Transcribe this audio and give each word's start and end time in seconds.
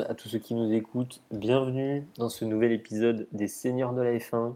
à 0.00 0.14
tous 0.14 0.28
ceux 0.28 0.38
qui 0.38 0.54
nous 0.54 0.72
écoutent. 0.72 1.20
Bienvenue 1.30 2.06
dans 2.16 2.28
ce 2.28 2.44
nouvel 2.44 2.72
épisode 2.72 3.26
des 3.32 3.48
Seigneurs 3.48 3.92
de 3.92 4.00
la 4.00 4.16
F1. 4.16 4.54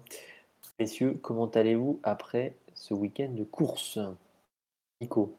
Messieurs, 0.79 1.19
comment 1.21 1.47
allez-vous 1.47 2.01
après 2.03 2.55
ce 2.75 2.95
week-end 2.95 3.29
de 3.31 3.45
course? 3.45 3.99
Nico, 5.01 5.37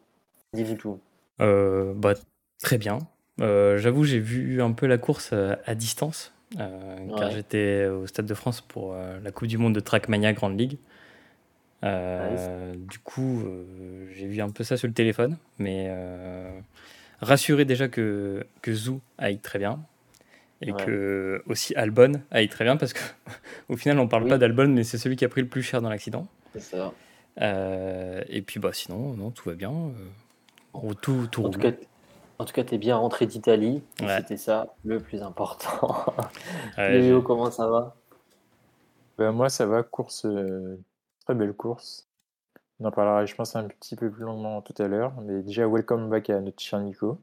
dis-nous 0.53 0.75
tout. 0.75 0.99
Euh, 1.41 1.93
bah, 1.95 2.13
très 2.61 2.77
bien. 2.77 2.99
Euh, 3.41 3.77
j'avoue, 3.77 4.03
j'ai 4.03 4.19
vu 4.19 4.61
un 4.61 4.71
peu 4.71 4.85
la 4.85 4.97
course 4.97 5.31
euh, 5.33 5.55
à 5.65 5.73
distance, 5.73 6.33
car 6.55 7.31
j'étais 7.31 7.87
au 7.87 8.05
Stade 8.07 8.25
de 8.25 8.33
France 8.33 8.61
pour 8.61 8.95
la 8.95 9.31
Coupe 9.31 9.47
du 9.47 9.57
Monde 9.57 9.73
de 9.73 9.79
Trackmania 9.79 10.33
Grande 10.33 10.59
Ligue. 10.59 10.77
Du 11.81 12.99
coup, 12.99 13.43
j'ai 14.11 14.27
vu 14.27 14.41
un 14.41 14.49
peu 14.49 14.63
ça 14.63 14.77
sur 14.77 14.87
le 14.87 14.93
téléphone, 14.93 15.37
mais 15.57 15.91
rassuré 17.21 17.65
déjà 17.65 17.87
que, 17.87 18.45
que 18.61 18.73
Zou 18.73 19.01
aille 19.17 19.39
très 19.39 19.59
bien. 19.59 19.79
Et 20.61 20.73
que 20.73 21.43
aussi 21.45 21.75
Albon 21.75 22.13
aille 22.31 22.49
très 22.49 22.63
bien 22.63 22.77
parce 22.77 22.91
qu'au 22.93 23.77
final 23.77 23.99
on 23.99 24.07
parle 24.07 24.27
pas 24.27 24.39
d'Albon 24.39 24.69
mais 24.69 24.83
c'est 24.83 24.97
celui 24.97 25.15
qui 25.15 25.23
a 25.23 25.29
pris 25.29 25.41
le 25.41 25.47
plus 25.47 25.61
cher 25.61 25.83
dans 25.83 25.89
l'accident. 25.89 26.25
C'est 26.53 26.61
ça. 26.61 26.93
Euh, 27.39 28.23
et 28.27 28.41
puis 28.41 28.59
bah 28.59 28.71
sinon 28.73 29.13
non 29.13 29.29
tout 29.29 29.47
va 29.47 29.55
bien. 29.55 29.71
Euh, 29.71 30.93
tout, 30.99 31.27
tout 31.31 31.45
en, 31.45 31.49
tout 31.51 31.59
cas, 31.59 31.73
en 32.39 32.45
tout 32.45 32.53
cas 32.53 32.63
tu 32.63 32.73
es 32.73 32.77
bien 32.79 32.95
rentré 32.95 33.27
d'Italie. 33.27 33.83
C'était 33.99 34.37
ça 34.37 34.73
le 34.83 34.99
plus 34.99 35.21
important. 35.21 36.05
Léo 36.77 37.21
comment 37.21 37.51
ça 37.51 37.67
va? 37.67 37.95
Ben, 39.19 39.31
Moi 39.31 39.49
ça 39.49 39.67
va 39.67 39.83
course 39.83 40.25
euh, 40.25 40.79
très 41.25 41.35
belle 41.35 41.53
course. 41.53 42.06
On 42.79 42.85
en 42.85 42.91
parlera, 42.91 43.25
je 43.25 43.33
pense, 43.33 43.55
un 43.55 43.67
petit 43.67 43.95
peu 43.95 44.11
plus 44.11 44.23
longuement 44.23 44.61
tout 44.61 44.75
à 44.81 44.87
l'heure. 44.87 45.13
Mais 45.21 45.41
déjà, 45.41 45.67
welcome 45.67 46.09
back 46.09 46.29
à 46.29 46.39
notre 46.39 46.61
cher 46.61 46.79
Nico. 46.79 47.19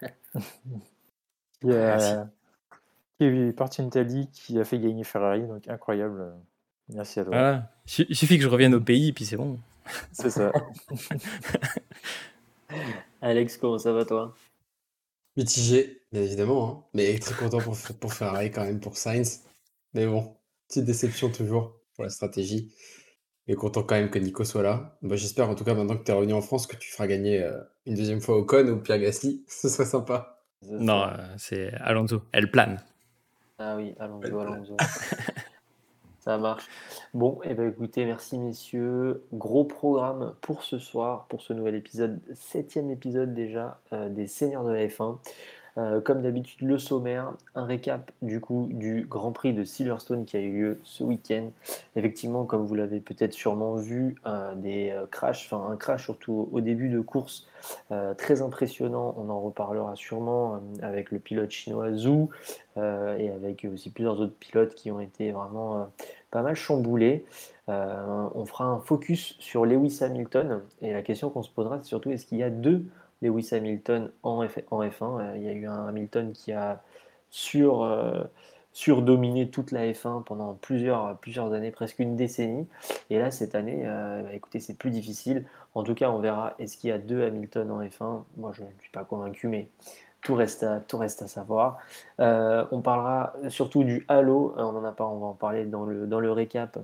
qui, 1.60 1.70
est 3.20 3.52
parti 3.56 3.82
en 3.82 3.86
Italie, 3.86 4.28
qui 4.32 4.58
a 4.58 4.64
fait 4.64 4.80
gagner 4.80 5.04
Ferrari, 5.04 5.46
donc 5.46 5.68
incroyable. 5.68 6.34
Merci 6.88 7.20
à 7.20 7.24
toi. 7.24 7.62
Il 7.98 8.16
suffit 8.16 8.36
que 8.36 8.42
je 8.42 8.48
revienne 8.48 8.74
au 8.74 8.80
pays, 8.80 9.12
puis 9.12 9.24
c'est 9.24 9.36
bon. 9.36 9.58
C'est 10.12 10.30
ça. 10.30 10.50
Alex, 13.22 13.56
comment 13.58 13.78
ça 13.78 13.92
va 13.92 14.04
toi? 14.04 14.34
Mitigé, 15.36 16.02
bien 16.12 16.22
évidemment, 16.22 16.68
hein. 16.68 16.84
mais 16.94 17.18
très 17.18 17.34
content 17.34 17.58
pour, 17.58 17.76
pour 18.00 18.12
Ferrari 18.12 18.50
quand 18.50 18.64
même, 18.64 18.80
pour 18.80 18.96
Sainz. 18.96 19.42
Mais 19.92 20.06
bon, 20.06 20.36
petite 20.68 20.84
déception 20.84 21.30
toujours 21.30 21.76
pour 21.94 22.04
la 22.04 22.10
stratégie. 22.10 22.72
Et 23.46 23.54
content 23.54 23.82
quand 23.82 23.94
même 23.94 24.10
que 24.10 24.18
Nico 24.18 24.44
soit 24.44 24.62
là. 24.62 24.96
Bah, 25.02 25.16
J'espère 25.16 25.50
en 25.50 25.54
tout 25.54 25.64
cas 25.64 25.74
maintenant 25.74 25.96
que 25.96 26.04
tu 26.04 26.10
es 26.10 26.14
revenu 26.14 26.32
en 26.32 26.40
France 26.40 26.66
que 26.66 26.76
tu 26.76 26.90
feras 26.90 27.06
gagner 27.06 27.42
euh, 27.42 27.60
une 27.86 27.94
deuxième 27.94 28.20
fois 28.20 28.38
Ocon 28.38 28.68
ou 28.68 28.76
Pierre 28.78 28.98
Gasly. 28.98 29.44
Ce 29.48 29.68
serait 29.68 29.84
sympa. 29.84 30.40
Non, 30.62 31.02
euh, 31.02 31.16
c'est 31.36 31.74
Alonso. 31.74 32.22
Elle 32.32 32.50
plane. 32.50 32.80
Ah 33.58 33.76
oui, 33.76 33.94
Alonso, 33.98 34.38
Alonso. 34.38 34.76
Ça 36.24 36.38
marche. 36.38 36.64
Bon, 37.12 37.38
et 37.44 37.48
eh 37.50 37.54
ben 37.54 37.68
écoutez, 37.68 38.06
merci 38.06 38.38
messieurs. 38.38 39.22
Gros 39.34 39.64
programme 39.64 40.34
pour 40.40 40.62
ce 40.62 40.78
soir, 40.78 41.26
pour 41.28 41.42
ce 41.42 41.52
nouvel 41.52 41.74
épisode, 41.74 42.18
septième 42.32 42.90
épisode 42.90 43.34
déjà 43.34 43.78
euh, 43.92 44.08
des 44.08 44.26
Seigneurs 44.26 44.64
de 44.64 44.72
la 44.72 44.86
F1. 44.86 45.18
Euh, 45.76 46.00
comme 46.00 46.22
d'habitude, 46.22 46.68
le 46.68 46.78
sommaire, 46.78 47.32
un 47.56 47.64
récap 47.64 48.12
du 48.22 48.40
coup 48.40 48.68
du 48.70 49.06
Grand 49.08 49.32
Prix 49.32 49.52
de 49.52 49.64
Silverstone 49.64 50.24
qui 50.24 50.36
a 50.36 50.40
eu 50.40 50.52
lieu 50.52 50.80
ce 50.84 51.02
week-end. 51.02 51.50
Effectivement, 51.96 52.44
comme 52.44 52.64
vous 52.64 52.76
l'avez 52.76 53.00
peut-être 53.00 53.32
sûrement 53.32 53.74
vu, 53.74 54.14
euh, 54.26 54.54
des 54.54 54.90
euh, 54.90 55.06
crashs, 55.10 55.52
enfin 55.52 55.72
un 55.72 55.76
crash 55.76 56.04
surtout 56.04 56.48
au 56.52 56.60
début 56.60 56.88
de 56.88 57.00
course 57.00 57.46
très 58.18 58.42
impressionnant. 58.42 59.14
On 59.16 59.30
en 59.30 59.40
reparlera 59.40 59.96
sûrement 59.96 60.60
avec 60.82 61.10
le 61.10 61.18
pilote 61.18 61.50
chinois 61.50 61.94
Zhu 61.94 62.26
et 62.76 63.30
avec 63.30 63.66
aussi 63.72 63.88
plusieurs 63.88 64.20
autres 64.20 64.34
pilotes 64.34 64.74
qui 64.74 64.90
ont 64.90 65.00
été 65.00 65.32
vraiment 65.32 65.88
pas 66.30 66.42
mal 66.42 66.56
chamboulés. 66.56 67.24
on 67.68 68.44
fera 68.44 68.66
un 68.66 68.80
focus 68.80 69.36
sur 69.38 69.64
Lewis 69.64 70.00
Hamilton 70.02 70.60
et 70.82 70.92
la 70.92 71.00
question 71.00 71.30
qu'on 71.30 71.42
se 71.42 71.50
posera, 71.50 71.78
c'est 71.78 71.88
surtout 71.88 72.10
est-ce 72.10 72.26
qu'il 72.26 72.36
y 72.36 72.42
a 72.42 72.50
deux 72.50 72.84
Lewis 73.24 73.48
Hamilton 73.52 74.12
en, 74.22 74.46
F, 74.46 74.58
en 74.70 74.82
F1. 74.82 75.20
Euh, 75.20 75.36
il 75.36 75.42
y 75.42 75.48
a 75.48 75.52
eu 75.52 75.66
un 75.66 75.86
Hamilton 75.86 76.32
qui 76.32 76.52
a 76.52 76.82
euh, 77.56 78.24
surdominé 78.72 79.50
toute 79.50 79.72
la 79.72 79.86
F1 79.90 80.22
pendant 80.22 80.54
plusieurs, 80.54 81.16
plusieurs 81.18 81.52
années, 81.52 81.70
presque 81.70 81.98
une 81.98 82.16
décennie. 82.16 82.68
Et 83.10 83.18
là, 83.18 83.30
cette 83.30 83.54
année, 83.54 83.82
euh, 83.86 84.22
bah, 84.22 84.34
écoutez, 84.34 84.60
c'est 84.60 84.76
plus 84.76 84.90
difficile. 84.90 85.46
En 85.74 85.82
tout 85.82 85.94
cas, 85.94 86.10
on 86.10 86.18
verra 86.18 86.54
est-ce 86.58 86.76
qu'il 86.76 86.90
y 86.90 86.92
a 86.92 86.98
deux 86.98 87.24
Hamilton 87.24 87.70
en 87.70 87.82
F1. 87.82 88.24
Moi, 88.36 88.52
je 88.54 88.62
ne 88.62 88.68
suis 88.80 88.90
pas 88.92 89.04
convaincu, 89.04 89.48
mais 89.48 89.68
tout 90.20 90.34
reste 90.34 90.62
à, 90.62 91.28
savoir. 91.28 91.78
on 92.18 92.80
parlera 92.82 93.34
surtout 93.48 93.84
du 93.84 94.04
Halo. 94.08 94.54
On 94.56 94.76
en 94.76 94.84
a 94.84 94.92
pas, 94.92 95.06
on 95.06 95.18
va 95.18 95.26
en 95.26 95.34
parler 95.34 95.64
dans 95.66 95.84
le, 95.84 96.06
dans 96.06 96.20
le 96.20 96.32
récap. 96.32 96.78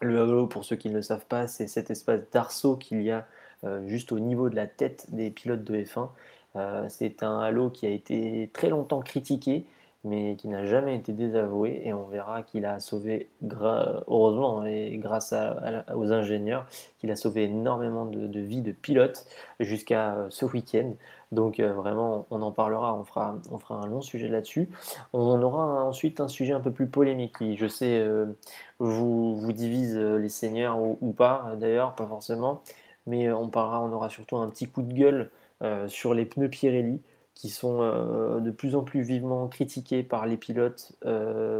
Le 0.00 0.22
Halo, 0.22 0.46
pour 0.46 0.64
ceux 0.64 0.76
qui 0.76 0.88
ne 0.88 0.94
le 0.94 1.02
savent 1.02 1.26
pas, 1.26 1.46
c'est 1.46 1.66
cet 1.66 1.90
espace 1.90 2.20
d'arceau 2.32 2.76
qu'il 2.76 3.02
y 3.02 3.10
a 3.10 3.26
juste 3.86 4.12
au 4.12 4.18
niveau 4.18 4.48
de 4.48 4.56
la 4.56 4.66
tête 4.66 5.06
des 5.10 5.30
pilotes 5.30 5.64
de 5.64 5.76
F1. 5.76 6.08
Euh, 6.56 6.86
c'est 6.88 7.22
un 7.22 7.40
halo 7.40 7.70
qui 7.70 7.86
a 7.86 7.90
été 7.90 8.50
très 8.52 8.68
longtemps 8.68 9.00
critiqué, 9.00 9.66
mais 10.04 10.36
qui 10.36 10.48
n'a 10.48 10.64
jamais 10.66 10.94
été 10.96 11.12
désavoué. 11.12 11.82
Et 11.84 11.92
on 11.92 12.04
verra 12.04 12.42
qu'il 12.42 12.66
a 12.66 12.78
sauvé, 12.78 13.28
heureusement, 13.42 14.64
et 14.64 14.96
grâce 14.98 15.34
aux 15.94 16.12
ingénieurs, 16.12 16.66
qu'il 16.98 17.10
a 17.10 17.16
sauvé 17.16 17.44
énormément 17.44 18.04
de, 18.06 18.40
vies 18.40 18.62
de 18.62 18.72
pilotes 18.72 19.26
jusqu'à 19.60 20.14
euh, 20.14 20.26
ce 20.30 20.44
week-end. 20.44 20.92
Donc 21.32 21.58
vraiment, 21.58 22.26
on 22.30 22.42
en 22.42 22.52
parlera, 22.52 22.94
on 22.94 23.02
fera, 23.02 23.36
on 23.50 23.58
fera 23.58 23.76
un 23.76 23.86
long 23.86 24.02
sujet 24.02 24.28
là-dessus. 24.28 24.68
On 25.12 25.42
aura 25.42 25.84
ensuite 25.84 26.20
un 26.20 26.28
sujet 26.28 26.52
un 26.52 26.60
peu 26.60 26.70
plus 26.70 26.86
polémique 26.86 27.38
qui, 27.38 27.56
je 27.56 27.66
sais, 27.66 28.06
vous, 28.78 29.34
vous 29.34 29.52
divise 29.52 29.96
les 29.96 30.28
seigneurs 30.28 30.78
ou 30.80 31.12
pas, 31.12 31.54
d'ailleurs, 31.58 31.96
pas 31.96 32.06
forcément 32.06 32.62
mais 33.06 33.28
euh, 33.28 33.36
on 33.36 33.48
parlera, 33.48 33.82
on 33.82 33.92
aura 33.92 34.08
surtout 34.08 34.36
un 34.36 34.48
petit 34.48 34.66
coup 34.66 34.82
de 34.82 34.92
gueule 34.92 35.30
euh, 35.62 35.88
sur 35.88 36.14
les 36.14 36.24
pneus 36.24 36.48
Pirelli 36.48 37.00
qui 37.34 37.50
sont 37.50 37.78
euh, 37.80 38.38
de 38.38 38.50
plus 38.52 38.76
en 38.76 38.82
plus 38.82 39.02
vivement 39.02 39.48
critiqués 39.48 40.04
par 40.04 40.26
les 40.26 40.36
pilotes 40.36 40.92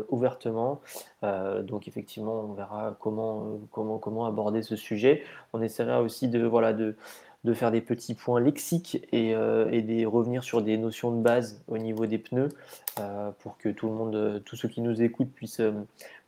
ouvertement. 0.08 0.80
donc 1.22 1.88
effectivement, 1.88 2.42
on 2.48 2.52
verra 2.52 2.96
comment, 3.00 4.26
aborder 4.26 4.62
ce 4.62 4.76
sujet. 4.76 5.24
On 5.52 5.60
essaiera 5.60 6.00
aussi 6.00 6.28
de, 6.28 6.94
faire 7.54 7.72
des 7.72 7.80
petits 7.80 8.14
points 8.14 8.40
lexiques 8.40 9.04
et, 9.10 9.34
de 9.34 10.06
revenir 10.06 10.44
sur 10.44 10.62
des 10.62 10.78
notions 10.78 11.10
de 11.10 11.20
base 11.20 11.60
au 11.66 11.76
niveau 11.76 12.06
des 12.06 12.18
pneus 12.18 12.50
pour 13.40 13.58
que 13.58 13.68
tout 13.68 13.88
le 13.88 13.94
monde, 13.94 14.42
tous 14.44 14.54
ceux 14.54 14.68
qui 14.68 14.80
nous 14.80 15.02
écoutent 15.02 15.32
puissent 15.32 15.62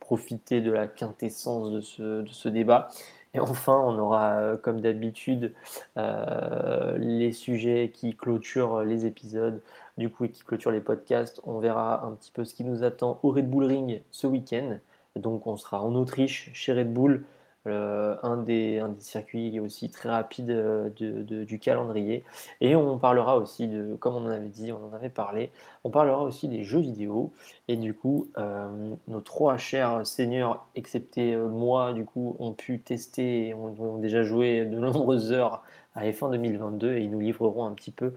profiter 0.01 0.59
de 0.59 0.71
la 0.71 0.87
quintessence 0.87 1.71
de 1.71 1.79
ce, 1.79 2.21
de 2.21 2.29
ce 2.29 2.49
débat. 2.49 2.89
Et 3.37 3.39
enfin, 3.39 3.79
on 3.85 3.99
aura, 3.99 4.31
euh, 4.39 4.57
comme 4.57 4.81
d'habitude, 4.81 5.53
euh, 5.97 6.97
les 6.97 7.31
sujets 7.31 7.91
qui 7.93 8.15
clôturent 8.15 8.83
les 8.83 9.05
épisodes, 9.05 9.61
du 9.99 10.09
coup, 10.09 10.25
et 10.25 10.29
qui 10.29 10.41
clôturent 10.41 10.71
les 10.71 10.81
podcasts. 10.81 11.39
On 11.43 11.59
verra 11.59 12.03
un 12.03 12.13
petit 12.13 12.31
peu 12.31 12.45
ce 12.45 12.55
qui 12.55 12.63
nous 12.63 12.83
attend 12.83 13.19
au 13.21 13.29
Red 13.29 13.47
Bull 13.47 13.65
Ring 13.65 14.01
ce 14.09 14.25
week-end. 14.25 14.79
Donc, 15.15 15.45
on 15.45 15.55
sera 15.55 15.83
en 15.83 15.93
Autriche, 15.93 16.49
chez 16.53 16.73
Red 16.73 16.91
Bull, 16.91 17.25
un, 17.73 18.37
des, 18.37 18.79
un, 18.79 18.89
des, 18.89 19.01
circuits 19.01 19.59
aussi 19.59 19.89
très 19.89 20.09
rapides 20.09 20.49
euh, 20.49 20.89
de, 20.99 21.43
du 21.43 21.59
calendrier. 21.59 22.23
Et 22.61 22.75
on 22.75 22.97
parlera 22.97 23.37
aussi 23.37 23.67
de, 23.67 23.95
comme 23.95 24.15
on 24.15 24.25
en 24.25 24.29
avait 24.29 24.49
dit, 24.49 24.71
on 24.71 24.85
en 24.85 24.93
avait 24.93 25.09
parlé, 25.09 25.51
on 25.83 25.89
parlera 25.89 26.21
aussi 26.23 26.47
des 26.47 26.63
jeux 26.63 26.79
vidéo. 26.79 27.33
Et 27.67 27.75
du 27.75 27.93
coup, 27.93 28.29
euh, 28.37 28.95
nos 29.07 29.21
trois 29.21 29.57
chers 29.57 30.05
seigneurs, 30.05 30.67
excepté 30.75 31.35
moi, 31.35 31.93
du 31.93 32.05
coup, 32.05 32.35
ont 32.39 32.53
pu 32.53 32.79
tester 32.79 33.49
et 33.49 33.53
ont, 33.53 33.97
déjà 33.97 34.23
joué 34.23 34.65
de 34.65 34.77
nombreuses 34.77 35.31
heures 35.31 35.63
à 35.95 36.05
F1 36.05 36.31
2022 36.31 36.97
et 36.97 37.03
ils 37.03 37.11
nous 37.11 37.19
livreront 37.19 37.65
un 37.65 37.73
petit 37.73 37.91
peu 37.91 38.13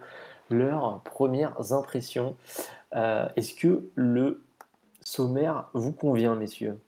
leurs 0.51 1.01
premières 1.01 1.73
impressions. 1.73 2.37
Est-ce 2.93 3.55
que 3.55 3.89
le 3.95 4.43
sommaire 5.01 5.69
vous 5.75 5.93
convient, 5.93 6.35
messieurs? 6.35 6.79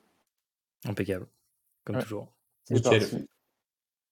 Impeccable, 0.84 1.26
comme 1.84 1.98
toujours. 2.02 2.28
C'est 2.64 2.82
parti. 2.82 3.26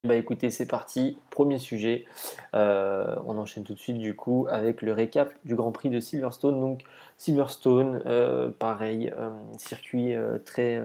Bah 0.02 0.14
écoutez, 0.14 0.48
c'est 0.48 0.66
parti. 0.66 1.18
Premier 1.28 1.58
sujet. 1.58 2.06
Euh, 2.54 3.16
on 3.26 3.36
enchaîne 3.36 3.64
tout 3.64 3.74
de 3.74 3.78
suite 3.78 3.98
du 3.98 4.16
coup 4.16 4.46
avec 4.48 4.80
le 4.80 4.94
récap 4.94 5.30
du 5.44 5.54
Grand 5.54 5.72
Prix 5.72 5.90
de 5.90 6.00
Silverstone. 6.00 6.58
Donc 6.58 6.84
Silverstone, 7.18 8.02
euh, 8.06 8.50
pareil, 8.50 9.12
euh, 9.18 9.28
circuit 9.58 10.14
très, 10.46 10.82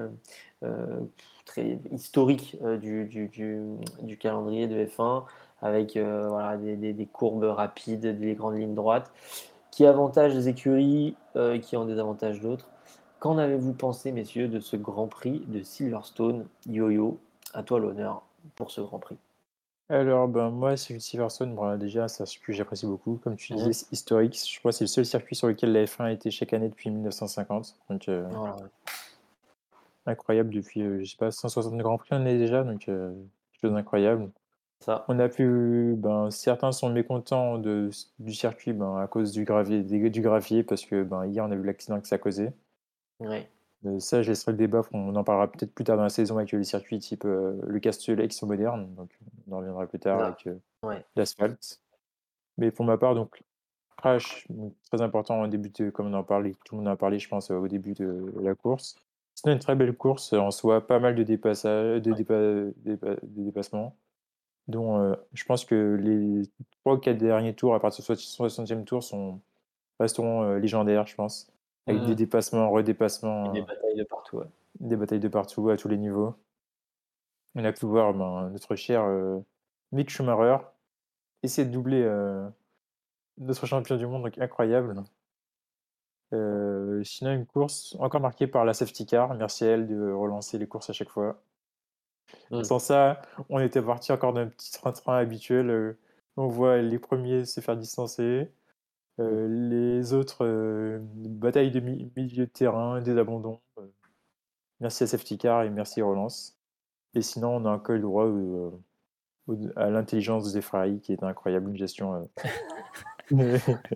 très 1.45 1.79
historique 1.91 2.57
du, 2.81 3.05
du, 3.05 4.17
calendrier 4.17 4.67
de 4.67 4.85
F1 4.85 5.23
avec 5.61 5.97
voilà, 5.97 6.57
des, 6.57 6.75
des, 6.75 7.05
courbes 7.05 7.45
rapides, 7.45 8.19
des 8.19 8.35
grandes 8.35 8.57
lignes 8.57 8.75
droites, 8.75 9.13
qui 9.71 9.85
avantage 9.85 10.35
les 10.35 10.49
écuries, 10.49 11.15
qui 11.61 11.77
en 11.77 11.85
désavantage 11.85 12.41
d'autres. 12.41 12.67
Qu'en 13.19 13.37
avez-vous 13.37 13.73
pensé, 13.73 14.11
messieurs, 14.11 14.49
de 14.49 14.59
ce 14.59 14.75
Grand 14.75 15.07
Prix 15.07 15.45
de 15.47 15.63
Silverstone? 15.63 16.45
Yo-Yo 16.67 17.17
à 17.55 17.63
toi 17.63 17.79
l'honneur 17.79 18.21
pour 18.55 18.69
ce 18.69 18.81
Grand 18.81 18.99
Prix. 18.99 19.17
Alors, 19.89 20.27
ben, 20.27 20.49
moi, 20.49 20.77
sur 20.77 20.99
Silverstone, 20.99 21.53
bon, 21.53 21.77
déjà, 21.77 22.07
c'est 22.07 22.23
un 22.23 22.25
circuit 22.25 22.53
que 22.53 22.57
j'apprécie 22.57 22.87
beaucoup. 22.87 23.19
Comme 23.23 23.35
tu 23.35 23.53
disais, 23.53 23.71
c'est 23.71 23.91
historique. 23.91 24.35
Je 24.35 24.59
crois 24.59 24.71
que 24.71 24.77
c'est 24.77 24.83
le 24.83 24.89
seul 24.89 25.05
circuit 25.05 25.35
sur 25.35 25.47
lequel 25.47 25.73
la 25.73 25.85
F1 25.85 26.05
a 26.05 26.11
été 26.11 26.31
chaque 26.31 26.53
année 26.53 26.69
depuis 26.69 26.89
1950. 26.89 27.75
Donc, 27.89 28.09
euh, 28.09 28.27
Voilà. 28.31 28.55
incroyable 30.07 30.49
depuis, 30.51 30.81
euh, 30.81 30.99
je 31.01 31.11
sais 31.11 31.17
pas, 31.17 31.29
160 31.29 31.77
Grands 31.77 31.99
Prix, 31.99 32.09
on 32.13 32.25
est 32.25 32.37
déjà. 32.37 32.63
Donc, 32.63 32.89
euh, 32.89 33.13
chose 33.61 33.73
d'incroyable. 33.73 34.31
Ça. 34.79 35.05
On 35.07 35.19
a 35.19 35.29
pu, 35.29 35.93
ben, 35.97 36.31
certains 36.31 36.71
sont 36.71 36.89
mécontents 36.89 37.59
de, 37.59 37.91
du 38.19 38.33
circuit 38.33 38.73
ben, 38.73 38.97
à 38.97 39.07
cause 39.07 39.31
du 39.31 39.45
gravier, 39.45 39.83
du 39.83 40.21
gravier, 40.21 40.63
parce 40.63 40.83
que 40.85 41.03
ben, 41.03 41.25
hier, 41.27 41.45
on 41.45 41.51
a 41.51 41.55
vu 41.55 41.63
l'accident 41.63 42.01
que 42.01 42.07
ça 42.07 42.17
causait. 42.17 42.53
Ouais. 43.19 43.47
Euh, 43.85 43.99
ça, 43.99 44.21
je 44.21 44.29
laisserai 44.29 44.51
le 44.53 44.57
débat. 44.57 44.81
On 44.91 45.15
en 45.15 45.23
parlera 45.23 45.51
peut-être 45.51 45.73
plus 45.73 45.83
tard 45.83 45.97
dans 45.97 46.03
la 46.03 46.09
saison 46.09 46.37
avec 46.37 46.51
les 46.51 46.63
circuits 46.63 46.99
type 46.99 47.25
euh, 47.25 47.59
le 47.67 47.79
Castellet 47.79 48.27
qui 48.27 48.35
sont 48.37 48.47
modernes. 48.47 48.93
Donc, 48.95 49.09
on 49.47 49.53
en 49.53 49.57
reviendra 49.59 49.85
plus 49.87 49.99
tard 49.99 50.19
Ah, 50.21 50.25
avec 50.27 50.47
euh, 50.47 50.55
ouais. 50.83 51.05
l'asphalte. 51.15 51.81
Mais 52.57 52.71
pour 52.71 52.85
ma 52.85 52.97
part, 52.97 53.15
donc, 53.15 53.43
crash, 53.97 54.47
très 54.89 55.01
important 55.01 55.41
au 55.41 55.47
début, 55.47 55.69
de, 55.69 55.89
comme 55.89 56.07
on 56.07 56.13
en 56.13 56.23
parlait, 56.23 56.53
tout 56.63 56.75
le 56.75 56.79
monde 56.79 56.87
en 56.87 56.91
a 56.91 56.95
parlé, 56.95 57.19
je 57.19 57.27
pense, 57.27 57.51
au 57.51 57.67
début 57.67 57.93
de 57.93 58.33
la 58.41 58.55
course. 58.55 58.95
C'était 59.35 59.51
une 59.51 59.59
très 59.59 59.75
belle 59.75 59.93
course 59.95 60.31
en 60.31 60.51
soi, 60.51 60.87
pas 60.87 60.99
mal 60.99 61.15
de, 61.15 61.23
dépassages, 61.23 62.01
de, 62.01 62.13
dépa- 62.13 62.71
dépa- 62.85 63.19
de 63.21 63.43
dépassements, 63.43 63.93
dont 64.69 64.97
euh, 64.99 65.15
je 65.33 65.43
pense 65.43 65.65
que 65.65 65.97
les 66.01 66.43
3 66.81 66.93
ou 66.93 66.97
4 66.97 67.17
derniers 67.17 67.53
tours, 67.53 67.75
à 67.75 67.81
partir 67.81 68.03
du 68.15 68.21
60e 68.21 68.85
tour, 68.85 69.03
sont, 69.03 69.41
resteront 69.99 70.43
euh, 70.43 70.59
légendaires, 70.59 71.05
je 71.05 71.15
pense, 71.15 71.51
avec 71.87 72.03
des 72.05 72.15
dépassements, 72.15 72.69
redépassements. 72.69 73.53
Et 73.53 73.53
des 73.53 73.61
euh, 73.61 73.65
batailles 73.65 73.95
de 73.95 74.03
partout. 74.03 74.37
ouais. 74.37 74.45
des 74.79 74.95
batailles 74.95 75.19
de 75.19 75.27
partout, 75.27 75.69
à 75.69 75.77
tous 75.77 75.87
les 75.87 75.97
niveaux. 75.97 76.35
On 77.55 77.63
a 77.63 77.71
pu 77.71 77.85
voir 77.85 78.13
ben, 78.13 78.49
notre 78.49 78.75
cher 78.75 79.03
euh, 79.03 79.39
Mick 79.91 80.09
Schumacher 80.09 80.57
essayer 81.45 81.67
de 81.67 81.71
doubler 81.71 82.03
euh, 82.03 82.47
notre 83.37 83.65
champion 83.65 83.95
du 83.95 84.05
monde, 84.05 84.23
donc 84.23 84.37
incroyable. 84.37 85.03
Euh, 86.33 87.03
sinon, 87.03 87.33
une 87.33 87.45
course 87.45 87.95
encore 87.99 88.19
marquée 88.19 88.47
par 88.47 88.65
la 88.65 88.73
safety 88.73 89.05
car. 89.05 89.33
Merci 89.35 89.63
à 89.63 89.67
elle 89.67 89.87
de 89.87 90.11
relancer 90.11 90.57
les 90.57 90.67
courses 90.67 90.89
à 90.89 90.93
chaque 90.93 91.09
fois. 91.09 91.41
Mm. 92.51 92.63
Sans 92.63 92.79
ça, 92.79 93.21
on 93.49 93.59
était 93.59 93.81
parti 93.81 94.11
encore 94.11 94.33
d'un 94.33 94.47
petit 94.47 94.71
train-train 94.71 95.17
habituel. 95.17 95.69
euh, 95.69 95.97
on 96.37 96.47
voit 96.47 96.81
les 96.81 96.99
premiers 96.99 97.45
se 97.45 97.61
faire 97.61 97.77
distancer. 97.77 98.51
Euh, 99.19 99.47
les 99.49 100.13
autres, 100.13 100.45
euh, 100.45 100.99
bataille 101.01 101.71
de 101.71 101.79
mi- 101.79 102.11
milieu 102.15 102.45
de 102.45 102.51
terrain, 102.51 103.01
des 103.01 103.17
abandons. 103.17 103.59
euh. 103.79 103.87
Merci 104.81 105.03
à 105.03 105.07
Safety 105.07 105.37
Car 105.37 105.63
et 105.63 105.69
merci 105.69 106.01
à 106.01 106.05
Relance. 106.05 106.57
Et 107.13 107.21
sinon, 107.21 107.55
on 107.55 107.65
a 107.65 107.69
un 107.69 107.79
col 107.79 108.01
droit 108.01 108.25
au- 108.25 108.81
à 109.75 109.89
l'intelligence 109.89 110.51
des 110.51 110.61
Ferrari 110.61 110.99
qui 110.99 111.13
est 111.13 111.23
incroyable, 111.23 111.69
une 111.69 111.77
gestion. 111.77 112.27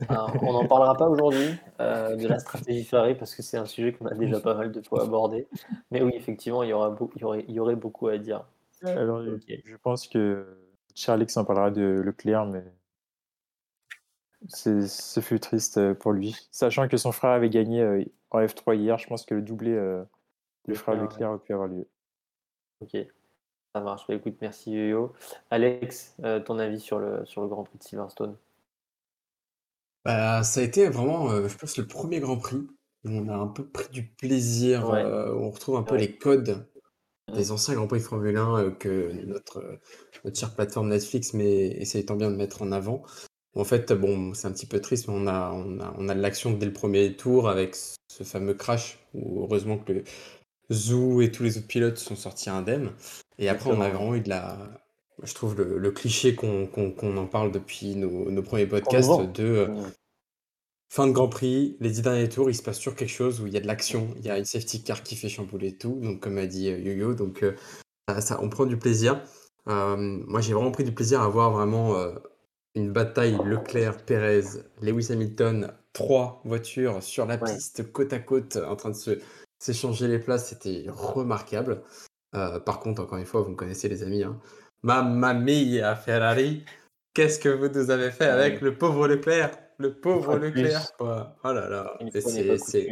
Alors, 0.08 0.36
on 0.44 0.54
n'en 0.54 0.66
parlera 0.68 0.96
pas 0.96 1.10
aujourd'hui 1.10 1.50
de 1.80 2.28
la 2.28 2.40
stratégie 2.40 2.84
Ferrari 2.86 3.16
parce 3.16 3.36
que 3.36 3.42
c'est 3.42 3.58
un 3.58 3.66
sujet 3.66 3.92
qu'on 3.94 4.06
a 4.06 4.14
déjà 4.14 4.40
pas 4.40 4.54
mal 4.54 4.72
de 4.72 4.82
fois 4.82 5.04
abordé. 5.04 5.48
Mais 5.92 6.02
oui, 6.02 6.14
effectivement, 6.16 6.64
il 6.64 6.70
y, 6.70 6.74
aura 6.74 6.96
il 7.16 7.22
y, 7.22 7.24
aurait, 7.26 7.46
il 7.48 7.54
y 7.56 7.60
aurait 7.60 7.76
beaucoup 7.76 8.08
à 8.08 8.18
dire. 8.18 8.46
Alors, 8.84 9.22
je 9.22 9.76
pense 9.84 10.08
que 10.08 10.46
Charlie 10.96 11.28
en 11.36 11.44
parlera 11.46 11.72
de 11.72 11.82
Leclerc, 12.04 12.46
mais 12.46 12.64
ce 14.48 15.20
fut 15.22 15.40
triste 15.40 15.78
euh, 15.78 15.94
pour 15.94 16.14
lui. 16.14 16.36
Sachant 16.52 16.88
que 16.88 16.98
son 16.98 17.12
frère 17.12 17.32
avait 17.32 17.50
gagné 17.50 17.82
euh, 17.82 18.04
en 18.32 18.40
F3 18.42 18.76
hier, 18.78 18.98
je 18.98 19.08
pense 19.08 19.26
que 19.26 19.36
le 19.36 19.42
doublé 19.42 19.72
euh, 19.72 20.04
du 20.68 20.76
frère 20.76 20.96
Leclerc, 20.96 21.12
Leclerc 21.12 21.30
aurait 21.30 21.40
pu 21.40 21.54
avoir 21.54 21.68
lieu. 21.68 21.88
Ok, 22.82 22.98
ça 23.76 23.82
marche. 23.82 24.08
Bah, 24.08 24.16
écoute, 24.16 24.38
merci 24.42 24.72
Yo-Yo. 24.72 25.14
Alex, 25.52 26.16
euh, 26.24 26.40
ton 26.40 26.58
avis 26.60 26.80
sur 26.80 27.00
le, 27.00 27.26
sur 27.26 27.42
le 27.42 27.48
Grand 27.48 27.64
Prix 27.64 27.78
de 27.78 27.84
Silverstone? 27.84 28.38
Bah, 30.06 30.44
ça 30.44 30.62
a 30.62 30.64
été 30.64 30.88
vraiment, 30.88 31.30
euh, 31.30 31.48
je 31.48 31.58
pense, 31.58 31.78
le 31.78 31.86
premier 31.86 32.20
Grand 32.20 32.38
Prix 32.38 32.68
où 33.06 33.10
on 33.10 33.28
a 33.30 33.36
un 33.36 33.48
peu 33.48 33.66
pris 33.68 33.90
du 33.90 34.06
plaisir, 34.08 34.90
Ouais. 34.90 35.04
euh, 35.04 35.34
où 35.34 35.40
on 35.44 35.52
retrouve 35.52 35.78
un 35.78 35.84
peu 35.84 35.96
Ouais. 35.96 36.02
les 36.02 36.18
codes 36.18 36.66
des 37.34 37.52
anciens 37.52 37.76
Grands 37.76 37.88
Prix 37.88 38.00
de 38.00 38.04
Formule 38.04 38.38
1 38.38 38.58
euh, 38.58 38.72
que 38.72 39.12
notre, 39.26 39.60
euh, 39.60 39.78
notre 40.26 40.38
chère 40.40 40.56
plateforme 40.56 40.90
Netflix 40.90 41.34
mais 41.34 41.68
essaye 41.68 42.06
tant 42.06 42.16
bien 42.16 42.32
de 42.32 42.36
mettre 42.36 42.62
en 42.62 42.72
avant. 42.72 43.04
En 43.56 43.64
fait, 43.64 43.92
bon, 43.94 44.34
c'est 44.34 44.48
un 44.48 44.52
petit 44.52 44.66
peu 44.68 44.80
triste, 44.80 45.08
mais 45.08 45.16
on 45.18 45.28
a, 45.28 45.52
on 45.54 45.80
a, 45.80 45.94
on 45.98 46.08
a 46.10 46.16
de 46.16 46.22
l'action 46.22 46.52
dès 46.52 46.66
le 46.66 46.74
premier 46.74 47.16
tour 47.16 47.50
avec 47.50 47.76
ce 47.76 48.24
fameux 48.24 48.54
crash 48.54 49.00
où 49.14 49.42
heureusement 49.44 49.78
que 49.78 49.92
le 49.94 50.04
Zou 50.72 51.22
et 51.22 51.32
tous 51.32 51.44
les 51.44 51.58
autres 51.58 51.68
pilotes 51.68 51.98
sont 51.98 52.16
sortis 52.16 52.50
indemnes. 52.50 52.92
Et 53.40 53.50
après, 53.50 53.72
on 53.72 53.82
a 53.82 53.90
vraiment 53.90 54.16
eu 54.16 54.22
de 54.22 54.30
la. 54.30 54.58
Je 55.24 55.34
trouve 55.34 55.56
le, 55.58 55.78
le 55.80 55.92
cliché 55.92 56.36
qu'on 56.36 56.70
en 57.18 57.26
parle 57.28 57.52
depuis 57.52 57.96
nos, 57.96 58.32
nos 58.32 58.42
premiers 58.44 58.68
podcasts 58.68 59.10
de 59.34 59.44
euh, 59.44 59.68
fin 60.90 61.08
de 61.08 61.12
Grand 61.12 61.28
Prix, 61.30 61.78
les 61.80 61.90
dix 61.92 62.02
derniers 62.02 62.30
tours, 62.30 62.50
il 62.50 62.56
se 62.56 62.64
passe 62.64 62.78
toujours 62.78 62.96
quelque 62.96 63.10
chose 63.12 63.42
où 63.42 63.48
il 63.48 63.54
y 63.54 63.58
a 63.58 63.60
de 63.60 63.68
l'action, 63.68 64.14
il 64.18 64.26
y 64.26 64.30
a 64.30 64.38
une 64.38 64.46
safety 64.46 64.84
car 64.84 65.04
qui 65.04 65.16
fait 65.16 65.30
chambouler 65.30 65.76
tout, 65.78 66.00
donc 66.02 66.20
comme 66.22 66.38
a 66.38 66.48
dit 66.48 66.70
euh, 66.70 66.80
Yo-Yo, 66.80 67.14
donc 67.14 67.44
euh, 67.44 67.54
ça, 68.08 68.22
ça- 68.22 68.40
on 68.42 68.50
prend 68.50 68.66
du 68.66 68.78
plaisir. 68.78 69.24
Euh, 69.68 69.96
moi, 69.98 70.42
j'ai 70.42 70.54
vraiment 70.54 70.72
pris 70.72 70.84
du 70.84 70.94
plaisir 70.94 71.22
à 71.22 71.30
voir 71.30 71.52
vraiment 71.52 71.96
une 72.80 72.92
bataille 72.92 73.38
Leclerc-Pérez, 73.46 74.44
Lewis 74.82 75.08
Hamilton, 75.12 75.72
trois 75.94 76.42
voitures 76.46 77.02
sur 77.04 77.26
la 77.26 77.36
Ouais. 77.36 77.54
piste, 77.54 77.92
côte 77.92 78.14
à 78.14 78.20
côte, 78.20 78.58
en 78.58 78.76
train 78.76 78.90
de 78.92 79.22
s'échanger 79.60 80.08
les 80.08 80.20
places, 80.20 80.50
c'était 80.50 80.86
remarquable. 80.88 81.84
Euh, 82.36 82.60
par 82.60 82.80
contre, 82.80 83.02
encore 83.02 83.18
une 83.18 83.26
fois, 83.26 83.42
vous 83.42 83.50
me 83.50 83.56
connaissez 83.56 83.90
les 83.90 84.04
amis, 84.04 84.24
hein. 84.24 84.40
Mamma 84.84 85.34
mia 85.34 85.96
Ferrari, 85.96 86.64
qu'est-ce 87.14 87.40
que 87.40 87.50
vous 87.50 87.68
nous 87.68 87.90
avez 87.92 88.12
fait 88.12 88.28
avec 88.28 88.56
Ouais. 88.56 88.70
le 88.70 88.78
pauvre 88.78 89.08
Leclerc, 89.08 89.52
le 89.78 90.00
pauvre 90.00 90.38
Leclerc, 90.38 90.96
quoi. 90.98 91.36
Oh 91.44 91.52
là 91.52 91.68
là, 91.68 91.98
c'est, 92.14 92.88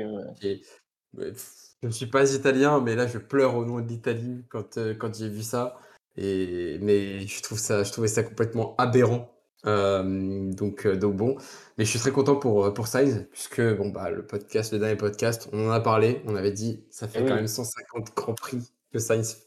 pff, 1.15 1.53
je 1.81 1.87
ne 1.87 1.91
suis 1.91 2.07
pas 2.07 2.33
italien, 2.33 2.81
mais 2.81 2.95
là 2.95 3.07
je 3.07 3.19
pleure 3.19 3.55
au 3.55 3.63
nom 3.63 3.79
de 3.79 3.87
l'Italie 3.87 4.43
quand, 4.49 4.77
euh, 4.77 4.95
quand 4.95 5.15
j'ai 5.15 5.29
vu 5.29 5.43
ça. 5.43 5.77
Et, 6.17 6.79
mais 6.81 7.19
je 7.27 7.41
trouve 7.43 7.59
ça, 7.59 7.83
je 7.83 7.91
trouvais 7.91 8.07
ça 8.07 8.23
complètement 8.23 8.75
aberrant. 8.77 9.36
Euh, 9.67 10.51
donc, 10.53 10.85
euh, 10.85 10.95
donc 10.95 11.15
bon, 11.17 11.37
mais 11.77 11.83
je 11.83 11.89
suis 11.89 11.99
très 11.99 12.11
content 12.11 12.37
pour, 12.37 12.65
euh, 12.65 12.73
pour 12.73 12.87
Sainz, 12.87 13.27
puisque 13.31 13.61
bon, 13.61 13.89
bah, 13.89 14.09
le 14.09 14.25
podcast, 14.25 14.71
le 14.71 14.79
dernier 14.79 14.95
podcast, 14.95 15.49
on 15.51 15.67
en 15.67 15.71
a 15.71 15.81
parlé, 15.81 16.21
on 16.25 16.35
avait 16.35 16.51
dit, 16.51 16.85
ça 16.89 17.07
fait 17.07 17.19
Eh 17.21 17.27
quand 17.27 17.35
même 17.35 17.47
150 17.47 18.15
Grands 18.15 18.33
Prix 18.33 18.71
que 18.93 18.99
Sainz 18.99 19.45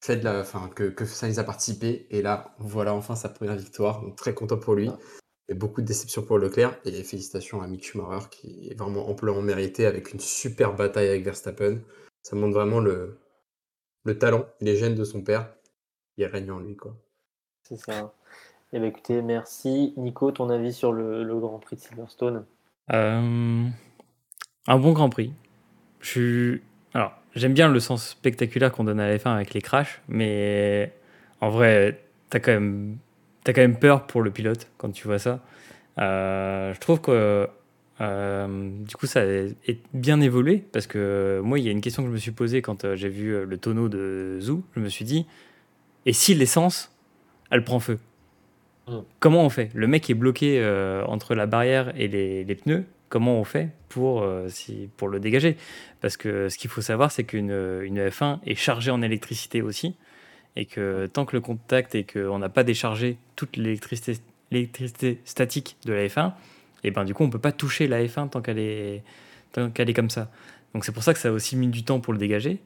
fait 0.00 0.16
de 0.16 0.24
la, 0.24 0.40
enfin, 0.40 0.68
que, 0.74 0.84
que 0.84 1.04
Sainz 1.04 1.38
a 1.38 1.44
participé, 1.44 2.06
et 2.10 2.20
là, 2.20 2.54
voilà 2.58 2.94
enfin 2.94 3.14
sa 3.14 3.28
première 3.28 3.56
victoire, 3.56 4.02
donc 4.02 4.16
très 4.16 4.34
content 4.34 4.58
pour 4.58 4.74
lui. 4.74 4.88
Ouais. 4.88 4.96
Et 5.48 5.54
beaucoup 5.54 5.82
de 5.82 5.86
déception 5.86 6.22
pour 6.22 6.38
Leclerc, 6.38 6.76
et 6.84 7.04
félicitations 7.04 7.62
à 7.62 7.66
Mick 7.66 7.84
Schumacher 7.84 8.26
qui 8.30 8.68
est 8.70 8.74
vraiment 8.74 9.08
amplement 9.08 9.42
mérité 9.42 9.86
avec 9.86 10.12
une 10.12 10.20
super 10.20 10.74
bataille 10.74 11.08
avec 11.08 11.22
Verstappen. 11.22 11.80
Ça 12.22 12.34
montre 12.34 12.54
vraiment 12.54 12.80
le, 12.80 13.18
le 14.04 14.18
talent 14.18 14.46
et 14.60 14.64
les 14.64 14.76
gènes 14.76 14.94
de 14.94 15.04
son 15.04 15.22
père. 15.22 15.54
Il 16.16 16.24
règne 16.24 16.50
en 16.50 16.60
lui, 16.60 16.76
quoi. 16.76 16.96
C'est 17.62 17.76
ça. 17.76 18.14
Eh 18.76 18.80
bien, 18.80 18.88
écoutez, 18.88 19.22
merci. 19.22 19.94
Nico, 19.96 20.32
ton 20.32 20.50
avis 20.50 20.72
sur 20.72 20.92
le, 20.92 21.24
Grand 21.38 21.60
Prix 21.60 21.76
de 21.76 21.80
Silverstone? 21.80 22.44
Euh, 22.92 23.68
un 24.66 24.78
bon 24.78 24.92
Grand 24.92 25.08
Prix. 25.08 25.32
Je. 26.00 26.58
Alors, 26.92 27.12
j'aime 27.36 27.54
bien 27.54 27.68
le 27.68 27.78
sens 27.78 28.04
spectaculaire 28.04 28.72
qu'on 28.72 28.82
donne 28.82 28.98
à 28.98 29.06
la 29.06 29.16
F1 29.16 29.32
avec 29.32 29.54
les 29.54 29.62
crashs, 29.62 30.02
mais 30.08 30.92
en 31.40 31.50
vrai, 31.50 32.00
t'as 32.30 32.40
quand 32.40 32.50
même, 32.50 32.96
t'as 33.44 33.52
quand 33.52 33.60
même 33.60 33.78
peur 33.78 34.08
pour 34.08 34.22
le 34.22 34.32
pilote 34.32 34.66
quand 34.76 34.90
tu 34.90 35.06
vois 35.06 35.20
ça. 35.20 35.38
Euh, 35.98 36.74
je 36.74 36.80
trouve 36.80 37.00
que 37.00 37.48
euh, 38.00 38.70
du 38.80 38.96
coup, 38.96 39.06
ça 39.06 39.24
est 39.24 39.78
bien 39.92 40.20
évolué 40.20 40.64
parce 40.72 40.88
que 40.88 41.40
moi, 41.44 41.60
il 41.60 41.64
y 41.64 41.68
a 41.68 41.70
une 41.70 41.80
question 41.80 42.02
que 42.02 42.08
je 42.08 42.14
me 42.14 42.18
suis 42.18 42.32
posée 42.32 42.60
quand 42.60 42.96
j'ai 42.96 43.08
vu 43.08 43.46
le 43.46 43.56
tonneau 43.56 43.88
de 43.88 44.38
Zou. 44.40 44.64
Je 44.74 44.80
me 44.80 44.88
suis 44.88 45.04
dit, 45.04 45.26
et 46.06 46.12
si 46.12 46.34
l'essence, 46.34 46.92
elle 47.52 47.62
prend 47.62 47.78
feu? 47.78 48.00
Mm. 48.88 48.98
Comment 49.20 49.44
on 49.44 49.48
fait? 49.48 49.70
Le 49.74 49.86
mec 49.86 50.08
est 50.10 50.14
bloqué 50.14 50.60
euh, 50.60 51.04
entre 51.06 51.34
la 51.34 51.46
barrière 51.46 51.92
et 51.96 52.08
les, 52.08 52.54
pneus. 52.54 52.84
Comment 53.08 53.38
on 53.38 53.44
fait 53.44 53.70
pour, 53.88 54.22
euh, 54.22 54.48
pour 54.96 55.08
le 55.08 55.20
dégager? 55.20 55.56
Parce 56.00 56.16
que 56.16 56.48
ce 56.48 56.58
qu'il 56.58 56.70
faut 56.70 56.82
savoir, 56.82 57.10
c'est 57.10 57.24
qu'une 57.24 57.50
une 57.82 57.98
F1 58.08 58.40
est 58.46 58.54
chargée 58.54 58.90
en 58.90 59.02
électricité 59.02 59.62
aussi. 59.62 59.94
Et 60.56 60.66
que 60.66 61.06
tant 61.06 61.24
que 61.24 61.34
le 61.34 61.40
contact 61.40 61.94
et 61.94 62.04
qu'on 62.04 62.38
n'a 62.38 62.48
pas 62.48 62.62
déchargé 62.62 63.18
toute 63.34 63.56
l'électricité 63.56 64.18
l'électricité 64.54 65.20
statique 65.24 65.76
de 65.84 65.92
la 65.92 66.06
F1, 66.06 66.32
et 66.84 66.90
ben 66.90 67.04
du 67.04 67.14
coup 67.14 67.24
on 67.24 67.30
peut 67.30 67.38
pas 67.38 67.52
toucher 67.52 67.86
la 67.86 68.02
F1 68.04 68.30
tant 68.30 68.40
qu'elle 68.40 68.58
est, 68.58 69.02
tant 69.52 69.70
qu'elle 69.70 69.90
est 69.90 69.94
comme 69.94 70.10
ça. 70.10 70.30
Donc 70.72 70.84
c'est 70.84 70.92
pour 70.92 71.02
ça 71.02 71.12
que 71.12 71.18
ça 71.18 71.28
a 71.28 71.32
aussi 71.32 71.56
mis 71.56 71.68
du 71.68 71.84
temps 71.84 72.00
pour 72.00 72.12
le 72.12 72.18
dégager. 72.18 72.60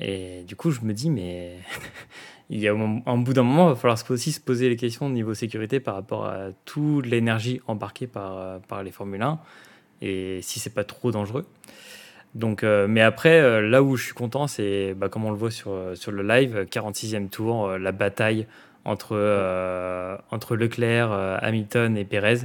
Et 0.00 0.42
du 0.42 0.56
coup 0.56 0.70
je 0.70 0.80
me 0.80 0.92
dis 0.92 1.10
mais 1.10 1.56
il 2.50 2.58
y 2.58 2.68
a 2.68 2.74
un, 2.74 3.18
bout 3.18 3.32
d'un 3.32 3.42
moment 3.42 3.66
il 3.66 3.70
va 3.70 3.76
falloir 3.76 3.98
aussi 4.10 4.32
se 4.32 4.40
poser 4.40 4.68
les 4.68 4.76
questions 4.76 5.06
au 5.06 5.10
niveau 5.10 5.34
sécurité 5.34 5.80
par 5.80 5.94
rapport 5.94 6.26
à 6.26 6.48
toute 6.64 7.06
l'énergie 7.06 7.60
embarquée 7.66 8.06
par, 8.06 8.60
par 8.62 8.82
les 8.82 8.90
Formule 8.90 9.22
1 9.22 9.38
et 10.02 10.40
si 10.42 10.58
c'est 10.58 10.74
pas 10.74 10.84
trop 10.84 11.10
dangereux. 11.10 11.46
Donc, 12.34 12.64
euh, 12.64 12.88
mais 12.88 13.00
après, 13.00 13.40
euh, 13.40 13.60
là 13.60 13.80
où 13.80 13.94
je 13.94 14.06
suis 14.06 14.12
content, 14.12 14.48
c'est 14.48 14.92
bah, 14.94 15.08
comme 15.08 15.24
on 15.24 15.30
le 15.30 15.36
voit 15.36 15.52
sur, 15.52 15.72
sur 15.94 16.10
le 16.10 16.24
live, 16.24 16.66
46e 16.68 17.28
tour, 17.28 17.66
euh, 17.66 17.78
la 17.78 17.92
bataille 17.92 18.48
entre, 18.84 19.16
euh, 19.16 20.16
entre 20.30 20.56
Leclerc, 20.56 21.10
euh, 21.12 21.38
Hamilton 21.40 21.96
et 21.96 22.04
Perez. 22.04 22.40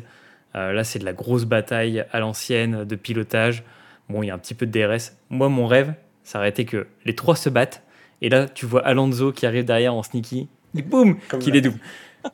Euh, 0.56 0.72
là, 0.72 0.84
c'est 0.84 1.00
de 1.00 1.06
la 1.06 1.14
grosse 1.14 1.46
bataille 1.46 2.06
à 2.12 2.20
l'ancienne 2.20 2.86
de 2.86 2.96
pilotage. 2.96 3.64
Bon, 4.10 4.24
il 4.24 4.28
y 4.28 4.32
a 4.32 4.34
un 4.34 4.40
petit 4.40 4.56
peu 4.56 4.66
de 4.66 4.72
DRS. 4.72 5.14
Moi, 5.30 5.50
mon 5.50 5.68
rêve, 5.68 5.94
ça 6.30 6.38
aurait 6.38 6.50
été 6.50 6.64
que 6.64 6.86
les 7.06 7.16
trois 7.16 7.36
se 7.36 7.50
battent. 7.50 7.82
Et 8.22 8.30
là, 8.30 8.48
tu 8.48 8.68
vois 8.68 8.86
Alonso 8.86 9.32
qui 9.32 9.48
arrive 9.48 9.66
derrière 9.66 9.96
en 9.96 10.04
sneaky. 10.04 10.48
Et 10.78 10.84
boum, 10.84 11.18
qu'il 11.40 11.56
est 11.56 11.62
double. 11.62 11.80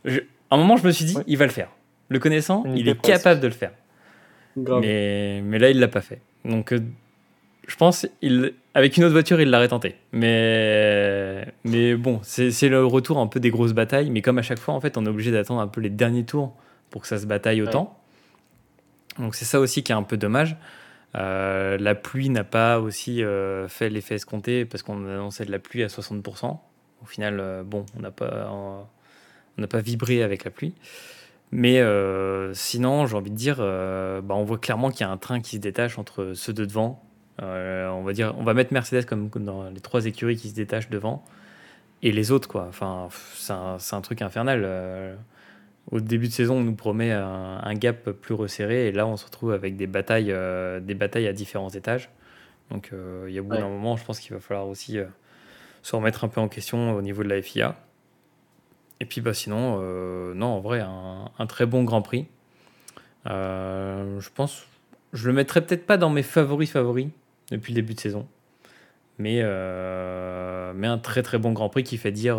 Je- 0.03 0.19
à 0.51 0.55
un 0.55 0.57
moment, 0.57 0.75
je 0.75 0.85
me 0.85 0.91
suis 0.91 1.05
dit, 1.05 1.13
il 1.27 1.37
va 1.37 1.45
le 1.45 1.51
faire. 1.51 1.69
Le 2.09 2.19
connaissant, 2.19 2.63
Il 2.75 2.89
est 2.89 2.95
capable 3.13 3.39
de 3.39 3.47
le 3.47 3.53
faire. 3.53 3.71
Mais, 4.81 5.41
mais 5.45 5.59
là, 5.59 5.69
il 5.69 5.79
l'a 5.79 5.87
pas 5.87 6.01
fait. 6.01 6.19
Donc, 6.43 6.73
euh, 6.73 6.79
je 7.67 7.75
pense, 7.77 8.05
il, 8.21 8.51
avec 8.73 8.97
une 8.97 9.05
autre 9.05 9.13
voiture, 9.13 9.39
il 9.39 9.49
l'aurait 9.49 9.69
tenté. 9.69 9.95
Mais, 10.11 11.47
mais 11.63 11.95
bon, 11.95 12.19
c'est 12.23 12.51
c'est 12.51 12.67
le 12.67 12.85
retour 12.85 13.17
un 13.19 13.27
peu 13.27 13.39
des 13.39 13.49
grosses 13.49 13.73
batailles. 13.73 14.09
Mais 14.09 14.21
comme 14.21 14.37
à 14.37 14.41
chaque 14.41 14.59
fois, 14.59 14.73
en 14.73 14.81
fait, 14.81 14.97
on 14.97 15.05
est 15.05 15.09
obligé 15.09 15.31
d'attendre 15.31 15.61
un 15.61 15.67
peu 15.67 15.79
les 15.79 15.89
derniers 15.89 16.25
tours 16.25 16.53
pour 16.89 17.01
que 17.01 17.07
ça 17.07 17.17
se 17.17 17.25
bataille 17.25 17.61
autant. 17.61 17.97
Donc, 19.19 19.35
c'est 19.35 19.45
ça 19.45 19.59
aussi 19.61 19.83
qui 19.83 19.93
est 19.93 19.95
un 19.95 20.03
peu 20.03 20.17
dommage. 20.17 20.57
Euh, 21.15 21.77
la 21.77 21.95
pluie 21.95 22.29
n'a 22.29 22.43
pas 22.43 22.79
aussi 22.79 23.23
euh, 23.23 23.67
fait 23.67 23.89
l'effet 23.89 24.15
escompté 24.15 24.65
parce 24.65 24.83
qu'on 24.83 25.05
annonçait 25.05 25.45
de 25.45 25.51
la 25.51 25.59
pluie 25.59 25.83
à 25.83 25.87
60%. 25.87 26.57
Au 27.01 27.05
final, 27.05 27.39
euh, 27.39 27.63
bon, 27.63 27.85
on 27.97 28.01
n'a 28.01 28.11
pas, 28.11 28.49
on 28.51 29.67
pas 29.67 29.79
vibré 29.79 30.23
avec 30.23 30.43
la 30.43 30.51
pluie. 30.51 30.73
Mais 31.51 31.81
sinon, 32.53 33.05
j'ai 33.05 33.15
envie 33.15 33.31
de 33.31 33.35
dire, 33.35 33.57
bah, 33.57 34.35
on 34.35 34.43
voit 34.43 34.57
clairement 34.57 34.89
qu'il 34.89 35.01
y 35.01 35.03
a 35.03 35.11
un 35.11 35.17
train 35.17 35.39
qui 35.39 35.55
se 35.55 35.61
détache 35.61 35.97
entre 35.97 36.33
ceux 36.33 36.51
de 36.51 36.65
devant. 36.65 37.01
On 37.39 38.03
va 38.03 38.11
dire, 38.11 38.35
on 38.37 38.43
va 38.43 38.53
mettre 38.53 38.73
Mercedes 38.73 39.05
comme 39.05 39.29
dans 39.29 39.69
les 39.69 39.79
trois 39.79 40.05
écuries 40.05 40.35
qui 40.35 40.49
se 40.49 40.55
détachent 40.55 40.89
devant 40.89 41.23
et 42.01 42.11
les 42.11 42.31
autres 42.31 42.49
quoi. 42.49 42.65
Enfin, 42.67 43.07
c'est 43.77 43.95
un 43.95 44.01
truc 44.01 44.21
infernal. 44.21 45.17
Au 45.91 45.99
début 45.99 46.27
de 46.27 46.33
saison, 46.33 46.57
on 46.57 46.61
nous 46.63 46.75
promet 46.75 47.11
un, 47.11 47.59
un 47.63 47.73
gap 47.75 48.09
plus 48.11 48.33
resserré 48.33 48.87
et 48.87 48.91
là, 48.91 49.05
on 49.05 49.17
se 49.17 49.25
retrouve 49.25 49.51
avec 49.53 49.75
des 49.75 49.85
batailles, 49.87 50.31
euh, 50.31 50.79
des 50.79 50.95
batailles 50.95 51.27
à 51.27 51.33
différents 51.33 51.69
étages. 51.69 52.09
Donc, 52.71 52.89
euh, 52.91 53.25
il 53.27 53.35
y 53.35 53.37
a 53.37 53.41
au 53.41 53.45
bout 53.45 53.51
Ouais. 53.51 53.59
d'un 53.59 53.69
moment, 53.69 53.95
je 53.95 54.03
pense 54.03 54.19
qu'il 54.19 54.33
va 54.33 54.39
falloir 54.39 54.67
aussi 54.67 54.97
euh, 54.97 55.05
se 55.83 55.95
remettre 55.95 56.23
un 56.23 56.27
peu 56.27 56.41
en 56.41 56.47
question 56.47 56.95
au 56.95 57.01
niveau 57.03 57.23
de 57.23 57.29
la 57.29 57.39
FIA. 57.41 57.75
Et 58.99 59.05
puis 59.05 59.21
bah 59.21 59.33
sinon, 59.33 59.77
non, 60.33 60.45
en 60.47 60.59
vrai, 60.61 60.79
un, 60.79 61.29
un 61.37 61.45
très 61.47 61.65
bon 61.65 61.83
Grand 61.83 62.01
Prix. 62.01 62.27
Je 63.25 64.29
pense, 64.33 64.65
je 65.13 65.27
le 65.27 65.33
mettrais 65.33 65.61
peut-être 65.61 65.85
pas 65.85 65.97
dans 65.97 66.09
mes 66.09 66.23
favoris 66.23 66.71
favoris 66.71 67.09
depuis 67.51 67.73
le 67.73 67.81
début 67.81 67.93
de 67.93 67.99
saison, 67.99 68.25
mais, 69.17 69.43
mais 69.43 70.87
un 70.87 70.97
très 70.97 71.23
très 71.23 71.37
bon 71.37 71.51
Grand 71.51 71.67
Prix 71.67 71.83
qui 71.83 71.97
fait 71.97 72.13
dire, 72.13 72.37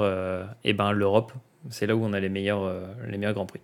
eh 0.65 0.73
ben 0.73 0.93
l'Europe, 0.93 1.33
c'est 1.71 1.87
là 1.87 1.97
où 1.97 2.05
on 2.05 2.13
a 2.13 2.21
les 2.21 2.29
meilleurs, 2.29 2.63
euh, 2.63 2.87
les 3.09 3.19
meilleurs 3.19 3.35
Grands 3.35 3.47
Prix. 3.47 3.61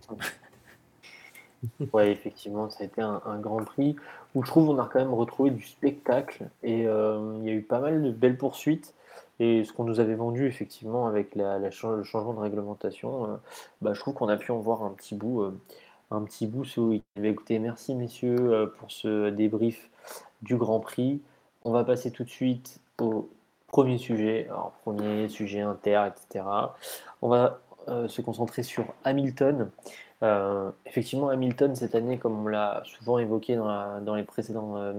Ouais, 1.93 2.11
effectivement, 2.11 2.69
ça 2.69 2.83
a 2.83 2.87
été 2.87 3.01
un, 3.01 3.21
grand 3.39 3.63
prix 3.63 3.95
où 4.35 4.43
je 4.43 4.47
trouve 4.47 4.69
on 4.69 4.79
a 4.79 4.89
quand 4.91 4.99
même 4.99 5.13
retrouvé 5.13 5.51
du 5.51 5.63
spectacle 5.63 6.47
et 6.63 6.87
euh, 6.87 7.37
il 7.39 7.47
y 7.47 7.49
a 7.49 7.53
eu 7.53 7.61
pas 7.61 7.79
mal 7.79 8.03
de 8.03 8.11
belles 8.11 8.37
poursuites. 8.37 8.93
Et 9.39 9.63
ce 9.63 9.73
qu'on 9.73 9.83
nous 9.83 9.99
avait 9.99 10.15
vendu 10.15 10.45
effectivement 10.45 11.07
avec 11.07 11.35
la, 11.35 11.57
le 11.57 11.71
changement 11.71 12.33
de 12.33 12.39
réglementation, 12.39 13.25
euh, 13.25 13.35
bah, 13.81 13.93
je 13.93 13.99
trouve 13.99 14.13
qu'on 14.13 14.29
a 14.29 14.37
pu 14.37 14.51
en 14.51 14.59
voir 14.59 14.83
un 14.83 14.91
petit 14.91 15.15
bout, 15.15 15.43
un 16.11 16.21
petit 16.21 16.45
bout 16.47 16.65
Écoutez, 17.21 17.59
merci 17.59 17.95
messieurs 17.95 18.71
pour 18.77 18.91
ce 18.91 19.29
débrief 19.29 19.89
du 20.43 20.55
Grand 20.55 20.79
Prix. 20.79 21.21
On 21.65 21.71
va 21.71 21.83
passer 21.83 22.11
tout 22.11 22.23
de 22.23 22.29
suite 22.29 22.79
au 22.99 23.29
premier 23.67 23.97
sujet. 23.97 24.45
Alors, 24.49 24.71
premier 24.83 25.27
sujet 25.29 25.61
inter, 25.61 26.03
etc. 26.07 26.45
On 27.21 27.29
va 27.29 27.59
euh, 27.89 28.07
se 28.07 28.21
concentrer 28.21 28.63
sur 28.63 28.85
Hamilton. 29.03 29.69
Euh, 30.21 30.71
effectivement, 30.85 31.29
Hamilton, 31.29 31.75
cette 31.75 31.95
année, 31.95 32.17
comme 32.17 32.45
on 32.45 32.47
l'a 32.47 32.81
souvent 32.85 33.19
évoqué 33.19 33.55
dans, 33.55 34.15
les 34.15 34.23
précédents 34.23 34.75
euh, 34.77 34.93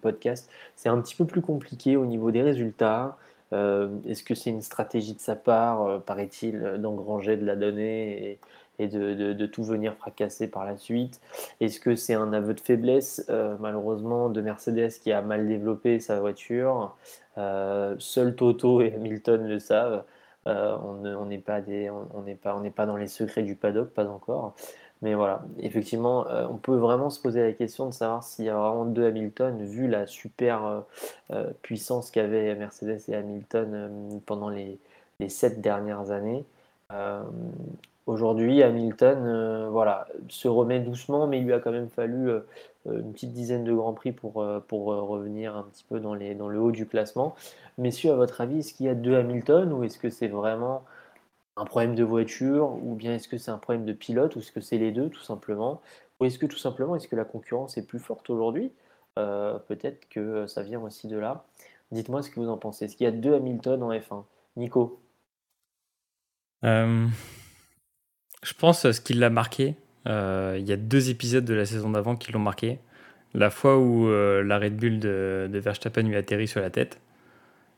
podcasts, 0.00 0.48
c'est 0.76 0.88
un 0.88 1.00
petit 1.00 1.16
peu 1.16 1.24
plus 1.24 1.40
compliqué 1.40 1.96
au 1.96 2.06
niveau 2.06 2.30
des 2.30 2.42
résultats. 2.42 3.16
Est-ce 3.52 4.22
que 4.22 4.36
c'est 4.36 4.50
une 4.50 4.62
stratégie 4.62 5.14
de 5.14 5.18
sa 5.18 5.34
part, 5.34 6.02
paraît-il, 6.02 6.76
d'engranger 6.78 7.36
de 7.36 7.44
la 7.44 7.56
donnée 7.56 8.38
et, 8.78 8.86
de, 8.86 9.32
de- 9.32 9.46
tout 9.46 9.64
venir 9.64 9.96
fracasser 9.96 10.46
par 10.46 10.64
la 10.64 10.76
suite? 10.76 11.20
Est-ce 11.58 11.80
que 11.80 11.96
c'est 11.96 12.14
un 12.14 12.32
aveu 12.32 12.54
de 12.54 12.60
faiblesse, 12.60 13.28
malheureusement, 13.58 14.28
de 14.28 14.40
Mercedes 14.40 14.90
qui 15.02 15.10
a 15.10 15.20
mal 15.20 15.48
développé 15.48 15.98
sa 15.98 16.20
voiture 16.20 16.94
Seul 17.36 18.36
Toto 18.36 18.82
et 18.82 18.94
Hamilton 18.94 19.48
le 19.48 19.58
savent. 19.58 20.04
Euh, 20.46 20.76
on 20.82 20.94
ne- 20.94 21.14
on 21.16 21.26
n'est 21.26 21.38
pas, 21.38 21.60
on- 21.60 22.34
pas, 22.36 22.56
on 22.56 22.70
pas 22.70 22.86
dans 22.86 22.96
les 22.96 23.08
secrets 23.08 23.42
du 23.42 23.56
paddock, 23.56 23.90
pas 23.90 24.06
encore. 24.08 24.54
Mais 25.02 25.14
voilà, 25.14 25.42
effectivement, 25.58 26.26
euh, 26.28 26.46
on 26.50 26.56
peut 26.58 26.76
vraiment 26.76 27.10
se 27.10 27.20
poser 27.20 27.42
la 27.42 27.52
question 27.52 27.86
de 27.86 27.92
savoir 27.92 28.22
s'il 28.24 28.44
y 28.46 28.48
a 28.50 28.56
vraiment 28.56 28.84
deux 28.84 29.06
Hamilton, 29.06 29.64
vu 29.66 29.88
la 29.88 30.06
super 30.06 30.84
euh, 31.32 31.52
puissance 31.62 32.10
qu'avaient 32.10 32.54
Mercedes 32.54 33.00
et 33.08 33.14
Hamilton 33.16 34.20
pendant 34.26 34.48
les, 34.50 34.78
les 35.20 35.28
sept 35.28 35.60
dernières 35.60 36.10
années. 36.10 36.44
Aujourd'hui, 38.06 38.62
Hamilton 38.62 39.68
voilà, 39.70 40.08
se 40.28 40.48
remet 40.48 40.80
doucement, 40.80 41.26
mais 41.26 41.38
il 41.38 41.44
lui 41.44 41.52
a 41.52 41.60
quand 41.60 41.70
même 41.70 41.88
fallu 41.90 42.30
une 42.86 43.12
petite 43.12 43.32
dizaine 43.32 43.64
de 43.64 43.72
grands 43.72 43.92
prix 43.92 44.12
pour, 44.12 44.42
euh, 44.42 44.60
euh, 44.72 45.00
revenir 45.00 45.56
un 45.56 45.64
petit 45.64 45.84
peu 45.84 46.00
dans, 46.00 46.14
le 46.14 46.60
haut 46.60 46.72
du 46.72 46.86
classement. 46.86 47.34
Messieurs, 47.78 48.12
à 48.12 48.16
votre 48.16 48.40
avis, 48.40 48.60
est-ce 48.60 48.74
qu'il 48.74 48.86
y 48.86 48.88
a 48.88 48.94
deux 48.94 49.16
Hamilton 49.16 49.72
ou 49.72 49.84
est-ce 49.84 49.98
que 49.98 50.10
c'est 50.10 50.28
vraiment 50.28 50.84
un 51.56 51.64
problème 51.64 51.94
de 51.94 52.04
voiture 52.04 52.72
ou 52.82 52.94
bien 52.94 53.14
est-ce 53.14 53.28
que 53.28 53.38
c'est 53.38 53.50
un 53.50 53.58
problème 53.58 53.84
de 53.84 53.92
pilote 53.92 54.36
ou 54.36 54.40
est-ce 54.40 54.52
que 54.52 54.60
c'est 54.60 54.78
les 54.78 54.92
deux 54.92 55.10
tout 55.10 55.22
simplement? 55.22 55.82
Ou 56.20 56.26
est-ce 56.26 56.38
que 56.38 56.46
tout 56.46 56.58
simplement 56.58 56.96
est-ce 56.96 57.08
que 57.08 57.16
la 57.16 57.24
concurrence 57.24 57.76
est 57.76 57.86
plus 57.86 57.98
forte 57.98 58.30
aujourd'hui? 58.30 58.72
Euh, 59.18 59.58
Peut-être 59.58 60.08
que 60.08 60.46
ça 60.46 60.62
vient 60.62 60.80
aussi 60.80 61.08
de 61.08 61.18
là. 61.18 61.44
Dites-moi 61.92 62.22
ce 62.22 62.30
que 62.30 62.40
vous 62.40 62.48
en 62.48 62.56
pensez. 62.58 62.86
Est-ce 62.86 62.96
qu'il 62.96 63.04
y 63.04 63.08
a 63.08 63.12
deux 63.12 63.34
Hamilton 63.34 63.82
en 63.82 63.92
F1 63.92 64.24
Nico 64.56 65.00
Euh, 66.64 67.08
je 68.42 68.54
pense 68.54 68.84
euh, 68.84 68.92
ce 68.92 69.00
qui 69.00 69.14
l'a 69.14 69.30
marqué, 69.30 69.68
euh, 69.70 69.89
il 70.06 70.62
y 70.66 70.72
a 70.72 70.76
deux 70.76 71.10
épisodes 71.10 71.44
de 71.44 71.54
la 71.54 71.66
saison 71.66 71.90
d'avant 71.90 72.16
qui 72.16 72.32
l'ont 72.32 72.38
marqué. 72.40 72.78
La 73.34 73.50
fois 73.50 73.78
où 73.78 74.08
euh, 74.08 74.42
la 74.42 74.58
Red 74.58 74.76
Bull 74.76 74.98
de, 74.98 75.48
de 75.52 75.58
Verstappen 75.58 76.02
lui 76.02 76.16
atterrit 76.16 76.48
sur 76.48 76.60
la 76.60 76.70
tête 76.70 77.00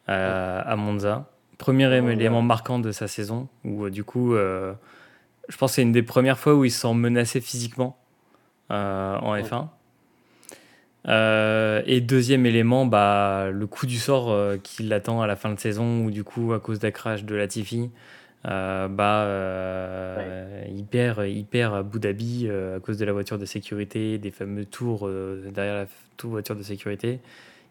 à, 0.07 0.61
à 0.61 0.77
Monza. 0.77 1.29
Premier 1.59 1.89
Monza. 2.01 2.13
élément 2.13 2.43
marquant 2.43 2.79
de 2.79 2.91
sa 2.91 3.07
saison, 3.07 3.49
où 3.65 3.85
euh, 3.85 3.91
du 3.91 4.03
coup, 4.03 4.35
euh, 4.35 4.73
je 5.49 5.57
pense 5.57 5.73
que 5.73 5.75
c'est 5.77 5.83
une 5.83 5.93
des 5.93 6.03
premières 6.03 6.39
fois 6.39 6.55
où 6.55 6.65
il 6.65 6.71
se 6.71 6.81
sent 6.81 6.95
menacé 6.95 7.41
physiquement 7.41 7.99
euh, 8.71 9.17
en 9.19 9.33
Ouais. 9.33 9.43
F1. 9.43 9.69
Euh, 11.09 11.83
et 11.85 12.01
deuxième 12.01 12.47
élément, 12.47 12.87
bah, 12.87 13.51
le 13.53 13.67
coup 13.67 13.87
du 13.87 13.99
sort 13.99 14.31
euh, 14.31 14.57
qui 14.57 14.85
l'attend 14.85 15.21
à 15.21 15.27
la 15.27 15.37
fin 15.37 15.53
de 15.53 15.59
saison, 15.59 16.05
où 16.05 16.11
du 16.11 16.25
coup, 16.25 16.53
à 16.53 16.61
cause 16.61 16.79
d'un 16.79 16.93
crash 16.93 17.25
de 17.25 17.35
Latifi, 17.35 17.91
euh, 18.49 18.89
bah, 18.89 19.23
euh, 19.23 20.65
il, 20.69 20.85
perd, 20.85 21.27
il 21.29 21.45
perd 21.45 21.75
à 21.75 21.79
Abu 21.79 22.01
Dhabi 22.01 22.47
euh, 22.49 22.79
à 22.79 22.81
cause 22.81 22.99
de 22.99 23.05
la 23.05 23.13
voiture 23.13 23.39
de 23.39 23.45
sécurité, 23.45 24.19
des 24.19 24.33
fameux 24.33 24.65
tours 24.65 25.07
euh, 25.07 25.49
derrière 25.53 25.75
la 25.75 25.87
voiture 26.29 26.57
de 26.57 26.63
sécurité. 26.63 27.21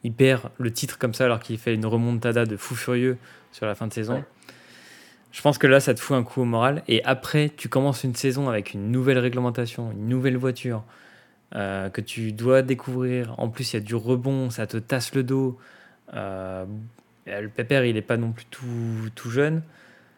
Il 0.03 0.13
perd 0.13 0.49
le 0.57 0.71
titre 0.71 0.97
comme 0.97 1.13
ça 1.13 1.25
alors 1.25 1.41
qu'il 1.41 1.57
fait 1.57 1.73
une 1.73 1.85
remontada 1.85 2.45
de 2.45 2.55
fou 2.55 2.75
furieux 2.75 3.17
sur 3.51 3.65
la 3.65 3.75
fin 3.75 3.87
de 3.87 3.93
saison. 3.93 4.15
Ouais. 4.15 4.23
Je 5.31 5.41
pense 5.41 5.57
que 5.57 5.67
là, 5.67 5.79
ça 5.79 5.93
te 5.93 5.99
fout 5.99 6.15
un 6.15 6.23
coup 6.23 6.41
au 6.41 6.45
moral. 6.45 6.83
Et 6.87 7.03
après, 7.03 7.51
tu 7.55 7.69
commences 7.69 8.03
une 8.03 8.15
saison 8.15 8.49
avec 8.49 8.73
une 8.73 8.91
nouvelle 8.91 9.19
réglementation, 9.19 9.91
une 9.91 10.07
nouvelle 10.07 10.37
voiture 10.37 10.83
euh, 11.55 11.89
que 11.89 12.01
tu 12.01 12.31
dois 12.31 12.61
découvrir. 12.61 13.35
En 13.37 13.49
plus, 13.49 13.73
il 13.73 13.75
y 13.75 13.79
a 13.79 13.83
du 13.83 13.95
rebond, 13.95 14.49
ça 14.49 14.67
te 14.67 14.77
tasse 14.77 15.13
le 15.13 15.23
dos. 15.23 15.57
Le 16.13 17.47
pépère, 17.47 17.85
il 17.85 17.93
n'est 17.93 18.01
pas 18.01 18.17
non 18.17 18.31
plus 18.31 18.45
tout, 18.45 18.63
tout 19.15 19.29
jeune. 19.29 19.61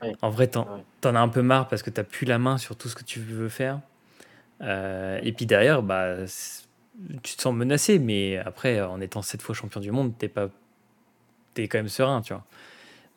Ouais. 0.03 0.15
En 0.21 0.29
vrai, 0.29 0.47
t'en 0.47 0.67
Ouais. 1.03 1.15
as 1.15 1.19
un 1.19 1.29
peu 1.29 1.41
marre 1.41 1.67
parce 1.67 1.81
que 1.83 1.89
tu 1.89 1.99
n'as 1.99 2.03
plus 2.03 2.25
la 2.25 2.37
main 2.39 2.57
sur 2.57 2.75
tout 2.75 2.89
ce 2.89 2.95
que 2.95 3.03
tu 3.03 3.19
veux 3.19 3.49
faire. 3.49 3.79
Euh, 4.61 5.19
et 5.23 5.31
puis 5.33 5.45
derrière, 5.45 5.81
bah, 5.83 6.15
tu 7.23 7.35
te 7.35 7.41
sens 7.41 7.53
menacé, 7.53 7.99
mais 7.99 8.37
après, 8.37 8.81
en 8.81 9.01
étant 9.01 9.21
sept 9.21 9.41
fois 9.41 9.55
champion 9.55 9.81
du 9.81 9.91
monde, 9.91 10.13
t'es 10.17 10.27
pas, 10.29 10.47
t'es 11.53 11.67
quand 11.67 11.79
même 11.79 11.89
serein, 11.89 12.21
tu 12.21 12.33
vois. 12.33 12.43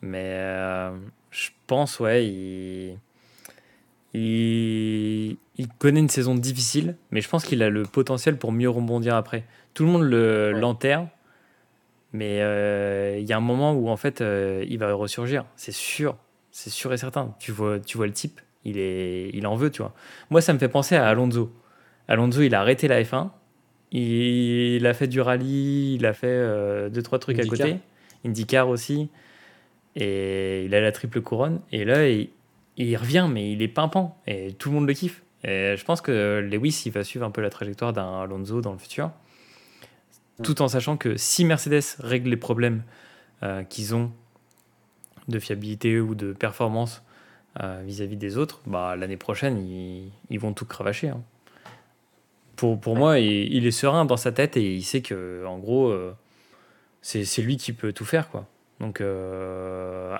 Mais 0.00 0.24
euh, 0.24 0.96
je 1.30 1.50
pense, 1.66 2.00
ouais, 2.00 2.26
il, 2.26 2.98
il, 4.14 5.36
il 5.56 5.68
connaît 5.78 6.00
une 6.00 6.08
saison 6.08 6.34
difficile, 6.34 6.96
mais 7.10 7.20
je 7.20 7.28
pense 7.28 7.44
qu'il 7.44 7.62
a 7.62 7.70
le 7.70 7.82
potentiel 7.84 8.38
pour 8.38 8.52
mieux 8.52 8.70
rebondir 8.70 9.14
après. 9.14 9.44
Tout 9.74 9.84
le 9.84 9.90
monde 9.90 10.02
le 10.02 10.52
Ouais. 10.52 10.60
l'enterre, 10.60 11.06
mais 12.12 12.40
euh, 12.40 13.18
il 13.18 13.24
y 13.26 13.32
a 13.32 13.36
un 13.36 13.40
moment 13.40 13.72
où 13.74 13.88
en 13.88 13.96
fait, 13.96 14.20
il 14.22 14.78
va 14.78 14.92
ressurgir, 14.94 15.44
c'est 15.56 15.72
sûr, 15.72 16.16
c'est 16.56 16.70
sûr 16.70 16.90
et 16.94 16.96
certain. 16.96 17.34
Tu 17.38 17.52
vois, 17.52 17.78
tu 17.78 17.98
vois 17.98 18.06
le 18.06 18.14
type, 18.14 18.40
il 18.64 18.78
est, 18.78 19.28
il 19.34 19.46
en 19.46 19.56
veut, 19.56 19.70
tu 19.70 19.82
vois. 19.82 19.92
Moi, 20.30 20.40
ça 20.40 20.54
me 20.54 20.58
fait 20.58 20.70
penser 20.70 20.96
à 20.96 21.06
Alonso. 21.06 21.52
Alonso, 22.08 22.40
il 22.40 22.54
a 22.54 22.60
arrêté 22.62 22.88
la 22.88 23.02
F1, 23.02 23.28
il, 23.92 24.86
a 24.86 24.94
fait 24.94 25.06
du 25.06 25.20
rallye, 25.20 25.96
il 25.96 26.06
a 26.06 26.14
fait 26.14 26.28
euh, 26.28 26.88
deux 26.88 27.02
trois 27.02 27.18
trucs 27.18 27.38
IndyCar. 27.38 27.66
à 27.66 27.70
côté, 27.70 27.80
IndyCar 28.24 28.70
aussi, 28.70 29.10
et 29.96 30.64
il 30.64 30.74
a 30.74 30.80
la 30.80 30.92
triple 30.92 31.20
couronne. 31.20 31.60
Et 31.72 31.84
là, 31.84 32.08
il, 32.08 32.30
il 32.78 32.96
revient, 32.96 33.28
mais 33.30 33.52
il 33.52 33.60
est 33.60 33.68
pimpant 33.68 34.18
et 34.26 34.54
tout 34.54 34.70
le 34.70 34.76
monde 34.76 34.86
le 34.86 34.94
kiffe. 34.94 35.22
Et 35.44 35.74
je 35.76 35.84
pense 35.84 36.00
que 36.00 36.40
Lewis, 36.40 36.84
il 36.86 36.92
va 36.92 37.04
suivre 37.04 37.26
un 37.26 37.30
peu 37.30 37.42
la 37.42 37.50
trajectoire 37.50 37.92
d'un 37.92 38.22
Alonso 38.22 38.62
dans 38.62 38.72
le 38.72 38.78
futur, 38.78 39.10
tout 40.42 40.62
en 40.62 40.68
sachant 40.68 40.96
que 40.96 41.18
si 41.18 41.44
Mercedes 41.44 41.98
règle 41.98 42.30
les 42.30 42.38
problèmes 42.38 42.82
euh, 43.42 43.62
qu'ils 43.62 43.94
ont 43.94 44.10
de 45.28 45.38
fiabilité 45.38 46.00
ou 46.00 46.14
de 46.14 46.32
performance 46.32 47.02
euh, 47.62 47.82
vis-à-vis 47.84 48.16
des 48.16 48.36
autres, 48.36 48.60
bah, 48.66 48.96
l'année 48.96 49.16
prochaine, 49.16 49.66
ils, 50.30 50.38
vont 50.38 50.52
tout 50.52 50.66
cravacher. 50.66 51.08
Hein. 51.08 51.22
Pour, 52.54 52.78
pour 52.78 52.96
moi, 52.96 53.18
il, 53.18 53.52
il, 53.52 53.66
est 53.66 53.70
serein 53.70 54.04
dans 54.04 54.16
sa 54.16 54.32
tête 54.32 54.56
et 54.56 54.74
il 54.74 54.82
sait 54.82 55.02
que, 55.02 55.44
en 55.46 55.58
gros, 55.58 55.88
euh, 55.88 56.14
c'est 57.02 57.42
lui 57.42 57.56
qui 57.56 57.72
peut 57.72 57.92
tout 57.92 58.04
faire. 58.04 58.28
quoi. 58.28 58.46
Donc 58.80 59.00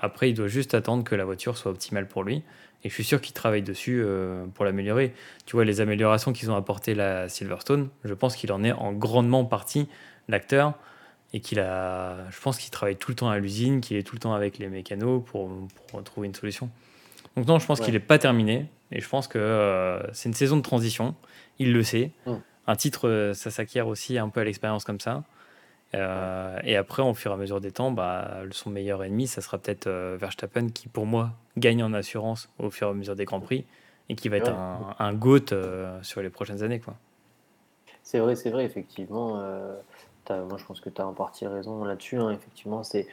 après, 0.01 0.31
il 0.31 0.33
doit 0.33 0.47
juste 0.47 0.73
attendre 0.73 1.03
que 1.03 1.13
la 1.13 1.25
voiture 1.25 1.57
soit 1.57 1.71
optimale 1.71 2.07
pour 2.07 2.23
lui. 2.23 2.43
Et 2.83 2.89
je 2.89 2.93
suis 2.93 3.03
sûr 3.03 3.21
qu'ils 3.21 3.33
travaillent 3.33 3.63
dessus 3.63 4.01
euh, 4.03 4.45
pour 4.53 4.65
l'améliorer. 4.65 5.13
Tu 5.45 5.55
vois, 5.55 5.65
les 5.65 5.81
améliorations 5.81 6.31
qu'ils 6.31 6.51
ont 6.51 6.55
apportées 6.55 6.93
la 6.93 7.27
Silverstone, 7.27 7.89
je 8.03 8.13
pense 8.13 8.35
qu'il 8.35 8.51
en 8.51 8.63
est 8.63 8.71
en 8.71 8.93
grandement 8.93 9.45
partie 9.45 9.87
l'acteur 10.27 10.73
et 11.33 11.39
qu'il 11.39 11.59
a, 11.59 12.29
je 12.29 12.39
pense 12.41 12.57
qu'il 12.57 12.71
travaille 12.71 12.95
tout 12.95 13.11
le 13.11 13.15
temps 13.15 13.29
à 13.29 13.37
l'usine, 13.37 13.81
qu'il 13.81 13.97
est 13.97 14.03
tout 14.03 14.15
le 14.15 14.19
temps 14.19 14.33
avec 14.33 14.57
les 14.57 14.67
mécanos 14.67 15.23
pour, 15.25 15.49
pour 15.87 16.03
trouver 16.03 16.27
une 16.27 16.35
solution. 16.35 16.69
Donc 17.35 17.47
non, 17.47 17.59
je 17.59 17.65
pense 17.65 17.79
qu'il 17.79 17.93
n'est 17.93 17.99
pas 17.99 18.17
terminé 18.17 18.67
et 18.91 19.01
je 19.01 19.09
pense 19.09 19.27
que 19.27 19.37
euh, 19.37 20.01
c'est 20.13 20.29
une 20.29 20.33
saison 20.33 20.57
de 20.57 20.61
transition. 20.61 21.15
Il 21.59 21.73
le 21.73 21.83
sait. 21.83 22.11
Mm. 22.25 22.35
Un 22.67 22.75
titre, 22.75 23.07
euh, 23.07 23.33
ça 23.33 23.49
s'acquiert 23.49 23.87
aussi 23.87 24.17
un 24.17 24.29
peu 24.29 24.41
à 24.41 24.43
l'expérience 24.43 24.83
comme 24.83 24.99
ça. 24.99 25.23
Euh, 25.95 26.59
et 26.63 26.75
après, 26.75 27.01
au 27.01 27.13
fur 27.13 27.31
et 27.31 27.33
à 27.33 27.37
mesure 27.37 27.61
des 27.61 27.71
temps, 27.71 27.91
bah, 27.91 28.41
son 28.51 28.69
meilleur 28.69 29.03
ennemi, 29.03 29.25
ça 29.25 29.41
sera 29.41 29.57
peut-être 29.57 29.87
euh, 29.87 30.17
Verstappen 30.19 30.67
qui, 30.67 30.89
pour 30.89 31.05
moi, 31.05 31.31
gagne 31.55 31.81
en 31.81 31.93
assurance 31.93 32.49
au 32.59 32.69
fur 32.69 32.87
et 32.87 32.91
à 32.91 32.93
mesure 32.93 33.15
des 33.15 33.25
Grands 33.25 33.39
Prix 33.39 33.65
et 34.09 34.15
qui 34.15 34.27
va 34.27 34.37
être 34.37 34.49
un, 34.49 34.95
un 34.99 35.13
GOAT 35.13 35.53
sur 36.01 36.21
les 36.21 36.29
prochaines 36.29 36.63
années. 36.63 36.79
Quoi. 36.79 36.95
C'est 38.03 38.19
vrai, 38.19 38.35
c'est 38.35 38.49
vrai, 38.49 38.63
effectivement. 38.63 39.41
Moi, 40.31 40.57
je 40.57 40.65
pense 40.65 40.79
que 40.79 40.89
tu 40.89 41.01
as 41.01 41.07
en 41.07 41.13
partie 41.13 41.47
raison 41.47 41.83
là-dessus. 41.83 42.17
Hein. 42.17 42.31
Effectivement, 42.31 42.83
c'est, 42.83 43.07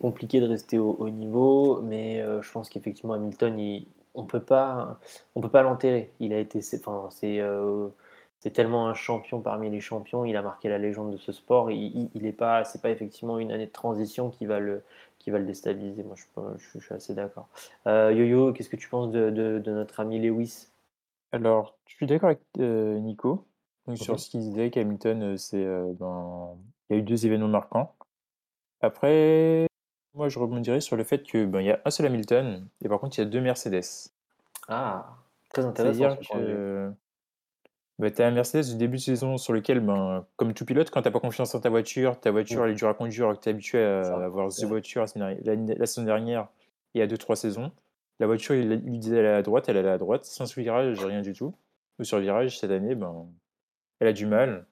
compliqué 0.00 0.40
de 0.40 0.46
rester 0.46 0.78
au 0.78 0.96
haut 0.98 1.10
niveau, 1.10 1.80
mais 1.82 2.22
je 2.42 2.52
pense 2.52 2.68
qu'effectivement, 2.68 3.14
Hamilton, 3.14 3.58
il, 3.58 3.86
on 4.14 4.24
peut 4.24 4.42
pas, 4.42 4.98
on 5.34 5.40
peut 5.40 5.50
pas 5.50 5.62
l'enterrer. 5.62 6.12
Il 6.20 6.32
a 6.32 6.38
été, 6.38 6.60
enfin, 6.78 7.08
c'est 7.10 8.50
tellement 8.52 8.88
un 8.88 8.94
champion 8.94 9.40
parmi 9.40 9.70
les 9.70 9.80
champions, 9.80 10.24
il 10.24 10.36
a 10.36 10.42
marqué 10.42 10.68
la 10.68 10.78
légende 10.78 11.12
de 11.12 11.16
ce 11.16 11.32
sport. 11.32 11.70
Il, 11.70 12.10
n'est 12.14 12.32
pas, 12.32 12.64
c'est 12.64 12.80
pas 12.80 12.90
effectivement 12.90 13.38
une 13.38 13.52
année 13.52 13.66
de 13.66 13.72
transition 13.72 14.30
qui 14.30 14.46
va 14.46 14.60
le, 14.60 14.82
qui 15.18 15.30
va 15.30 15.38
le 15.38 15.46
déstabiliser. 15.46 16.02
Moi, 16.02 16.14
je, 16.56 16.78
suis 16.78 16.94
assez 16.94 17.14
d'accord. 17.14 17.48
Euh, 17.86 18.12
Yo-Yo, 18.12 18.52
qu'est-ce 18.52 18.68
que 18.68 18.76
tu 18.76 18.88
penses 18.88 19.10
de, 19.10 19.62
notre 19.66 20.00
ami 20.00 20.20
Lewis? 20.20 20.68
Alors, 21.32 21.76
je 21.86 21.96
suis 21.96 22.06
d'accord 22.06 22.28
avec 22.28 22.40
euh, 22.58 23.00
Nico 23.88 24.04
sur 24.04 24.20
ce 24.20 24.30
qu'il 24.30 24.40
disait 24.40 24.70
qu'Hamilton, 24.70 25.22
euh, 25.22 25.36
c'est 25.36 25.64
ben, 25.98 26.56
il 26.88 26.96
y 26.96 26.98
a 26.98 27.02
eu 27.02 27.02
deux 27.02 27.26
événements 27.26 27.48
marquants. 27.48 27.94
Après, 28.80 29.66
moi, 30.14 30.28
je 30.28 30.38
rebondirais 30.38 30.80
sur 30.80 30.96
le 30.96 31.04
fait 31.04 31.22
que 31.22 31.44
ben, 31.44 31.60
il 31.60 31.66
y 31.66 31.70
a 31.70 31.80
un 31.84 31.90
seul 31.90 32.06
Hamilton 32.06 32.66
et 32.82 32.88
par 32.88 32.98
contre, 33.00 33.18
il 33.18 33.22
y 33.22 33.26
a 33.26 33.26
deux 33.26 33.40
Mercedes. 33.40 34.10
Ah, 34.68 35.16
très 35.52 35.64
intéressant. 35.64 35.98
C'est-à-dire 35.98 36.18
que 36.28 36.90
bah, 37.98 38.10
tu 38.10 38.22
as 38.22 38.26
un 38.26 38.30
Mercedes 38.30 38.70
du 38.70 38.76
début 38.76 38.96
de 38.96 39.02
saison 39.02 39.36
sur 39.36 39.52
lequel, 39.52 39.80
ben, 39.80 40.26
comme 40.36 40.54
tout 40.54 40.64
pilote, 40.64 40.90
quand 40.90 41.02
tu 41.02 41.08
n'as 41.08 41.12
pas 41.12 41.20
confiance 41.20 41.54
en 41.54 41.60
ta 41.60 41.70
voiture, 41.70 42.18
ta 42.20 42.30
voiture 42.30 42.64
elle 42.64 42.72
est 42.72 42.74
dure 42.74 42.88
à 42.88 42.94
conduire, 42.94 43.32
que 43.34 43.40
tu 43.40 43.48
es 43.48 43.52
habitué 43.52 43.82
à 43.82 44.24
avoir 44.24 44.50
cette 44.50 44.68
voiture 44.68 45.04
la, 45.16 45.86
saison 45.86 46.02
dernière 46.02 46.48
et 46.94 47.02
à 47.02 47.06
2-3 47.06 47.36
saisons. 47.36 47.72
La 48.18 48.26
voiture, 48.26 48.54
il 48.54 48.68
lui 48.68 48.98
disait 48.98 49.18
elle 49.18 49.26
est 49.26 49.28
à 49.28 49.42
droite, 49.42 49.68
elle 49.68 49.76
est 49.76 49.86
à 49.86 49.98
droite, 49.98 50.24
sans 50.24 50.52
virage, 50.56 51.04
rien 51.04 51.20
du 51.20 51.34
tout. 51.34 51.54
Ou 51.98 52.04
sur 52.04 52.18
virage, 52.18 52.58
cette 52.58 52.70
année, 52.70 52.94
ben, 52.94 53.26
elle 54.00 54.08
a 54.08 54.12
du 54.12 54.26
mal. 54.26 54.66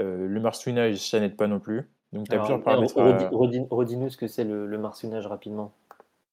Euh, 0.00 0.26
le 0.26 0.40
marsouinage, 0.40 0.96
ça 0.96 1.20
n'aide 1.20 1.36
pas 1.36 1.46
non 1.46 1.60
plus. 1.60 1.90
Donc, 2.12 2.28
tu 2.28 2.34
as 2.34 2.38
plusieurs 2.38 2.62
paramètres. 2.62 2.94
Redis-nous 3.00 4.10
ce 4.10 4.16
que 4.16 4.26
c'est 4.26 4.44
le, 4.44 4.66
le 4.66 4.78
marsouinage 4.78 5.26
rapidement. 5.26 5.72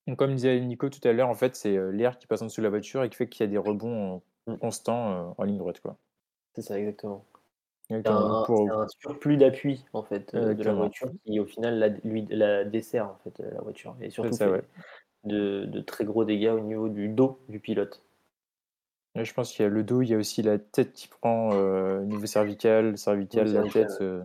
Donc, 0.08 0.18
comme 0.18 0.34
disait 0.34 0.60
Nico 0.62 0.90
tout 0.90 1.06
à 1.08 1.14
l'heure, 1.14 1.30
en 1.30 1.36
fait, 1.36 1.56
c'est 1.56 1.76
euh, 1.76 1.92
l'air 1.92 2.18
qui 2.18 2.28
passe 2.28 2.42
en 2.42 2.46
dessous 2.46 2.62
de 2.62 2.66
la 2.66 2.70
voiture 2.70 3.04
et 3.04 3.10
qui 3.10 3.16
fait 3.16 3.28
qu'il 3.28 3.46
y 3.46 3.48
a 3.48 3.52
des 3.52 3.58
rebonds 3.58 4.22
Mmh. 4.50 4.58
constant 4.58 5.12
euh, 5.12 5.34
en 5.38 5.44
ligne 5.44 5.58
droite. 5.58 5.80
quoi. 5.80 5.98
C'est 6.56 6.62
ça, 6.62 6.80
exactement. 6.80 7.26
C'est 7.90 8.08
un, 8.08 8.46
surplus 9.00 9.38
d'appui 9.38 9.84
en 9.94 10.04
fait 10.04 10.32
euh, 10.36 10.54
de 10.54 10.64
la 10.64 10.74
voiture 10.74 11.10
qui 11.26 11.40
au 11.40 11.46
final 11.46 11.80
la, 11.80 11.88
lui, 11.88 12.28
la 12.30 12.64
dessert 12.64 13.08
en 13.08 13.18
fait 13.24 13.40
la 13.40 13.62
voiture 13.62 13.96
et 14.00 14.12
surtout 14.12 14.38
de, 15.24 15.66
de, 15.66 15.82
très 15.82 16.06
gros 16.06 16.24
dégâts 16.24 16.52
au 16.56 16.60
niveau 16.60 16.88
du 16.88 17.10
dos 17.10 17.40
du 17.50 17.60
pilote. 17.60 18.04
Je 19.16 19.34
pense 19.34 19.52
qu'il 19.52 19.64
y 19.64 19.66
a 19.66 19.70
le 19.70 19.84
dos, 19.84 20.02
il 20.02 20.10
y 20.10 20.14
a 20.14 20.18
aussi 20.18 20.42
la 20.42 20.60
tête 20.60 20.94
qui 20.94 21.08
prend 21.08 21.52
euh, 21.54 22.04
niveau 22.06 22.26
cervical, 22.26 22.98
cervical, 22.98 23.52
la 23.52 23.64
tête. 23.70 23.92
je 24.00 24.24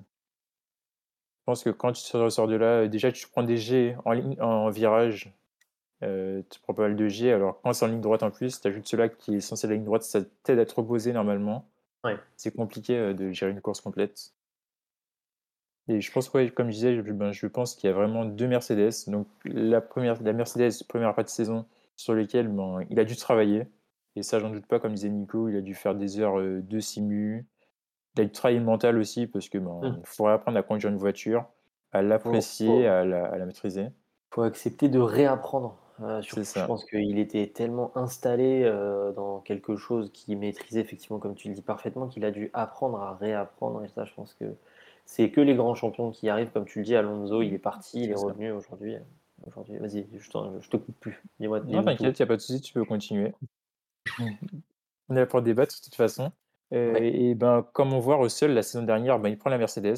pense 1.47 1.65
que 1.65 1.71
quand 1.71 1.93
tu 1.93 2.03
sors 2.03 2.49
de 2.49 2.57
là, 2.57 2.87
déjà 2.87 3.11
tu 3.11 3.27
prends 3.29 3.43
des 3.43 3.57
G 3.57 3.97
en, 4.05 4.13
ligne, 4.13 4.41
en 4.41 4.71
virage, 4.71 5.33
euh, 6.03 6.43
tu 6.51 6.61
prends 6.61 6.75
pas 6.75 6.83
mal 6.83 6.97
de 6.97 7.09
G. 7.09 7.33
Alors, 7.33 7.61
quand 7.63 7.73
c'est 7.73 7.85
en 7.85 7.89
ligne 7.89 8.01
droite 8.01 8.23
en 8.23 8.31
plus, 8.31 8.61
tu 8.61 8.69
ajoutes 8.69 8.87
cela 8.87 9.09
qui 9.09 9.37
est 9.37 9.41
censé 9.41 9.67
la 9.67 9.75
ligne 9.75 9.85
droite, 9.85 10.03
ça 10.03 10.21
t'aide 10.43 10.59
à 10.59 10.67
te 10.67 10.75
reposer 10.75 11.13
normalement. 11.13 11.69
C'est 12.37 12.55
compliqué 12.55 12.99
euh, 12.99 13.15
de 13.15 13.33
gérer 13.33 13.51
une 13.51 13.63
course 13.63 13.81
complète. 13.81 14.35
Et 15.89 16.03
je 16.03 16.13
pense, 16.13 16.31
ouais, 16.33 16.51
comme 16.51 16.67
je 16.67 16.75
disais, 16.75 16.97
je, 16.97 17.01
ben, 17.01 17.33
je 17.33 17.47
pense 17.47 17.75
qu'il 17.75 17.89
y 17.89 17.93
a 17.93 17.97
vraiment 17.97 18.27
deux 18.27 18.47
Mercedes. 18.47 19.11
Donc, 19.11 19.27
la, 19.45 19.81
première, 19.81 20.23
la 20.23 20.33
Mercedes, 20.35 20.83
première 20.87 21.15
partie 21.15 21.33
de 21.33 21.37
saison, 21.37 21.67
sur 21.97 22.15
lesquelles 22.15 22.49
ben, 22.49 22.81
il 22.91 23.01
a 23.01 23.05
dû 23.05 23.17
travailler. 23.17 23.67
Et 24.17 24.23
ça, 24.23 24.39
j'en 24.39 24.51
doute 24.51 24.67
pas, 24.67 24.79
comme 24.79 24.95
disait 24.95 25.09
Nico, 25.09 25.49
il 25.49 25.57
a 25.57 25.61
dû 25.61 25.75
faire 25.75 25.95
des 25.95 26.21
heures 26.21 26.39
euh, 26.39 26.61
de 26.63 26.81
simu. 26.81 27.47
Il 28.17 28.23
a 28.23 28.25
dû 28.25 28.31
travailler 28.31 28.61
mental 28.61 28.99
aussi, 28.99 29.27
parce 29.27 29.49
que 29.49 29.59
ben, 29.59 29.81
mmh. 29.81 30.03
faudrait 30.05 30.35
apprendre 30.35 30.59
à 30.59 30.63
conduire 30.63 30.91
une 30.91 30.99
voiture, 30.99 31.47
à 31.93 32.03
l'apprécier, 32.03 32.87
à, 32.87 33.05
la, 33.05 33.27
à 33.27 33.39
la 33.39 33.47
maîtriser. 33.47 33.83
Il 33.83 34.35
faut 34.35 34.43
accepter 34.43 34.89
de 34.89 35.01
réapprendre 35.01 35.79
euh, 36.03 36.21
je 36.23 36.67
pense 36.67 36.85
qu'il 36.87 37.19
était 37.19 37.47
tellement 37.47 37.97
installé 37.97 38.63
euh, 38.65 39.13
dans 39.13 39.39
quelque 39.41 39.77
chose 39.77 40.11
qu'il 40.13 40.37
maîtrisait 40.39 40.81
effectivement, 40.81 41.19
comme 41.19 41.35
tu 41.35 41.49
le 41.49 41.55
dis 41.55 41.63
parfaitement, 41.63 42.09
qu'il 42.09 42.25
a 42.25 42.31
dû 42.31 42.51
apprendre 42.53 43.01
à 43.01 43.15
réapprendre. 43.15 43.85
Et 43.85 43.89
ça, 43.89 44.05
je 44.05 44.13
pense 44.15 44.35
que 44.35 44.57
c'est 45.05 45.31
que 45.31 45.41
les 45.41 45.55
grands 45.55 45.75
champions 45.75 46.11
qui 46.11 46.29
arrivent, 46.29 46.51
comme 46.51 46.65
tu 46.65 46.81
le 46.81 46.85
dis, 46.85 46.97
Alonso, 46.97 47.43
il 47.43 47.55
est 47.55 47.59
parti, 47.59 48.03
il 48.03 48.11
est, 48.11 48.15
revenu 48.15 48.51
aujourd'hui. 48.51 48.97
Aujourd'hui, 49.47 49.77
vas-y, 49.77 50.07
je, 50.15 50.19
je, 50.19 50.71
te 50.71 50.77
coupe 50.77 50.99
plus. 50.99 51.23
Non, 51.39 51.85
t'inquiète, 51.85 52.19
il 52.19 52.23
n'y 52.23 52.25
a 52.25 52.27
pas 52.27 52.37
de 52.37 52.41
souci, 52.41 52.61
tu 52.61 52.73
peux 52.73 52.85
continuer. 52.85 53.33
On 55.09 55.17
est 55.17 55.21
là 55.21 55.27
pour 55.27 55.43
débattre 55.43 55.75
de 55.77 55.85
toute 55.85 55.95
façon. 55.95 56.33
Euh, 56.73 56.99
et, 57.01 57.35
ben, 57.35 57.67
comme 57.73 57.93
on 57.93 58.01
voit 58.01 58.17
Russell 58.17 58.55
la 58.55 58.63
saison 58.63 58.85
dernière, 58.85 59.19
ben, 59.19 59.29
il 59.29 59.39
prend 59.39 59.51
la 59.51 59.59
Mercedes, 59.59 59.97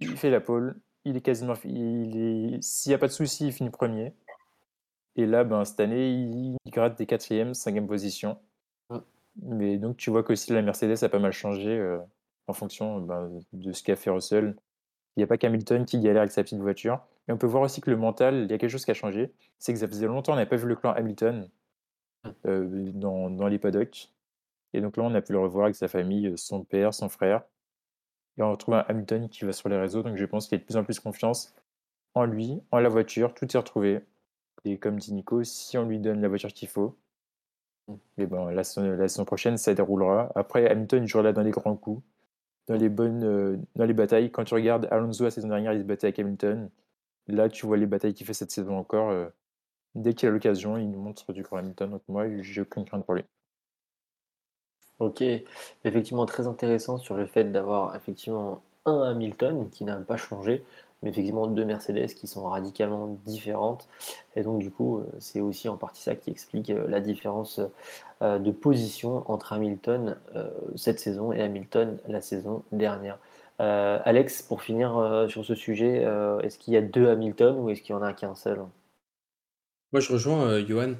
il 0.00 0.16
fait 0.16 0.30
la 0.30 0.40
pole, 0.40 0.78
il 1.04 1.16
est 1.16 1.20
quasiment. 1.20 1.54
Il 1.64 2.58
s'il 2.62 2.90
n'y 2.90 2.94
a 2.94 2.98
pas 2.98 3.08
de 3.08 3.12
souci, 3.12 3.46
il 3.46 3.52
finit 3.52 3.70
premier. 3.70 4.14
Et 5.16 5.26
là, 5.26 5.44
ben, 5.44 5.64
cette 5.64 5.80
année, 5.80 6.10
il, 6.10 6.56
gratte 6.70 6.98
des 6.98 7.06
quatrièmes, 7.06 7.54
cinquième 7.54 7.86
position. 7.86 8.38
Mais 9.42 9.78
donc, 9.78 9.96
tu 9.96 10.10
vois 10.10 10.22
que 10.22 10.32
aussi 10.32 10.52
la 10.52 10.62
Mercedes 10.62 11.02
a 11.02 11.08
pas 11.08 11.18
mal 11.18 11.32
changé 11.32 11.70
euh, 11.70 11.98
en 12.46 12.52
fonction 12.52 13.00
ben, 13.00 13.30
de 13.52 13.72
ce 13.72 13.82
qu'a 13.82 13.96
fait 13.96 14.10
Russell. 14.10 14.56
Il 15.16 15.20
n'y 15.20 15.24
a 15.24 15.26
pas 15.26 15.38
qu'Hamilton 15.38 15.84
qui 15.86 15.98
galère 16.00 16.22
avec 16.22 16.32
sa 16.32 16.42
petite 16.42 16.60
voiture. 16.60 17.00
Et 17.28 17.32
on 17.32 17.38
peut 17.38 17.46
voir 17.46 17.62
aussi 17.62 17.80
que 17.80 17.90
le 17.90 17.96
mental, 17.96 18.44
il 18.44 18.50
y 18.50 18.54
a 18.54 18.58
quelque 18.58 18.70
chose 18.70 18.84
qui 18.84 18.90
a 18.90 18.94
changé. 18.94 19.32
C'est 19.58 19.72
que 19.72 19.78
ça 19.78 19.88
faisait 19.88 20.06
longtemps 20.06 20.32
qu'on 20.32 20.36
n'avait 20.36 20.48
pas 20.48 20.56
vu 20.56 20.68
le 20.68 20.76
clan 20.76 20.92
Hamilton 20.92 21.48
euh, 22.46 22.90
dans, 22.92 23.30
dans 23.30 23.48
les 23.48 23.58
paddocks. 23.58 24.10
Et 24.72 24.80
donc 24.80 24.96
là, 24.96 25.04
on 25.04 25.14
a 25.14 25.22
pu 25.22 25.32
le 25.32 25.38
revoir 25.38 25.66
avec 25.66 25.76
sa 25.76 25.88
famille, 25.88 26.32
son 26.36 26.64
père, 26.64 26.92
son 26.92 27.08
frère. 27.08 27.42
Et 28.38 28.42
on 28.42 28.50
retrouve 28.50 28.74
un 28.74 28.84
Hamilton 28.88 29.28
qui 29.28 29.44
va 29.44 29.52
sur 29.52 29.68
les 29.68 29.78
réseaux, 29.78 30.02
donc 30.02 30.16
je 30.16 30.24
pense 30.26 30.46
qu'il 30.46 30.58
y 30.58 30.60
a 30.60 30.60
de 30.60 30.64
plus 30.64 30.76
en 30.76 30.84
plus 30.84 31.00
confiance 31.00 31.54
en 32.14 32.24
lui, 32.24 32.60
en 32.72 32.78
la 32.80 32.88
voiture, 32.88 33.34
tout 33.34 33.46
est 33.46 33.58
retrouvé. 33.58 34.00
Et 34.64 34.78
comme 34.78 34.98
dit 34.98 35.12
Nico, 35.12 35.44
si 35.44 35.78
on 35.78 35.86
lui 35.86 35.98
donne 35.98 36.20
la 36.20 36.28
voiture 36.28 36.52
qu'il 36.52 36.68
faut, 36.68 36.96
et 38.18 38.26
ben, 38.26 38.50
la, 38.50 38.64
saison, 38.64 39.24
prochaine, 39.24 39.58
ça 39.58 39.74
déroulera. 39.74 40.32
Après, 40.34 40.68
Hamilton 40.68 41.06
jouera 41.06 41.24
là 41.24 41.32
dans 41.32 41.42
les 41.42 41.50
grands 41.52 41.76
coups, 41.76 42.02
dans 42.66 42.74
les 42.74 42.88
bonnes 42.88 43.22
euh, 43.22 43.56
dans 43.76 43.84
les 43.84 43.94
batailles. 43.94 44.30
Quand 44.32 44.44
tu 44.44 44.54
regardes 44.54 44.88
Alonso 44.90 45.24
la 45.24 45.30
saison 45.30 45.48
dernière, 45.48 45.72
il 45.72 45.80
se 45.80 45.84
battait 45.84 46.06
avec 46.06 46.18
Hamilton. 46.18 46.68
Là, 47.28 47.48
tu 47.48 47.66
vois 47.66 47.76
les 47.76 47.86
batailles 47.86 48.14
qu'il 48.14 48.26
fait 48.26 48.34
cette 48.34 48.50
saison 48.50 48.76
encore. 48.76 49.10
Euh, 49.10 49.28
dès 49.96 50.14
qu'il 50.14 50.28
a 50.28 50.32
l'occasion, 50.32 50.78
il 50.78 50.90
nous 50.90 51.00
montre 51.00 51.32
du 51.32 51.42
grand 51.42 51.56
Hamilton. 51.58 51.90
Donc 51.90 52.02
moi, 52.08 52.26
j'ai 52.42 52.60
aucune 52.60 52.84
crainte 52.84 53.04
pour 53.04 53.14
lui. 53.14 53.24
Ok, 54.98 55.22
effectivement 55.84 56.24
très 56.24 56.46
intéressant 56.46 56.96
sur 56.96 57.16
le 57.16 57.26
fait 57.26 57.44
d'avoir 57.44 57.94
effectivement 57.96 58.62
un 58.86 59.02
Hamilton 59.02 59.68
qui 59.70 59.84
n'a 59.84 59.96
pas 59.96 60.16
changé, 60.16 60.64
mais 61.02 61.10
effectivement 61.10 61.46
deux 61.48 61.64
Mercedes 61.66 62.14
qui 62.14 62.26
sont 62.26 62.48
radicalement 62.48 63.18
différentes. 63.26 63.88
Et 64.36 64.42
donc 64.42 64.60
du 64.60 64.70
coup, 64.70 64.98
euh, 64.98 65.04
c'est 65.18 65.40
aussi 65.40 65.68
en 65.68 65.76
partie 65.76 66.02
ça 66.02 66.14
qui 66.14 66.30
explique 66.30 66.70
euh, 66.70 66.86
la 66.88 67.00
différence 67.00 67.60
euh, 68.22 68.38
de 68.38 68.50
position 68.50 69.30
entre 69.30 69.52
Hamilton 69.52 70.16
cette 70.76 71.00
saison 71.00 71.32
et 71.32 71.42
Hamilton 71.42 71.98
la 72.08 72.20
saison 72.22 72.62
dernière. 72.72 73.18
Alex, 73.58 74.42
pour 74.42 74.62
finir 74.62 75.26
sur 75.28 75.44
ce 75.44 75.54
sujet, 75.54 76.04
est-ce 76.42 76.58
qu'il 76.58 76.74
y 76.74 76.76
a 76.76 76.82
deux 76.82 77.08
Hamilton 77.08 77.58
ou 77.58 77.70
est-ce 77.70 77.82
qu'il 77.82 77.94
y 77.94 77.98
en 77.98 78.02
a 78.02 78.12
qu'un 78.12 78.34
seul? 78.34 78.60
Moi, 79.92 80.00
je 80.00 80.12
rejoins 80.12 80.48
euh, 80.50 80.66
Johan. 80.66 80.94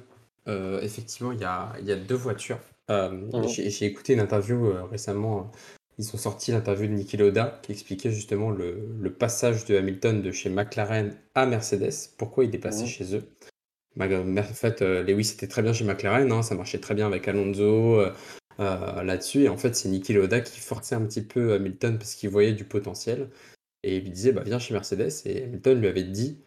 Euh, 0.47 0.81
effectivement, 0.81 1.31
il 1.31 1.39
y 1.39 1.43
a, 1.43 1.73
il 1.79 1.85
y 1.85 1.91
a 1.91 1.95
deux 1.95 2.15
voitures. 2.15 2.59
Euh, 2.89 3.09
Mhm. 3.33 3.47
j'ai 3.47 3.69
j'ai 3.69 3.85
écouté 3.85 4.13
une 4.13 4.21
interview 4.21 4.67
euh, 4.67 4.83
récemment. 4.85 5.51
Ils 5.99 6.07
ont 6.13 6.17
sorti 6.17 6.51
l'interview 6.51 6.87
de 6.87 6.93
Niki 6.93 7.17
Lauda 7.17 7.59
qui 7.63 7.71
expliquait 7.71 8.11
justement 8.11 8.51
le, 8.51 8.87
le 8.99 9.13
passage 9.13 9.65
de 9.65 9.75
Hamilton 9.75 10.21
de 10.21 10.31
chez 10.31 10.49
McLaren 10.49 11.17
à 11.35 11.45
Mercedes. 11.47 11.91
Pourquoi 12.17 12.45
il 12.45 12.53
est 12.55 12.59
passé 12.59 12.83
Mhm. 12.83 12.87
chez 12.87 13.15
eux. 13.15 13.23
En 13.99 14.43
fait, 14.53 14.81
Lewis 14.81 15.31
était 15.33 15.47
très 15.47 15.63
bien 15.63 15.73
chez 15.73 15.83
McLaren, 15.83 16.31
hein, 16.31 16.43
ça 16.43 16.53
marchait 16.53 16.79
très 16.79 16.93
bien 16.93 17.07
avec 17.07 17.27
Alonso 17.27 17.99
là-dessus. 18.59 19.43
Et 19.45 19.49
en 19.49 19.57
fait, 19.57 19.75
c'est 19.75 19.89
Niki 19.89 20.13
Lauda 20.13 20.39
qui 20.41 20.59
forçait 20.59 20.95
un 20.95 21.01
petit 21.01 21.23
peu 21.23 21.53
Hamilton 21.53 21.97
parce 21.97 22.13
qu'il 22.15 22.29
voyait 22.29 22.53
du 22.53 22.63
potentiel. 22.63 23.29
Et 23.83 23.97
il 23.97 24.03
lui 24.03 24.11
disait, 24.11 24.31
bah, 24.33 24.43
viens 24.45 24.59
chez 24.59 24.73
Mercedes. 24.75 25.11
Et 25.25 25.43
Hamilton 25.45 25.79
lui 25.81 25.87
avait 25.87 26.03
dit, 26.03 26.39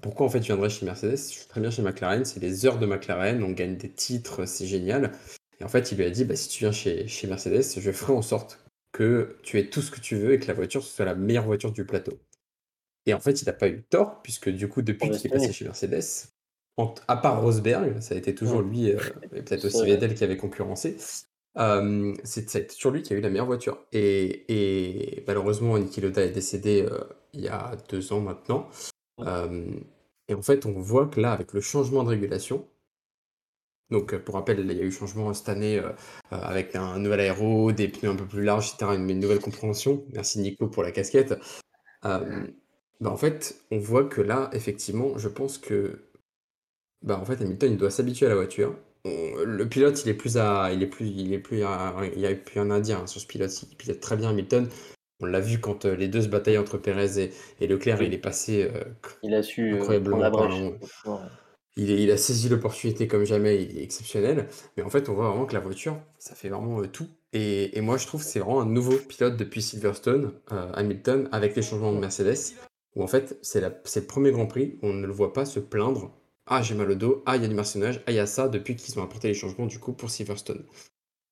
pourquoi 0.00 0.26
en 0.26 0.28
fait 0.28 0.40
tu 0.40 0.46
viendrais 0.46 0.70
chez 0.70 0.84
Mercedes? 0.86 1.16
Je 1.16 1.38
suis 1.38 1.46
très 1.46 1.60
bien 1.60 1.70
chez 1.70 1.82
McLaren, 1.82 2.24
c'est 2.24 2.40
les 2.40 2.66
heures 2.66 2.78
de 2.78 2.86
McLaren, 2.86 3.42
on 3.42 3.50
gagne 3.50 3.76
des 3.76 3.90
titres, 3.90 4.44
c'est 4.46 4.66
génial. 4.66 5.12
Et 5.60 5.64
en 5.64 5.68
fait, 5.68 5.92
il 5.92 5.98
lui 5.98 6.04
a 6.04 6.10
dit, 6.10 6.24
bah, 6.24 6.36
si 6.36 6.48
tu 6.48 6.60
viens 6.64 6.72
chez, 6.72 7.06
chez 7.06 7.26
Mercedes, 7.28 7.62
je 7.78 7.92
ferai 7.92 8.12
en 8.12 8.22
sorte 8.22 8.64
que 8.92 9.38
tu 9.42 9.58
aies 9.58 9.68
tout 9.70 9.82
ce 9.82 9.90
que 9.90 10.00
tu 10.00 10.16
veux 10.16 10.32
et 10.32 10.38
que 10.38 10.46
la 10.46 10.54
voiture 10.54 10.82
soit 10.82 11.04
la 11.04 11.14
meilleure 11.14 11.44
voiture 11.44 11.72
du 11.72 11.84
plateau. 11.84 12.18
Et 13.06 13.14
en 13.14 13.20
fait, 13.20 13.42
il 13.42 13.44
n'a 13.46 13.52
pas 13.52 13.68
eu 13.68 13.82
tort, 13.82 14.22
puisque 14.22 14.48
du 14.48 14.68
coup, 14.68 14.82
depuis 14.82 15.10
qu'il 15.10 15.26
est 15.26 15.30
passé 15.34 15.52
chez 15.52 15.64
Mercedes, 15.64 16.28
en- 16.76 16.94
à 17.06 17.16
part 17.16 17.42
Rosberg, 17.42 18.00
ça 18.00 18.14
a 18.14 18.18
été 18.18 18.34
toujours 18.34 18.60
Ouais. 18.60 18.68
lui, 18.68 18.92
euh, 18.92 18.98
et 19.32 19.42
peut-être 19.42 19.66
aussi 19.66 19.84
Vettel 19.84 20.14
qui 20.14 20.24
avait 20.24 20.36
concurrencé, 20.36 20.96
euh, 21.56 22.14
c'est 22.24 22.50
ça 22.50 22.58
a 22.58 22.62
été 22.62 22.74
toujours 22.74 22.92
lui 22.92 23.02
qui 23.02 23.12
a 23.12 23.16
eu 23.16 23.20
la 23.20 23.30
meilleure 23.30 23.46
voiture. 23.46 23.78
Et, 23.92 24.44
et 24.48 25.24
malheureusement, 25.26 25.78
Niki 25.78 26.00
Lauda 26.00 26.24
est 26.24 26.30
décédé 26.30 26.82
euh, 26.90 26.98
il 27.32 27.42
y 27.42 27.48
a 27.48 27.76
deux 27.90 28.12
ans 28.12 28.20
maintenant. 28.20 28.68
Euh, 29.20 29.80
et 30.28 30.34
en 30.34 30.42
fait, 30.42 30.66
on 30.66 30.72
voit 30.80 31.06
que 31.08 31.20
là, 31.20 31.32
avec 31.32 31.52
le 31.52 31.60
changement 31.60 32.02
de 32.04 32.08
régulation, 32.10 32.68
donc 33.90 34.14
euh, 34.14 34.18
pour 34.18 34.34
rappel, 34.34 34.60
il 34.60 34.72
y 34.76 34.80
a 34.80 34.84
eu 34.84 34.90
changement 34.90 35.32
cette 35.34 35.48
année 35.48 35.78
euh, 35.78 35.90
euh, 36.32 36.36
avec 36.40 36.74
un 36.74 36.98
nouvel 36.98 37.20
aéro, 37.20 37.72
des 37.72 37.88
pneus 37.88 38.10
un 38.10 38.16
peu 38.16 38.26
plus 38.26 38.42
larges, 38.42 38.68
etc., 38.74 38.94
une, 38.96 39.08
une 39.10 39.20
nouvelle 39.20 39.40
compréhension. 39.40 40.04
Merci 40.12 40.40
Nico 40.40 40.68
pour 40.68 40.82
la 40.82 40.90
casquette. 40.92 41.34
Euh, 42.04 42.46
en 43.04 43.16
fait, 43.16 43.56
on 43.70 43.78
voit 43.78 44.04
que 44.04 44.20
là, 44.22 44.50
effectivement, 44.52 45.18
je 45.18 45.28
pense 45.28 45.58
que 45.58 46.10
bah, 47.02 47.18
en 47.20 47.24
fait, 47.24 47.40
Hamilton, 47.42 47.72
il 47.72 47.78
doit 47.78 47.90
s'habituer 47.90 48.26
à 48.26 48.30
la 48.30 48.34
voiture. 48.36 48.76
Le 49.04 49.64
pilote, 49.68 50.02
il 50.04 50.08
est 50.08 50.14
plus 50.14 50.38
à, 50.38 50.72
il 50.72 50.82
est 50.82 50.86
plus, 50.86 51.06
il 51.06 51.32
est 51.34 51.38
plus 51.38 51.62
à- 51.62 51.94
il 52.14 52.20
y 52.20 52.26
a 52.26 52.34
plus 52.34 52.60
un 52.60 52.70
indien 52.70 53.00
hein, 53.02 53.06
sur 53.06 53.20
ce 53.20 53.26
pilote. 53.26 53.52
Il 53.70 53.76
pilote 53.76 54.00
très 54.00 54.16
bien 54.16 54.30
Hamilton. 54.30 54.68
On 55.20 55.26
l'a 55.26 55.40
vu 55.40 55.60
quand 55.60 55.84
euh, 55.84 55.94
les 55.96 56.08
deux 56.08 56.22
se 56.22 56.28
bataillent 56.28 56.58
entre 56.58 56.78
Perez 56.78 57.18
et, 57.22 57.30
et 57.60 57.66
Leclerc, 57.66 57.98
Oui. 58.00 58.06
il 58.06 58.14
est 58.14 58.18
passé 58.18 58.70
euh, 58.74 58.84
Il 59.22 59.34
a 59.34 59.42
su 59.42 59.72
euh, 59.74 59.76
Incroyablement 59.76 60.18
prendre 60.18 60.22
la 60.22 60.30
parlant. 60.30 60.70
brèche. 60.70 61.04
Ouais. 61.06 61.16
il, 61.76 61.90
est- 61.90 62.02
il 62.02 62.10
a 62.10 62.16
saisi 62.16 62.48
l'opportunité 62.48 63.06
comme 63.08 63.24
jamais, 63.24 63.62
il 63.62 63.78
est 63.78 63.82
exceptionnel. 63.82 64.48
Mais 64.76 64.82
en 64.82 64.90
fait, 64.90 65.08
on 65.08 65.14
voit 65.14 65.28
vraiment 65.30 65.46
que 65.46 65.54
la 65.54 65.60
voiture, 65.60 65.98
ça 66.18 66.34
fait 66.34 66.48
vraiment 66.48 66.80
euh, 66.80 66.86
tout. 66.88 67.08
Et, 67.32 67.76
et 67.76 67.80
moi, 67.80 67.96
je 67.96 68.06
trouve 68.06 68.22
que 68.22 68.26
c'est 68.28 68.38
vraiment 68.40 68.60
un 68.60 68.66
nouveau 68.66 68.96
pilote 68.96 69.36
depuis 69.36 69.62
Silverstone, 69.62 70.32
euh, 70.52 70.70
Hamilton, 70.74 71.28
avec 71.32 71.56
les 71.56 71.62
changements 71.62 71.92
de 71.92 71.98
Mercedes, 71.98 72.54
où 72.94 73.02
en 73.02 73.06
fait, 73.08 73.38
c'est 73.42 73.60
la- 73.60 73.80
c'est 73.84 74.00
le 74.00 74.06
premier 74.06 74.30
Grand 74.32 74.46
Prix 74.46 74.78
où 74.82 74.86
on 74.88 74.92
ne 74.94 75.06
le 75.06 75.12
voit 75.12 75.32
pas 75.32 75.44
se 75.46 75.58
plaindre. 75.60 76.12
Ah, 76.46 76.62
j'ai 76.62 76.74
mal 76.74 76.90
au 76.90 76.94
dos, 76.94 77.22
ah, 77.26 77.36
il 77.36 77.42
y 77.42 77.46
a 77.46 77.48
du 77.48 77.54
mercenage, 77.54 78.02
ah, 78.06 78.12
il 78.12 78.16
y 78.16 78.18
a 78.20 78.26
ça, 78.26 78.48
depuis 78.48 78.76
qu'ils 78.76 78.98
ont 78.98 79.02
apporté 79.02 79.28
les 79.28 79.34
changements 79.34 79.66
du 79.66 79.78
coup 79.80 79.92
pour 79.94 80.10
Silverstone. 80.10 80.64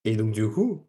Et 0.05 0.17
donc, 0.17 0.33
du 0.33 0.49
coup, 0.49 0.87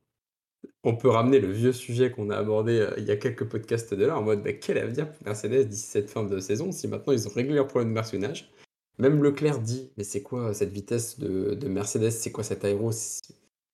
on 0.84 0.96
peut 0.96 1.10
ramener 1.10 1.40
le 1.40 1.52
vieux 1.52 1.74
sujet 1.74 2.12
qu'on 2.12 2.30
a 2.30 2.38
abordé 2.38 2.80
euh, 2.80 2.94
il 2.98 3.06
y 3.06 3.12
a 3.12 3.18
quelques 3.18 3.46
podcasts 3.46 3.94
de 3.94 4.06
là, 4.06 4.18
en 4.18 4.22
mode 4.24 4.44
bah, 4.44 4.54
quel 4.54 4.78
avenir 4.78 5.12
pour 5.12 5.26
Mercedes 5.26 5.66
d'ici 5.68 5.88
cette 5.88 6.10
fin 6.10 6.24
de 6.24 6.40
saison 6.40 6.72
si 6.72 6.88
maintenant 6.88 7.14
ils 7.14 7.28
ont 7.28 7.32
réglé 7.32 7.56
leur 7.56 7.68
problème 7.68 7.90
de 7.90 7.94
mercenage? 7.94 8.52
Même 9.00 9.24
Leclerc 9.24 9.60
dit 9.60 9.92
mais 9.98 10.04
c'est 10.04 10.22
quoi 10.22 10.54
cette 10.54 10.72
vitesse 10.72 11.20
de, 11.20 11.54
de 11.56 11.68
Mercedes? 11.68 12.12
C'est 12.12 12.32
quoi 12.32 12.44
cet 12.44 12.66
aéro? 12.66 12.92
C'est 12.92 13.22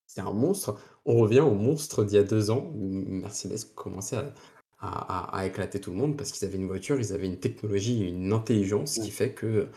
c'est 0.09 0.21
un 0.21 0.33
monstre. 0.33 0.75
On 1.05 1.17
revient 1.17 1.41
au 1.41 1.53
monstre 1.53 2.03
d'il 2.03 2.15
y 2.15 2.19
a 2.19 2.23
deux 2.23 2.49
ans 2.49 2.71
où 2.73 2.87
Mercedes 2.89 3.63
commençait 3.75 4.15
à, 4.15 4.33
à- 4.79 5.35
à- 5.35 5.37
à 5.37 5.45
éclater 5.45 5.79
tout 5.79 5.91
le 5.91 5.97
monde 5.97 6.17
parce 6.17 6.31
qu'ils 6.31 6.47
avaient 6.47 6.57
une 6.57 6.65
voiture, 6.65 6.99
ils 6.99 7.13
avaient 7.13 7.27
une 7.27 7.39
technologie, 7.39 8.07
une 8.07 8.33
intelligence 8.33 8.97
qui 8.97 9.11
fait 9.11 9.33
que 9.33 9.67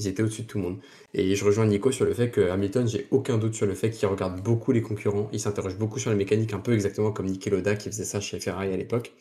ils 0.00 0.08
étaient 0.08 0.22
au-dessus 0.22 0.42
de 0.42 0.46
tout 0.46 0.58
le 0.58 0.64
monde. 0.64 0.78
Et 1.14 1.34
je 1.34 1.44
rejoins 1.44 1.66
Nico 1.66 1.92
sur 1.92 2.04
le 2.04 2.14
fait 2.14 2.30
que 2.30 2.40
Hamilton, 2.50 2.88
j'ai 2.88 3.06
aucun 3.10 3.38
doute 3.38 3.54
sur 3.54 3.66
le 3.66 3.74
fait 3.74 3.90
qu'il 3.90 4.08
regarde 4.08 4.42
beaucoup 4.42 4.72
les 4.72 4.82
concurrents, 4.82 5.28
il 5.32 5.40
s'interroge 5.40 5.76
beaucoup 5.76 5.98
sur 5.98 6.10
les 6.10 6.16
mécaniques, 6.16 6.52
un 6.52 6.60
peu 6.60 6.72
exactement 6.72 7.12
comme 7.12 7.26
Niki 7.26 7.50
Lauda 7.50 7.76
qui 7.76 7.88
faisait 7.88 8.04
ça 8.04 8.20
chez 8.20 8.40
Ferrari 8.40 8.72
à 8.72 8.76
l'époque, 8.76 9.12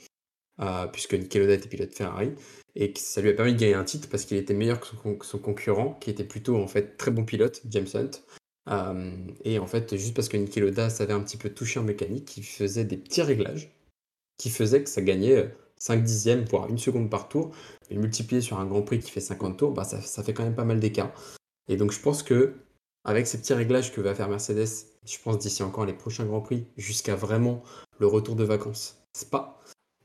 euh, 0.61 0.87
puisque 0.87 1.13
Niki 1.13 1.39
Lauda 1.39 1.53
était 1.53 1.69
pilote 1.69 1.93
Ferrari, 1.93 2.31
et 2.75 2.93
que 2.93 2.99
ça 2.99 3.21
lui 3.21 3.29
a 3.29 3.33
permis 3.33 3.53
de 3.53 3.59
gagner 3.59 3.73
un 3.73 3.83
titre 3.83 4.07
parce 4.09 4.25
qu'il 4.25 4.37
était 4.37 4.53
meilleur 4.53 4.79
que 4.79 4.87
son, 5.21 5.39
concurrent, 5.39 5.97
qui 5.99 6.09
était 6.09 6.23
plutôt 6.23 6.57
en 6.57 6.67
fait 6.67 6.97
très 6.97 7.11
bon 7.11 7.25
pilote, 7.25 7.61
James 7.69 7.87
Hunt. 7.93 8.11
Euh, 8.69 9.11
et 9.43 9.57
en 9.59 9.67
fait, 9.67 9.97
juste 9.97 10.15
parce 10.15 10.29
que 10.29 10.37
Niki 10.37 10.59
Lauda 10.59 10.89
savait 10.89 11.13
un 11.13 11.21
petit 11.21 11.37
peu 11.37 11.49
toucher 11.49 11.79
en 11.79 11.83
mécanique, 11.83 12.37
il 12.37 12.43
faisait 12.43 12.85
des 12.85 12.97
petits 12.97 13.21
réglages 13.21 13.71
qui 14.37 14.49
faisaient 14.49 14.83
que 14.83 14.89
ça 14.89 15.01
gagnait 15.01 15.51
5 15.79 16.03
dixièmes, 16.03 16.45
voire 16.45 16.69
une 16.69 16.77
seconde 16.77 17.09
par 17.09 17.29
tour. 17.29 17.51
Mais 17.89 17.97
multiplié 17.97 18.41
sur 18.41 18.59
un 18.59 18.65
Grand 18.65 18.81
Prix 18.81 18.99
qui 18.99 19.11
fait 19.11 19.21
50 19.21 19.57
tours, 19.57 19.71
bah, 19.71 19.83
ça, 19.83 20.01
ça 20.01 20.23
fait 20.23 20.33
quand 20.33 20.43
même 20.43 20.55
pas 20.55 20.65
mal 20.65 20.79
d'écart. 20.79 21.11
Et 21.67 21.77
donc 21.77 21.91
je 21.91 21.99
pense 21.99 22.23
que 22.23 22.55
avec 23.05 23.27
ces 23.27 23.39
petits 23.39 23.53
réglages 23.53 23.93
que 23.93 24.01
va 24.01 24.13
faire 24.13 24.29
Mercedes, 24.29 24.67
je 25.05 25.17
pense 25.23 25.37
d'ici 25.39 25.63
encore 25.63 25.85
les 25.85 25.93
prochains 25.93 26.25
Grands 26.25 26.41
Prix, 26.41 26.65
jusqu'à 26.77 27.15
vraiment 27.15 27.63
le 27.97 28.07
retour 28.07 28.35
de 28.35 28.43
vacances 28.43 28.97
Spa, 29.15 29.57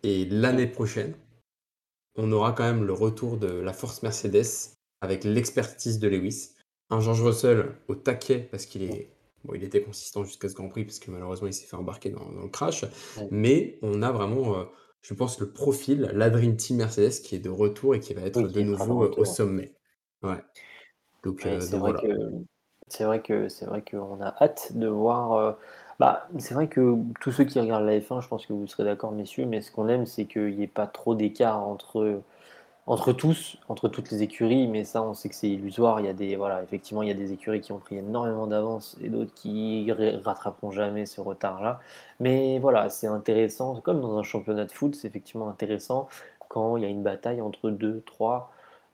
et 0.03 0.27
l'année 0.27 0.67
prochaine, 0.67 1.15
on 2.17 2.31
aura 2.31 2.53
quand 2.53 2.65
même 2.65 2.85
le 2.85 2.93
retour 2.93 3.37
de 3.37 3.49
la 3.49 3.73
force 3.73 4.03
Mercedes 4.03 4.77
avec 5.01 5.25
l'expertise 5.25 5.99
de 5.99 6.09
Lewis. 6.09 6.53
Un 6.91 7.01
George 7.01 7.23
Russell 7.23 7.73
au 7.89 7.95
taquet 7.95 8.39
parce 8.39 8.67
qu'il 8.67 8.83
est 8.83 9.11
bon, 9.45 9.55
il 9.55 9.65
était 9.65 9.83
consistant 9.83 10.25
jusqu'à 10.25 10.49
ce 10.49 10.55
Grand 10.55 10.69
Prix 10.69 10.85
parce 10.85 10.99
que 10.99 11.11
malheureusement 11.11 11.49
il 11.49 11.55
s'est 11.55 11.67
fait 11.67 11.77
embarquer 11.77 12.11
dans, 12.11 12.25
dans 12.33 12.43
le 12.43 12.49
crash. 12.49 12.83
Ouais. 12.83 13.29
Mais 13.31 13.79
on 13.83 14.03
a 14.03 14.13
vraiment, 14.13 14.59
euh, 14.59 14.65
je 15.05 15.14
pense, 15.14 15.40
le 15.40 15.53
profil, 15.53 16.11
la 16.14 16.31
Dream 16.31 16.57
Team 16.57 16.79
Mercedes 16.79 17.23
qui 17.23 17.37
est 17.37 17.40
de 17.40 17.51
retour 17.51 17.95
et 17.97 18.01
qui 18.01 18.14
va 18.14 18.23
être 18.23 18.49
Oui, 18.49 18.49
de 18.49 18.62
nouveau 18.62 19.05
euh, 19.05 19.14
au 19.19 19.25
sommet. 19.27 19.77
Ouais. 20.25 20.43
Donc, 21.25 21.45
Ouais, 21.45 21.59
euh, 21.59 21.61
c'est 21.61 21.77
donc 21.77 21.79
vrai 21.79 21.95
voilà. 21.95 22.01
que 22.01 22.07
c'est 22.88 23.05
vrai 23.05 23.23
que 23.23 23.49
c'est 23.49 23.67
vrai 23.67 23.83
qu'on 23.83 24.21
a 24.21 24.35
hâte 24.43 24.73
de 24.75 24.87
voir. 24.88 25.33
euh, 25.35 25.53
bah, 25.99 26.29
c'est 26.38 26.55
vrai 26.55 26.69
que 26.69 26.97
tous 27.21 27.33
ceux 27.33 27.45
qui 27.45 27.61
regardent 27.61 27.85
la 27.87 28.01
F1, 28.01 28.21
je 28.21 28.29
pense 28.29 28.47
que 28.47 28.53
vous 28.53 28.67
serez 28.67 28.85
d'accord, 28.85 29.12
messieurs, 29.12 29.47
mais 29.47 29.61
ce 29.61 29.71
qu'on 29.71 29.88
aime, 29.88 30.07
c'est 30.07 30.27
qu'il 30.27 30.57
n'y 30.57 30.62
ait 30.64 30.67
pas 30.67 30.87
trop 30.87 31.14
d'écart 31.14 31.61
entre 31.67 32.23
entre 32.87 33.12
tous, 33.12 33.57
entre 33.68 33.88
toutes 33.88 34.11
les 34.11 34.23
écuries. 34.23 34.66
Mais 34.68 34.85
ça, 34.85 35.03
on 35.03 35.14
sait 35.14 35.29
que 35.29 35.35
c'est 35.35 35.49
illusoire. 35.51 36.01
Il 36.01 36.07
y 36.07 36.09
a 36.09 36.12
des 36.12 36.37
voilà, 36.37 36.62
effectivement, 36.62 37.03
il 37.03 37.09
y 37.09 37.12
a 37.12 37.14
des 37.14 37.33
écuries 37.33 37.61
qui 37.61 37.73
ont 37.73 37.79
pris 37.79 37.97
énormément 37.97 38.47
d'avance 38.47 38.97
et 39.01 39.09
d'autres 39.09 39.35
qui 39.35 39.90
ra- 39.92 40.18
rattraperont 40.25 40.70
jamais 40.70 41.07
ce 41.07 41.20
retard-là. 41.20 41.81
Mais 42.20 42.59
voilà, 42.59 42.90
c'est 42.90 43.07
intéressant. 43.07 43.81
Comme 43.81 44.01
dans 44.01 44.18
un 44.18 44.23
championnat 44.23 44.64
de 44.66 44.73
foot, 44.73 44.94
c'est 44.94 45.09
effectivement 45.09 45.49
intéressant 45.49 46.09
quand 46.49 46.77
il 46.77 46.83
y 46.83 46.87
a 46.87 46.88
une 46.88 47.03
bataille 47.03 47.40
entre 47.40 47.70
deux, 47.70 48.03
trois 48.07 48.53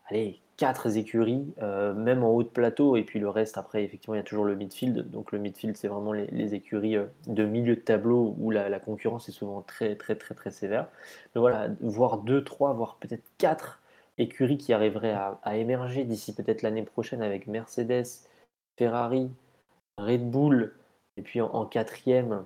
allez, 0.09 0.41
quatre 0.61 0.95
écuries, 0.99 1.55
euh, 1.63 1.95
même 1.95 2.23
en 2.23 2.33
haut 2.33 2.43
de 2.43 2.49
plateau, 2.49 2.95
et 2.95 3.03
puis 3.03 3.19
le 3.19 3.31
reste, 3.31 3.57
après, 3.57 3.83
effectivement, 3.83 4.15
il 4.15 4.19
y 4.19 4.21
a 4.21 4.25
toujours 4.25 4.45
le 4.45 4.55
midfield. 4.55 5.11
Donc 5.11 5.33
le 5.33 5.39
midfield, 5.39 5.75
c'est 5.75 5.89
vraiment 5.89 6.13
les, 6.13 6.27
les 6.27 6.53
écuries 6.53 6.99
euh, 6.99 7.07
de 7.27 7.47
milieu 7.47 7.77
de 7.77 7.81
tableau 7.81 8.37
où 8.39 8.51
la, 8.51 8.69
la 8.69 8.79
concurrence 8.79 9.27
est 9.31 9.33
souvent 9.33 9.63
très, 9.63 9.97
très, 9.97 10.17
très, 10.17 10.35
très 10.35 10.51
sévère. 10.51 10.89
Mais 11.35 11.41
voilà, 11.41 11.69
voir 11.81 12.19
deux, 12.19 12.45
trois, 12.45 12.75
voire 12.75 12.99
peut-être 13.01 13.25
quatre 13.39 13.81
écuries 14.19 14.59
qui 14.59 14.75
arriveraient 14.75 15.15
à, 15.15 15.41
à 15.45 15.57
émerger 15.57 16.05
d'ici 16.05 16.35
peut-être 16.35 16.61
l'année 16.61 16.83
prochaine 16.83 17.23
avec 17.23 17.47
Mercedes, 17.47 18.29
Ferrari, 18.79 19.31
Red 19.97 20.31
Bull, 20.31 20.75
et 21.17 21.23
puis 21.23 21.41
en, 21.41 21.49
en 21.55 21.65
quatrième, 21.65 22.45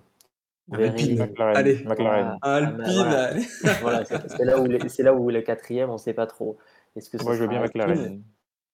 Alpine. 0.72 1.18
McLaren. 1.18 1.56
Allez. 1.56 1.84
McLaren. 1.84 2.38
Ah, 2.42 2.54
Alpine, 2.54 2.84
voilà. 2.84 3.24
allez. 3.24 3.44
Voilà, 3.82 4.04
c'est 4.04 4.44
là 4.44 4.60
où 4.60 4.88
c'est 4.88 5.02
là 5.02 5.12
où 5.14 5.28
la 5.30 5.42
quatrième, 5.42 5.90
on 5.90 5.94
ne 5.94 5.98
sait 5.98 6.14
pas 6.14 6.26
trop. 6.26 6.58
Est-ce 6.96 7.10
que 7.10 7.18
ce 7.18 7.24
Moi, 7.24 7.34
je 7.34 7.40
veux 7.42 7.48
bien 7.48 7.60
McLaren. 7.60 8.22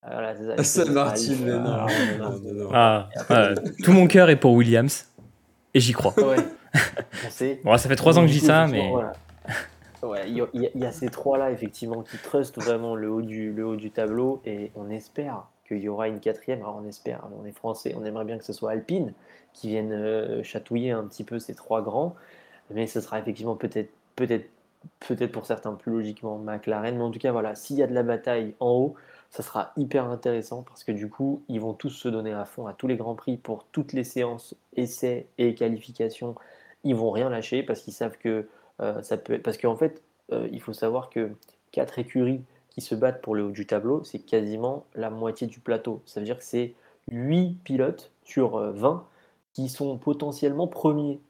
Ah, 0.03 0.11
voilà, 0.13 0.35
ça. 0.35 0.43
Ah, 0.57 0.61
Aston 0.61 0.85
sera 0.87 0.93
Martin, 1.05 1.35
mais 1.45 1.51
non, 1.51 1.59
Ah, 1.67 1.87
non, 2.19 2.31
non, 2.39 2.55
non. 2.55 2.71
Ah, 2.73 3.09
Et 3.15 3.19
après, 3.19 3.55
ah, 3.57 3.61
tout 3.83 3.93
mon 3.93 4.07
cœur 4.07 4.31
est 4.31 4.37
pour 4.41 4.53
Williams. 4.55 5.07
Et 5.75 5.81
j'y 5.81 5.93
crois. 5.93 6.15
Ouais. 6.19 6.37
On 7.27 7.31
sait. 7.31 7.61
Bon, 7.65 7.77
ça 7.77 7.89
fait 7.89 7.97
trois 7.97 8.19
ans 8.19 8.23
que 8.23 8.29
je 8.29 8.33
dis 8.33 8.41
ça, 8.41 8.67
mais 8.67 8.89
voilà. 8.91 9.13
Ouais, 10.03 10.31
il 10.31 10.37
y, 10.37 10.41
a- 10.41 10.89
y 10.89 10.93
ces 10.93 11.09
trois-là, 11.09 11.51
effectivement, 11.51 12.03
qui 12.03 12.17
trustent 12.17 12.59
vraiment 12.59 12.95
le 12.97 13.11
haut, 13.11 13.21
du, 13.21 13.53
le 13.53 13.67
haut 13.67 13.77
du 13.77 13.91
tableau 13.91 14.41
et 14.47 14.71
on 14.75 14.89
espère 14.89 15.45
qu'il 15.69 15.79
y 15.79 15.89
aura 15.91 16.09
une 16.09 16.21
quatrième. 16.21 16.61
Alors, 16.61 16.81
on 16.83 16.89
espère, 16.89 17.27
on 17.39 17.45
est 17.45 17.53
français, 17.53 17.95
on 17.99 18.05
aimerait 18.07 18.25
bien 18.25 18.39
que 18.39 18.45
ce 18.45 18.55
soit 18.55 18.71
Alpine 18.71 19.13
qui 19.53 19.69
vienne 19.69 19.93
euh, 19.93 20.43
chatouiller 20.43 20.93
un 20.93 21.05
petit 21.05 21.23
peu 21.25 21.39
ces 21.39 21.55
trois 21.55 21.83
grands, 21.83 22.15
mais 22.71 22.87
ce 22.87 23.01
sera 23.03 23.19
effectivement 23.19 23.57
peut-être, 23.57 23.91
peut-être, 24.17 24.49
peut-être 25.01 25.33
pour 25.33 25.47
certains 25.47 25.75
plus 25.75 25.93
logiquement 25.93 26.39
McLaren. 26.39 26.97
Mais 26.97 27.03
en 27.03 27.11
tout 27.11 27.19
cas, 27.19 27.33
voilà, 27.33 27.55
s'il 27.55 27.77
y 27.77 27.83
a 27.83 27.87
de 27.87 27.95
la 27.95 28.03
bataille 28.03 28.55
en 28.61 28.71
haut, 28.71 28.95
ça 29.31 29.43
sera 29.43 29.73
hyper 29.77 30.07
intéressant 30.07 30.63
parce 30.63 30.85
que 30.85 30.93
du 30.93 31.09
coup, 31.09 31.43
ils 31.49 31.61
vont 31.61 31.75
tous 31.75 31.91
se 31.91 32.09
donner 32.09 32.33
à 32.33 32.45
fond 32.45 32.67
à 32.67 32.73
tous 32.75 32.87
les 32.87 32.97
grands 32.97 33.15
prix 33.15 33.37
pour 33.37 33.65
toutes 33.73 33.93
les 33.93 34.05
séances, 34.05 34.55
essais 34.77 35.27
et 35.39 35.55
qualifications. 35.55 36.35
Ils 36.85 36.97
vont 36.97 37.11
rien 37.11 37.31
lâcher 37.31 37.63
parce 37.63 37.81
qu'ils 37.81 37.93
savent 37.93 38.19
que 38.19 38.49
euh, 38.81 39.03
ça 39.03 39.17
peut 39.17 39.39
parce 39.39 39.59
qu'en 39.59 39.77
fait, 39.77 40.03
euh, 40.33 40.49
il 40.53 40.61
faut 40.61 40.73
savoir 40.73 41.11
que 41.11 41.31
quatre 41.73 41.99
écuries 41.99 42.43
qui 42.71 42.81
qui 42.81 42.81
se 42.81 42.95
battent 42.95 43.21
pour 43.21 43.35
le 43.35 43.45
haut 43.45 43.51
du 43.51 43.67
tableau, 43.67 44.05
c'est 44.05 44.21
quasiment 44.21 44.87
la 44.95 45.11
moitié 45.11 45.49
du 45.49 45.59
plateau. 45.59 46.03
Ça 46.07 46.21
veut 46.21 46.27
dire 46.27 46.39
que 46.39 46.45
c'est 46.45 46.75
8 47.11 47.59
pilotes 47.65 48.13
sur 48.25 48.59
20 48.59 49.05
qui 49.53 49.69
sont 49.69 49.99
potentiellement 49.99 50.69
premiers. 50.69 51.21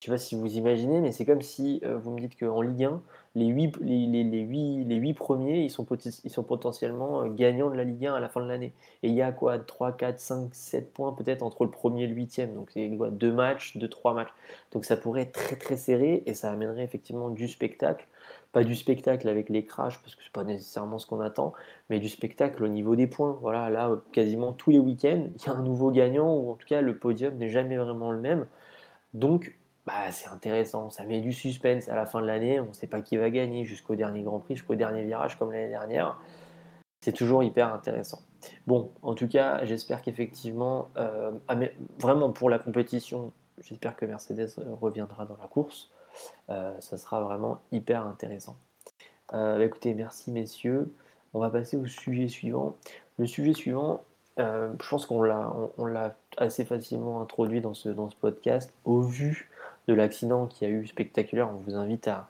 Je 0.00 0.06
sais 0.06 0.12
pas 0.12 0.18
si 0.18 0.36
vous 0.36 0.56
imaginez, 0.56 1.00
mais 1.00 1.10
c'est 1.10 1.24
comme 1.24 1.42
si 1.42 1.82
vous 1.84 2.12
me 2.12 2.20
dites 2.20 2.38
qu'en 2.38 2.60
Ligue 2.62 2.84
1, 2.84 3.02
les 3.34 3.46
8, 3.46 3.78
les, 3.80 4.06
les, 4.06 4.22
les 4.24 4.40
8, 4.40 4.84
les 4.84 4.96
8 4.96 5.14
premiers, 5.14 5.64
ils 5.64 5.70
sont, 5.70 5.86
ils 6.24 6.30
sont 6.30 6.44
potentiellement 6.44 7.26
gagnants 7.26 7.68
de 7.70 7.76
la 7.76 7.82
Ligue 7.84 8.06
1 8.06 8.14
à 8.14 8.20
la 8.20 8.28
fin 8.28 8.40
de 8.40 8.46
l'année. 8.46 8.72
Et 9.02 9.08
il 9.08 9.14
y 9.14 9.22
a 9.22 9.32
quoi 9.32 9.58
3, 9.58 9.92
4, 9.92 10.20
5, 10.20 10.54
7 10.54 10.92
points 10.92 11.12
peut-être 11.12 11.42
entre 11.42 11.64
le 11.64 11.70
premier 11.70 12.04
et 12.04 12.06
le 12.06 12.14
huitième. 12.14 12.54
Donc 12.54 12.70
c'est 12.72 12.88
quoi 12.96 13.10
2 13.10 13.32
matchs, 13.32 13.76
2, 13.76 13.88
3 13.88 14.14
matchs. 14.14 14.32
Donc 14.72 14.84
ça 14.84 14.96
pourrait 14.96 15.22
être 15.22 15.32
très 15.32 15.56
très 15.56 15.76
serré 15.76 16.22
et 16.26 16.34
ça 16.34 16.52
amènerait 16.52 16.84
effectivement 16.84 17.30
du 17.30 17.48
spectacle. 17.48 18.06
Pas 18.52 18.64
du 18.64 18.74
spectacle 18.76 19.28
avec 19.28 19.48
les 19.50 19.64
crashs, 19.66 20.00
parce 20.00 20.14
que 20.14 20.22
c'est 20.22 20.32
pas 20.32 20.44
nécessairement 20.44 20.98
ce 20.98 21.06
qu'on 21.06 21.20
attend, 21.20 21.52
mais 21.90 21.98
du 21.98 22.08
spectacle 22.08 22.62
au 22.64 22.68
niveau 22.68 22.96
des 22.96 23.06
points. 23.06 23.36
Voilà, 23.42 23.68
là, 23.68 24.00
quasiment 24.12 24.52
tous 24.52 24.70
les 24.70 24.78
week-ends, 24.78 25.26
il 25.34 25.46
y 25.46 25.48
a 25.50 25.52
un 25.52 25.62
nouveau 25.62 25.90
gagnant, 25.90 26.34
ou 26.34 26.50
en 26.52 26.54
tout 26.54 26.66
cas, 26.66 26.80
le 26.80 26.96
podium 26.96 27.34
n'est 27.36 27.50
jamais 27.50 27.76
vraiment 27.76 28.10
le 28.10 28.20
même. 28.20 28.46
Donc, 29.14 29.57
bah, 29.88 30.12
c'est 30.12 30.28
intéressant, 30.28 30.90
ça 30.90 31.04
met 31.04 31.22
du 31.22 31.32
suspense 31.32 31.88
à 31.88 31.96
la 31.96 32.04
fin 32.04 32.20
de 32.20 32.26
l'année, 32.26 32.60
on 32.60 32.66
ne 32.66 32.72
sait 32.74 32.86
pas 32.86 33.00
qui 33.00 33.16
va 33.16 33.30
gagner 33.30 33.64
jusqu'au 33.64 33.94
dernier 33.94 34.22
Grand 34.22 34.38
Prix, 34.38 34.56
jusqu'au 34.56 34.74
dernier 34.74 35.02
virage 35.02 35.38
comme 35.38 35.50
l'année 35.50 35.70
dernière. 35.70 36.20
C'est 37.00 37.12
toujours 37.12 37.42
hyper 37.42 37.72
intéressant. 37.72 38.20
Bon, 38.66 38.92
en 39.00 39.14
tout 39.14 39.28
cas, 39.28 39.64
j'espère 39.64 40.02
qu'effectivement, 40.02 40.90
euh, 40.98 41.30
vraiment 41.98 42.32
pour 42.32 42.50
la 42.50 42.58
compétition, 42.58 43.32
j'espère 43.62 43.96
que 43.96 44.04
Mercedes 44.04 44.50
euh, 44.58 44.74
reviendra 44.78 45.24
dans 45.24 45.38
la 45.40 45.48
course. 45.48 45.90
Euh, 46.50 46.78
ça 46.80 46.98
sera 46.98 47.22
vraiment 47.22 47.62
hyper 47.72 48.06
intéressant. 48.06 48.58
Bah, 49.32 49.64
écoutez, 49.64 49.94
merci 49.94 50.30
messieurs. 50.30 50.92
On 51.32 51.40
va 51.40 51.48
passer 51.48 51.78
au 51.78 51.86
sujet 51.86 52.28
suivant. 52.28 52.76
Le 53.16 53.26
sujet 53.26 53.54
suivant, 53.54 54.02
je 54.36 54.88
pense 54.90 55.06
qu'on 55.06 55.22
l'a, 55.22 55.50
on, 55.78 55.86
l'a 55.86 56.14
assez 56.36 56.66
facilement 56.66 57.22
introduit 57.22 57.62
dans 57.62 57.74
ce, 57.74 57.88
dans 57.88 58.10
ce 58.10 58.16
podcast 58.16 58.70
au 58.84 59.00
vu 59.00 59.48
de 59.88 59.94
l'accident 59.94 60.46
qui 60.46 60.64
a 60.64 60.68
eu 60.68 60.86
spectaculaire. 60.86 61.48
On 61.50 61.56
vous 61.56 61.74
invite 61.74 62.06
à, 62.06 62.28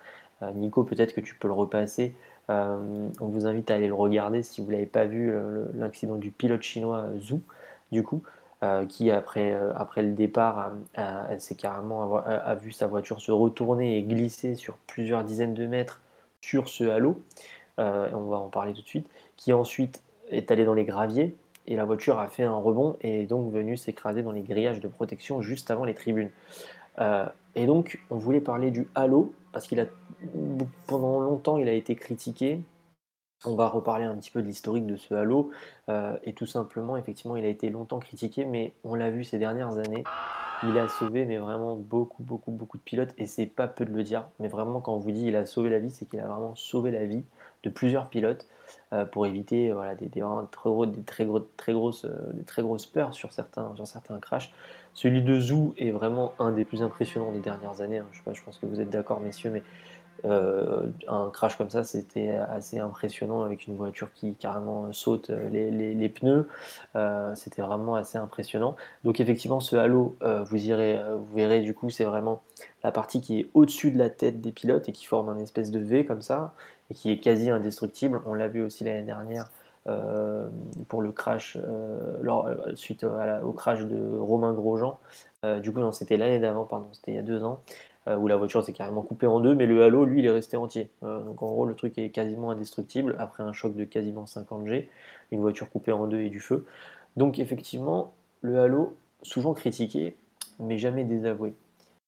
Nico, 0.55 0.85
peut-être 0.85 1.14
que 1.14 1.21
tu 1.21 1.35
peux 1.35 1.49
le 1.49 1.55
repasser. 1.55 2.14
Euh, 2.49 3.09
on 3.21 3.27
vous 3.27 3.47
invite 3.47 3.71
à 3.71 3.75
aller 3.75 3.88
le 3.88 3.94
regarder 3.94 4.42
si 4.42 4.61
vous 4.61 4.68
ne 4.68 4.73
l'avez 4.73 4.87
pas 4.87 5.05
vu, 5.05 5.35
l'accident 5.75 6.14
du 6.14 6.31
pilote 6.31 6.62
chinois 6.62 7.07
Zhu, 7.18 7.40
du 7.92 8.03
coup, 8.05 8.23
euh, 8.62 8.87
qui 8.87 9.11
après, 9.11 9.53
euh, 9.53 9.73
après 9.75 10.03
le 10.03 10.12
départ 10.12 10.73
a, 10.97 11.37
carrément 11.59 12.16
a, 12.16 12.55
vu 12.55 12.73
sa 12.73 12.87
voiture 12.87 13.21
se 13.21 13.33
retourner 13.33 13.99
et 13.99 14.03
glisser 14.03 14.55
sur 14.55 14.77
plusieurs 14.87 15.25
dizaines 15.25 15.55
de 15.55 15.66
mètres 15.66 16.01
sur 16.40 16.68
ce 16.68 16.85
halo. 16.85 17.21
on 17.79 17.83
va 18.29 18.38
en 18.38 18.49
parler 18.49 18.73
tout 18.73 18.83
de 18.83 18.88
suite. 18.88 19.09
Qui 19.37 19.53
ensuite 19.53 20.03
est 20.31 20.51
allé 20.51 20.64
dans 20.64 20.75
les 20.75 20.85
graviers 20.85 21.37
et 21.68 21.77
la 21.77 21.85
voiture 21.85 22.18
a 22.18 22.29
fait 22.29 22.44
un 22.44 22.57
rebond 22.57 22.97
et 23.03 23.23
est 23.23 23.27
donc 23.27 23.53
venue 23.53 23.77
s'écraser 23.77 24.23
dans 24.23 24.33
les 24.33 24.40
grillages 24.40 24.81
de 24.81 24.88
protection 24.88 25.42
juste 25.42 25.71
avant 25.71 25.85
les 25.85 25.94
tribunes. 25.94 26.31
Euh, 27.00 27.26
et 27.54 27.66
donc, 27.66 28.00
on 28.11 28.16
voulait 28.16 28.40
parler 28.40 28.70
du 28.70 28.88
Halo, 28.94 29.34
parce 29.52 29.66
qu'il 29.66 29.80
a 29.80 29.87
pendant 30.87 31.20
longtemps, 31.20 31.58
il 31.58 31.68
a 31.68 31.72
été 31.72 31.94
critiqué. 31.94 32.61
On 33.44 33.54
va 33.54 33.68
reparler 33.68 34.04
un 34.04 34.16
petit 34.16 34.32
peu 34.32 34.42
de 34.42 34.46
l'historique 34.48 34.87
de 34.87 34.96
ce 34.96 35.14
Halo. 35.14 35.50
Euh, 35.88 36.16
et 36.24 36.32
tout 36.32 36.46
simplement, 36.46 36.96
effectivement, 36.96 37.37
il 37.37 37.44
a 37.44 37.48
été 37.48 37.70
longtemps 37.70 38.00
critiqué, 38.00 38.44
mais 38.44 38.72
on 38.82 38.94
l'a 38.94 39.11
vu 39.11 39.24
ces 39.24 39.38
dernières 39.38 39.78
années. 39.78 40.02
Il 40.64 40.76
a 40.76 40.88
sauvé, 40.88 41.24
mais 41.24 41.37
vraiment 41.37 41.76
beaucoup, 41.76 42.24
beaucoup, 42.24 42.50
beaucoup 42.50 42.78
de 42.78 42.82
pilotes. 42.82 43.14
Et 43.16 43.26
c'est 43.26 43.46
pas 43.46 43.68
peu 43.68 43.84
de 43.84 43.92
le 43.92 44.02
dire. 44.02 44.28
Mais 44.40 44.48
vraiment, 44.48 44.80
quand 44.80 44.92
on 44.94 44.98
vous 44.98 45.12
dit 45.12 45.26
il 45.26 45.37
a 45.37 45.46
sauvé 45.46 45.70
la 45.70 45.78
vie, 45.78 45.90
c'est 45.90 46.06
qu'il 46.06 46.18
a 46.18 46.26
vraiment 46.26 46.56
sauvé 46.56 46.90
la 46.90 47.06
vie 47.06 47.24
de 47.62 47.70
plusieurs 47.70 48.08
pilotes 48.08 48.48
euh, 48.92 49.04
pour 49.04 49.24
éviter 49.24 49.72
des, 50.00 50.08
des, 50.08 50.08
des, 50.08 50.22
très, 50.50 51.24
gros, 51.24 51.40
très, 51.40 51.72
grosses, 51.72 52.06
des 52.34 52.44
très 52.44 52.62
grosses 52.62 52.87
peurs 52.87 53.14
sur 53.14 53.32
certains, 53.32 53.72
sur 53.76 53.87
certains 53.87 54.18
crashs. 54.18 54.52
Celui 54.98 55.22
de 55.22 55.38
Zou 55.38 55.74
est 55.78 55.92
vraiment 55.92 56.32
un 56.40 56.50
des 56.50 56.64
plus 56.64 56.82
impressionnants 56.82 57.30
des 57.30 57.38
dernières 57.38 57.82
années. 57.82 57.98
Hein. 57.98 58.06
Je, 58.11 58.42
pense 58.42 58.58
que 58.58 58.66
vous 58.66 58.80
êtes 58.80 58.90
d'accord, 58.90 59.20
messieurs, 59.20 59.48
mais 59.48 59.62
euh, 60.24 60.88
un 61.06 61.30
crash 61.30 61.56
comme 61.56 61.70
ça, 61.70 61.84
c'était 61.84 62.30
assez 62.30 62.80
impressionnant 62.80 63.44
avec 63.44 63.68
une 63.68 63.76
voiture 63.76 64.12
qui 64.12 64.34
carrément 64.34 64.92
saute 64.92 65.30
euh, 65.30 65.48
les, 65.50 66.08
pneus. 66.08 66.48
Euh, 66.96 67.32
c'était 67.37 67.62
vraiment 67.62 67.94
assez 67.94 68.18
impressionnant. 68.18 68.74
Donc 69.04 69.20
effectivement, 69.20 69.61
ce 69.61 69.76
halo, 69.76 70.16
vous 70.20 70.66
irez, 70.66 71.00
vous 71.16 71.32
verrez 71.32 71.61
du 71.61 71.74
coup, 71.74 71.90
c'est 71.90 72.02
vraiment 72.02 72.42
la 72.82 72.90
partie 72.90 73.20
qui 73.20 73.38
est 73.38 73.50
au-dessus 73.54 73.92
de 73.92 73.98
la 73.98 74.11
tête 74.11 74.40
des 74.40 74.50
pilotes 74.50 74.88
et 74.88 74.92
qui 74.92 75.04
forme 75.04 75.28
un 75.28 75.38
espèce 75.38 75.70
de 75.70 75.78
V 75.78 76.06
comme 76.06 76.22
ça 76.22 76.54
et 76.90 76.94
qui 76.94 77.12
est 77.12 77.20
quasi 77.20 77.50
indestructible. 77.50 78.20
On 78.26 78.34
l'a 78.34 78.48
vu 78.48 78.64
aussi 78.64 78.82
l'année 78.82 79.06
dernière 79.06 79.48
pour 80.88 81.03
le 81.03 81.12
crash, 81.12 81.57
euh, 81.57 82.22
euh, 82.24 82.77
suite 82.77 83.05
au 83.05 83.53
crash 83.53 83.81
de 83.85 84.18
Romain 84.18 84.53
Grosjean. 84.53 84.98
du 85.62 85.72
coup, 85.72 85.81
non, 85.81 85.92
c'était 85.92 86.16
l'année 86.16 86.38
d'avant, 86.38 86.64
pardon, 86.64 86.88
c'était 86.92 87.12
il 87.12 87.14
y 87.14 87.18
a 87.18 87.22
deux 87.22 87.44
ans, 87.44 87.62
où 88.07 88.27
la 88.27 88.37
voiture 88.37 88.64
s'est 88.64 88.72
carrément 88.72 89.03
coupée 89.03 89.27
en 89.27 89.40
deux, 89.40 89.55
mais 89.55 89.66
le 89.66 89.83
halo, 89.85 90.05
lui, 90.05 90.20
il 90.20 90.27
est 90.27 90.31
resté 90.31 90.57
entier. 90.57 90.90
donc 91.03 91.42
en 91.42 91.51
gros, 91.53 91.66
le 91.66 91.74
truc 91.74 91.98
est 91.98 92.11
quasiment 92.11 92.51
indestructible 92.51 93.16
après 93.18 93.42
un 93.42 93.53
choc 93.53 93.74
de 93.74 93.85
quasiment 93.85 94.27
50 94.27 94.66
G, 94.66 94.88
une 95.31 95.40
voiture 95.40 95.70
coupée 95.70 95.92
en 95.92 96.07
deux 96.07 96.20
et 96.20 96.31
du 96.31 96.40
feu. 96.40 96.66
Donc 97.16 97.38
effectivement, 97.38 98.14
le 98.40 98.61
halo, 98.61 98.96
souvent 99.22 99.55
critiqué, 99.55 100.16
mais 100.59 100.79
jamais 100.79 101.05
désavoué. 101.05 101.55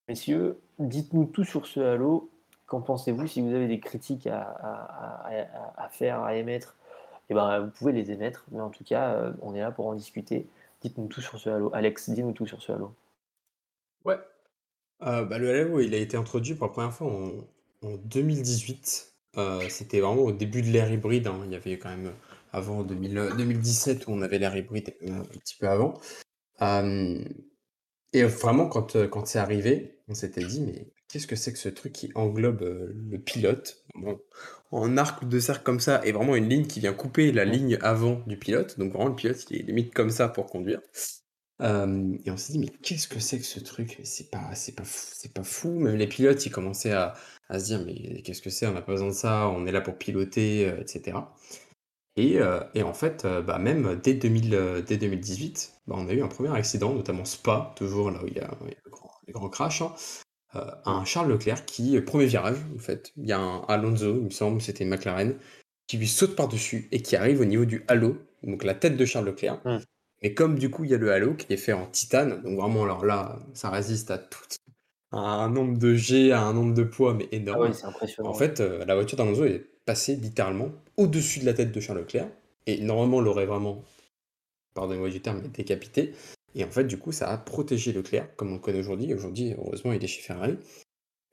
Messieurs, 0.08 0.58
dites-nous 0.78 1.26
tout 1.26 1.44
sur 1.44 1.66
ce 1.66 1.80
halo. 1.80 2.30
Qu'en 2.66 2.80
pensez-vous? 2.80 3.26
Si 3.26 3.40
vous 3.40 3.52
avez 3.52 3.66
des 3.66 3.80
critiques 3.80 4.28
à 4.28 5.88
faire, 5.90 6.22
à 6.22 6.34
émettre 6.36 6.76
eh 7.30 7.34
ben, 7.34 7.60
vous 7.60 7.70
pouvez 7.70 7.92
les 7.92 8.10
émettre. 8.10 8.44
Mais 8.50 8.60
en 8.60 8.70
tout 8.70 8.84
cas, 8.84 9.14
euh, 9.14 9.32
on 9.40 9.54
est 9.54 9.60
là 9.60 9.70
pour 9.70 9.86
en 9.86 9.94
discuter. 9.94 10.46
Dites-nous 10.82 11.06
tout 11.06 11.20
sur 11.20 11.38
ce 11.38 11.48
Halo. 11.48 11.70
Alex, 11.72 12.10
dis-nous 12.10 12.32
tout 12.32 12.46
sur 12.46 12.60
ce 12.60 12.72
Halo. 12.72 12.94
Ouais. 14.04 14.18
Euh, 15.02 15.24
bah, 15.24 15.38
le 15.38 15.48
Halo, 15.50 15.80
il 15.80 15.94
a 15.94 15.98
été 15.98 16.16
introduit 16.16 16.54
pour 16.54 16.66
la 16.66 16.72
première 16.72 16.92
fois 16.92 17.06
en, 17.82 17.96
2018. 18.04 19.14
Euh, 19.36 19.68
c'était 19.68 20.00
vraiment 20.00 20.22
au 20.22 20.32
début 20.32 20.60
de 20.60 20.68
l'ère 20.68 20.90
hybride. 20.90 21.28
Hein. 21.28 21.40
Il 21.44 21.52
y 21.52 21.54
avait 21.54 21.78
quand 21.78 21.90
même 21.90 22.12
avant 22.52 22.82
2017 22.82 24.08
où 24.08 24.10
on 24.10 24.22
avait 24.22 24.38
l'ère 24.38 24.56
hybride 24.56 24.92
un 25.06 25.22
petit 25.22 25.56
peu 25.56 25.68
avant. 25.68 26.00
et 28.12 28.24
vraiment, 28.24 28.66
quand, 28.66 29.06
quand 29.08 29.26
c'est 29.26 29.38
arrivé, 29.38 30.00
on 30.08 30.14
s'était 30.14 30.44
dit, 30.44 30.62
mais 30.62 30.88
qu'est-ce 31.10 31.26
que 31.26 31.36
c'est 31.36 31.52
que 31.52 31.58
ce 31.58 31.68
truc 31.68 31.92
qui 31.92 32.10
englobe 32.14 32.62
le 32.62 33.18
pilote? 33.18 33.84
Bon, 33.94 34.20
en 34.70 34.96
arc 34.96 35.26
de 35.26 35.40
cercle 35.40 35.62
comme 35.64 35.80
ça 35.80 36.00
et 36.04 36.12
vraiment 36.12 36.36
une 36.36 36.48
ligne 36.48 36.66
qui 36.66 36.80
vient 36.80 36.92
couper 36.92 37.32
la 37.32 37.44
ligne 37.44 37.78
avant 37.82 38.22
du 38.26 38.36
pilote. 38.36 38.78
Donc 38.78 38.92
vraiment 38.92 39.08
le 39.08 39.16
pilote 39.16 39.44
il 39.50 39.60
est 39.60 39.62
limite 39.62 39.92
comme 39.94 40.10
ça 40.10 40.28
pour 40.28 40.46
conduire. 40.46 40.80
Euh, 41.62 42.16
et 42.24 42.30
on 42.30 42.36
s'est 42.36 42.54
dit 42.54 42.58
mais 42.58 42.68
qu'est-ce 42.82 43.08
que 43.08 43.20
c'est 43.20 43.38
que 43.38 43.44
ce 43.44 43.60
truc? 43.60 44.00
C'est 44.04 44.30
pas 44.30 44.54
c'est 44.54 44.74
pas 44.74 44.84
fou, 44.84 45.06
c'est 45.14 45.32
pas 45.34 45.42
fou. 45.44 45.70
Même 45.80 45.96
les 45.96 46.06
pilotes 46.06 46.44
ils 46.46 46.50
commençaient 46.50 46.92
à, 46.92 47.14
à 47.48 47.58
se 47.58 47.64
dire 47.66 47.84
mais 47.84 48.22
qu'est-ce 48.22 48.42
que 48.42 48.50
c'est? 48.50 48.66
On 48.66 48.72
n'a 48.72 48.82
pas 48.82 48.92
besoin 48.92 49.08
de 49.08 49.14
ça. 49.14 49.48
On 49.48 49.66
est 49.66 49.72
là 49.72 49.80
pour 49.80 49.96
piloter, 49.98 50.68
euh, 50.68 50.80
etc. 50.80 51.18
Et, 52.16 52.38
euh, 52.40 52.60
et, 52.74 52.82
en 52.82 52.92
fait, 52.92 53.24
bah 53.24 53.58
même 53.58 53.98
dès, 54.02 54.14
2000, 54.14 54.82
dès 54.86 54.96
2018, 54.98 55.72
bah 55.86 55.94
on 55.96 56.08
a 56.08 56.12
eu 56.12 56.22
un 56.22 56.28
premier 56.28 56.52
accident, 56.54 56.92
notamment 56.92 57.24
Spa, 57.24 57.72
toujours 57.76 58.10
là 58.10 58.22
où 58.22 58.26
il 58.26 58.34
y 58.34 58.40
a, 58.40 58.50
le 58.84 58.90
grand, 58.90 59.10
les 59.26 59.32
grands 59.32 59.48
crashs, 59.48 59.82
hein. 59.82 59.94
Euh, 60.56 60.70
un 60.84 61.04
Charles 61.04 61.30
Leclerc 61.30 61.64
qui, 61.64 61.96
euh, 61.96 62.04
premier 62.04 62.26
virage, 62.26 62.58
en 62.74 62.78
fait, 62.78 63.12
il 63.16 63.26
y 63.26 63.32
a 63.32 63.38
un 63.38 63.60
Alonso, 63.68 64.16
il 64.16 64.24
me 64.24 64.30
semble, 64.30 64.60
c'était 64.60 64.84
McLaren, 64.84 65.36
qui 65.86 65.96
lui 65.96 66.08
saute 66.08 66.34
par-dessus 66.34 66.88
et 66.90 67.02
qui 67.02 67.16
arrive 67.16 67.40
au 67.40 67.44
niveau 67.44 67.64
du 67.64 67.84
halo, 67.88 68.16
donc 68.42 68.64
la 68.64 68.74
tête 68.74 68.96
de 68.96 69.04
Charles 69.04 69.26
Leclerc. 69.26 69.60
Mmh. 69.64 69.78
Et 70.22 70.34
comme 70.34 70.58
du 70.58 70.70
coup 70.70 70.84
il 70.84 70.90
y 70.90 70.94
a 70.94 70.98
le 70.98 71.12
halo 71.12 71.34
qui 71.34 71.52
est 71.52 71.56
fait 71.56 71.72
en 71.72 71.86
titane, 71.86 72.42
donc 72.42 72.58
vraiment 72.58 72.84
alors 72.84 73.04
là 73.04 73.38
ça 73.54 73.70
résiste 73.70 74.10
à 74.10 74.18
tout, 74.18 74.44
à 75.12 75.18
un 75.18 75.48
nombre 75.50 75.78
de 75.78 75.94
G, 75.94 76.32
à 76.32 76.42
un 76.42 76.52
nombre 76.52 76.74
de 76.74 76.82
poids 76.82 77.14
mais 77.14 77.28
énorme. 77.32 77.72
Ah 77.82 77.86
impressionnant. 77.86 78.30
En 78.30 78.34
fait, 78.34 78.60
euh, 78.60 78.84
la 78.84 78.94
voiture 78.94 79.16
d'Alonso 79.16 79.44
est 79.44 79.66
passée 79.86 80.16
littéralement 80.16 80.70
au-dessus 80.96 81.40
de 81.40 81.46
la 81.46 81.54
tête 81.54 81.72
de 81.72 81.80
Charles 81.80 82.00
Leclerc 82.00 82.28
et 82.66 82.80
normalement 82.80 83.20
l'aurait 83.20 83.46
vraiment, 83.46 83.82
pardonnez-moi 84.74 85.08
du 85.08 85.20
terme, 85.20 85.42
décapité. 85.48 86.12
Et 86.54 86.64
en 86.64 86.70
fait, 86.70 86.84
du 86.84 86.98
coup, 86.98 87.12
ça 87.12 87.28
a 87.30 87.38
protégé 87.38 87.92
Leclerc, 87.92 88.34
comme 88.36 88.50
on 88.50 88.54
le 88.54 88.60
connaît 88.60 88.80
aujourd'hui. 88.80 89.12
Aujourd'hui, 89.14 89.54
heureusement, 89.56 89.92
il 89.92 90.02
est 90.02 90.08
chez 90.08 90.22
Ferrari. 90.22 90.58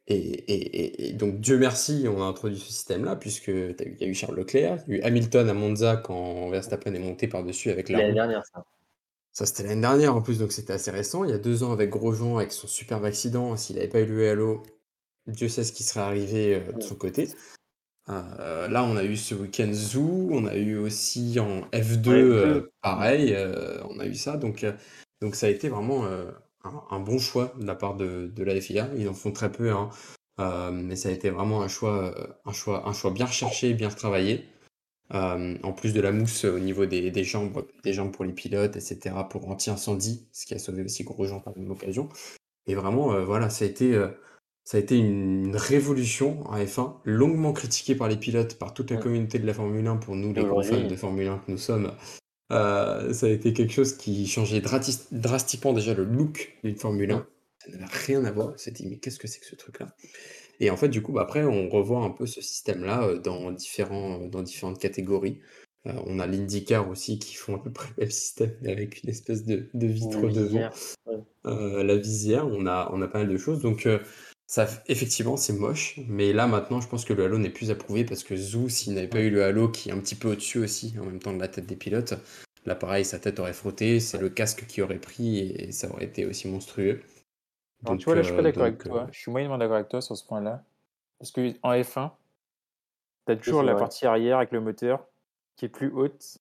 Et, 0.10 1.14
donc, 1.14 1.42
Dieu 1.42 1.58
merci, 1.58 2.06
on 2.08 2.22
a 2.22 2.26
introduit 2.26 2.60
ce 2.60 2.72
système-là, 2.72 3.18
puisque 3.18 3.48
il 3.48 3.98
y 4.00 4.04
a 4.06 4.08
eu 4.08 4.14
Charles 4.14 4.38
Leclerc, 4.38 4.84
il 4.88 4.94
y 4.94 4.98
a 4.98 5.00
eu 5.00 5.02
Hamilton 5.04 5.50
à 5.50 5.54
Monza 5.54 5.98
quand 5.98 6.50
Verstappen 6.50 6.94
est 6.94 7.00
monté 7.00 7.28
par-dessus 7.28 7.72
avec 7.72 7.90
la. 7.90 8.00
L'année 8.00 8.14
dernière, 8.14 8.46
ça. 8.46 8.64
Ça, 9.38 9.46
c'était 9.46 9.68
l'année 9.68 9.82
dernière 9.82 10.16
en 10.16 10.22
plus, 10.24 10.40
donc 10.40 10.52
c'était 10.52 10.74
assez 10.74 10.90
récent. 10.90 11.24
Il 11.24 11.30
y 11.30 11.34
a 11.34 11.38
deux 11.38 11.64
ans 11.64 11.72
avec 11.72 11.92
Grosjean, 11.92 12.38
avec 12.38 12.52
son 12.52 12.66
superbe 12.66 13.06
accident, 13.06 13.56
s'il 13.56 13.76
n'avait 13.76 13.88
pas 13.88 14.00
eu 14.00 14.08
le 14.08 14.28
halo, 14.28 14.64
Dieu 15.28 15.50
sait 15.50 15.64
ce 15.64 15.74
qui 15.74 15.84
serait 15.84 16.00
arrivé 16.00 16.56
euh, 16.56 16.72
de 16.72 16.82
son 16.82 16.96
côté. 16.96 17.30
Euh, 18.10 18.68
là, 18.68 18.84
on 18.84 18.96
a 18.96 19.04
eu 19.04 19.18
ce 19.18 19.36
week-end 19.36 19.70
Zoo, 19.74 20.30
on 20.32 20.48
a 20.48 20.56
eu 20.56 20.78
aussi 20.78 21.40
en 21.40 21.62
F2, 21.72 22.10
euh, 22.10 22.72
pareil, 22.82 23.38
on 23.90 24.00
a 24.00 24.08
eu 24.08 24.16
ça. 24.16 24.38
Donc, 24.38 24.66
donc 25.22 25.36
ça 25.36 25.48
a 25.48 25.50
été 25.50 25.70
vraiment 25.70 26.06
euh, 26.06 26.32
un, 26.64 27.00
bon 27.00 27.20
choix 27.20 27.54
de 27.60 27.66
la 27.66 27.76
part 27.76 27.96
de, 27.96 28.32
la 28.38 28.60
FIA. 28.60 28.90
Ils 28.98 29.08
en 29.10 29.14
font 29.14 29.32
très 29.32 29.52
peu, 29.52 29.72
hein. 29.72 29.90
euh, 30.40 30.72
mais 30.72 30.96
ça 30.96 31.10
a 31.10 31.12
été 31.12 31.30
vraiment 31.30 31.62
un 31.62 31.68
choix, 31.68 32.14
un 32.46 32.54
choix, 32.54 32.88
un 32.88 32.94
choix 32.94 33.12
bien 33.12 33.26
recherché, 33.26 33.74
bien 33.74 33.90
retravaillé. 33.90 34.46
en 35.12 35.74
plus 35.74 35.94
de 35.94 36.02
la 36.02 36.12
mousse 36.12 36.46
au 36.46 36.60
niveau 36.60 36.86
des, 36.86 37.12
des 37.12 37.24
jambes, 37.24 37.66
des 37.84 37.94
jambes 37.94 38.12
pour 38.12 38.26
les 38.26 38.34
pilotes, 38.34 38.76
etc., 38.76 39.16
pour 39.30 39.50
anti-incendie, 39.50 40.28
ce 40.32 40.46
qui 40.46 40.54
a 40.54 40.60
sauvé 40.60 40.84
aussi 40.84 41.04
Grosjean 41.04 41.40
par 41.40 41.54
la 41.56 41.62
même 41.62 41.72
occasion. 41.72 42.10
Et 42.68 42.76
vraiment, 42.76 43.24
voilà, 43.24 43.50
ça 43.50 43.64
a 43.64 43.68
été, 43.68 43.98
ça 44.68 44.76
a 44.76 44.82
été 44.82 44.98
une, 44.98 45.56
révolution 45.56 46.46
en 46.46 46.58
F1, 46.58 46.96
longuement 47.06 47.54
critiquée 47.54 47.96
par 47.96 48.10
les 48.10 48.18
pilotes, 48.18 48.60
par 48.60 48.74
toute 48.74 48.92
la 48.92 48.98
communauté 48.98 49.40
de 49.40 49.48
la 49.48 49.54
Formule 49.54 49.88
1, 49.88 49.96
pour 49.96 50.18
nous, 50.18 50.34
les 50.34 50.44
grands 50.44 50.62
fans 50.62 50.86
de 50.86 50.96
Formule 50.98 51.28
1 51.28 51.38
que 51.38 51.52
nous 51.52 51.58
sommes. 51.58 51.94
Ça 52.50 53.26
a 53.26 53.30
été 53.30 53.54
quelque 53.54 53.74
chose 53.74 53.98
qui 53.98 54.28
changeait 54.28 54.62
drastiquement 54.62 55.74
déjà 55.74 55.94
le 55.94 56.04
look 56.04 56.58
d'une 56.64 56.76
Formule 56.76 57.12
1. 57.12 57.28
Ça 57.60 57.72
n'avait 57.72 57.86
rien 57.86 58.26
à 58.26 58.32
voir. 58.32 58.54
On 58.54 58.58
s'est 58.58 58.72
dit, 58.72 58.88
mais 58.88 58.98
qu'est-ce 58.98 59.20
que 59.20 59.28
c'est 59.28 59.40
que 59.40 59.46
ce 59.46 59.56
truc-là? 59.56 59.88
Et 60.60 60.70
en 60.70 60.78
fait, 60.78 60.90
du 60.90 61.02
coup, 61.02 61.12
bah, 61.12 61.22
après, 61.22 61.44
on 61.44 61.70
revoit 61.70 62.04
un 62.04 62.10
peu 62.10 62.26
ce 62.26 62.42
système-là 62.42 63.04
euh, 63.04 63.20
dans, 63.20 63.52
différents, 63.52 64.22
euh, 64.22 64.28
dans 64.28 64.42
différentes 64.42 64.80
catégories. 64.80 65.40
Euh, 65.86 65.94
on 66.06 66.20
a 66.20 66.28
l'IndyCar 66.28 66.90
aussi 66.90 67.20
qui 67.20 67.36
font 67.36 67.56
à 67.56 67.60
peu 67.60 67.72
près 67.72 67.90
le 67.98 68.04
même 68.04 68.12
système 68.12 68.56
avec 68.66 69.04
une 69.04 69.10
espèce 69.10 69.44
de, 69.46 69.70
vitre 69.74 70.30
devant. 70.30 70.70
la 71.46 71.98
visière, 71.98 72.48
on 72.48 72.66
a, 72.66 72.90
on 72.92 73.02
a 73.02 73.08
pas 73.08 73.20
mal 73.20 73.30
de 73.30 73.38
choses. 73.38 73.62
Donc, 73.62 73.88
ça, 74.48 74.68
effectivement, 74.88 75.38
c'est 75.38 75.54
moche. 75.54 76.00
Mais 76.08 76.34
là, 76.34 76.48
maintenant, 76.48 76.82
je 76.82 76.88
pense 76.88 77.06
que 77.06 77.14
le 77.14 77.26
halo 77.26 77.38
n'est 77.38 77.50
plus 77.50 77.70
approuvé 77.70 78.06
parce 78.06 78.24
que 78.24 78.36
Zou, 78.36 78.70
s'il 78.70 78.94
n'avait 78.94 79.08
pas 79.08 79.20
eu 79.20 79.30
le 79.30 79.44
halo 79.44 79.70
qui 79.70 79.90
est 79.90 79.92
un 79.92 80.00
petit 80.00 80.16
peu 80.16 80.30
au-dessus 80.30 80.60
aussi, 80.60 80.96
en 81.00 81.06
même 81.06 81.20
temps 81.20 81.34
de 81.34 81.40
la 81.40 81.48
tête 81.48 81.66
des 81.66 81.76
pilotes, 81.76 82.16
là, 82.66 82.76
pareil, 82.76 83.06
sa 83.06 83.20
tête 83.20 83.40
aurait 83.40 83.54
frotté, 83.54 84.00
c'est 84.00 84.18
le 84.18 84.30
casque 84.30 84.66
qui 84.66 84.82
aurait 84.82 85.00
pris 85.00 85.40
et 85.40 85.72
ça 85.72 85.90
aurait 85.92 86.06
été 86.06 86.26
aussi 86.26 86.48
monstrueux 86.48 87.02
tu 87.98 88.06
vois, 88.06 88.16
là, 88.16 88.22
je 88.22 88.28
suis 88.28 88.36
pas 88.36 88.42
d'accord 88.42 88.64
avec 88.64 88.84
toi. 88.84 89.08
Je 89.12 89.20
suis 89.20 89.32
moyennement 89.32 89.58
d'accord 89.58 89.76
avec 89.76 89.90
toi 89.90 90.02
sur 90.02 90.18
ce 90.18 90.26
point-là. 90.26 90.64
Parce 91.20 91.32
qu'en 91.32 91.42
F1, 91.42 92.12
tu 93.26 93.32
as 93.32 93.36
toujours 93.36 93.64
la 93.64 93.76
partie 93.76 94.06
arrière 94.06 94.38
avec 94.38 94.52
le 94.52 94.62
moteur 94.62 95.06
qui 95.56 95.66
est 95.66 95.70
plus 95.70 95.92
haute. 95.92 96.38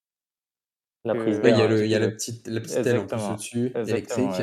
La 1.05 1.15
prise 1.15 1.39
il 1.43 1.49
y 1.49 1.61
a, 1.61 1.67
le, 1.67 1.85
il 1.85 1.89
y 1.89 1.95
a 1.95 1.99
la 1.99 2.09
petite, 2.09 2.47
la 2.47 2.59
petite 2.59 2.85
aile 2.85 2.99
en 2.99 3.07
plus 3.07 3.21
au-dessus, 3.31 3.71
électrique. 3.75 4.41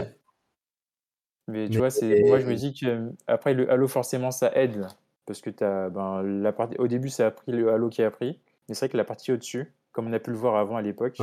Mais 1.48 1.68
tu 1.68 1.78
vois, 1.78 1.90
c'est, 1.90 2.22
moi 2.24 2.38
je 2.38 2.46
me 2.46 2.54
dis 2.54 2.74
que 2.74 3.10
après 3.26 3.52
le 3.52 3.70
halo 3.70 3.86
forcément 3.86 4.30
ça 4.30 4.50
aide 4.54 4.86
parce 5.26 5.40
que 5.40 5.50
as, 5.62 5.90
ben, 5.90 6.22
la 6.22 6.52
partie, 6.52 6.76
au 6.78 6.88
début 6.88 7.10
ça 7.10 7.26
a 7.26 7.30
pris 7.30 7.52
le 7.52 7.70
halo 7.70 7.88
qui 7.88 8.02
a 8.02 8.10
pris, 8.10 8.40
mais 8.68 8.74
c'est 8.74 8.86
vrai 8.86 8.92
que 8.92 8.96
la 8.96 9.04
partie 9.04 9.32
au-dessus, 9.32 9.72
comme 9.92 10.06
on 10.06 10.12
a 10.12 10.18
pu 10.18 10.30
le 10.30 10.36
voir 10.36 10.56
avant 10.56 10.76
à 10.76 10.82
l'époque, 10.82 11.18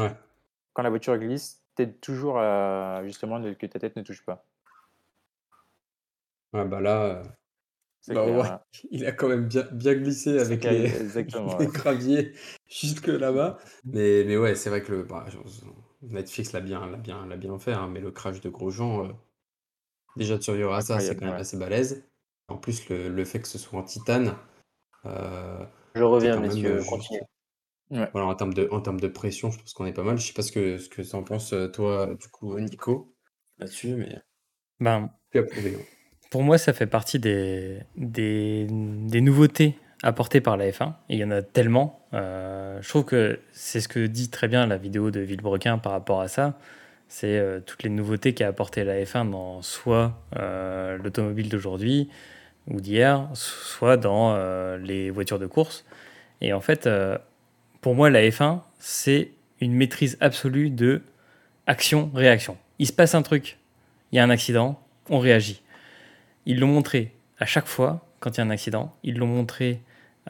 quand 0.74 0.84
la 0.84 0.90
voiture 0.90 1.18
glisse, 1.18 1.62
t'aides 1.76 2.00
toujours 2.02 2.38
à 2.40 3.02
justement 3.06 3.42
que 3.54 3.66
ta 3.66 3.80
tête 3.80 3.96
ne 3.96 4.04
touche 4.04 4.24
pas. 4.24 4.46
Ah 6.54 6.66
bah 6.66 6.82
là, 6.82 7.24
bah 8.08 8.26
hein. 8.28 8.62
il 8.92 9.06
a 9.06 9.12
quand 9.12 9.28
même 9.28 9.48
bien, 9.48 9.64
bien 9.72 9.94
glissé 9.94 10.40
avec 10.40 10.64
les, 10.66 10.92
graviers 11.68 12.34
jusque 12.68 13.08
là-bas. 13.08 13.58
Mais, 13.86 14.24
mais 14.26 14.38
ouais, 14.38 14.56
c'est 14.56 14.70
vrai 14.70 14.82
que 14.82 14.92
le, 14.92 15.04
bah, 15.04 15.26
Netflix 16.02 16.52
l'a 16.54 16.62
bien, 16.62 16.86
l'a 16.88 16.98
bien, 16.98 17.26
l'a 17.28 17.38
bien 17.38 17.58
fait, 17.60 17.74
hein, 17.74 17.88
mais 17.92 18.00
le 18.00 18.12
crash 18.12 18.42
de 18.42 18.50
Grosjean, 18.50 19.06
euh, 19.06 19.12
déjà 20.16 20.40
ça, 20.82 21.00
c'est 21.00 21.16
quand 21.16 21.26
même 21.26 21.36
assez 21.36 21.58
balèze. 21.58 22.06
En 22.48 22.58
plus, 22.58 22.90
le, 22.90 23.10
le 23.10 23.26
fait 23.26 23.40
que 23.40 23.48
ce 23.48 23.58
soit 23.58 23.80
en 23.80 23.84
titane, 23.84 24.36
euh, 25.06 25.64
Je 25.96 26.04
reviens, 26.04 26.40
messieurs, 26.40 26.80
euh, 27.94 28.06
Voilà, 28.12 28.28
en 28.28 28.36
termes 28.36 28.54
de, 28.54 28.68
en 28.72 28.82
termes 28.82 29.00
de 29.00 29.08
pression, 29.08 29.52
je 29.52 29.60
pense 29.60 29.74
qu'on 29.74 29.86
est 29.86 29.94
pas 29.94 30.04
mal. 30.04 30.18
Je 30.18 30.28
sais 30.28 30.34
pas 30.34 30.42
ce 30.42 30.52
que, 30.52 30.78
ce 30.78 30.90
que 30.90 31.16
en 31.16 31.24
penses, 31.24 31.56
toi, 31.74 32.14
du 32.20 32.28
coup, 32.28 32.60
Nico, 32.60 33.16
là-dessus, 33.58 33.96
mais 33.96 34.20
Ben. 34.80 35.10
Hein. 35.36 35.46
Pour 36.32 36.44
moi, 36.44 36.58
ça 36.58 36.74
fait 36.74 36.88
partie 36.88 37.20
des, 37.20 37.82
des, 37.98 38.68
nouveautés 39.22 39.78
apportées 40.02 40.42
par 40.42 40.58
la 40.58 40.70
F1. 40.72 40.94
il 41.10 41.20
y 41.20 41.24
en 41.24 41.32
a 41.32 41.42
tellement. 41.42 42.08
Euh, 42.14 42.82
je 42.82 42.90
trouve 42.90 43.06
que 43.06 43.40
c'est 43.52 43.82
ce 43.82 43.88
que 43.88 44.08
dit 44.08 44.30
très 44.30 44.48
bien 44.48 44.66
la 44.66 44.78
vidéo 44.78 45.12
de 45.12 45.20
Villebrequin 45.20 45.78
par 45.78 45.92
rapport 45.92 46.22
à 46.22 46.28
ça. 46.28 46.58
C'est 47.14 47.38
euh, 47.38 47.60
toutes 47.60 47.84
les 47.84 47.90
nouveautés 47.90 48.34
qu'a 48.34 48.48
apporté 48.48 48.86
la 48.86 49.04
F1 49.04 49.30
dans 49.30 49.62
soit 49.62 50.18
euh, 50.38 50.98
l'automobile 50.98 51.50
d'aujourd'hui 51.50 52.10
ou 52.68 52.80
d'hier, 52.80 53.28
soit 53.34 53.98
dans 53.98 54.38
les 54.78 55.10
voitures 55.10 55.40
de 55.40 55.48
course. 55.48 55.84
Et 56.40 56.54
en 56.54 56.62
fait, 56.62 56.88
pour 57.82 57.96
moi, 57.96 58.12
la 58.12 58.22
F1, 58.22 58.62
c'est 58.78 59.32
une 59.60 59.74
maîtrise 59.74 60.16
absolue 60.22 60.70
de 60.70 61.02
action-réaction. 61.66 62.58
Il 62.78 62.88
se 62.88 62.94
passe 62.94 63.16
un 63.16 63.24
truc, 63.24 63.58
il 64.12 64.18
y 64.18 64.20
a 64.20 64.24
un 64.24 64.30
accident, 64.30 64.80
on 65.10 65.20
réagit. 65.20 65.64
Ils 66.46 66.60
l'ont 66.60 66.68
montré 66.68 67.14
à 67.40 67.46
chaque 67.46 67.68
fois 67.68 68.06
quand 68.20 68.38
il 68.38 68.38
y 68.38 68.42
a 68.42 68.46
un 68.46 68.52
accident. 68.52 68.96
Ils 69.04 69.18
l'ont 69.18 69.28
montré 69.28 69.82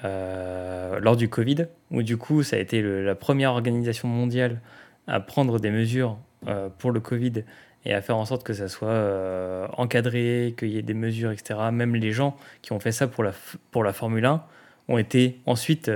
euh, 0.04 1.00
lors 1.00 1.16
du 1.16 1.30
Covid, 1.30 1.68
où 1.92 2.02
du 2.02 2.18
coup, 2.18 2.44
ça 2.44 2.56
a 2.56 2.60
été 2.60 2.82
la 2.82 3.14
première 3.14 3.52
organisation 3.52 4.08
mondiale 4.08 4.62
à 5.06 5.20
prendre 5.20 5.60
des 5.60 5.70
mesures 5.70 6.12
euh, 6.12 6.31
pour 6.78 6.92
le 6.92 7.00
Covid 7.00 7.44
et 7.86 7.94
à 7.94 8.02
faire 8.02 8.18
en 8.18 8.26
sorte 8.26 8.44
que 8.44 8.54
ça 8.54 8.68
soit 8.68 8.90
euh, 8.90 9.68
encadré, 9.78 10.54
qu'il 10.58 10.70
y 10.70 10.78
ait 10.78 10.84
des 10.84 10.94
mesures, 10.94 11.32
etc. 11.32 11.60
Même 11.72 11.96
les 11.96 12.12
gens 12.12 12.38
qui 12.62 12.74
ont 12.74 12.80
fait 12.80 12.92
ça 12.92 13.08
pour 13.08 13.24
la, 13.24 13.32
pour 13.72 13.84
la 13.84 13.94
Formule 13.94 14.26
1 14.26 14.44
ont 14.88 14.98
été 14.98 15.40
ensuite 15.46 15.90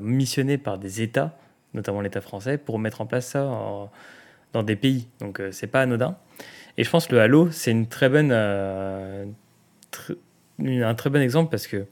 missionnés 0.00 0.58
par 0.58 0.78
des 0.78 1.02
États, 1.02 1.36
notamment 1.72 2.00
l'État 2.00 2.20
français, 2.20 2.58
pour 2.58 2.78
mettre 2.78 3.00
en 3.00 3.06
place 3.06 3.26
ça 3.26 3.44
dans 4.52 4.62
des 4.62 4.76
pays. 4.76 5.08
Donc 5.20 5.40
c'est 5.50 5.66
pas 5.66 5.82
anodin. 5.82 6.16
Et 6.76 6.84
je 6.84 6.90
pense 6.90 7.06
que 7.06 7.14
le 7.14 7.20
Halo, 7.20 7.50
c'est 7.50 7.70
une 7.70 7.86
très 7.86 8.08
bonne, 8.08 8.32
un 8.32 9.34
très 10.94 11.10
bon 11.10 11.20
exemple 11.20 11.50
parce 11.50 11.66
que 11.66 11.86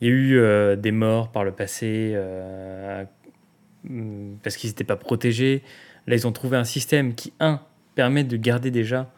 il 0.00 0.08
y 0.08 0.10
a 0.10 0.14
eu 0.14 0.38
euh, 0.38 0.76
des 0.76 0.92
morts 0.92 1.32
par 1.32 1.44
le 1.44 1.52
passé 1.52 2.12
euh, 2.14 3.04
parce 4.42 4.56
qu'ils 4.56 4.70
n'étaient 4.70 4.84
pas 4.84 4.96
protégés. 4.96 5.62
Là, 6.06 6.14
ils 6.14 6.26
ont 6.26 6.32
trouvé 6.32 6.56
un 6.56 6.64
système 6.64 7.14
qui, 7.14 7.32
un, 7.40 7.60
permet 7.94 8.24
de 8.24 8.36
garder 8.36 8.70
déjà 8.70 9.12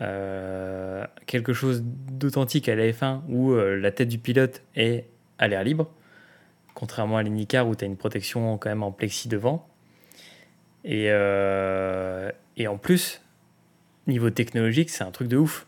euh, 0.00 1.04
quelque 1.26 1.52
chose 1.52 1.82
d'authentique 1.82 2.68
à 2.68 2.74
la 2.74 2.90
F1 2.90 3.20
où 3.28 3.54
la 3.54 3.90
tête 3.90 4.08
du 4.08 4.18
pilote 4.18 4.62
est 4.74 5.06
à 5.38 5.48
l'air 5.48 5.62
libre, 5.64 5.90
contrairement 6.74 7.18
à 7.18 7.22
l'IndyCar 7.22 7.68
où 7.68 7.74
tu 7.74 7.84
as 7.84 7.86
une 7.86 7.96
protection 7.96 8.56
quand 8.58 8.70
même 8.70 8.82
en 8.82 8.92
plexi 8.92 9.28
devant. 9.28 9.68
Et, 10.84 11.06
et 12.56 12.66
en 12.66 12.78
plus, 12.78 13.22
niveau 14.06 14.30
technologique, 14.30 14.90
c'est 14.90 15.04
un 15.04 15.10
truc 15.10 15.28
de 15.28 15.36
ouf. 15.36 15.66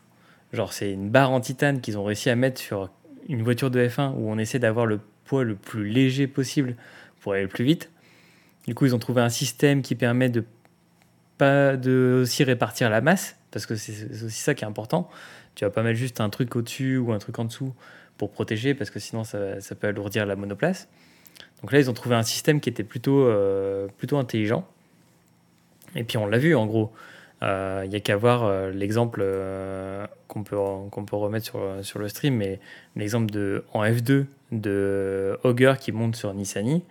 Genre, 0.53 0.73
c'est 0.73 0.93
une 0.93 1.11
barre 1.11 1.33
en 1.33 1.41
titane 1.41 1.81
qu'ils 1.81 1.99
ont 1.99 2.05
réussi 2.05 2.31
à 2.31 2.37
mettre 2.37 2.61
sur 2.61 2.91
une 3.29 3.43
voiture 3.43 3.71
de 3.71 3.87
F1 3.87 4.15
où 4.15 4.31
on 4.31 4.39
essaie 4.39 4.59
d'avoir 4.59 4.87
le 4.87 5.01
poids 5.25 5.45
le 5.45 5.57
plus 5.57 5.89
léger 5.89 6.27
possible 6.27 6.77
pour 7.21 7.33
aller 7.33 7.43
le 7.43 7.49
plus 7.49 7.65
vite. 7.65 7.91
Du 8.67 8.75
coup, 8.75 8.87
ils 8.87 8.95
ont 8.95 8.99
trouvé 8.99 9.21
un 9.21 9.31
système 9.31 9.83
qui 9.83 9.95
permet 9.95 10.29
de 10.29 10.45
pas 11.39 11.77
de 11.77 12.21
aussi 12.23 12.45
répartir 12.45 12.91
la 12.91 13.01
masse 13.01 13.37
parce 13.51 13.67
que 13.67 13.77
c'est 13.77 14.25
aussi 14.25 14.41
ça 14.41 14.55
qui 14.55 14.65
est 14.65 14.67
important. 14.67 15.09
Tu 15.55 15.65
vas 15.65 15.71
pas 15.71 15.83
mettre 15.83 15.99
juste 15.99 16.21
un 16.21 16.31
truc 16.31 16.55
au-dessus 16.57 16.97
ou 16.97 17.13
un 17.13 17.19
truc 17.19 17.39
en 17.39 17.45
dessous 17.45 17.75
pour 18.19 18.31
protéger 18.31 18.75
parce 18.75 18.91
que 18.91 18.99
sinon 18.99 19.25
ça, 19.25 19.39
peut 19.79 19.87
alourdir 19.87 20.27
la 20.27 20.37
monoplace. 20.37 20.89
Donc 21.63 21.73
là, 21.73 21.79
ils 21.79 21.89
ont 21.89 21.95
trouvé 21.95 22.15
un 22.15 22.23
système 22.23 22.61
qui 22.61 22.69
était 22.69 22.85
plutôt, 22.85 23.27
euh, 23.27 23.89
plutôt 23.99 24.19
intelligent. 24.19 24.67
Et 25.95 26.05
puis 26.05 26.19
on 26.19 26.27
l'a 26.27 26.39
vu 26.39 26.55
en 26.55 26.67
gros. 26.67 26.93
Il 27.45 27.47
euh, 27.51 27.87
n'y 27.89 27.97
a 27.97 28.01
qu'à 28.01 28.17
voir 28.17 28.45
euh, 28.45 28.71
l'exemple 28.71 29.21
euh, 29.23 30.07
qu'on 30.29 30.45
peut, 30.45 30.57
peut 30.57 31.17
remettre 31.17 31.45
sur, 31.45 31.61
sur 31.83 31.99
le 31.99 32.09
stream, 32.09 32.37
mais 32.37 32.59
l'exemple 32.97 33.31
de, 33.31 33.65
en 33.75 33.85
F2 33.85 34.25
de 34.51 35.39
Auger 35.43 35.75
qui 35.79 35.93
monte 35.93 36.17
sur 36.17 36.33
Nissani. 36.33 36.85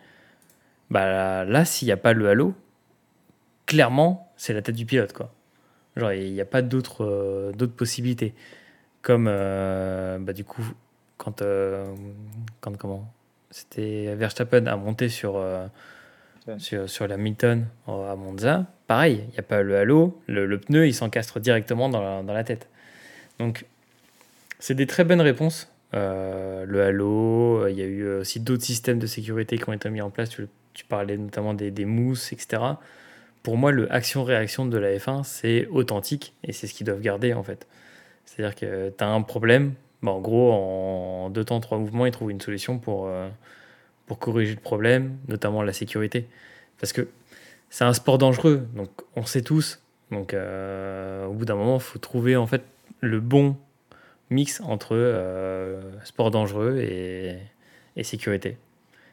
Bah 0.91 1.43
là, 1.43 1.65
s'il 1.65 1.87
n'y 1.87 1.91
a 1.91 1.97
pas 1.97 2.13
le 2.13 2.29
halo, 2.29 2.53
clairement, 3.65 4.31
c'est 4.37 4.53
la 4.53 4.61
tête 4.61 4.75
du 4.75 4.85
pilote. 4.85 5.13
Quoi. 5.13 5.33
Genre, 5.95 6.13
il 6.13 6.33
n'y 6.33 6.41
a 6.41 6.45
pas 6.45 6.61
d'autres 6.61 7.51
d'autres 7.55 7.73
possibilités. 7.73 8.33
Comme, 9.01 9.25
bah, 9.25 10.33
du 10.33 10.45
coup, 10.45 10.63
quand, 11.17 11.43
quand 12.61 12.77
comment 12.77 13.13
C'était 13.51 14.15
Verstappen 14.15 14.65
a 14.65 14.77
monté 14.77 15.09
sur, 15.09 15.43
sur, 16.57 16.89
sur 16.89 17.07
la 17.07 17.17
Milton 17.17 17.67
à 17.85 18.15
Monza, 18.15 18.65
pareil, 18.87 19.23
il 19.27 19.31
n'y 19.31 19.39
a 19.39 19.43
pas 19.43 19.61
le 19.61 19.75
halo, 19.77 20.21
le, 20.27 20.57
pneu 20.57 20.87
il 20.87 20.93
s'encastre 20.93 21.39
directement 21.39 21.89
dans 21.89 22.01
la, 22.01 22.23
dans 22.23 22.33
la, 22.33 22.43
tête. 22.43 22.69
Donc 23.39 23.65
c'est 24.59 24.75
des 24.75 24.87
très 24.87 25.03
bonnes 25.03 25.21
réponses. 25.21 25.69
Euh, 25.93 26.65
le 26.65 26.83
halo, 26.83 27.67
il 27.67 27.77
y 27.77 27.81
a 27.81 27.85
eu 27.85 28.07
aussi 28.07 28.39
d'autres 28.39 28.63
systèmes 28.63 28.99
de 28.99 29.07
sécurité 29.07 29.57
qui 29.57 29.67
ont 29.67 29.73
été 29.73 29.89
mis 29.89 30.01
en 30.01 30.09
place. 30.09 30.29
Tu, 30.29 30.85
parlais 30.85 31.17
notamment 31.17 31.53
des, 31.53 31.69
des, 31.69 31.85
mousses, 31.85 32.33
etc. 32.33 32.61
Pour 33.43 33.57
moi, 33.57 33.71
le 33.73 33.91
action-réaction 33.91 34.65
de 34.65 34.77
la 34.77 34.95
F1, 34.95 35.23
c'est 35.25 35.67
authentique 35.67 36.33
et 36.45 36.53
c'est 36.53 36.65
ce 36.65 36.73
qu'ils 36.73 36.87
doivent 36.87 37.01
garder 37.01 37.33
en 37.33 37.43
fait. 37.43 37.67
C'est-à-dire 38.25 38.55
que 38.55 38.89
tu 38.89 39.03
as 39.03 39.09
un 39.09 39.21
problème, 39.21 39.73
bah, 40.01 40.11
en 40.11 40.21
gros, 40.21 40.53
en 40.53 41.29
deux 41.29 41.43
temps, 41.43 41.59
trois 41.59 41.77
mouvements, 41.77 42.05
ils 42.05 42.11
trouvent 42.13 42.31
une 42.31 42.39
solution 42.39 42.79
pour, 42.79 43.07
euh, 43.07 43.27
pour 44.05 44.17
corriger 44.17 44.55
le 44.55 44.61
problème, 44.61 45.17
notamment 45.27 45.61
la 45.61 45.73
sécurité. 45.73 46.25
Parce 46.79 46.93
que 46.93 47.09
c'est 47.69 47.83
un 47.83 47.93
sport 47.93 48.17
dangereux, 48.17 48.65
donc 48.75 48.89
on 49.17 49.25
sait 49.25 49.41
tous. 49.41 49.81
Donc 50.09 50.33
euh, 50.33 51.25
au 51.25 51.33
bout 51.33 51.43
d'un 51.43 51.55
moment, 51.55 51.75
il 51.75 51.81
faut 51.81 51.99
trouver 51.99 52.37
en 52.37 52.47
fait 52.47 52.63
le 53.01 53.19
bon 53.19 53.57
mix 54.29 54.61
entre 54.61 54.95
euh, 54.95 55.81
sport 56.05 56.31
dangereux 56.31 56.77
et, 56.79 57.39
sécurité. 58.03 58.57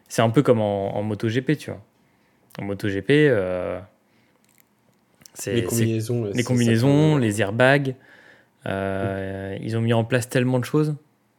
C'est 0.08 0.22
un 0.22 0.30
peu 0.30 0.42
comme 0.42 0.60
en, 0.60 0.96
en 0.96 1.02
MotoGP, 1.02 1.56
tu 1.58 1.70
vois. 1.70 1.82
en 2.58 2.64
MotoGP, 2.64 3.10
Les 5.46 5.64
combinaisons. 5.64 6.24
les 6.24 6.42
combinaisons, 6.44 7.18
airbags. 7.20 7.94
euh, 8.66 9.56
Ils 9.60 9.76
ont 9.76 9.80
mis 9.80 9.92
en 9.92 10.04
place 10.04 10.28
tellement 10.28 10.58
de 10.58 10.64
choses. 10.64 10.96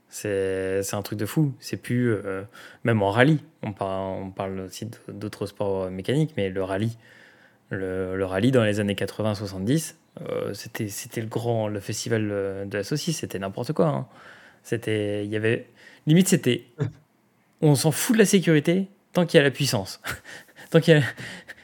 C'est 0.09 0.81
un 0.93 1.01
truc 1.01 1.17
de 1.19 1.25
fou. 1.25 1.53
C'est 1.59 1.77
plus. 1.77 2.11
euh, 2.13 2.43
même 2.83 3.01
en 3.01 3.11
rallye. 3.11 3.39
On 3.63 3.71
parle, 3.73 4.23
on 4.23 4.29
parle 4.31 4.59
aussi 4.61 4.89
d'autres 5.07 5.45
sports 5.45 5.89
mécaniques, 5.89 6.33
mais 6.37 6.49
le 6.49 6.63
rallye. 6.63 6.97
Le, 7.69 8.17
le 8.17 8.25
rallye 8.25 8.51
dans 8.51 8.65
les 8.65 8.81
années 8.81 8.95
80-70, 8.95 9.95
euh, 10.29 10.53
c'était 10.53 11.21
le 11.21 11.27
grand. 11.27 11.69
Le 11.69 11.79
festival 11.79 12.27
euh, 12.31 12.65
de 12.65 12.77
la 12.77 12.83
saucisse, 12.83 13.19
c'était 13.19 13.39
n'importe 13.39 13.71
quoi. 13.71 13.87
hein. 13.87 14.07
C'était. 14.63 15.23
Il 15.25 15.31
y 15.31 15.37
avait. 15.37 15.67
Limite, 16.07 16.27
c'était. 16.27 16.65
On 17.61 17.75
s'en 17.75 17.91
fout 17.91 18.15
de 18.15 18.19
la 18.19 18.25
sécurité 18.25 18.87
tant 19.13 19.25
qu'il 19.25 19.37
y 19.37 19.41
a 19.41 19.43
la 19.43 19.51
puissance. 19.51 20.01
tant 20.71 20.79
qu'il 20.81 20.95
y 20.95 20.97
a- 20.97 21.03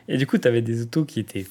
Et 0.08 0.16
du 0.18 0.26
coup, 0.28 0.38
tu 0.38 0.48
avais 0.48 0.62
des 0.62 0.84
autos 0.84 1.04
qui 1.04 1.20
étaient 1.20 1.46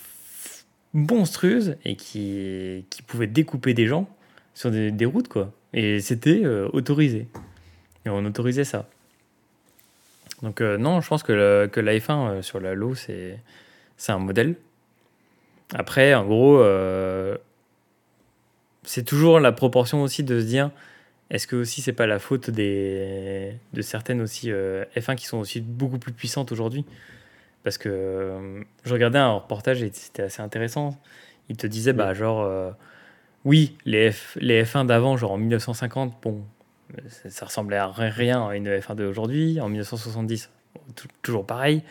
monstrueuses 0.97 1.77
et 1.85 1.97
qui, 1.97 2.85
qui 2.91 3.03
pouvaient 3.03 3.27
découper 3.27 3.75
des 3.75 3.87
gens 3.87 4.09
sur 4.55 4.71
des, 4.71 5.05
routes, 5.05 5.29
quoi. 5.29 5.53
Et 5.73 6.01
c'était 6.01 6.43
euh, 6.45 6.69
autorisé. 6.73 7.29
Et 8.05 8.09
on 8.09 8.25
autorisait 8.25 8.65
ça. 8.65 8.89
Donc, 10.43 10.61
euh, 10.61 10.79
non, 10.79 11.01
je 11.01 11.09
pense 11.09 11.23
que, 11.23 11.67
que 11.71 11.81
la 11.81 11.97
F1 11.99 12.11
euh, 12.11 12.43
sur 12.43 12.61
la 12.61 12.75
low, 12.75 12.95
c'est 12.95 13.39
c'est 13.99 14.13
un 14.13 14.19
modèle. 14.19 14.57
Après, 15.75 16.15
en 16.15 16.25
gros, 16.27 16.63
c'est 18.85 19.05
toujours 19.05 19.41
la 19.41 19.53
proportion 19.53 20.03
aussi 20.03 20.23
de 20.23 20.41
se 20.41 20.45
dire 20.45 20.71
est-ce 21.31 21.47
que 21.47 21.57
aussi 21.57 21.83
c'est 21.83 21.93
pas 21.93 22.07
la 22.07 22.19
faute 22.19 22.51
des, 22.51 23.53
de 23.73 23.83
certaines 23.83 24.21
aussi 24.21 24.51
euh, 24.51 24.85
F1 24.97 25.17
qui 25.17 25.27
sont 25.27 25.39
aussi 25.39 25.61
beaucoup 25.61 25.99
plus 25.99 26.13
puissantes 26.13 26.53
aujourd'hui? 26.53 26.85
Parce 27.67 27.79
que 27.79 27.89
euh, 27.91 28.63
je 28.85 28.93
regardais 28.95 29.19
un 29.19 29.33
reportage 29.33 29.83
et 29.83 29.91
c'était 29.93 30.23
assez 30.23 30.41
intéressant. 30.41 30.97
Il 31.49 31.57
te 31.57 31.67
disait, 31.67 31.93
bah, 31.93 32.15
genre, 32.15 32.43
euh, 32.43 32.71
oui, 33.45 33.77
les, 33.87 34.13
F, 34.13 34.39
les 34.41 34.65
F1 34.65 34.87
d'avant, 34.87 35.17
genre 35.17 35.33
en 35.33 35.39
1950, 35.39 36.15
bon, 36.23 36.45
ça, 37.09 37.29
ça 37.31 37.47
ressemblait 37.47 37.77
à 37.77 37.89
ri- 37.89 38.11
rien 38.11 38.47
à 38.49 38.55
une 38.57 38.69
F1 38.69 38.95
d'aujourd'hui. 38.95 39.61
En 39.61 39.69
1970, 39.69 40.51
tou- 40.95 41.09
toujours 41.23 41.45
pareil. 41.45 41.83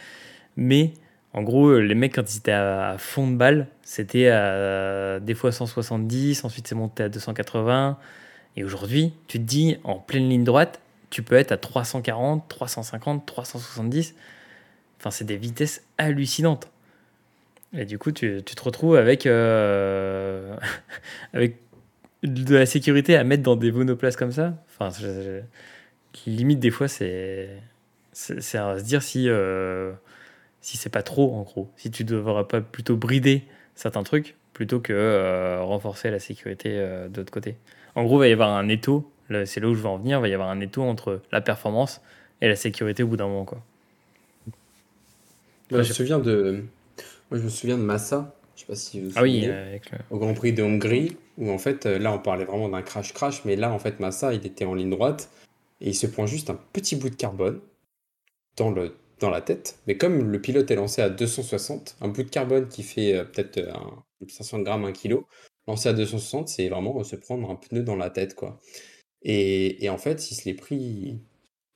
Mais 0.58 0.94
en 1.34 1.44
gros, 1.44 1.78
les 1.80 1.96
mecs, 1.96 2.16
quand 2.16 2.34
ils 2.34 2.38
étaient 2.38 2.52
à, 2.54 2.92
à 2.92 2.98
fond 2.98 3.30
de 3.30 3.36
balle, 3.36 3.68
c'était 3.84 4.30
à 4.30 5.20
des 5.20 5.36
fois 5.36 5.52
170, 5.52 6.46
ensuite 6.46 6.68
c'est 6.68 6.76
monté 6.76 7.04
à 7.04 7.10
280. 7.10 7.98
Et 8.58 8.64
aujourd'hui, 8.64 9.14
tu 9.28 9.40
te 9.40 9.44
dis, 9.44 9.78
en 9.84 9.96
pleine 10.00 10.30
ligne 10.30 10.46
droite, 10.46 10.80
tu 11.10 11.24
peux 11.24 11.36
être 11.36 11.52
à 11.52 11.58
340, 11.58 12.48
350, 12.50 13.26
370. 13.26 14.16
Enfin, 15.00 15.12
c'est 15.12 15.26
des 15.26 15.38
vitesses 15.38 15.84
hallucinantes. 15.98 16.70
Et 17.74 17.86
du 17.86 17.98
coup, 17.98 18.12
tu, 18.12 18.42
tu 18.46 18.56
te 18.56 18.64
retrouves 18.64 18.96
avec, 18.96 19.26
euh, 19.26 20.56
avec 21.34 21.58
de 22.24 22.56
la 22.56 22.66
sécurité 22.66 23.18
à 23.18 23.24
mettre 23.24 23.44
dans 23.44 23.56
des 23.56 23.72
monoplaces 23.72 24.16
comme 24.16 24.32
ça. 24.32 24.54
Enfin, 24.68 24.90
limite, 26.26 26.60
des 26.60 26.72
fois, 26.72 26.88
c'est 26.88 27.50
c'est 28.16 28.58
à 28.58 28.80
se 28.80 28.84
dire 28.84 29.04
si, 29.04 29.28
euh, 29.28 29.92
si 30.62 30.78
c'est 30.78 30.90
pas 30.90 31.04
trop, 31.04 31.34
en 31.36 31.42
gros. 31.44 31.70
Si 31.76 31.92
tu 31.92 32.06
devrais 32.06 32.46
pas 32.46 32.62
plutôt 32.62 32.96
brider 32.96 33.44
certains 33.76 34.04
trucs 34.04 34.36
plutôt 34.54 34.80
que 34.80 34.94
euh, 34.94 35.62
renforcer 35.62 36.10
la 36.12 36.20
sécurité 36.20 36.70
euh, 36.72 37.10
de 37.10 37.18
l'autre 37.18 37.32
côté. 37.32 37.58
En 37.96 38.06
gros, 38.06 38.18
il 38.18 38.20
va 38.20 38.28
y 38.28 38.32
avoir 38.32 38.52
un 38.52 38.70
étau, 38.70 39.12
c'est 39.30 39.60
là 39.60 39.68
où 39.68 39.76
je 39.76 39.82
veux 39.82 39.88
en 39.88 39.98
venir, 39.98 40.20
il 40.20 40.22
va 40.22 40.28
y 40.30 40.34
avoir 40.34 40.50
un 40.50 40.62
étau 40.62 40.84
entre 40.84 41.22
la 41.34 41.42
performance 41.42 42.02
et 42.42 42.48
la 42.48 42.56
sécurité 42.56 43.04
au 43.04 43.08
bout 43.08 43.18
d'un 43.18 43.28
moment. 43.28 43.44
Quoi. 43.44 43.62
Moi, 45.72 45.82
je 45.84 45.90
me 45.90 45.94
souviens 45.94 46.20
de. 46.20 46.64
Moi, 47.32 47.40
je 47.40 47.44
me 47.44 47.50
souviens 47.50 47.78
de 47.78 47.84
Massa. 47.84 48.36
Je 48.56 48.62
sais 48.62 48.68
pas 48.68 48.76
si 48.76 49.02
vous 49.02 49.10
vous 49.10 49.14
Ah 49.18 49.24
oui, 49.24 49.42
souvenez. 49.42 49.54
euh, 49.54 49.68
avec 49.68 49.92
le... 49.92 49.98
au 50.12 50.18
Grand 50.20 50.34
Prix 50.34 50.54
de 50.54 50.64
Hongrie, 50.64 51.18
où 51.38 51.50
en 51.52 51.58
fait, 51.58 51.86
euh, 51.86 51.98
là, 52.00 52.14
on 52.14 52.20
parlait 52.20 52.46
vraiment 52.46 52.70
d'un 52.70 52.82
crash-crash, 52.82 53.44
mais 53.46 53.56
là, 53.56 53.72
en 53.72 53.80
fait, 53.80 54.00
Massa, 54.00 54.34
il 54.34 54.46
était 54.46 54.66
en 54.66 54.74
ligne 54.76 54.90
droite, 54.92 55.30
et 55.82 55.90
il 55.90 55.96
se 55.96 56.08
prend 56.08 56.26
juste 56.26 56.50
un 56.50 56.60
petit 56.74 56.96
bout 56.96 57.10
de 57.10 57.16
carbone 57.16 57.60
dans, 58.58 58.72
le, 58.72 58.96
dans 59.20 59.30
la 59.30 59.42
tête. 59.42 59.80
Mais 59.88 59.98
comme 59.98 60.32
le 60.32 60.40
pilote 60.42 60.72
est 60.72 60.76
lancé 60.76 61.02
à 61.02 61.10
260, 61.10 61.98
un 62.02 62.08
bout 62.08 62.24
de 62.24 62.30
carbone 62.30 62.68
qui 62.70 62.84
fait 62.84 63.14
euh, 63.14 63.24
peut-être 63.26 63.58
euh, 63.58 63.74
un- 63.74 64.04
500 64.30 64.60
grammes, 64.60 64.86
1 64.86 64.94
kg, 64.94 65.18
lancé 65.68 65.90
à 65.90 65.94
260, 65.94 66.48
c'est 66.48 66.70
vraiment 66.70 66.98
euh, 67.00 67.04
se 67.04 67.16
prendre 67.18 67.50
un 67.50 67.56
pneu 67.56 67.84
dans 67.84 67.98
la 67.98 68.10
tête, 68.10 68.36
quoi. 68.36 68.60
Et, 69.24 69.84
et 69.84 69.90
en 69.90 69.98
fait, 69.98 70.32
il 70.32 70.36
se 70.36 70.46
l'est 70.46 70.54
pris 70.56 71.20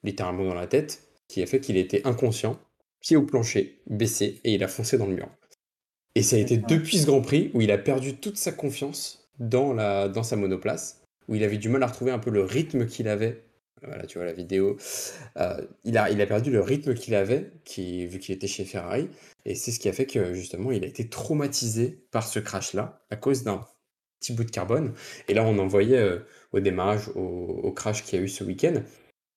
littéralement 0.04 0.46
dans 0.46 0.54
la 0.54 0.68
tête, 0.68 1.04
qui 1.28 1.42
a 1.42 1.46
fait 1.46 1.60
qu'il 1.60 1.76
était 1.78 2.08
inconscient, 2.08 2.58
pied 3.02 3.16
au 3.16 3.24
plancher, 3.24 3.82
baissé, 3.88 4.42
et 4.44 4.54
il 4.54 4.64
a 4.64 4.68
foncé 4.68 4.98
dans 4.98 5.06
le 5.06 5.16
mur. 5.16 5.30
Et 6.16 6.24
ça 6.24 6.36
a 6.36 6.40
été 6.40 6.58
depuis 6.58 6.98
ce 6.98 7.06
Grand 7.06 7.22
Prix 7.22 7.52
où 7.54 7.62
il 7.62 7.72
a 7.72 7.78
perdu 7.78 8.16
toute 8.16 8.38
sa 8.38 8.52
confiance 8.52 9.30
dans, 9.40 9.74
la, 9.74 10.10
dans 10.10 10.24
sa 10.24 10.36
monoplace, 10.36 11.02
où 11.28 11.36
il 11.36 11.44
avait 11.44 11.58
du 11.58 11.70
mal 11.70 11.84
à 11.84 11.88
retrouver 11.88 12.12
un 12.12 12.20
peu 12.20 12.32
le 12.32 12.44
rythme 12.44 12.86
qu'il 12.86 13.08
avait. 13.08 13.44
Voilà, 13.82 14.06
tu 14.06 14.18
vois 14.18 14.26
la 14.26 14.34
vidéo. 14.34 14.76
Euh, 15.38 15.66
il, 15.86 15.98
a, 15.98 16.10
il 16.10 16.20
a 16.22 16.26
perdu 16.26 16.52
le 16.52 16.60
rythme 16.60 16.94
qu'il 16.94 17.16
avait, 17.16 17.52
qui, 17.64 18.06
vu 18.08 18.20
qu'il 18.20 18.36
était 18.36 18.48
chez 18.48 18.66
Ferrari. 18.66 19.08
Et 19.46 19.56
c'est 19.56 19.72
ce 19.72 19.80
qui 19.80 19.88
a 19.88 19.94
fait 19.94 20.06
que 20.06 20.34
justement, 20.34 20.72
il 20.72 20.84
a 20.84 20.88
été 20.88 21.08
traumatisé 21.08 22.04
par 22.12 22.28
ce 22.28 22.40
crash-là, 22.40 23.06
à 23.10 23.16
cause 23.16 23.44
d'un 23.44 23.66
petit 24.20 24.34
bout 24.34 24.44
de 24.44 24.52
carbone. 24.52 24.94
Et 25.30 25.34
là, 25.34 25.46
on 25.46 25.58
en 25.60 25.68
voyait 25.68 25.98
euh, 25.98 26.20
au 26.52 26.60
démarrage, 26.60 27.08
au, 27.16 27.22
au 27.22 27.72
crash 27.72 28.04
qu'il 28.04 28.20
y 28.20 28.22
a 28.22 28.26
eu 28.26 28.28
ce 28.28 28.44
week-end. 28.44 28.84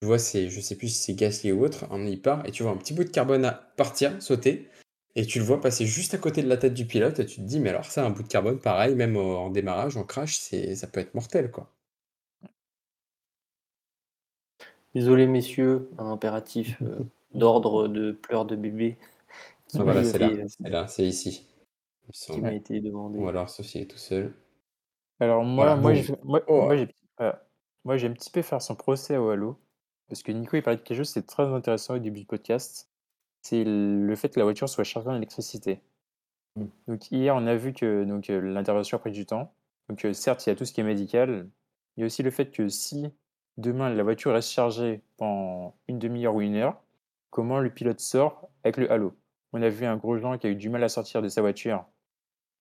Tu 0.03 0.07
vois, 0.07 0.19
c'est, 0.19 0.49
je 0.49 0.59
sais 0.59 0.75
plus 0.75 0.89
si 0.89 1.01
c'est 1.01 1.13
Gasly 1.15 1.53
ou 1.53 1.63
autre, 1.63 1.85
un 1.89 2.05
il 2.05 2.21
part, 2.21 2.45
et 2.45 2.51
tu 2.51 2.61
vois 2.63 2.73
un 2.73 2.75
petit 2.75 2.93
bout 2.93 3.05
de 3.05 3.09
carbone 3.09 3.45
à 3.45 3.53
partir, 3.53 4.21
sauter, 4.21 4.67
et 5.15 5.25
tu 5.25 5.39
le 5.39 5.45
vois 5.45 5.61
passer 5.61 5.85
juste 5.85 6.13
à 6.13 6.17
côté 6.17 6.43
de 6.43 6.49
la 6.49 6.57
tête 6.57 6.73
du 6.73 6.85
pilote, 6.85 7.19
et 7.21 7.25
tu 7.25 7.37
te 7.37 7.41
dis, 7.45 7.57
mais 7.61 7.69
alors 7.69 7.85
ça, 7.85 8.05
un 8.05 8.09
bout 8.09 8.21
de 8.23 8.27
carbone, 8.27 8.59
pareil, 8.59 8.95
même 8.95 9.15
au- 9.15 9.37
en 9.37 9.49
démarrage, 9.49 9.95
en 9.95 10.03
crash, 10.03 10.35
c'est, 10.37 10.75
ça 10.75 10.87
peut 10.87 10.99
être 10.99 11.13
mortel, 11.15 11.51
quoi. 11.51 11.71
Désolé, 14.95 15.27
messieurs, 15.27 15.89
un 15.97 16.11
impératif 16.11 16.81
euh, 16.81 16.99
d'ordre 17.33 17.87
de 17.87 18.11
pleurs 18.11 18.45
de 18.45 18.55
bébé 18.55 18.97
qui 19.67 19.77
Ah, 19.77 19.83
voilà, 19.83 20.03
c'est 20.03 20.17
là, 20.19 20.31
c'est 20.47 20.69
là, 20.69 20.87
c'est 20.87 21.05
ici. 21.05 21.45
il 22.05 22.07
me 22.09 22.13
qui 22.27 22.41
semble. 22.41 22.41
m'a 22.41 22.53
été 22.53 22.81
demandé. 22.81 23.19
Ou 23.19 23.27
alors, 23.29 23.49
sauf 23.49 23.65
s'il 23.65 23.81
est 23.81 23.87
tout 23.87 23.97
seul. 23.97 24.33
Alors 25.19 25.43
moi, 25.43 25.71
Voilà, 25.71 25.75
moi, 25.75 25.93
bon. 25.93 25.95
j'ai- 25.95 26.15
moi, 26.23 26.41
Oh. 26.47 26.67
moi, 26.67 26.75
j'ai 26.77 26.87
euh, 27.21 27.33
moi, 27.83 27.97
j'ai 27.97 28.07
un 28.07 28.13
petit 28.13 28.29
peu 28.31 28.41
faire 28.43 28.61
son 28.61 28.75
procès 28.75 29.17
au 29.17 29.29
Halo. 29.29 29.57
Parce 30.13 30.21
que 30.21 30.31
Nico, 30.31 30.55
il 30.55 30.61
parlait 30.61 30.77
de 30.77 30.83
quelque 30.83 30.97
chose, 30.97 31.09
c'est 31.09 31.25
très 31.25 31.41
intéressant 31.41 31.95
au 31.95 31.97
début 31.97 32.19
du 32.19 32.25
podcast. 32.27 32.87
C'est 33.41 33.63
le 33.65 34.15
fait 34.15 34.29
que 34.29 34.39
la 34.39 34.43
voiture 34.43 34.69
soit 34.69 34.83
chargée 34.83 35.09
en 35.09 35.15
électricité. 35.15 35.81
Mm. 36.55 36.65
Donc 36.87 37.11
hier, 37.11 37.35
on 37.35 37.47
a 37.47 37.55
vu 37.55 37.73
que 37.73 38.03
donc, 38.03 38.29
euh, 38.29 38.39
l'intervention 38.39 38.97
a 38.97 38.99
pris 38.99 39.09
du 39.09 39.25
temps. 39.25 39.55
Donc 39.89 40.05
euh, 40.05 40.13
certes, 40.13 40.45
il 40.45 40.49
y 40.49 40.53
a 40.53 40.55
tout 40.55 40.65
ce 40.65 40.71
qui 40.71 40.81
est 40.81 40.83
médical. 40.83 41.49
Il 41.97 42.01
y 42.01 42.03
a 42.03 42.05
aussi 42.05 42.21
le 42.21 42.29
fait 42.29 42.51
que 42.51 42.67
si 42.69 43.11
demain 43.57 43.89
la 43.89 44.03
voiture 44.03 44.33
reste 44.33 44.51
chargée 44.51 45.01
pendant 45.17 45.75
une 45.87 45.97
demi-heure 45.97 46.35
ou 46.35 46.41
une 46.41 46.57
heure, 46.57 46.79
comment 47.31 47.59
le 47.59 47.71
pilote 47.71 47.99
sort 47.99 48.49
avec 48.63 48.77
le 48.77 48.91
Halo? 48.91 49.15
On 49.51 49.63
a 49.63 49.69
vu 49.69 49.83
un 49.87 49.97
gros 49.97 50.19
Jean 50.19 50.37
qui 50.37 50.45
a 50.45 50.51
eu 50.51 50.55
du 50.55 50.69
mal 50.69 50.83
à 50.83 50.89
sortir 50.89 51.23
de 51.23 51.27
sa 51.27 51.41
voiture 51.41 51.85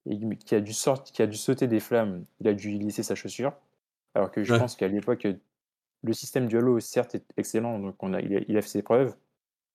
et 0.06 0.18
qui 0.36 0.54
a 0.54 0.60
dû, 0.62 0.72
sortir, 0.72 1.12
qui 1.12 1.20
a 1.20 1.26
dû 1.26 1.36
sauter 1.36 1.66
des 1.66 1.80
flammes. 1.80 2.24
Il 2.40 2.48
a 2.48 2.54
dû 2.54 2.70
y 2.70 2.78
laisser 2.78 3.02
sa 3.02 3.14
chaussure. 3.14 3.52
Alors 4.14 4.30
que 4.30 4.42
je 4.42 4.54
Ouais. 4.54 4.58
pense 4.58 4.74
qu'à 4.74 4.88
l'époque, 4.88 5.26
le 6.02 6.12
système 6.12 6.46
du 6.48 6.58
Halo, 6.58 6.80
certes, 6.80 7.14
est 7.14 7.24
excellent, 7.36 7.78
donc 7.78 8.02
on 8.02 8.12
a, 8.14 8.20
il, 8.20 8.36
a, 8.36 8.40
il 8.48 8.56
a 8.56 8.62
fait 8.62 8.68
ses 8.68 8.82
preuves, 8.82 9.16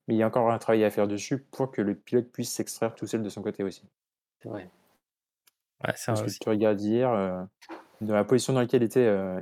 mais 0.08 0.16
il 0.16 0.18
y 0.18 0.24
a 0.24 0.28
encore 0.28 0.52
un 0.52 0.58
travail 0.60 0.84
à 0.84 0.90
faire 0.92 1.08
dessus 1.08 1.40
pour 1.40 1.72
que 1.72 1.82
le 1.82 1.96
pilote 1.96 2.32
puisse 2.32 2.52
s'extraire 2.52 2.96
tout 2.96 3.08
seul 3.08 3.24
de 3.24 3.30
son 3.30 3.42
côté 3.42 3.64
aussi. 3.64 3.84
C'est 4.42 4.50
vrai. 4.50 4.70
Ouais, 5.84 5.94
c'est 5.96 6.08
Parce 6.08 6.20
vrai 6.20 6.26
que 6.26 6.32
aussi. 6.32 6.40
tu 6.40 6.50
regardes 6.50 6.82
hier, 6.82 7.10
euh, 7.12 7.44
dans 8.02 8.16
la 8.16 8.24
position 8.24 8.54
dans 8.54 8.60
laquelle 8.62 8.84
était, 8.84 9.06
euh, 9.06 9.40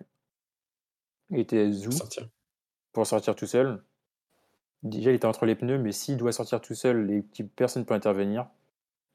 était 1.34 1.72
Zou 1.72 1.90
Pour 1.90 1.98
sortir. 1.98 2.30
pour 2.94 3.08
sortir 3.08 3.36
tout 3.36 3.48
seul, 3.48 3.84
déjà 4.84 5.12
il 5.12 5.16
était 5.16 5.26
entre 5.26 5.46
les 5.46 5.56
pneus, 5.56 5.78
mais 5.80 5.92
s'il 5.92 6.18
doit 6.18 6.32
sortir 6.32 6.62
tout 6.62 6.76
seul 6.76 7.12
et 7.12 7.24
que 7.26 7.44
personne 7.44 7.84
ne 7.84 7.88
peut 7.88 7.94
intervenir, 7.94 8.48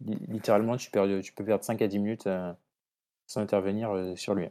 li- 0.04 0.18
littéralement 0.28 0.76
tu, 0.76 0.90
perds, 0.90 1.22
tu 1.22 1.32
peux 1.32 1.44
perdre 1.44 1.64
5 1.64 1.82
à 1.82 1.88
10 1.88 1.98
minutes 1.98 2.26
euh, 2.26 2.52
sans 3.26 3.40
intervenir 3.42 3.92
euh, 3.92 4.16
sur 4.16 4.34
lui. 4.34 4.48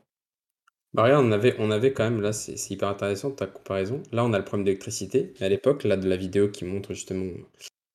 Bah 0.94 1.04
regarde, 1.04 1.26
on 1.26 1.32
avait, 1.32 1.56
on 1.60 1.70
avait 1.72 1.94
quand 1.94 2.04
même, 2.04 2.22
là, 2.22 2.34
c'est 2.34 2.58
c'est 2.58 2.74
hyper 2.74 2.88
intéressant 2.90 3.32
ta 3.32 3.46
comparaison. 3.46 4.02
Là, 4.12 4.26
on 4.26 4.34
a 4.34 4.40
le 4.40 4.46
problème 4.46 4.66
d'électricité. 4.66 5.34
Mais 5.40 5.46
à 5.46 5.50
l'époque, 5.50 5.84
là, 5.84 5.98
de 5.98 6.08
la 6.10 6.16
vidéo 6.18 6.50
qui 6.50 6.66
montre 6.66 6.94
justement 6.94 7.32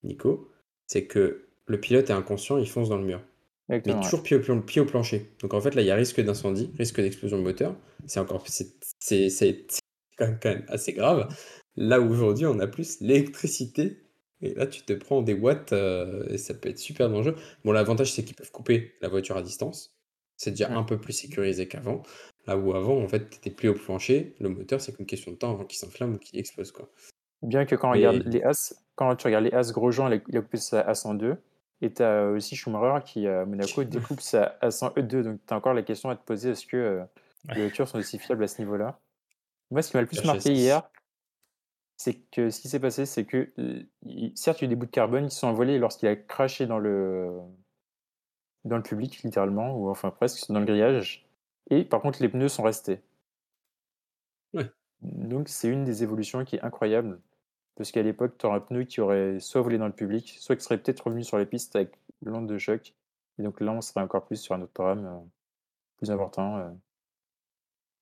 Nico, 0.05 0.51
c'est 0.86 1.07
que 1.07 1.47
le 1.66 1.80
pilote 1.80 2.11
est 2.11 2.12
inconscient, 2.12 2.59
il 2.59 2.68
fonce 2.68 2.88
dans 2.88 2.99
le 2.99 3.05
mur. 3.05 3.20
Mais 3.68 3.76
Exactement, 3.76 4.05
ouais. 4.05 4.11
toujours 4.11 4.22
pied 4.22 4.36
au, 4.36 4.40
plan- 4.40 4.61
pied 4.62 4.80
au 4.80 4.86
plancher. 4.86 5.30
Donc 5.40 5.55
en 5.55 5.61
fait, 5.61 5.74
là, 5.74 5.82
il 5.82 5.86
y 5.86 5.90
a 5.90 5.95
risque 5.97 6.20
d'incendie, 6.20 6.70
risque 6.78 7.01
d'explosion 7.01 7.38
de 7.38 7.42
moteur. 7.42 7.76
C'est 8.07 8.20
encore 8.20 8.47
c'est 8.49 8.68
c'est- 9.01 9.30
c'est- 9.30 9.66
c'est 9.68 9.80
quand 10.18 10.26
même, 10.26 10.38
quand 10.42 10.51
même 10.51 10.64
assez 10.68 10.92
grave. 10.92 11.28
Là, 11.76 12.01
aujourd'hui, 12.01 12.47
on 12.47 12.59
a 12.61 12.66
plus 12.66 13.01
l'électricité. 13.01 13.99
Et 14.42 14.55
là, 14.55 14.66
tu 14.66 14.82
te 14.82 14.92
prends 14.92 15.22
des 15.22 15.34
watts 15.34 15.72
euh, 15.72 16.26
et 16.30 16.38
ça 16.38 16.55
peut 16.55 16.68
être 16.68 16.78
super 16.78 17.09
dangereux. 17.11 17.36
Bon, 17.64 17.72
l'avantage, 17.72 18.12
c'est 18.12 18.24
qu'ils 18.24 18.36
peuvent 18.36 18.51
couper 18.53 18.95
la 19.01 19.09
voiture 19.09 19.36
à 19.36 19.42
distance. 19.42 19.97
C'est 20.36 20.51
déjà 20.53 20.70
un 20.72 20.82
peu 20.84 20.99
plus 20.99 21.12
sécurisé 21.12 21.68
qu'avant. 21.68 22.03
Là 22.47 22.57
où 22.57 22.74
avant, 22.74 22.99
en 23.03 23.09
fait, 23.09 23.30
tu 23.30 23.36
étais 23.38 23.51
plié 23.51 23.70
au 23.70 23.74
plancher, 23.74 24.34
le 24.38 24.51
moteur, 24.51 24.80
c'est 24.80 24.95
qu'une 24.95 25.07
question 25.07 25.32
de 25.32 25.36
temps 25.36 25.53
avant 25.53 25.64
qu'il 25.64 25.78
s'enflamme 25.78 26.14
ou 26.14 26.18
qu'il 26.18 26.38
explose. 26.38 26.72
Quoi. 26.72 26.88
Bien 27.42 27.64
que 27.64 27.74
quand 27.74 27.88
on 27.88 27.92
regarde 27.92 28.22
les 28.26 28.42
As, 28.42 28.74
quand 28.97 29.14
tu 29.16 29.26
regardes 29.26 29.45
les 29.45 29.53
As 29.53 29.72
Grosjean, 29.72 30.11
il 30.28 30.36
a 30.36 30.40
coupé 30.40 30.59
sa 30.59 30.82
A102. 30.90 31.36
Et 31.80 31.92
tu 31.92 32.03
as 32.03 32.30
aussi 32.30 32.57
Schumacher 32.57 33.05
qui, 33.05 33.26
à 33.26 33.45
Monaco, 33.45 33.84
découpe 33.84 34.20
sa 34.20 34.59
A100E2. 34.62 35.22
Donc, 35.22 35.40
tu 35.47 35.55
as 35.55 35.57
encore 35.57 35.74
la 35.74 35.82
question 35.82 36.11
à 36.11 36.16
te 36.16 36.24
poser 36.24 36.51
est-ce 36.51 36.66
que 36.66 36.76
euh, 36.76 37.05
les 37.55 37.62
voitures 37.62 37.88
sont 37.88 37.99
aussi 37.99 38.18
fiables 38.18 38.45
à 38.45 38.49
ce 38.49 38.61
niveau-là? 38.62 38.99
Moi, 39.70 39.82
ce 39.82 39.90
qui 39.90 39.97
m'a 39.97 40.03
le 40.03 40.07
plus 40.07 40.24
marqué 40.24 40.53
hier, 40.53 40.88
c'est 41.97 42.14
que 42.14 42.51
ce 42.51 42.61
qui 42.61 42.68
s'est 42.68 42.80
passé, 42.80 43.07
c'est 43.07 43.24
que, 43.24 43.53
euh, 43.59 43.82
certes, 44.34 44.61
il 44.61 44.64
y 44.64 44.64
a 44.64 44.66
eu 44.66 44.68
des 44.68 44.76
bouts 44.76 44.86
de 44.86 44.90
carbone 44.90 45.28
qui 45.28 45.36
sont 45.36 45.47
envolés 45.47 45.78
lorsqu'il 45.78 46.09
a 46.09 46.16
craché 46.16 46.66
dans 46.66 46.78
le, 46.78 47.30
dans 48.64 48.76
le 48.76 48.82
public, 48.82 49.22
littéralement, 49.22 49.76
ou 49.76 49.90
enfin 49.90 50.11
presque, 50.11 50.51
dans 50.51 50.61
le 50.61 50.66
grillage. 50.66 51.26
Et 51.71 51.85
par 51.85 52.01
contre, 52.01 52.21
les 52.23 52.29
pneus 52.29 52.49
sont 52.49 52.62
restés. 52.62 53.01
Ouais. 54.53 54.71
Donc, 55.03 55.49
c'est 55.49 55.69
une 55.69 55.85
des 55.85 56.03
évolutions 56.03 56.45
qui 56.45 56.57
est 56.57 56.62
incroyable. 56.62 57.21
Parce 57.77 57.91
qu'à 57.91 58.03
l'époque, 58.03 58.39
tu 58.39 58.47
aurais 58.47 58.57
un 58.57 58.61
pneu 58.61 58.85
qui 58.85 59.01
aurait 59.01 59.41
soit 59.41 59.61
volé 59.61 59.79
dans 59.79 59.87
le 59.87 59.93
public, 59.93 60.37
soit 60.39 60.57
qui 60.57 60.62
serait 60.62 60.79
peut-être 60.79 61.01
revenu 61.01 61.25
sur 61.25 61.39
les 61.39 61.47
pistes 61.47 61.75
avec 61.75 61.99
l'onde 62.23 62.47
de 62.47 62.59
choc. 62.59 62.95
Et 63.39 63.43
donc 63.43 63.61
là, 63.61 63.73
on 63.73 63.81
serait 63.81 64.01
encore 64.01 64.25
plus 64.27 64.37
sur 64.37 64.55
un 64.55 64.62
autre 64.62 64.73
drame 64.75 65.07
euh, 65.07 65.19
plus 65.97 66.11
important. 66.11 66.59
euh. 66.59 66.71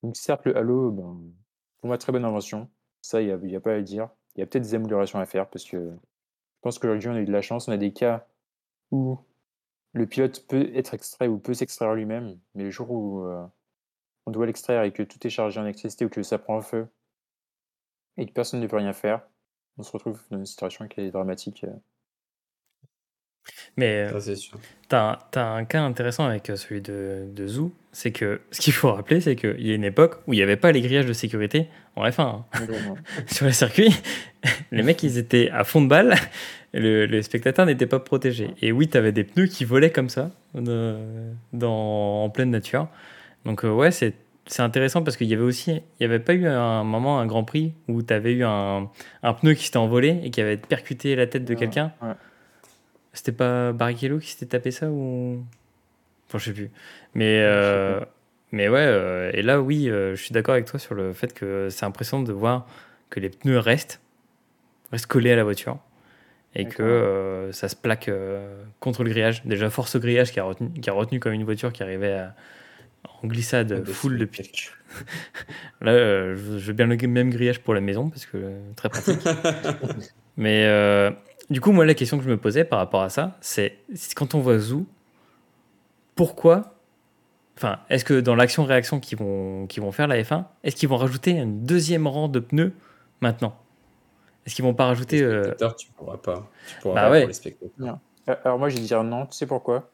Donc, 0.02 0.16
certes, 0.16 0.44
le 0.44 0.56
Halo, 0.56 0.92
pour 0.92 1.88
moi, 1.88 1.96
très 1.96 2.12
bonne 2.12 2.24
invention. 2.24 2.68
Ça, 3.00 3.22
il 3.22 3.34
n'y 3.38 3.56
a 3.56 3.60
pas 3.60 3.74
à 3.74 3.80
dire. 3.80 4.10
Il 4.36 4.40
y 4.40 4.42
a 4.42 4.46
peut-être 4.46 4.64
des 4.64 4.74
améliorations 4.74 5.18
à 5.18 5.26
faire 5.26 5.48
parce 5.48 5.64
que 5.64 5.76
je 5.78 6.60
pense 6.60 6.78
qu'aujourd'hui, 6.78 7.08
on 7.08 7.14
a 7.14 7.20
eu 7.20 7.24
de 7.24 7.32
la 7.32 7.42
chance. 7.42 7.66
On 7.68 7.72
a 7.72 7.76
des 7.76 7.92
cas 7.92 8.26
où 8.90 9.18
le 9.92 10.06
pilote 10.06 10.46
peut 10.46 10.70
être 10.74 10.94
extrait 10.94 11.28
ou 11.28 11.38
peut 11.38 11.54
s'extraire 11.54 11.94
lui-même, 11.94 12.38
mais 12.54 12.64
le 12.64 12.70
jour 12.70 12.90
où 12.90 13.24
euh, 13.26 13.46
on 14.26 14.30
doit 14.30 14.46
l'extraire 14.46 14.82
et 14.84 14.92
que 14.92 15.02
tout 15.02 15.24
est 15.26 15.30
chargé 15.30 15.60
en 15.60 15.64
électricité 15.64 16.04
ou 16.04 16.08
que 16.08 16.22
ça 16.22 16.38
prend 16.38 16.60
feu 16.62 16.88
et 18.16 18.26
que 18.26 18.32
personne 18.32 18.60
ne 18.60 18.66
peut 18.66 18.76
rien 18.76 18.92
faire, 18.92 19.26
on 19.78 19.82
se 19.82 19.92
retrouve 19.92 20.22
dans 20.30 20.38
une 20.38 20.46
situation 20.46 20.88
qui 20.88 21.00
est 21.00 21.10
dramatique. 21.10 21.64
euh. 21.64 21.76
Mais 23.76 24.08
euh. 24.12 24.18
T'as 24.88 25.18
as 25.34 25.40
un 25.54 25.64
cas 25.64 25.80
intéressant 25.82 26.26
avec 26.26 26.50
euh, 26.50 26.56
celui 26.56 26.82
de, 26.82 27.24
de 27.34 27.46
Zou, 27.46 27.72
c'est 27.92 28.12
que 28.12 28.42
ce 28.50 28.60
qu'il 28.60 28.74
faut 28.74 28.92
rappeler, 28.92 29.20
c'est 29.22 29.36
qu'il 29.36 29.66
y 29.66 29.72
a 29.72 29.74
une 29.74 29.84
époque 29.84 30.16
où 30.26 30.34
il 30.34 30.36
n'y 30.36 30.42
avait 30.42 30.56
pas 30.58 30.70
les 30.72 30.82
grillages 30.82 31.06
de 31.06 31.14
sécurité 31.14 31.68
en 31.96 32.04
F1. 32.06 32.20
hein. 32.20 32.44
Sur 33.26 33.46
les 33.46 33.52
circuits, 33.52 33.94
les 34.72 34.82
mecs 34.82 35.02
ils 35.02 35.16
étaient 35.16 35.48
à 35.50 35.64
fond 35.64 35.80
de 35.80 35.88
balle, 35.88 36.14
le, 36.74 37.06
le 37.06 37.22
spectateur 37.22 37.64
n'était 37.64 37.86
pas 37.86 38.00
protégé. 38.00 38.48
Et 38.60 38.70
oui, 38.72 38.88
t'avais 38.88 39.12
des 39.12 39.24
pneus 39.24 39.46
qui 39.46 39.64
volaient 39.64 39.90
comme 39.92 40.10
ça 40.10 40.30
dans, 41.52 42.24
en 42.24 42.30
pleine 42.30 42.50
nature. 42.50 42.88
Donc 43.44 43.64
euh, 43.64 43.70
ouais, 43.72 43.90
c'est 43.90 44.14
c'est 44.46 44.62
intéressant 44.62 45.02
parce 45.02 45.16
qu'il 45.16 45.28
y 45.28 45.34
avait 45.34 45.42
aussi, 45.44 45.70
il 45.70 45.82
n'y 46.00 46.06
avait 46.06 46.18
pas 46.18 46.34
eu 46.34 46.46
un 46.48 46.82
moment, 46.82 47.20
un 47.20 47.26
Grand 47.26 47.44
Prix 47.44 47.74
où 47.86 48.02
tu 48.02 48.12
avais 48.12 48.32
eu 48.32 48.42
un, 48.44 48.90
un 49.22 49.32
pneu 49.34 49.54
qui 49.54 49.64
s'était 49.66 49.76
envolé 49.76 50.20
et 50.24 50.30
qui 50.30 50.40
avait 50.40 50.56
percuté 50.56 51.14
la 51.14 51.28
tête 51.28 51.44
de 51.44 51.54
Ouais, 51.54 51.60
quelqu'un. 51.60 51.92
ouais. 52.02 52.12
C'était 53.12 53.32
pas 53.32 53.72
Barrichello 53.72 54.18
qui 54.18 54.30
s'était 54.30 54.46
tapé 54.46 54.70
ça 54.70 54.90
ou? 54.90 55.44
Enfin, 56.28 56.38
je 56.38 56.44
sais 56.46 56.52
plus. 56.52 56.70
Mais, 57.14 57.40
euh, 57.42 58.00
mais 58.52 58.68
ouais, 58.68 58.78
euh, 58.80 59.30
et 59.34 59.42
là, 59.42 59.60
oui, 59.60 59.90
euh, 59.90 60.14
je 60.16 60.22
suis 60.22 60.32
d'accord 60.32 60.54
avec 60.54 60.66
toi 60.66 60.78
sur 60.78 60.94
le 60.94 61.12
fait 61.12 61.34
que 61.34 61.68
c'est 61.70 61.84
impressionnant 61.84 62.22
de 62.22 62.32
voir 62.32 62.66
que 63.10 63.20
les 63.20 63.28
pneus 63.28 63.58
restent, 63.58 64.00
restent 64.90 65.06
collés 65.06 65.32
à 65.32 65.36
la 65.36 65.44
voiture 65.44 65.78
et 66.54 66.66
que 66.66 66.82
euh, 66.82 67.52
ça 67.52 67.68
se 67.68 67.76
plaque 67.76 68.10
contre 68.80 69.04
le 69.04 69.10
grillage. 69.10 69.42
Déjà, 69.44 69.70
force 69.70 69.94
au 69.94 70.00
grillage 70.00 70.32
qui 70.32 70.40
a 70.40 70.44
retenu, 70.44 70.70
qui 70.80 70.88
a 70.88 70.92
retenu 70.92 71.20
comme 71.20 71.32
une 71.32 71.44
voiture 71.44 71.72
qui 71.72 71.82
arrivait 71.82 72.12
à- 72.14 72.34
en 73.22 73.26
glissade 73.26 73.84
full 73.84 74.18
depuis. 74.18 74.70
Là, 75.80 75.92
euh, 75.92 76.36
je 76.36 76.58
je 76.58 76.66
veux 76.66 76.72
bien 76.72 76.86
le 76.86 76.96
même 77.08 77.30
grillage 77.30 77.60
pour 77.60 77.74
la 77.74 77.80
maison 77.80 78.08
parce 78.10 78.26
que 78.26 78.36
euh, 78.36 78.60
très 78.76 78.88
pratique. 78.88 79.20
Mais 80.36 80.66
euh, 80.66 81.10
du 81.52 81.60
coup, 81.60 81.70
moi, 81.72 81.84
la 81.86 81.94
question 81.94 82.18
que 82.18 82.24
je 82.24 82.28
me 82.30 82.36
posais 82.36 82.64
par 82.64 82.78
rapport 82.80 83.02
à 83.02 83.08
ça, 83.10 83.36
c'est 83.40 83.78
quand 84.16 84.34
on 84.34 84.40
voit 84.40 84.58
Zou, 84.58 84.86
pourquoi 86.16 86.74
Enfin, 87.56 87.78
est-ce 87.90 88.04
que 88.04 88.18
dans 88.20 88.34
l'action-réaction 88.34 88.98
qu'ils 88.98 89.18
vont, 89.18 89.66
qu'ils 89.66 89.82
vont 89.82 89.92
faire 89.92 90.08
la 90.08 90.20
F1, 90.22 90.44
est-ce 90.64 90.74
qu'ils 90.74 90.88
vont 90.88 90.96
rajouter 90.96 91.38
un 91.38 91.46
deuxième 91.46 92.06
rang 92.06 92.28
de 92.28 92.40
pneus 92.40 92.72
maintenant? 93.20 93.54
Est-ce 94.46 94.54
qu'ils 94.56 94.64
vont 94.64 94.72
pas 94.74 94.86
rajouter 94.86 95.18
Les 95.18 95.24
euh, 95.24 95.54
tu 95.78 95.90
pourras 95.92 96.16
pas. 96.16 96.48
Tu 96.66 96.76
pourras 96.80 96.94
Bah 96.94 97.02
pas 97.02 97.10
ouais. 97.10 97.20
pour 97.20 97.28
les 97.28 97.34
spectateurs. 97.34 97.98
Euh, 98.30 98.34
Alors 98.44 98.58
moi, 98.58 98.68
je 98.70 98.76
vais 98.76 98.82
dire 98.82 99.04
non. 99.04 99.26
Tu 99.26 99.34
sais 99.34 99.46
pourquoi? 99.46 99.90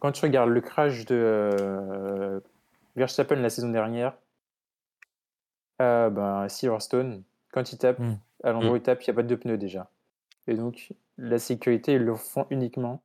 Quand 0.00 0.12
tu 0.12 0.22
regardes 0.24 0.48
le 0.50 0.60
crash 0.62 1.04
de 1.04 1.14
euh, 1.14 2.40
Verstappen 2.96 3.36
la 3.36 3.50
saison 3.50 3.68
dernière, 3.68 4.14
à 5.78 6.08
ben, 6.10 6.48
Silverstone, 6.48 7.22
quand 7.52 7.70
il 7.72 7.78
tape, 7.78 7.98
Mm. 7.98 8.16
à 8.44 8.52
l'endroit 8.52 8.72
où 8.72 8.74
Mm. 8.74 8.78
il 8.78 8.82
tape, 8.82 9.02
il 9.02 9.10
n'y 9.10 9.12
a 9.12 9.14
pas 9.14 9.22
de 9.22 9.34
pneus 9.34 9.58
déjà. 9.58 9.88
Et 10.46 10.54
donc, 10.54 10.92
la 11.18 11.38
sécurité, 11.38 11.94
ils 11.94 12.02
le 12.02 12.14
font 12.14 12.46
uniquement. 12.50 13.02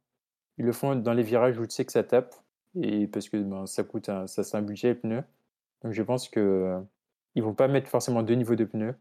Ils 0.57 0.65
le 0.65 0.71
font 0.73 0.95
dans 0.95 1.13
les 1.13 1.23
virages 1.23 1.57
où 1.57 1.65
tu 1.65 1.73
sais 1.73 1.85
que 1.85 1.91
ça 1.91 2.03
tape. 2.03 2.35
Et 2.81 3.07
parce 3.07 3.29
que 3.29 3.37
ben, 3.37 3.65
ça 3.65 3.83
coûte 3.83 4.09
un, 4.09 4.27
ça, 4.27 4.43
un 4.57 4.61
budget, 4.61 4.89
les 4.89 4.95
pneus. 4.95 5.23
Donc 5.81 5.93
je 5.93 6.03
pense 6.03 6.29
que 6.29 6.39
euh, 6.39 6.79
vont 7.43 7.53
pas 7.53 7.67
mettre 7.67 7.89
forcément 7.89 8.23
deux 8.23 8.35
niveaux 8.35 8.55
de 8.55 8.65
pneus 8.65 8.95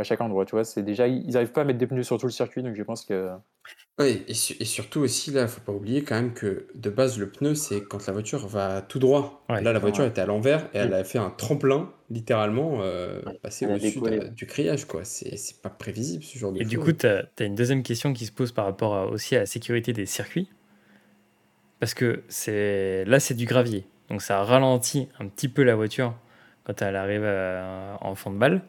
à 0.00 0.04
chaque 0.04 0.20
endroit. 0.20 0.44
Tu 0.44 0.52
vois, 0.52 0.64
c'est 0.64 0.82
déjà, 0.82 1.06
ils 1.08 1.30
n'arrivent 1.30 1.52
pas 1.52 1.62
à 1.62 1.64
mettre 1.64 1.78
des 1.78 1.86
pneus 1.86 2.02
sur 2.02 2.18
tout 2.18 2.26
le 2.26 2.32
circuit. 2.32 2.62
Donc 2.62 2.74
je 2.74 2.82
pense 2.82 3.04
que 3.04 3.30
Ouais, 3.98 4.22
et, 4.28 4.34
su- 4.34 4.54
et 4.60 4.64
surtout 4.64 5.00
aussi, 5.00 5.30
là, 5.32 5.48
faut 5.48 5.60
pas 5.60 5.72
oublier 5.72 6.02
quand 6.02 6.14
même 6.14 6.32
que 6.34 6.66
de 6.74 6.90
base, 6.90 7.18
le 7.18 7.28
pneu, 7.30 7.54
c'est 7.54 7.80
quand 7.82 8.06
la 8.06 8.12
voiture 8.12 8.46
va 8.46 8.82
tout 8.82 8.98
droit. 8.98 9.44
Ouais. 9.48 9.62
là, 9.62 9.72
la 9.72 9.78
voiture 9.78 10.04
Ouais. 10.04 10.10
était 10.10 10.20
à 10.20 10.26
l'envers 10.26 10.66
et 10.74 10.78
elle 10.78 10.90
Mm. 10.90 10.94
a 10.94 11.04
fait 11.04 11.18
un 11.18 11.30
tremplin, 11.30 11.90
littéralement, 12.10 12.78
euh, 12.82 13.22
Ouais, 13.26 13.38
passé 13.42 13.64
elle 13.64 13.72
a 13.72 13.74
au-dessus 13.74 14.00
de 14.00 14.28
du 14.28 14.46
grillage, 14.46 14.84
quoi. 14.84 15.02
C'est 15.04 15.36
c'est 15.36 15.60
pas 15.62 15.70
prévisible, 15.70 16.22
ce 16.22 16.38
genre 16.38 16.52
de 16.52 16.60
Et 16.60 16.64
du 16.64 16.78
coup, 16.78 16.92
tu 16.92 17.06
as, 17.06 17.24
une 17.40 17.54
deuxième 17.54 17.82
question 17.82 18.12
qui 18.12 18.26
se 18.26 18.32
pose 18.32 18.52
par 18.52 18.66
rapport 18.66 18.94
à- 18.94 19.06
aussi 19.06 19.34
à 19.34 19.40
la 19.40 19.46
sécurité 19.46 19.92
des 19.92 20.06
circuits. 20.06 20.48
Parce 21.80 21.94
que 21.94 22.22
c'est 22.28 23.04
là, 23.06 23.18
c'est 23.20 23.34
du 23.34 23.46
gravier. 23.46 23.84
Donc 24.10 24.22
ça 24.22 24.42
ralentit 24.42 25.08
un 25.18 25.26
petit 25.28 25.48
peu 25.48 25.62
la 25.62 25.74
voiture 25.74 26.14
quand 26.64 26.80
elle 26.82 26.96
arrive 26.96 27.24
à- 27.24 27.98
en 28.00 28.14
fond 28.14 28.30
de 28.30 28.38
balle. 28.38 28.62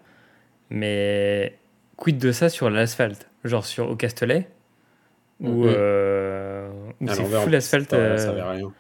Mais 0.70 1.58
quid 1.98 2.18
de 2.18 2.32
ça 2.32 2.50
sur 2.50 2.70
l'asphalte? 2.70 3.30
Genre 3.44 3.66
sur 3.66 3.90
au 3.90 3.96
Castellet 3.96 4.48
Où, 5.40 5.48
Mhm. 5.50 5.64
euh, 5.68 6.70
où 7.02 7.08
À 7.10 7.14
c'est 7.14 7.22
l'envers, 7.22 7.42
full 7.44 7.56
asphalte. 7.56 7.90
ça, 7.92 7.98
euh, 7.98 8.18
ça 8.18 8.30
avait 8.32 8.42
rien. 8.44 8.74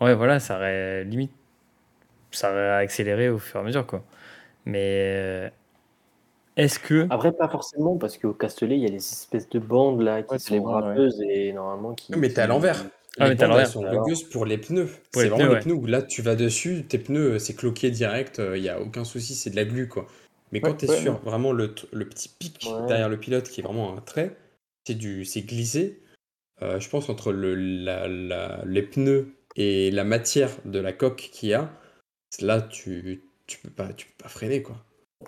Ouais, 0.00 0.14
voilà, 0.14 0.40
ça 0.40 0.56
aurait 0.56 1.04
limite. 1.04 1.32
Ça 2.32 2.50
aurait 2.50 2.70
accéléré 2.84 3.28
au 3.28 3.38
fur 3.38 3.58
et 3.60 3.62
à 3.62 3.66
mesure, 3.66 3.86
quoi. 3.86 4.02
Mais 4.66 5.12
euh, 5.16 5.50
est-ce 6.56 6.78
que. 6.78 7.06
Après, 7.10 7.32
pas 7.32 7.48
forcément, 7.48 7.96
parce 7.96 8.18
qu'au 8.18 8.32
Castellet, 8.32 8.76
il 8.76 8.82
y 8.82 8.86
a 8.86 8.90
les 8.90 8.96
espèces 8.96 9.48
de 9.48 9.58
bandes 9.58 10.00
là 10.02 10.22
qui 10.22 10.32
Ouais, 10.32 10.38
sont 10.38 10.54
les 10.54 10.60
ouais. 10.60 10.72
râpeuses 10.72 11.20
et 11.28 11.52
normalement 11.52 11.94
qui. 11.94 12.12
Mais 12.16 12.28
t'es 12.28 12.40
à 12.40 12.46
l'envers. 12.46 12.84
Ah, 13.18 13.24
mais 13.24 13.30
les 13.30 13.36
t'es 13.36 13.44
à 13.44 13.48
bandes, 13.48 13.58
elles 13.58 13.66
sont 13.66 13.84
Alors. 13.84 14.04
rugueuses 14.04 14.22
pour 14.24 14.46
les 14.46 14.58
pneus. 14.58 14.88
C'est 15.12 15.28
vraiment 15.28 15.44
pneus, 15.48 15.54
les 15.54 15.60
pneus 15.60 15.74
où 15.74 15.86
là, 15.86 16.02
tu 16.02 16.22
vas 16.22 16.36
dessus, 16.36 16.84
tes 16.88 16.98
pneus, 16.98 17.38
c'est 17.38 17.54
cloqué 17.54 17.90
direct, 17.90 18.40
il 18.54 18.62
n'y 18.62 18.68
a 18.68 18.80
aucun 18.80 19.04
souci, 19.04 19.34
c'est 19.34 19.50
de 19.50 19.56
la 19.56 19.64
glu, 19.64 19.88
quoi. 19.88 20.06
Mais 20.52 20.60
quand 20.60 20.70
Ouais, 20.70 20.76
tu 20.76 20.84
es 20.86 20.88
ouais, 20.90 20.96
sur 21.00 21.12
ouais. 21.14 21.20
vraiment 21.24 21.52
le, 21.52 21.74
le 21.92 22.08
petit 22.08 22.28
pic 22.28 22.66
Ouais. 22.70 22.86
derrière 22.88 23.08
le 23.08 23.18
pilote 23.18 23.48
qui 23.48 23.60
est 23.60 23.64
vraiment 23.64 23.96
un 23.96 24.00
trait, 24.00 24.36
c'est 24.86 24.94
du 24.94 25.24
c'est 25.24 25.42
glissé. 25.42 26.02
Euh, 26.62 26.78
je 26.80 26.88
pense 26.90 27.08
entre 27.08 27.32
le, 27.32 27.54
la- 27.54 28.08
la- 28.08 28.62
les 28.66 28.82
pneus 28.82 29.34
et 29.56 29.90
la 29.90 30.04
matière 30.04 30.50
de 30.64 30.78
la 30.78 30.92
coque 30.92 31.30
qu'il 31.32 31.48
y 31.50 31.54
a, 31.54 31.70
là, 32.40 32.60
tu, 32.60 33.22
tu, 33.46 33.58
peux 33.58 33.70
pas, 33.70 33.92
tu 33.92 34.06
peux 34.06 34.22
pas 34.24 34.28
freiner, 34.28 34.62
quoi. 34.62 34.76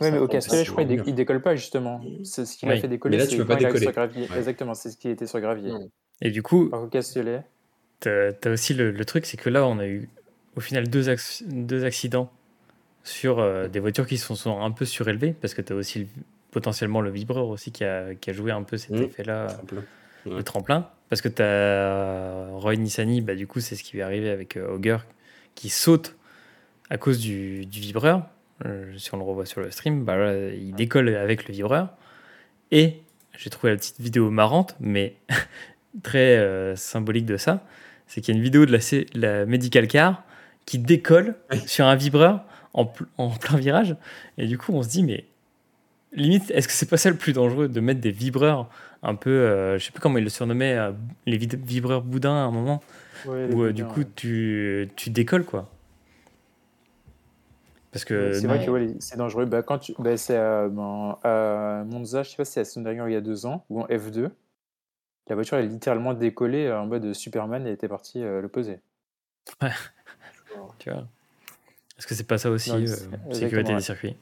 Oui, 0.01 0.11
mais 0.11 0.19
au 0.19 0.29
Castellet, 0.29 0.65
je 0.65 0.71
crois, 0.71 0.85
il, 0.85 1.03
dé- 1.03 1.13
décolle 1.13 1.43
pas 1.43 1.55
justement. 1.55 2.01
C'est 2.25 2.47
ce 2.47 2.57
qui 2.57 2.67
Oui. 2.67 2.81
fait 2.81 2.89
décoller. 2.89 3.17
Mais 3.17 3.25
là, 3.25 3.29
tu 3.29 3.37
peux 3.37 3.45
pas 3.47 3.57
décoller. 3.57 3.81
sur 3.81 3.93
gravier. 3.93 4.29
Ouais. 4.29 4.39
Exactement, 4.39 4.75
c'est 4.75 4.91
ce 4.91 4.97
qui 4.97 5.09
était 5.09 5.27
sur 5.27 5.41
gravier. 5.41 5.73
Et 6.21 6.31
du 6.31 6.43
coup, 6.43 6.71
au 6.73 6.87
Castellet, 6.87 7.45
T'as 8.01 8.33
as 8.45 8.49
aussi 8.51 8.75
le, 8.75 8.91
le 8.91 9.05
truc, 9.05 9.27
c'est 9.27 9.37
que 9.37 9.49
là, 9.49 9.67
on 9.67 9.79
a 9.79 9.87
eu 9.87 10.09
au 10.57 10.61
final 10.61 10.89
deux, 10.89 11.05
deux 11.47 11.85
accidents 11.85 12.33
sur 13.05 13.39
euh, 13.41 13.69
des 13.69 13.81
voitures 13.81 14.07
qui 14.07 14.17
sont, 14.19 14.35
sont 14.35 14.61
un 14.61 14.71
peu 14.71 14.85
surélevées, 14.85 15.33
parce 15.41 15.55
que 15.55 15.63
tu 15.63 15.73
as 15.73 15.77
aussi 15.77 16.01
le- 16.01 16.07
potentiellement 16.51 17.01
le 17.01 17.11
vibreur 17.11 17.47
aussi 17.49 17.73
qui 17.73 17.83
a, 17.85 18.15
qui 18.15 18.31
a 18.31 18.33
joué 18.33 18.53
un 18.53 18.63
peu 18.63 18.77
cet 18.77 18.91
Mhm. 18.91 19.03
effet-là, 19.05 19.47
Tremplin. 19.47 19.83
Ouais. 20.27 20.37
le 20.37 20.43
tremplin. 20.43 20.89
Parce 21.09 21.21
que 21.23 21.29
tu 21.29 21.43
as 21.43 22.47
Roy 22.53 22.77
Nissany, 22.77 23.21
bah, 23.21 23.35
du 23.35 23.47
coup, 23.47 23.61
c'est 23.61 23.75
ce 23.77 23.83
qui 23.83 23.93
lui 23.93 24.01
est 24.01 24.03
arrivé 24.03 24.31
avec 24.31 24.57
euh, 24.57 24.75
Auger, 24.75 24.99
qui 25.55 25.69
saute 25.69 26.17
à 26.91 26.97
cause 26.99 27.19
du, 27.19 27.67
du 27.67 27.81
vibreur. 27.81 28.23
Euh, 28.65 28.93
si 28.97 29.13
on 29.13 29.17
le 29.17 29.25
revoit 29.25 29.47
sur 29.47 29.61
le 29.61 29.71
stream, 29.71 30.05
bah, 30.05 30.17
là, 30.17 30.49
il 30.51 30.75
décolle 30.75 31.09
avec 31.17 31.49
le 31.49 31.55
vibreur. 31.55 31.89
Et 32.71 32.99
j'ai 33.37 33.51
trouvé 33.51 33.73
la 33.73 33.77
petite 33.79 34.01
vidéo 34.01 34.31
marrante, 34.31 34.77
mais 34.81 35.17
très 36.03 36.37
euh, 36.39 36.77
symbolique 36.77 37.27
de 37.27 37.37
ça, 37.37 37.65
c'est 38.07 38.21
qu'il 38.21 38.35
y 38.35 38.37
a 38.37 38.39
une 38.39 38.45
vidéo 38.45 38.65
de 38.67 38.79
la, 39.15 39.47
Medical 39.47 39.89
Car 39.89 40.23
qui 40.67 40.79
décolle 40.79 41.35
Oui. 41.51 41.61
sur 41.67 41.87
un 41.87 41.97
vibreur 41.97 42.45
en, 42.75 42.87
pl- 42.87 43.07
en 43.19 43.31
plein 43.31 43.59
virage. 43.59 43.97
Et 44.39 44.47
du 44.47 44.59
coup, 44.59 44.73
on 44.73 44.83
se 44.83 44.89
dit, 44.89 45.03
mais 45.03 45.25
limite, 46.13 46.51
est-ce 46.51 46.69
que 46.69 46.75
c'est 46.75 46.89
pas 46.89 46.97
ça 46.97 47.11
le 47.11 47.17
plus 47.17 47.33
dangereux 47.33 47.69
de 47.69 47.81
mettre 47.81 48.01
des 48.01 48.11
vibreurs 48.11 48.69
un 49.03 49.15
peu, 49.15 49.31
euh, 49.31 49.79
je 49.79 49.85
sais 49.85 49.93
plus 49.93 50.01
comment 50.01 50.19
il 50.19 50.25
le 50.25 50.31
surnommait, 50.31 50.77
euh, 50.77 50.93
les 51.27 51.37
vibreurs 51.37 52.03
boudins 52.03 52.35
à 52.35 52.47
un 52.47 52.51
moment, 52.51 52.83
ouais, 53.27 53.53
où 53.53 53.65
euh, 53.65 53.73
du 53.73 53.85
coup 53.85 54.01
ouais. 54.01 54.09
tu, 54.15 54.89
tu 54.95 55.11
décolles 55.11 55.45
quoi. 55.45 55.69
Parce 57.91 58.05
que 58.05 58.33
C'est 58.33 58.47
vrai 58.47 58.65
que 58.65 58.71
ouais, 58.71 58.95
c'est 59.01 59.19
dangereux. 59.19 59.45
Bah, 59.45 59.63
quand 59.63 59.79
tu... 59.79 59.95
bah, 59.99 60.17
c'est 60.17 60.39
Monza, 60.39 62.23
je 62.23 62.31
sais 62.31 62.37
pas 62.37 62.45
si 62.45 62.53
c'est 62.53 62.61
à 62.61 62.65
Sondergaard 62.65 63.09
il 63.09 63.13
y 63.13 63.17
a 63.17 63.21
deux 63.21 63.45
ans, 63.45 63.67
ou 63.69 63.83
en 63.83 63.87
F2. 63.87 64.31
La 65.29 65.35
voiture 65.35 65.59
est 65.59 65.67
littéralement 65.67 66.15
décollée 66.15 66.73
en 66.73 66.87
mode 66.87 67.13
Superman 67.13 67.67
et 67.67 67.73
était 67.73 67.89
partie 67.89 68.21
le 68.21 68.49
poser. 68.49 68.81
tu 70.79 70.91
vois. 70.91 71.07
Est-ce 72.03 72.09
que 72.09 72.17
c'est 72.17 72.25
pas 72.27 72.37
ça 72.37 72.51
aussi, 72.51 72.71
Non, 72.71 72.79
euh, 72.79 72.87
sécurité 72.87 73.31
exactement, 73.31 73.63
des 73.63 73.75
ouais. 73.75 73.81
circuits 73.81 74.17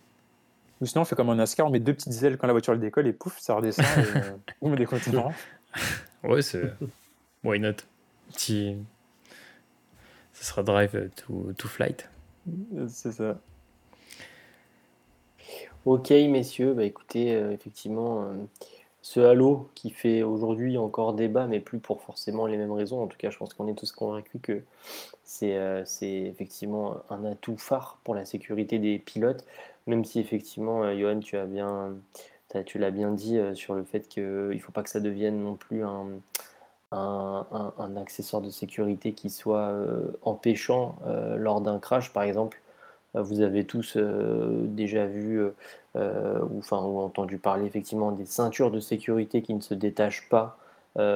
Ou 0.82 0.84
sinon, 0.84 1.00
on 1.00 1.04
fait 1.06 1.16
comme 1.16 1.30
en 1.30 1.34
NASCAR, 1.34 1.66
on 1.66 1.70
met 1.70 1.80
deux 1.80 1.94
petites 1.94 2.22
ailes 2.22 2.36
quand 2.36 2.46
la 2.46 2.52
voiture 2.52 2.74
elle 2.74 2.80
décolle 2.80 3.06
et 3.06 3.14
pouf, 3.14 3.38
ça 3.38 3.54
redescend. 3.54 3.86
et, 3.86 4.18
euh, 4.18 4.32
boum, 4.60 4.76
des 4.76 4.84
continents. 4.84 5.32
Ouais, 6.22 6.42
c'est. 6.42 6.74
Why 7.42 7.58
not? 7.58 7.76
Petit. 8.34 8.76
Ça 10.34 10.44
sera 10.44 10.62
drive 10.62 11.08
to, 11.16 11.54
to 11.56 11.68
flight. 11.68 12.06
C'est 12.88 13.12
ça. 13.12 13.40
Ok, 15.86 16.10
messieurs, 16.10 16.74
bah 16.74 16.84
écoutez, 16.84 17.34
euh, 17.34 17.52
effectivement, 17.52 18.24
euh, 18.24 18.34
ce 19.02 19.20
Halo 19.20 19.70
qui 19.74 19.90
fait 19.90 20.22
aujourd'hui 20.22 20.76
encore 20.78 21.14
débat, 21.14 21.46
mais 21.46 21.60
plus 21.60 21.78
pour 21.78 22.02
forcément 22.02 22.46
les 22.46 22.56
mêmes 22.56 22.72
raisons. 22.72 23.02
En 23.02 23.06
tout 23.06 23.16
cas, 23.16 23.30
je 23.30 23.38
pense 23.38 23.54
qu'on 23.54 23.68
est 23.68 23.74
tous 23.74 23.92
convaincus 23.92 24.40
que 24.42 24.62
c'est 25.24 25.56
euh, 25.56 25.84
effectivement 26.02 26.96
un 27.08 27.24
atout 27.24 27.56
phare 27.56 27.98
pour 28.04 28.14
la 28.14 28.24
sécurité 28.24 28.78
des 28.78 28.98
pilotes, 28.98 29.44
même 29.86 30.04
si 30.04 30.20
effectivement, 30.20 30.82
euh, 30.82 30.98
Johan, 30.98 31.20
tu 31.20 31.36
l'as 32.78 32.90
bien 32.90 33.12
dit 33.12 33.38
euh, 33.38 33.54
sur 33.54 33.74
le 33.74 33.84
fait 33.84 34.08
qu'il 34.08 34.24
ne 34.24 34.58
faut 34.58 34.72
pas 34.72 34.82
que 34.82 34.90
ça 34.90 35.00
devienne 35.00 35.42
non 35.42 35.54
plus 35.56 35.82
un, 35.84 36.20
accessoire 37.96 38.42
de 38.42 38.50
sécurité 38.50 39.12
qui 39.12 39.30
soit 39.30 39.72
empêchant 40.22 40.98
lors 41.36 41.60
d'un 41.60 41.78
crash, 41.78 42.12
par 42.12 42.24
exemple. 42.24 42.60
Euh, 43.16 43.22
Vous 43.22 43.40
avez 43.40 43.64
tous 43.64 43.96
euh, 43.96 44.66
déjà 44.66 45.06
vu 45.06 45.40
euh, 45.96 46.40
ou, 46.50 46.58
enfin, 46.58 46.82
ou 46.82 46.98
entendu 47.00 47.38
parler 47.38 47.66
effectivement 47.66 48.12
des 48.12 48.26
ceintures 48.26 48.70
de 48.70 48.80
sécurité 48.80 49.42
qui 49.42 49.54
ne 49.54 49.60
se 49.60 49.74
détachent 49.74 50.28
pas 50.28 50.56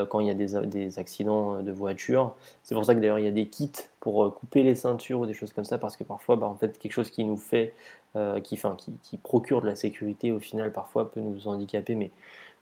quand 0.08 0.20
il 0.20 0.28
y 0.28 0.30
a 0.30 0.34
des, 0.34 0.98
accidents 1.00 1.60
de 1.60 1.72
voiture. 1.72 2.36
C'est 2.62 2.76
pour 2.76 2.84
ça 2.84 2.94
que 2.94 3.00
d'ailleurs 3.00 3.18
il 3.18 3.24
y 3.24 3.28
a 3.28 3.32
des 3.32 3.48
kits 3.48 3.72
pour 3.98 4.32
couper 4.32 4.62
les 4.62 4.76
ceintures 4.76 5.18
ou 5.18 5.26
des 5.26 5.34
choses 5.34 5.52
comme 5.52 5.64
ça, 5.64 5.78
parce 5.78 5.96
que 5.96 6.04
parfois, 6.04 6.36
bah, 6.36 6.46
en 6.46 6.54
fait, 6.54 6.78
quelque 6.78 6.92
chose 6.92 7.10
qui 7.10 7.24
nous 7.24 7.36
fait, 7.36 7.74
qui, 8.44 8.56
qui 9.02 9.16
procure 9.18 9.62
de 9.62 9.66
la 9.66 9.74
sécurité, 9.74 10.30
au 10.30 10.38
final, 10.38 10.72
parfois 10.72 11.10
peut 11.10 11.20
nous 11.20 11.48
handicaper, 11.48 11.96
mais 11.96 12.12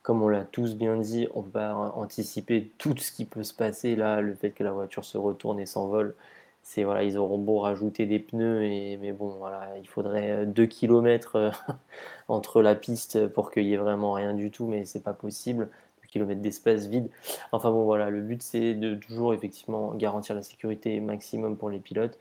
comme 0.02 0.22
on 0.22 0.28
l'a 0.28 0.44
tous 0.44 0.74
bien 0.74 0.96
dit, 0.96 1.28
on 1.34 1.42
va 1.42 1.76
anticiper 1.94 2.72
tout 2.78 2.96
ce 2.96 3.12
qui 3.12 3.24
peut 3.24 3.44
se 3.44 3.54
passer 3.54 3.94
là, 3.94 4.20
le 4.20 4.34
fait 4.34 4.50
que 4.50 4.64
la 4.64 4.72
voiture 4.72 5.04
se 5.04 5.16
retourne 5.18 5.60
et 5.60 5.66
s'envole. 5.66 6.14
C'est 6.62 6.84
voilà, 6.84 7.02
ils 7.02 7.18
auront 7.18 7.38
beau 7.38 7.58
rajouter 7.58 8.06
des 8.06 8.18
pneus, 8.20 8.60
mais 9.00 9.12
bon, 9.12 9.28
voilà, 9.38 9.68
il 9.78 9.88
faudrait 9.88 10.46
2 10.46 10.66
km 10.66 11.50
entre 12.28 12.62
la 12.62 12.74
piste 12.74 13.26
pour 13.28 13.50
qu'il 13.50 13.64
y 13.64 13.74
ait 13.74 13.76
vraiment 13.76 14.12
rien 14.12 14.34
du 14.34 14.50
tout, 14.50 14.66
mais 14.66 14.84
c'est 14.84 15.02
pas 15.02 15.12
possible. 15.12 15.68
2 16.02 16.08
km 16.08 16.40
d'espace 16.40 16.86
vide. 16.86 17.10
Enfin 17.52 17.70
bon, 17.70 17.84
voilà, 17.84 18.10
le 18.10 18.22
but 18.22 18.42
c'est 18.42 18.74
de 18.74 18.94
toujours 18.94 19.34
effectivement 19.34 19.94
garantir 19.94 20.34
la 20.34 20.42
sécurité 20.42 21.00
maximum 21.00 21.56
pour 21.56 21.68
les 21.70 21.80
pilotes, 21.80 22.18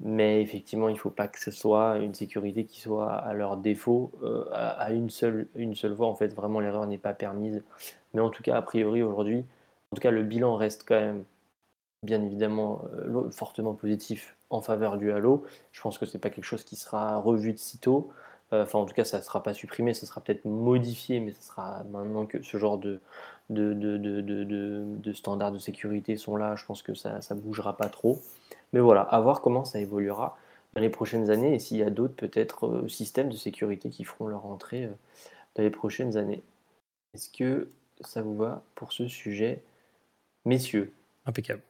mais 0.00 0.42
effectivement, 0.42 0.88
il 0.88 0.98
faut 0.98 1.10
pas 1.10 1.28
que 1.28 1.40
ce 1.40 1.50
soit 1.50 1.98
une 1.98 2.14
sécurité 2.14 2.64
qui 2.64 2.80
soit 2.80 3.12
à 3.12 3.34
leur 3.34 3.56
défaut, 3.58 4.12
euh, 4.22 4.44
à, 4.52 4.70
à 4.70 4.92
une 4.92 5.10
seule, 5.10 5.48
une 5.56 5.74
seule 5.74 5.92
voie. 5.92 6.06
En 6.06 6.14
fait, 6.14 6.34
vraiment, 6.34 6.60
l'erreur 6.60 6.86
n'est 6.86 6.98
pas 6.98 7.12
permise. 7.14 7.62
Mais 8.14 8.20
en 8.20 8.30
tout 8.30 8.42
cas, 8.42 8.56
a 8.56 8.62
priori, 8.62 9.02
aujourd'hui, 9.02 9.44
en 9.92 9.96
tout 9.96 10.02
cas, 10.02 10.10
le 10.10 10.22
bilan 10.22 10.56
reste 10.56 10.84
quand 10.86 11.00
même 11.00 11.24
bien 12.02 12.22
évidemment 12.22 12.84
euh, 12.94 13.30
fortement 13.30 13.74
positif 13.74 14.36
en 14.50 14.60
faveur 14.60 14.96
du 14.96 15.12
Halo. 15.12 15.44
Je 15.72 15.80
pense 15.80 15.98
que 15.98 16.06
c'est 16.06 16.18
pas 16.18 16.30
quelque 16.30 16.44
chose 16.44 16.64
qui 16.64 16.76
sera 16.76 17.18
revu 17.18 17.52
de 17.52 17.58
sitôt. 17.58 18.10
Euh, 18.52 18.64
Enfin, 18.64 18.78
en 18.78 18.86
tout 18.86 18.94
cas, 18.94 19.04
ça 19.04 19.18
ne 19.18 19.22
sera 19.22 19.42
pas 19.42 19.54
supprimé, 19.54 19.94
ça 19.94 20.06
sera 20.06 20.20
peut-être 20.20 20.44
modifié, 20.44 21.20
mais 21.20 21.32
ça 21.32 21.42
sera 21.42 21.84
maintenant 21.84 22.26
que 22.26 22.42
ce 22.42 22.56
genre 22.56 22.78
de, 22.78 23.00
de, 23.50 23.74
de, 23.74 23.96
de, 23.96 24.22
de, 24.22 25.12
standards 25.12 25.52
de 25.52 25.58
sécurité 25.58 26.16
sont 26.16 26.36
là, 26.36 26.56
je 26.56 26.64
pense 26.64 26.82
que 26.82 26.94
ça 26.94 27.20
ne 27.30 27.40
bougera 27.40 27.76
pas 27.76 27.88
trop. 27.88 28.20
Mais 28.72 28.80
voilà, 28.80 29.02
à 29.02 29.20
voir 29.20 29.40
comment 29.40 29.64
ça 29.64 29.78
évoluera 29.80 30.36
dans 30.74 30.80
les 30.80 30.90
prochaines 30.90 31.30
années 31.30 31.54
et 31.54 31.58
s'il 31.58 31.76
y 31.76 31.82
a 31.82 31.90
d'autres 31.90 32.14
peut-être 32.14 32.66
euh, 32.66 32.88
systèmes 32.88 33.28
de 33.28 33.36
sécurité 33.36 33.90
qui 33.90 34.04
feront 34.04 34.26
leur 34.26 34.46
entrée 34.46 34.88
dans 35.54 35.62
les 35.62 35.70
prochaines 35.70 36.16
années. 36.16 36.42
Est-ce 37.14 37.28
que 37.30 37.70
ça 38.00 38.22
vous 38.22 38.36
va 38.36 38.62
pour 38.74 38.92
ce 38.92 39.08
sujet, 39.08 39.62
messieurs? 40.44 40.92
Impeccable. 41.26 41.62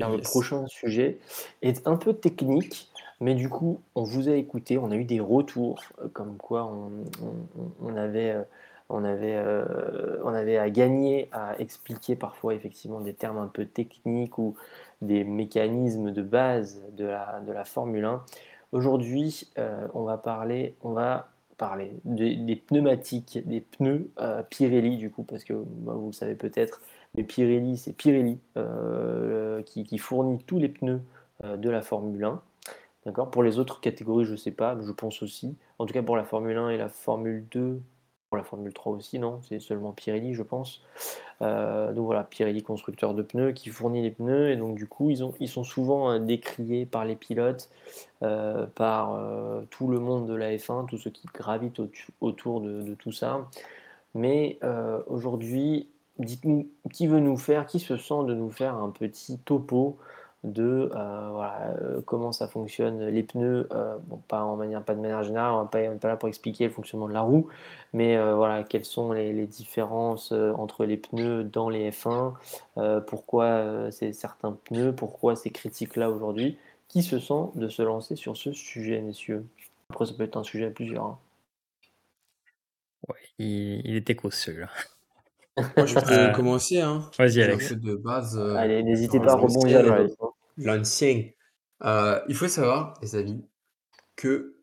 Le 0.00 0.16
Yes. 0.16 0.22
prochain 0.22 0.66
sujet 0.66 1.18
est 1.62 1.86
un 1.86 1.96
peu 1.96 2.14
technique, 2.14 2.90
mais 3.20 3.34
du 3.34 3.48
coup, 3.48 3.80
on 3.94 4.02
vous 4.02 4.28
a 4.28 4.32
écouté, 4.34 4.78
on 4.78 4.90
a 4.90 4.96
eu 4.96 5.04
des 5.04 5.20
retours, 5.20 5.80
euh, 6.00 6.08
comme 6.12 6.36
quoi 6.36 6.64
on, 6.66 6.90
on- 7.22 7.70
on 7.82 7.96
avait, 7.96 8.30
euh, 8.32 8.42
on, 8.88 9.04
avait, 9.04 9.36
euh, 9.36 10.18
on 10.24 10.32
avait 10.34 10.56
à 10.58 10.70
gagner 10.70 11.28
à 11.32 11.58
expliquer 11.60 12.16
parfois 12.16 12.54
effectivement 12.54 13.00
des 13.00 13.14
termes 13.14 13.38
un 13.38 13.46
peu 13.48 13.66
techniques 13.66 14.38
ou 14.38 14.56
des 15.02 15.24
mécanismes 15.24 16.10
de 16.12 16.22
base 16.22 16.80
de 16.96 17.04
la, 17.04 17.40
de 17.46 17.52
la 17.52 17.64
Formule 17.64 18.04
1. 18.04 18.24
Aujourd'hui, 18.72 19.48
euh, 19.58 19.86
on 19.94 20.04
va 20.04 20.16
parler, 20.16 20.74
on 20.82 20.92
va 20.92 21.28
parler 21.58 21.92
des, 22.04 22.36
des 22.36 22.56
pneumatiques, 22.56 23.38
des 23.46 23.60
pneus 23.60 24.10
euh, 24.20 24.42
Pirelli, 24.48 24.96
du 24.96 25.10
coup, 25.10 25.24
parce 25.24 25.44
que 25.44 25.52
bah, 25.52 25.92
vous 25.94 26.06
le 26.08 26.12
savez 26.12 26.34
peut-être, 26.34 26.80
mais 27.20 27.26
Pirelli, 27.26 27.76
c'est 27.76 27.92
Pirelli 27.92 28.38
euh, 28.56 29.62
qui, 29.62 29.98
fournit 29.98 30.42
tous 30.42 30.58
les 30.58 30.70
pneus 30.70 31.02
euh, 31.44 31.58
de 31.58 31.68
la 31.68 31.82
Formule 31.82 32.24
1. 32.24 32.40
D'accord? 33.04 33.30
Pour 33.30 33.42
les 33.42 33.58
autres 33.58 33.80
catégories, 33.80 34.24
je 34.24 34.32
ne 34.32 34.36
sais 34.38 34.50
pas, 34.50 34.74
je 34.80 34.90
pense 34.90 35.22
aussi. 35.22 35.54
En 35.78 35.84
tout 35.84 35.92
cas, 35.92 36.02
pour 36.02 36.16
la 36.16 36.24
Formule 36.24 36.56
1 36.56 36.70
et 36.70 36.78
la 36.78 36.88
Formule 36.88 37.46
2, 37.50 37.78
pour 38.30 38.38
la 38.38 38.42
Formule 38.42 38.72
3 38.72 38.92
aussi, 38.92 39.18
non? 39.18 39.40
C'est 39.42 39.60
seulement 39.60 39.92
Pirelli, 39.92 40.32
je 40.32 40.42
pense. 40.42 40.82
Euh, 41.42 41.92
donc 41.92 42.06
voilà, 42.06 42.24
Pirelli, 42.24 42.62
constructeur 42.62 43.12
de 43.12 43.20
pneus, 43.20 43.52
qui 43.52 43.68
fournit 43.68 44.00
les 44.00 44.12
pneus. 44.12 44.50
Et 44.50 44.56
donc, 44.56 44.76
du 44.76 44.86
coup, 44.86 45.10
ils, 45.10 45.22
ont, 45.22 45.34
ils 45.40 45.48
sont 45.48 45.64
souvent 45.64 46.18
décriés 46.20 46.86
par 46.86 47.04
les 47.04 47.16
pilotes, 47.16 47.68
par 48.20 49.22
tout 49.68 49.88
le 49.88 49.98
monde 49.98 50.26
de 50.26 50.34
la 50.34 50.56
F1, 50.56 50.86
tous 50.86 50.96
ceux 50.96 51.10
qui 51.10 51.26
gravitent 51.34 51.80
au- 51.80 51.90
autour 52.22 52.62
de, 52.62 52.94
tout 52.94 53.12
ça. 53.12 53.46
Mais 54.14 54.58
aujourd'hui, 55.06 55.89
dites-nous 56.20 56.68
qui 56.92 57.06
veut 57.06 57.20
nous 57.20 57.36
faire, 57.36 57.66
qui 57.66 57.80
se 57.80 57.96
sent 57.96 58.24
de 58.26 58.34
nous 58.34 58.50
faire 58.50 58.74
un 58.76 58.90
petit 58.90 59.38
topo 59.38 59.98
de 60.44 60.90
euh, 60.94 61.42
euh, 61.82 62.00
comment 62.06 62.32
ça 62.32 62.48
fonctionne 62.48 63.06
les 63.08 63.22
pneus, 63.22 63.68
euh, 63.72 63.98
bon, 64.04 64.16
pas, 64.28 64.42
en 64.44 64.56
manière, 64.56 64.82
pas 64.82 64.94
de 64.94 65.00
manière 65.00 65.22
générale, 65.22 65.52
on 65.52 65.62
n'est 65.78 65.98
pas 65.98 66.08
là 66.08 66.16
pour 66.16 66.28
expliquer 66.28 66.64
le 66.64 66.70
fonctionnement 66.70 67.08
de 67.08 67.12
la 67.12 67.20
roue, 67.20 67.48
mais 67.92 68.16
voilà, 68.34 68.64
quelles 68.64 68.84
sont 68.84 69.12
les, 69.12 69.46
différences 69.46 70.32
entre 70.32 70.84
les 70.84 70.96
pneus 70.96 71.44
dans 71.44 71.68
les 71.68 71.90
F1, 71.90 72.34
euh, 72.78 73.00
pourquoi 73.00 73.90
c'est 73.90 74.12
certains 74.12 74.52
pneus, 74.52 74.94
pourquoi 74.94 75.36
ces 75.36 75.50
critiques-là 75.50 76.10
aujourd'hui. 76.10 76.58
Qui 76.88 77.02
se 77.04 77.20
sent 77.20 77.50
de 77.54 77.68
se 77.68 77.82
lancer 77.82 78.16
sur 78.16 78.36
ce 78.36 78.52
sujet, 78.52 79.00
messieurs? 79.00 79.46
Après, 79.90 80.06
ça 80.06 80.14
peut 80.14 80.24
être 80.24 80.36
un 80.36 80.42
sujet 80.42 80.66
à 80.66 80.70
plusieurs. 80.70 81.04
hein. 81.04 81.18
Il, 83.38 83.94
était 83.96 84.16
celui-là. 84.30 84.68
Moi, 85.76 85.86
je 85.86 85.94
peux 85.94 86.12
Euh, 86.12 86.32
commencer. 86.32 86.80
Hein. 86.80 87.08
Vas-y, 87.18 87.42
Alex. 87.42 87.72
de 87.72 87.94
base. 87.94 88.36
euh, 88.38 88.54
Allez, 88.56 88.82
n'hésitez 88.82 89.18
pas 89.18 89.32
à 89.32 89.36
rebondir 89.36 89.82
les 89.82 90.14
l'ancien. 90.64 91.24
Euh, 91.84 92.20
il 92.28 92.34
faut 92.34 92.48
savoir, 92.48 92.94
les 93.02 93.16
amis, 93.16 93.44
que 94.16 94.56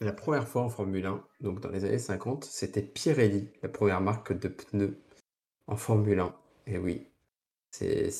la 0.00 0.12
première 0.12 0.46
fois 0.48 0.62
en 0.62 0.68
Formule 0.68 1.06
1, 1.06 1.22
donc 1.40 1.60
dans 1.60 1.70
les 1.70 1.84
années 1.84 1.98
50, 1.98 2.44
c'était 2.44 2.82
Pirelli, 2.82 3.48
la 3.62 3.68
première 3.68 4.00
marque 4.00 4.32
de 4.38 4.48
pneus 4.48 4.98
en 5.66 5.76
Formule 5.76 6.20
1. 6.20 6.34
Et 6.66 6.78
oui, 6.78 7.06
c'est 7.70 8.10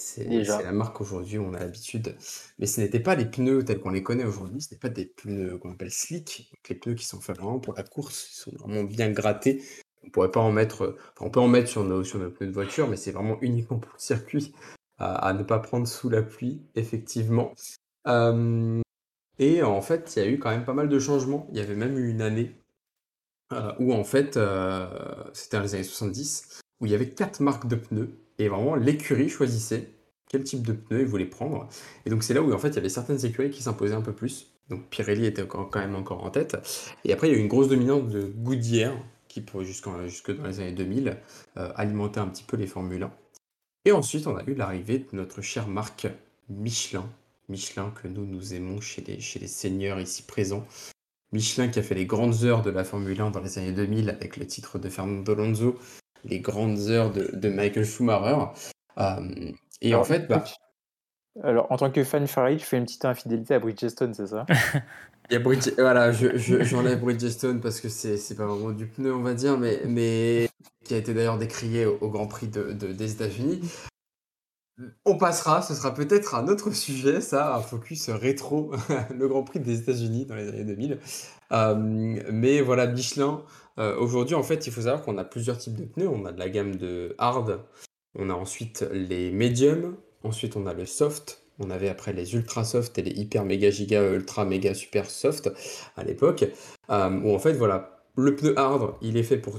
la 0.49 0.73
marque 0.73 1.01
aujourd'hui, 1.03 1.39
on 1.39 1.53
a 1.53 1.59
l'habitude. 1.59 2.17
Mais 2.59 2.67
ce 2.67 2.81
n'étaient 2.81 3.01
pas 3.01 3.15
les 3.17 3.27
pneus 3.27 3.65
tels 3.65 3.81
qu'on 3.81 3.91
les 3.91 4.03
connaît 4.03 4.25
aujourd'hui, 4.25 4.63
ce 4.63 4.69
n'étaient 4.69 4.89
pas 4.89 4.95
des 4.95 5.07
pneus 5.07 5.59
qu'on 5.59 5.73
appelle 5.73 5.91
slick, 5.91 6.49
donc 6.53 6.69
les 6.71 6.75
pneus 6.77 6.95
qui 6.95 7.05
sont 7.05 7.21
faits 7.21 7.37
vraiment 7.37 7.59
pour 7.59 7.75
la 7.75 7.83
course, 7.83 8.29
ils 8.33 8.37
sont 8.41 8.53
vraiment 8.57 8.85
bien 8.85 9.11
grattés. 9.11 9.63
On 10.05 10.11
pourrait 10.11 10.31
pas 10.31 10.41
en 10.41 10.53
mettre, 10.53 10.83
euh, 10.83 10.99
on 11.21 11.31
peut 11.31 11.41
en 11.41 11.49
mettre 11.49 11.69
sur 11.69 11.85
nos, 11.85 12.05
sur 12.05 12.19
nos 12.19 12.31
pneus 12.31 12.49
de 12.49 12.53
voiture, 12.53 12.89
mais 12.89 12.97
c'est 12.97 13.13
vraiment 13.13 13.39
uniquement 13.41 13.79
pour 13.79 13.93
le 13.93 14.01
circuit, 14.01 14.55
à, 14.99 15.33
ne 15.33 15.43
pas 15.43 15.59
prendre 15.59 15.87
sous 15.89 16.09
la 16.09 16.23
pluie, 16.23 16.63
effectivement. 16.77 17.53
Euh, 18.07 18.81
et 19.39 19.63
en 19.63 19.81
fait, 19.83 20.13
il 20.15 20.23
y 20.23 20.27
a 20.27 20.29
eu 20.29 20.39
quand 20.39 20.51
même 20.51 20.65
pas 20.65 20.75
mal 20.75 20.89
de 20.89 20.99
changements. 20.99 21.49
Il 21.51 21.59
y 21.59 21.61
avait 21.61 21.75
même 21.75 21.99
eu 21.99 22.09
une 22.09 22.23
année 22.23 22.57
euh, 23.53 23.73
où 23.81 23.93
en 23.93 24.05
fait, 24.05 24.39
c'était 25.33 25.57
dans 25.57 25.63
les 25.63 25.75
années 25.75 25.85
70, 25.85 26.61
où 26.81 26.87
il 26.87 26.93
y 26.93 26.95
avait 26.95 27.11
quatre 27.11 27.41
marques 27.41 27.67
de 27.67 27.77
pneus, 27.77 28.11
et 28.39 28.49
vraiment 28.49 28.77
l'écurie 28.77 29.29
choisissait 29.29 29.93
quel 30.33 30.45
type 30.45 30.67
de 30.67 30.73
pneus 30.73 31.03
il 31.03 31.07
voulait 31.07 31.27
prendre. 31.27 31.69
Et 32.07 32.11
donc 32.11 32.25
c'est 32.25 32.35
là 32.35 32.43
où 32.43 32.53
en 32.53 32.59
fait 32.59 32.69
il 32.69 32.77
y 32.77 32.79
avait 32.79 32.89
certaines 32.89 33.25
écuries 33.25 33.51
qui 33.51 33.63
s'imposaient 33.63 33.95
un 33.95 34.01
peu 34.01 34.15
plus. 34.15 34.51
Donc 34.71 34.89
Pirelli 34.89 35.27
était 35.27 35.47
quand 35.47 35.77
même 35.77 35.95
encore 35.95 36.25
en 36.25 36.31
tête. 36.31 36.57
Et 37.05 37.13
après 37.13 37.29
il 37.29 37.33
y 37.33 37.35
a 37.35 37.39
eu 37.39 37.43
une 37.43 37.49
grosse 37.49 37.69
dominance 37.69 38.09
de 38.09 38.23
Goodyear, 38.23 38.95
qui 39.33 39.41
pour 39.41 39.65
jusqu'en- 39.65 40.07
jusque 40.07 40.37
dans 40.37 40.47
les 40.47 40.61
années 40.61 40.73
2000 40.73 41.17
euh, 41.57 41.73
alimentait 41.77 42.21
un 42.21 42.29
petit 42.29 42.45
peu 42.45 42.59
les 42.59 42.67
Formule 42.67 43.05
1. 43.05 43.13
Et 43.87 43.93
ensuite 43.93 44.27
on 44.27 44.37
a 44.37 44.45
eu 44.45 44.55
l'arrivée 44.55 44.99
de 44.99 45.09
notre 45.15 45.41
chère 45.41 45.69
marque 45.69 46.07
Michelin. 46.51 47.09
Michelin 47.49 47.91
que 47.91 48.09
nous, 48.09 48.27
nous 48.27 48.53
aimons 48.53 48.81
chez 48.81 49.01
les, 49.03 49.21
chez 49.21 49.39
les 49.39 49.47
seigneurs 49.49 49.99
ici 49.99 50.23
présents. 50.23 50.67
Michelin 51.33 51.69
qui 51.69 51.79
a 51.79 51.83
fait 51.83 51.95
les 51.95 52.05
grandes 52.05 52.45
heures 52.45 52.61
de 52.61 52.69
la 52.71 52.85
Formule 52.85 53.21
1 53.23 53.31
dans 53.31 53.41
les 53.41 53.59
années 53.59 53.73
2000 53.73 54.11
avec 54.11 54.37
le 54.37 54.47
titre 54.47 54.79
de 54.79 54.91
Fernando 54.91 55.33
Alonso, 55.33 55.79
les 56.25 56.41
grandes 56.41 56.79
heures 56.91 57.11
de, 57.11 57.49
Michael 57.49 57.87
Schumacher. 57.87 58.53
Euh, 58.99 59.51
et 59.81 59.95
en 59.95 60.05
fait, 60.05 60.29
bah, 60.29 60.45
alors, 61.43 61.71
en 61.71 61.77
tant 61.77 61.91
que 61.91 62.05
fan 62.05 62.27
Ferrari, 62.27 62.59
tu 62.59 62.67
fais 62.67 62.77
une 62.77 62.85
petite 62.85 63.05
infidélité 63.05 63.55
à 63.55 63.59
Bridgestone, 63.59 64.13
c'est 64.13 64.27
ça? 64.27 64.45
Il 65.31 65.35
y 65.35 65.37
a. 65.37 65.43
Voilà, 65.79 66.13
j'enlève 66.13 66.99
je, 66.99 67.05
Bridgestone 67.05 67.61
parce 67.61 67.81
que 67.81 67.89
c'est 67.89 68.37
pas 68.37 68.47
vraiment 68.47 68.71
du 68.71 68.87
pneu, 68.87 69.15
on 69.15 69.23
va 69.23 69.35
dire, 69.35 69.57
mais, 69.57 69.81
mais 69.87 70.51
qui 70.85 70.95
a 70.95 70.99
été 70.99 71.15
d'ailleurs 71.15 71.39
décrié 71.39 71.87
au, 71.87 72.09
Grand 72.11 72.27
Prix 72.27 72.49
de, 72.49 72.73
des 72.73 73.13
États-Unis. 73.13 73.61
On 75.05 75.17
passera, 75.17 75.63
ce 75.63 75.75
sera 75.75 75.95
peut-être 75.95 76.35
un 76.35 76.49
autre 76.49 76.71
sujet, 76.73 77.21
ça, 77.21 77.55
un 77.57 77.61
focus 77.61 78.11
rétro, 78.11 78.73
le 79.15 79.29
Grand 79.29 79.45
Prix 79.45 79.61
des 79.61 79.79
États-Unis 79.79 80.27
dans 80.27 80.35
les 80.35 80.49
années 80.49 80.65
2000. 80.65 80.99
Euh, 81.53 81.75
mais 81.77 82.61
voilà, 82.61 82.87
Michelin, 82.87 83.43
euh, 83.79 83.97
aujourd'hui, 83.97 84.35
en 84.35 84.43
fait, 84.43 84.67
il 84.67 84.73
faut 84.73 84.83
savoir 84.83 85.03
qu'on 85.03 85.19
a 85.19 85.25
plusieurs 85.25 85.57
types 85.57 85.77
de 85.77 85.85
pneus. 85.85 86.09
On 86.09 86.27
a 86.27 86.33
de 86.33 86.39
la 86.39 86.49
gamme 86.49 86.77
de 86.77 87.15
hard, 87.19 87.61
on 88.19 88.29
a 88.29 88.35
ensuite 88.35 88.85
les 88.93 89.31
medium, 89.31 89.97
Ensuite, 90.25 90.57
on 90.57 90.67
a 90.67 90.75
le 90.75 90.87
soft. 90.87 91.43
On 91.59 91.71
avait 91.71 91.89
après 91.89 92.13
les 92.13 92.35
ultra 92.35 92.65
soft 92.65 92.99
et 92.99 93.03
les 93.03 93.13
hyper 93.13 93.45
méga 93.45 93.71
giga 93.71 94.03
ultra 94.13 94.45
méga 94.45 94.75
super 94.75 95.09
soft 95.09 95.51
à 95.97 96.05
l'époque. 96.05 96.45
Euh, 96.91 97.21
où 97.21 97.35
en 97.35 97.39
fait, 97.39 97.53
voilà, 97.53 98.03
le 98.17 98.37
pneu 98.37 98.59
hard, 98.59 98.95
il 99.01 99.17
est 99.17 99.23
fait 99.23 99.39
pour, 99.39 99.59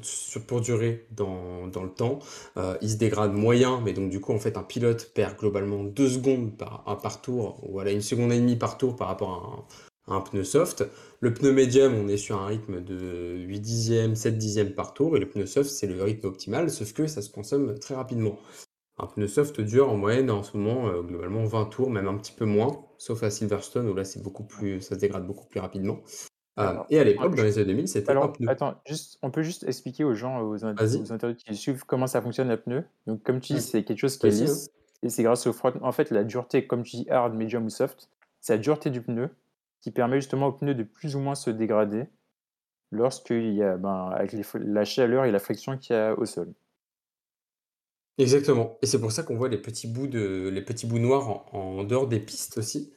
durer 0.61 1.07
dans, 1.11 1.65
le 1.65 1.89
temps. 1.89 2.19
Euh, 2.57 2.77
il 2.81 2.89
se 2.91 2.97
dégrade 2.97 3.33
moyen, 3.33 3.81
mais 3.81 3.93
donc 3.93 4.09
du 4.09 4.19
coup, 4.21 4.31
en 4.31 4.39
fait, 4.39 4.57
un 4.57 4.63
pilote 4.63 5.11
perd 5.15 5.37
globalement 5.37 5.83
2 5.83 6.09
secondes 6.09 6.55
par, 6.55 6.83
par 7.01 7.21
tour, 7.21 7.59
ou 7.63 7.73
voilà, 7.73 7.91
une 7.91 8.01
seconde 8.01 8.31
et 8.31 8.39
demie 8.39 8.55
par 8.55 8.77
tour 8.77 8.95
par 8.95 9.07
rapport 9.07 9.67
à 10.07 10.15
un, 10.15 10.21
pneu 10.21 10.43
soft. 10.43 10.85
Le 11.19 11.33
pneu 11.33 11.51
médium, 11.51 11.95
on 11.95 12.07
est 12.07 12.17
sur 12.17 12.39
un 12.39 12.45
rythme 12.45 12.83
de 12.83 13.37
8 13.47 13.59
dixièmes, 13.59 14.15
7 14.15 14.37
dixièmes 14.37 14.73
par 14.73 14.93
tour, 14.93 15.17
et 15.17 15.19
le 15.19 15.27
pneu 15.27 15.47
soft, 15.47 15.69
c'est 15.69 15.87
le 15.87 16.03
rythme 16.03 16.27
optimal, 16.27 16.69
sauf 16.69 16.93
que 16.93 17.07
ça 17.07 17.21
se 17.23 17.31
consomme 17.31 17.79
très 17.79 17.95
rapidement. 17.95 18.37
Un 18.97 19.07
pneu 19.07 19.27
soft 19.27 19.59
dure 19.59 19.91
en 19.91 19.97
moyenne 19.97 20.29
en 20.29 20.43
ce 20.43 20.55
moment 20.55 20.87
euh, 20.87 21.01
globalement 21.01 21.43
20 21.45 21.65
tours, 21.65 21.89
même 21.89 22.07
un 22.07 22.17
petit 22.17 22.31
peu 22.31 22.45
moins, 22.45 22.85
sauf 22.97 23.23
à 23.23 23.31
Silverstone 23.31 23.89
où 23.89 23.95
là 23.95 24.03
c'est 24.03 24.21
beaucoup 24.21 24.43
plus, 24.43 24.81
ça 24.81 24.95
se 24.95 24.99
dégrade 24.99 25.25
beaucoup 25.25 25.47
plus 25.47 25.59
rapidement. 25.59 25.99
Euh, 26.59 26.77
et 26.89 26.99
à 26.99 27.03
l'époque, 27.03 27.35
dans 27.35 27.43
les 27.43 27.57
années 27.57 27.73
2000, 27.73 27.87
c'était 27.87 28.11
un 28.11 28.27
pneu. 28.27 28.47
Attends, 28.47 28.75
juste, 28.85 29.17
on 29.23 29.31
peut 29.31 29.41
juste 29.41 29.63
expliquer 29.63 30.03
aux 30.03 30.13
gens, 30.13 30.41
aux, 30.41 30.63
internautes 30.63 31.37
qui 31.37 31.55
suivent 31.55 31.83
comment 31.85 32.05
ça 32.05 32.21
fonctionne 32.21 32.51
un 32.51 32.57
pneu. 32.57 32.83
Donc, 33.07 33.23
comme 33.23 33.39
tu 33.39 33.53
dis, 33.53 33.61
c'est 33.61 33.83
quelque 33.83 33.97
chose 33.97 34.17
qui 34.17 34.27
est 34.27 34.29
lisse 34.29 34.69
et 35.01 35.09
c'est 35.09 35.23
grâce 35.23 35.47
au 35.47 35.53
frottement. 35.53 35.87
En 35.87 35.91
fait, 35.91 36.11
la 36.11 36.23
dureté, 36.23 36.67
comme 36.67 36.83
tu 36.83 36.97
dis, 36.97 37.09
hard, 37.09 37.33
medium 37.33 37.65
ou 37.65 37.69
soft, 37.69 38.09
c'est 38.39 38.53
la 38.53 38.59
dureté 38.59 38.91
du 38.91 39.01
pneu 39.01 39.29
qui 39.81 39.89
permet 39.89 40.17
justement 40.17 40.47
au 40.47 40.51
pneu 40.51 40.75
de 40.75 40.83
plus 40.83 41.15
ou 41.15 41.19
moins 41.19 41.35
se 41.35 41.49
dégrader 41.49 42.05
lorsqu'il 42.91 43.53
y 43.53 43.63
a, 43.63 43.75
ben, 43.75 44.11
avec 44.13 44.33
la 44.53 44.85
chaleur 44.85 45.25
et 45.25 45.31
la 45.31 45.39
friction 45.39 45.77
qu'il 45.77 45.95
y 45.95 45.99
a 45.99 46.13
au 46.17 46.25
sol. 46.25 46.53
Exactement 48.17 48.77
et 48.81 48.85
c'est 48.85 48.99
pour 48.99 49.11
ça 49.11 49.23
qu'on 49.23 49.35
voit 49.35 49.49
les 49.49 49.57
petits 49.57 49.87
bouts 49.87 50.07
de 50.07 50.49
les 50.53 50.61
petits 50.61 50.85
bouts 50.85 50.99
noirs 50.99 51.45
en 51.53 51.83
dehors 51.83 52.07
des 52.07 52.19
pistes 52.19 52.57
aussi. 52.57 52.93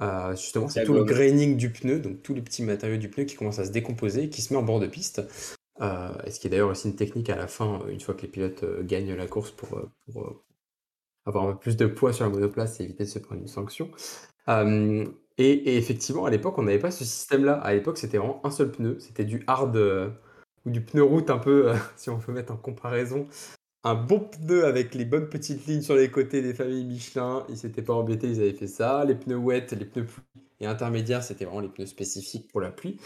Euh, 0.00 0.34
justement, 0.34 0.68
c'est 0.68 0.84
tout 0.84 0.94
le 0.94 1.04
graining 1.04 1.56
du 1.56 1.70
pneu, 1.70 2.00
donc 2.00 2.22
tous 2.22 2.34
les 2.34 2.42
petits 2.42 2.62
matériaux 2.62 2.96
du 2.96 3.08
pneu 3.08 3.24
qui 3.24 3.36
commencent 3.36 3.60
à 3.60 3.64
se 3.64 3.70
décomposer 3.70 4.24
et 4.24 4.28
qui 4.30 4.42
se 4.42 4.52
met 4.52 4.58
en 4.58 4.62
bord 4.62 4.80
de 4.80 4.86
piste. 4.86 5.22
Euh, 5.80 6.12
et 6.24 6.30
ce 6.30 6.40
qui 6.40 6.48
est 6.48 6.50
d'ailleurs 6.50 6.70
aussi 6.70 6.88
une 6.88 6.96
technique 6.96 7.30
à 7.30 7.36
la 7.36 7.46
fin, 7.46 7.80
une 7.88 8.00
fois 8.00 8.14
que 8.14 8.22
les 8.22 8.28
pilotes, 8.28 8.64
euh, 8.64 8.82
gagnent 8.82 9.14
la 9.14 9.26
course 9.26 9.50
pour, 9.52 9.80
pour, 10.12 10.44
avoir 11.24 11.46
un 11.46 11.52
peu 11.52 11.58
plus 11.58 11.76
de 11.76 11.86
poids 11.86 12.12
sur 12.12 12.24
la 12.24 12.30
monoplace 12.30 12.80
et 12.80 12.84
éviter 12.84 13.04
de 13.04 13.08
se 13.08 13.18
prendre 13.20 13.40
une 13.40 13.48
sanction. 13.48 13.90
et 15.38 15.76
effectivement, 15.76 16.24
à 16.24 16.30
l'époque, 16.30 16.58
on 16.58 16.64
n'avait 16.64 16.80
pas 16.80 16.90
ce 16.90 17.04
système-là. 17.04 17.54
À 17.54 17.72
l'époque, 17.72 17.98
c'était 17.98 18.18
vraiment 18.18 18.44
un 18.44 18.50
seul 18.50 18.72
pneu, 18.72 18.98
c'était 18.98 19.24
du 19.24 19.44
hard, 19.46 19.76
ou 20.66 20.70
du 20.70 20.80
pneu 20.80 21.04
route 21.04 21.30
un 21.30 21.38
peu, 21.38 21.72
si 21.96 22.10
on 22.10 22.16
veut 22.16 22.32
mettre 22.32 22.52
en 22.52 22.56
comparaison 22.56 23.28
un 23.84 23.94
bon 23.94 24.20
pneu 24.20 24.64
avec 24.64 24.94
les 24.94 25.04
bonnes 25.04 25.28
petites 25.28 25.66
lignes 25.66 25.82
sur 25.82 25.96
les 25.96 26.10
côtés 26.10 26.40
des 26.40 26.54
familles 26.54 26.84
Michelin. 26.84 27.44
Ils 27.48 27.56
s'étaient 27.56 27.82
pas 27.82 27.94
embêtés, 27.94 28.28
ils 28.28 28.40
avaient 28.40 28.52
fait 28.52 28.68
ça. 28.68 29.04
Les 29.04 29.14
pneus 29.14 29.36
wet, 29.36 29.66
les 29.72 29.84
pneus 29.84 30.06
pluie 30.06 30.22
et 30.60 30.66
intermédiaires, 30.66 31.24
c'était 31.24 31.44
vraiment 31.44 31.60
les 31.60 31.68
pneus 31.68 31.86
spécifiques 31.86 32.48
pour 32.50 32.60
la 32.60 32.70
pluie. 32.70 32.98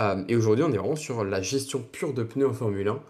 Euh, 0.00 0.24
et 0.28 0.34
aujourd'hui, 0.34 0.64
on 0.64 0.72
est 0.72 0.76
vraiment 0.76 0.96
sur 0.96 1.24
la 1.24 1.40
gestion 1.40 1.80
pure 1.80 2.12
de 2.12 2.24
pneus 2.24 2.48
en 2.48 2.52
Formule 2.52 2.88
1, 2.88 3.00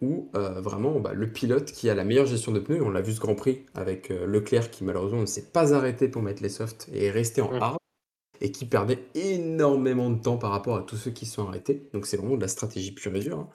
où 0.00 0.30
euh, 0.34 0.60
vraiment 0.60 0.98
bah, 0.98 1.12
le 1.12 1.30
pilote 1.30 1.70
qui 1.70 1.88
a 1.88 1.94
la 1.94 2.02
meilleure 2.02 2.26
gestion 2.26 2.50
de 2.50 2.58
pneus, 2.58 2.82
on 2.82 2.90
l'a 2.90 3.00
vu 3.00 3.12
ce 3.12 3.20
Grand 3.20 3.36
Prix 3.36 3.64
avec 3.74 4.10
euh, 4.10 4.26
Leclerc 4.26 4.70
qui 4.70 4.82
malheureusement 4.82 5.20
ne 5.20 5.26
s'est 5.26 5.50
pas 5.52 5.72
arrêté 5.74 6.08
pour 6.08 6.22
mettre 6.22 6.42
les 6.42 6.48
softs 6.48 6.88
et 6.92 7.04
est 7.04 7.10
resté 7.12 7.40
en 7.40 7.52
hard, 7.60 7.78
et 8.40 8.50
qui 8.50 8.66
perdait 8.66 9.04
énormément 9.14 10.10
de 10.10 10.20
temps 10.20 10.36
par 10.36 10.50
rapport 10.50 10.76
à 10.76 10.82
tous 10.82 10.96
ceux 10.96 11.12
qui 11.12 11.26
sont 11.26 11.46
arrêtés. 11.46 11.88
Donc 11.92 12.06
c'est 12.06 12.16
vraiment 12.16 12.36
de 12.36 12.40
la 12.40 12.48
stratégie 12.48 12.92
pure 12.92 13.14
et 13.14 13.20
dure. 13.20 13.48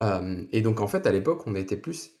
Hein. 0.00 0.46
et 0.50 0.62
donc 0.62 0.80
en 0.80 0.86
fait, 0.86 1.06
à 1.06 1.12
l'époque, 1.12 1.42
on 1.46 1.54
était 1.54 1.76
plus 1.76 2.19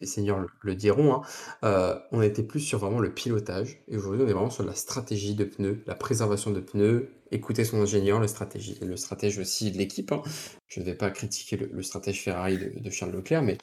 les 0.00 0.06
seigneurs 0.06 0.46
le, 0.62 0.74
diront, 0.74 1.14
hein, 1.14 1.22
euh, 1.64 1.98
on 2.12 2.22
était 2.22 2.42
plus 2.42 2.60
sur 2.60 2.78
vraiment 2.78 3.00
le 3.00 3.12
pilotage. 3.12 3.82
Et 3.88 3.96
aujourd'hui, 3.96 4.22
on 4.22 4.28
est 4.28 4.32
vraiment 4.32 4.50
sur 4.50 4.64
la 4.64 4.74
stratégie 4.74 5.34
de 5.34 5.44
pneus, 5.44 5.82
la 5.86 5.94
préservation 5.94 6.50
de 6.50 6.60
pneus, 6.60 7.10
écouter 7.30 7.64
son 7.64 7.80
ingénieur, 7.80 8.20
le, 8.20 8.26
stratège 8.26 9.38
aussi 9.38 9.70
de 9.70 9.78
l'équipe. 9.78 10.12
Hein. 10.12 10.22
Je 10.66 10.80
ne 10.80 10.84
vais 10.84 10.94
pas 10.94 11.10
critiquer 11.10 11.56
le, 11.56 11.82
stratège 11.82 12.22
Ferrari 12.22 12.58
de, 12.58 12.90
Charles 12.90 13.12
Leclerc, 13.12 13.42
mais, 13.42 13.58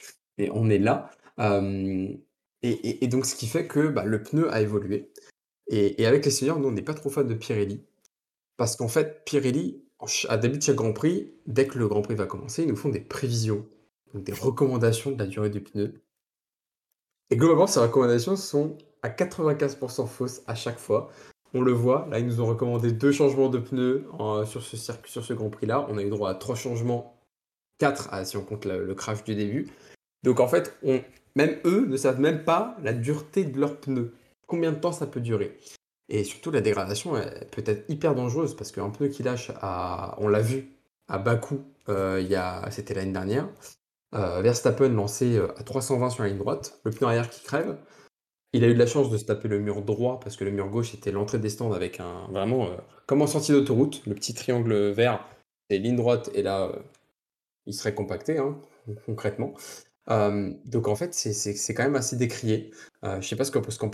on 0.51 0.69
est 0.69 0.80
là. 0.80 1.11
Euh, 1.39 2.07
et, 2.63 3.07
donc, 3.07 3.26
ce 3.26 3.36
qui 3.36 3.47
fait 3.47 3.67
que 3.67 3.88
bah, 3.88 4.05
le 4.05 4.22
pneu 4.22 4.53
a 4.53 4.61
évolué. 4.61 5.11
Et, 5.67 6.05
avec 6.05 6.26
les 6.26 6.32
seigneurs, 6.32 6.59
nous, 6.59 6.67
on 6.67 6.72
n'est 6.72 6.82
pas 6.82 6.93
trop 6.93 7.09
fans 7.09 7.24
de 7.24 7.34
Pirelli. 7.34 7.84
Parce 8.57 8.76
qu'en 8.76 8.88
fait, 8.88 9.24
Pirelli, 9.26 9.84
à 10.30 10.38
début 10.38 10.57
de 10.57 10.63
chaque 10.63 10.76
Grand 10.76 10.93
Prix, 10.93 11.32
dès 11.47 11.67
que 11.67 11.80
le 11.80 11.88
Grand 11.88 12.01
Prix 12.01 12.15
va 12.15 12.26
commencer, 12.26 12.63
ils 12.63 12.67
nous 12.67 12.76
font 12.76 12.89
des 12.89 12.99
prévisions, 12.99 13.65
des 14.13 14.34
recommandations 14.34 15.11
de 15.11 15.19
la 15.19 15.28
durée 15.28 15.49
du 15.49 15.61
pneu. 15.61 16.01
Et 17.32 17.38
globalement, 17.38 17.67
ces 17.67 17.79
recommandations 17.79 18.36
sont 18.36 18.77
à 19.01 19.09
95% 19.09 20.07
fausses 20.07 20.41
à 20.47 20.55
chaque 20.55 20.77
fois. 20.77 21.09
On 21.53 21.61
le 21.61 21.71
voit, 21.71 22.07
là, 22.11 22.19
ils 22.19 22.25
nous 22.25 22.41
ont 22.41 22.45
recommandé 22.45 22.91
deux 22.91 23.11
changements 23.11 23.49
de 23.49 23.57
pneus 23.57 24.05
sur, 24.45 24.61
ce 24.61 24.77
circuit, 24.77 25.11
sur 25.11 25.25
ce 25.25 25.34
Grand 25.34 25.49
Prix-là. 25.49 25.86
On 25.89 25.97
a 25.97 26.03
eu 26.03 26.09
droit 26.09 26.29
à 26.29 26.36
trois 26.36 26.55
changements, 26.55 27.17
quatre 27.77 28.07
ah, 28.11 28.23
si 28.23 28.38
on 28.38 28.43
compte 28.43 28.65
le 28.65 28.93
crash 28.93 29.23
du 29.23 29.36
début. 29.36 29.67
Donc 30.23 30.39
en 30.39 30.47
fait, 30.47 30.77
même 31.36 31.57
eux 31.65 31.86
ne 31.88 31.97
savent 31.97 32.19
même 32.19 32.43
pas 32.43 32.77
la 32.84 32.93
dureté 32.93 33.43
de 33.43 33.59
leurs 33.59 33.79
pneus. 33.79 34.13
Combien 34.47 34.71
de 34.71 34.77
temps 34.77 34.91
ça 34.91 35.07
peut 35.07 35.21
durer? 35.21 35.57
Et 36.09 36.23
surtout, 36.23 36.51
la 36.51 36.61
dégradation 36.61 37.13
peut 37.51 37.63
être 37.65 37.89
hyper 37.89 38.15
dangereuse 38.15 38.55
parce 38.55 38.71
qu'un 38.71 38.89
pneu 38.89 39.07
qui 39.07 39.23
lâche, 39.23 39.51
on 40.17 40.27
l'a 40.27 40.41
vu 40.41 40.69
à 41.07 41.17
Bakou, 41.17 41.61
euh, 41.89 42.21
c'était 42.69 42.93
l'année 42.93 43.13
dernière, 43.13 43.47
euh, 44.14 44.41
Verstappen 44.41 44.89
lancé 44.89 45.38
euh, 45.38 45.47
à 45.57 45.64
320 45.64 46.09
sur 46.09 46.24
la 46.24 46.30
ligne 46.30 46.38
droite, 46.38 46.80
le 46.84 46.91
pneu 46.91 47.07
arrière 47.07 47.30
qui 47.30 47.43
crève. 47.43 47.78
Il 48.53 48.66
a 48.66 48.68
eu 48.68 48.74
de 48.74 48.80
la 48.80 48.86
chance 48.88 49.09
de 49.09 49.18
se 49.18 49.24
taper 49.24 49.47
le 49.47 49.59
mur 49.59 49.82
droit 49.82 50.20
parce 50.20 50.36
que 50.36 50.43
le 50.43 50.51
mur 50.51 50.68
gauche 50.70 50.93
était 50.93 51.12
l'entrée 51.12 51.39
des 51.39 51.49
stands 51.49 51.72
avec 51.72 52.01
un 52.01 52.28
vraiment 52.32 52.68
euh, 52.68 52.76
comme 53.07 53.22
en 53.22 53.28
sortie 53.28 53.53
d'autoroute, 53.53 54.05
le 54.05 54.14
petit 54.14 54.34
triangle 54.34 54.89
vert, 54.89 55.26
c'est 55.70 55.78
ligne 55.78 55.95
droite 55.95 56.30
et 56.34 56.43
là 56.43 56.72
il 57.66 57.74
serait 57.74 57.93
compacté 57.95 58.38
hein, 58.38 58.59
concrètement. 59.05 59.53
donc 60.07 60.88
en 60.88 60.95
fait 60.95 61.14
c'est 61.14 61.74
quand 61.74 61.84
même 61.84 61.95
assez 61.95 62.18
décrié. 62.18 62.72
je 63.03 63.16
ne 63.16 63.22
sais 63.22 63.36
pas 63.38 63.45
ce 63.45 63.51
qu'en 63.51 63.89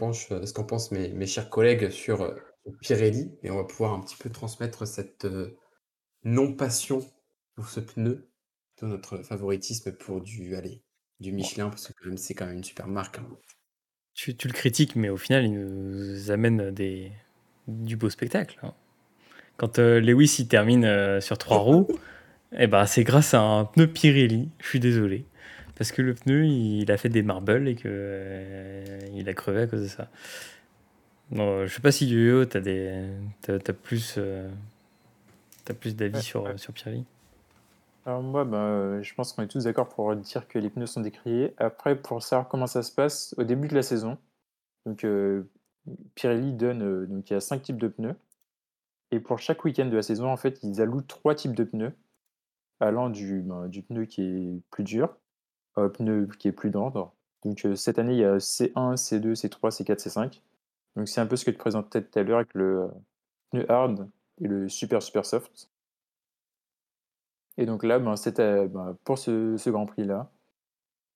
pensent, 0.65 0.91
mes, 0.91 1.09
mes, 1.09 1.27
chers 1.27 1.49
collègues 1.49 1.89
sur 1.89 2.35
Pirelli, 2.81 3.37
mais 3.43 3.51
on 3.51 3.57
va 3.57 3.63
pouvoir 3.63 3.93
un 3.93 4.01
petit 4.01 4.17
peu 4.17 4.29
transmettre 4.31 4.87
cette 4.87 5.27
non 6.23 6.53
passion 6.53 7.05
pour 7.55 7.67
ce 7.67 7.79
pneu 7.79 8.27
notre 8.85 9.17
favoritisme 9.23 9.91
pour 9.91 10.21
du, 10.21 10.55
allez, 10.55 10.81
du 11.19 11.31
Michelin, 11.31 11.69
parce 11.69 11.91
que 11.91 12.15
c'est 12.15 12.33
quand 12.33 12.45
même 12.45 12.57
une 12.57 12.63
super 12.63 12.87
marque. 12.87 13.19
Hein. 13.19 13.27
Tu, 14.13 14.31
le 14.31 14.53
critiques, 14.53 14.95
mais 14.95 15.09
au 15.09 15.17
final, 15.17 15.45
il 15.45 15.51
nous 15.51 16.31
amène 16.31 16.71
des, 16.71 17.11
du 17.67 17.95
beau 17.95 18.09
spectacle. 18.09 18.59
Hein. 18.63 18.73
Quand 19.57 19.79
euh, 19.79 19.99
Lewis 19.99 20.37
il 20.39 20.47
termine 20.47 20.85
euh, 20.85 21.21
sur 21.21 21.37
trois 21.37 21.57
roues, 21.57 21.87
eh 22.57 22.67
ben, 22.67 22.85
c'est 22.85 23.03
grâce 23.03 23.33
à 23.33 23.41
un 23.41 23.65
pneu 23.65 23.87
Pirelli. 23.87 24.49
Je 24.59 24.67
suis 24.67 24.79
désolé. 24.79 25.25
Parce 25.75 25.91
que 25.91 26.01
le 26.01 26.15
pneu, 26.15 26.45
il, 26.45 26.91
a 26.91 26.97
fait 26.97 27.09
des 27.09 27.21
marbles 27.21 27.67
et 27.67 27.75
que 27.75 27.87
euh, 27.87 28.99
il 29.13 29.29
a 29.29 29.33
crevé 29.33 29.61
à 29.61 29.67
cause 29.67 29.83
de 29.83 29.87
ça. 29.87 30.09
Non, 31.29 31.65
je 31.65 31.73
sais 31.73 31.81
pas 31.81 31.91
si 31.91 32.07
Yo-Yo, 32.07 32.45
tu 32.45 32.57
as, 32.57 33.53
as, 33.53 33.73
plus, 33.73 34.17
as 35.67 35.73
plus 35.73 35.95
d'avis 35.95 36.21
sur, 36.21 36.59
sur 36.59 36.73
Pirelli. 36.73 37.05
Moi, 38.07 38.45
bah, 38.45 39.01
je 39.01 39.13
pense 39.13 39.33
qu'on 39.33 39.43
est 39.43 39.47
tous 39.47 39.65
d'accord 39.65 39.89
pour 39.89 40.15
dire 40.15 40.47
que 40.47 40.57
les 40.59 40.69
pneus 40.69 40.87
sont 40.87 41.01
décriés. 41.01 41.53
Après, 41.57 41.93
pour 42.01 42.23
savoir 42.23 42.47
comment 42.47 42.67
ça 42.67 42.81
se 42.81 42.91
passe, 42.91 43.35
au 43.37 43.43
début 43.43 43.67
de 43.67 43.75
la 43.75 43.83
saison, 43.83 44.17
donc 44.85 45.03
euh, 45.03 45.43
Pirelli 46.15 46.53
donne, 46.53 46.83
euh, 46.83 47.05
donc 47.07 47.29
il 47.29 47.33
y 47.33 47.35
a 47.35 47.41
cinq 47.41 47.63
types 47.63 47.77
de 47.77 47.89
pneus. 47.89 48.15
Et 49.11 49.19
pour 49.19 49.39
chaque 49.39 49.63
week-end 49.65 49.87
de 49.87 49.95
la 49.95 50.03
saison, 50.03 50.29
en 50.31 50.37
fait, 50.37 50.59
ils 50.63 50.81
allouent 50.81 51.01
trois 51.01 51.35
types 51.35 51.55
de 51.55 51.65
pneus, 51.65 51.93
allant 52.79 53.09
du, 53.09 53.41
ben, 53.41 53.69
pneu 53.89 54.05
qui 54.05 54.21
est 54.21 54.61
plus 54.71 54.83
dur 54.83 55.17
au 55.75 55.89
pneu 55.89 56.27
qui 56.39 56.47
est 56.47 56.51
plus 56.53 56.71
dense. 56.71 56.93
Donc 57.43 57.67
cette 57.75 57.99
année, 57.99 58.13
il 58.13 58.19
y 58.19 58.25
a 58.25 58.37
C1, 58.37 58.95
C2, 58.95 59.33
C3, 59.35 59.69
C4, 59.71 59.97
C5. 60.07 60.41
Donc 60.95 61.07
c'est 61.07 61.21
un 61.21 61.27
peu 61.27 61.35
ce 61.35 61.45
que 61.45 61.51
tu 61.51 61.57
présentais 61.57 62.03
tout 62.03 62.19
à 62.19 62.23
l'heure 62.23 62.39
avec 62.39 62.53
le 62.53 62.89
pneu 63.51 63.69
hard 63.71 64.09
et 64.41 64.47
le 64.47 64.69
super 64.69 65.01
super 65.03 65.25
soft. 65.25 65.69
Et 67.57 67.65
donc 67.65 67.83
là, 67.83 67.99
ben, 67.99 68.15
c'était 68.15 68.67
ben, 68.67 68.97
pour 69.03 69.17
ce, 69.17 69.69
Grand 69.69 69.85
Prix-là, 69.85 70.31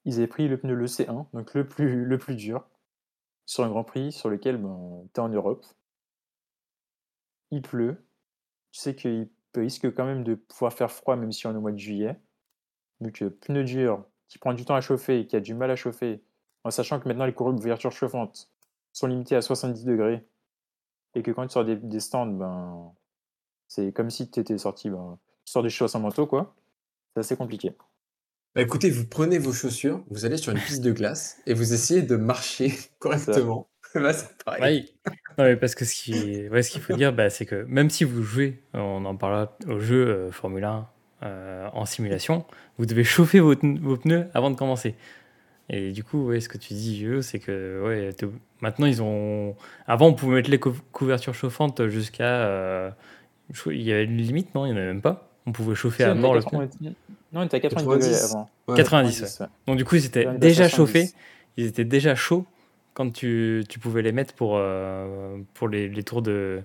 ils 0.05 0.15
avaient 0.17 0.27
pris 0.27 0.47
le 0.47 0.57
pneu 0.57 0.73
le 0.73 0.87
C1, 0.87 1.27
donc 1.33 1.53
le 1.53 1.67
plus, 1.67 2.35
dur, 2.35 2.67
sur 3.45 3.63
un 3.63 3.69
Grand 3.69 3.83
Prix 3.83 4.11
sur 4.11 4.29
lequel 4.29 4.57
ben, 4.57 5.03
tu 5.13 5.19
es 5.19 5.23
en 5.23 5.29
Europe. 5.29 5.65
Il 7.51 7.61
pleut. 7.61 8.03
Tu 8.71 8.79
sais 8.79 8.95
qu'il 8.95 9.29
risque 9.55 9.93
quand 9.93 10.05
même 10.05 10.23
de 10.23 10.35
pouvoir 10.35 10.73
faire 10.73 10.91
froid 10.91 11.15
même 11.15 11.31
si 11.31 11.45
on 11.47 11.53
est 11.53 11.57
au 11.57 11.61
mois 11.61 11.71
de 11.73 11.77
juillet. 11.77 12.19
Donc 13.01 13.23
pneu 13.41 13.63
dur, 13.63 14.05
qui 14.27 14.37
prend 14.37 14.53
du 14.53 14.65
temps 14.65 14.75
à 14.75 14.81
chauffer, 14.81 15.27
qui 15.27 15.35
a 15.35 15.39
du 15.41 15.53
mal 15.53 15.71
à 15.71 15.75
chauffer, 15.75 16.23
en 16.63 16.71
sachant 16.71 16.99
que 16.99 17.07
maintenant 17.07 17.25
les 17.25 17.33
couvertures 17.33 17.91
chauffantes 17.91 18.49
sont 18.93 19.07
limitées 19.07 19.35
à 19.35 19.41
70 19.41 19.85
degrés, 19.85 20.25
et 21.15 21.23
que 21.23 21.31
quand 21.31 21.45
tu 21.47 21.53
sors 21.53 21.65
des, 21.65 21.99
stands, 21.99 22.27
ben, 22.27 22.93
c'est 23.67 23.91
comme 23.91 24.09
si 24.09 24.29
tu 24.29 24.39
étais 24.39 24.57
sorti, 24.57 24.89
ben, 24.89 25.19
sors 25.51 25.63
des 25.63 25.69
choses 25.69 25.95
en 25.95 25.99
manteau, 25.99 26.25
quoi. 26.25 26.55
C'est 27.13 27.19
assez 27.19 27.35
compliqué. 27.35 27.73
Bah 28.55 28.61
écoutez, 28.61 28.89
vous 28.89 29.05
prenez 29.05 29.37
vos 29.37 29.53
chaussures, 29.53 30.03
vous 30.09 30.25
allez 30.25 30.37
sur 30.37 30.51
une 30.51 30.59
piste 30.59 30.81
de 30.81 30.91
glace 30.91 31.37
et 31.45 31.53
vous 31.53 31.73
essayez 31.73 32.01
de 32.01 32.15
marcher 32.15 32.73
correctement. 32.99 33.69
bah, 33.95 34.13
c'est 34.13 34.43
pareil. 34.43 34.93
Non, 35.37 35.45
mais 35.45 35.55
parce 35.55 35.75
que 35.75 35.85
ce 35.85 35.93
qu'il 35.93 36.49
ouais, 36.49 36.63
ce 36.63 36.71
qu'il 36.71 36.81
faut 36.81 36.93
dire, 36.93 37.13
bah, 37.13 37.29
c'est 37.29 37.45
que 37.45 37.63
même 37.67 37.89
si 37.89 38.03
vous 38.03 38.23
jouez, 38.23 38.61
on 38.73 39.05
en 39.05 39.15
parlera 39.15 39.57
au 39.67 39.79
jeu 39.79 40.07
euh, 40.07 40.31
Formule 40.31 40.63
1 40.63 40.87
euh, 41.23 41.69
en 41.73 41.85
simulation, 41.85 42.45
vous 42.77 42.85
devez 42.85 43.03
chauffer 43.03 43.39
vos, 43.39 43.55
vos, 43.55 43.97
pneus 43.97 44.27
avant 44.33 44.51
de 44.51 44.55
commencer. 44.55 44.95
Et 45.69 45.91
du 45.91 46.03
coup, 46.03 46.27
ouais, 46.27 46.41
ce 46.41 46.49
que 46.49 46.57
tu 46.57 46.73
dis, 46.73 47.05
c'est 47.21 47.39
que 47.39 47.83
ouais, 47.85 48.09
maintenant 48.61 48.87
ils 48.87 49.01
ont. 49.01 49.55
Avant, 49.87 50.07
on 50.07 50.13
pouvait 50.13 50.35
mettre 50.35 50.49
les 50.49 50.59
couvertures 50.59 51.33
chauffantes 51.33 51.87
jusqu'à. 51.87 52.43
Euh, 52.45 52.91
il 53.67 53.81
y 53.81 53.91
avait 53.91 54.05
une 54.05 54.17
limite, 54.17 54.55
non? 54.55 54.65
Il 54.65 54.69
n'y 54.69 54.75
en 54.75 54.77
avait 54.77 54.87
même 54.87 55.01
pas. 55.01 55.30
On 55.45 55.51
pouvait 55.51 55.75
chauffer 55.75 56.03
à 56.03 56.13
mort 56.13 56.35
le 56.35 56.41
pneu. 56.41 56.93
Non, 57.33 57.41
on 57.41 57.43
était 57.43 57.57
à 57.57 57.59
90 57.61 58.23
avant. 58.25 58.49
90, 58.75 59.41
Donc 59.67 59.77
du 59.77 59.85
coup, 59.85 59.95
ils 59.95 60.05
étaient 60.05 60.27
déjà 60.37 60.67
chauffés. 60.67 61.09
Ils 61.57 61.65
étaient 61.65 61.85
déjà 61.85 62.15
chauds 62.15 62.45
quand 62.93 63.11
tu, 63.11 63.63
tu 63.69 63.79
pouvais 63.79 64.01
les 64.01 64.11
mettre 64.11 64.33
pour, 64.33 64.53
euh, 64.55 65.37
pour 65.53 65.67
les, 65.67 65.87
les, 65.89 66.03
tours 66.03 66.21
de, 66.21 66.61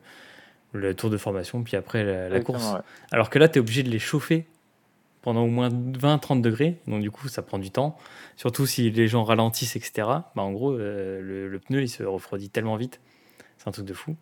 le 0.72 0.94
tour 0.94 1.10
de 1.10 1.16
formation, 1.16 1.62
puis 1.62 1.76
après 1.76 2.28
la, 2.28 2.40
course. 2.40 2.74
Alors 3.10 3.30
que 3.30 3.38
là, 3.38 3.48
tu 3.48 3.58
es 3.58 3.60
obligé 3.60 3.82
de 3.82 3.90
les 3.90 3.98
chauffer 3.98 4.46
pendant 5.22 5.42
au 5.42 5.48
moins 5.48 5.70
20-30 5.70 6.40
degrés. 6.40 6.76
Donc 6.86 7.02
du 7.02 7.10
coup, 7.10 7.28
ça 7.28 7.42
prend 7.42 7.58
du 7.58 7.70
temps. 7.70 7.96
Surtout 8.36 8.66
si 8.66 8.90
les 8.90 9.08
gens 9.08 9.24
ralentissent, 9.24 9.76
etc. 9.76 9.92
Bah, 10.34 10.42
en 10.42 10.52
gros, 10.52 10.72
euh, 10.72 11.20
le, 11.20 11.58
pneu, 11.58 11.82
il 11.82 11.88
se 11.88 12.02
refroidit 12.02 12.50
tellement 12.50 12.76
vite. 12.76 13.00
C'est 13.58 13.68
un 13.68 13.72
truc 13.72 13.86
de 13.86 13.94
fou. 13.94 14.14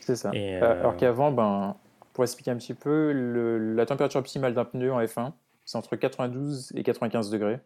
C'est 0.00 0.16
ça. 0.16 0.30
Euh, 0.34 0.80
alors 0.80 0.96
qu'avant, 0.96 1.30
ben, 1.30 1.76
pour 2.16 2.24
expliquer 2.24 2.50
un 2.50 2.56
petit 2.56 2.72
peu, 2.72 3.12
la 3.12 3.84
température 3.84 4.18
optimale 4.18 4.54
d'un 4.54 4.64
pneu 4.64 4.90
en 4.90 5.02
F1, 5.02 5.34
c'est 5.66 5.76
entre 5.76 5.96
92 5.96 6.72
et 6.74 6.82
95 6.82 7.28
degrés. 7.28 7.60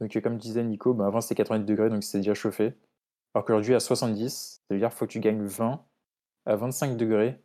Donc, 0.00 0.16
comme 0.22 0.38
disait 0.38 0.62
Nico, 0.62 0.94
ben 0.94 1.04
avant 1.04 1.20
c'était 1.20 1.34
90 1.34 1.64
degrés, 1.64 1.90
donc 1.90 2.04
c'est 2.04 2.18
déjà 2.18 2.32
chauffé. 2.32 2.74
Alors 3.34 3.44
qu'aujourd'hui, 3.44 3.74
à 3.74 3.80
70, 3.80 4.62
ça 4.68 4.74
veut 4.74 4.78
dire 4.78 4.88
qu'il 4.88 4.98
faut 4.98 5.06
que 5.06 5.10
tu 5.10 5.18
gagnes 5.18 5.44
20 5.44 5.84
à 6.46 6.54
25 6.54 6.96
degrés. 6.96 7.42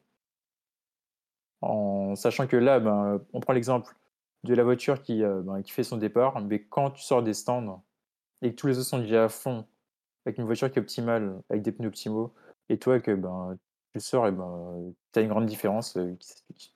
En 1.62 2.14
sachant 2.16 2.46
que 2.46 2.56
là, 2.56 2.80
ben, 2.80 3.20
on 3.34 3.40
prend 3.40 3.54
l'exemple 3.54 3.96
de 4.44 4.54
la 4.54 4.64
voiture 4.64 5.02
qui, 5.02 5.24
euh, 5.24 5.42
ben, 5.42 5.64
qui 5.64 5.72
fait 5.72 5.84
son 5.84 5.98
départ, 5.98 6.40
mais 6.42 6.62
quand 6.62 6.92
tu 6.92 7.02
sors 7.02 7.24
des 7.24 7.34
stands 7.34 7.84
et 8.44 8.52
que 8.52 8.56
tous 8.56 8.68
les 8.68 8.78
autres 8.78 8.90
sont 8.90 9.00
déjà 9.00 9.24
à 9.24 9.30
fond, 9.30 9.66
avec 10.28 10.38
une 10.38 10.46
voiture 10.46 10.70
qui 10.70 10.78
est 10.78 10.84
optimale, 10.84 11.42
avec 11.50 11.64
des 11.64 11.72
pneus 11.72 11.88
optimaux, 11.88 12.32
et 12.70 12.78
toi 12.78 13.00
que 13.00 13.16
ben, 13.16 13.58
tu 13.94 14.00
sors, 14.00 14.28
et 14.28 14.32
ben, 14.32 14.94
tu 15.14 15.20
as 15.20 15.22
une 15.22 15.30
grande 15.30 15.46
différence 15.46 15.94
qui 16.20 16.28
s'explique. 16.28 16.74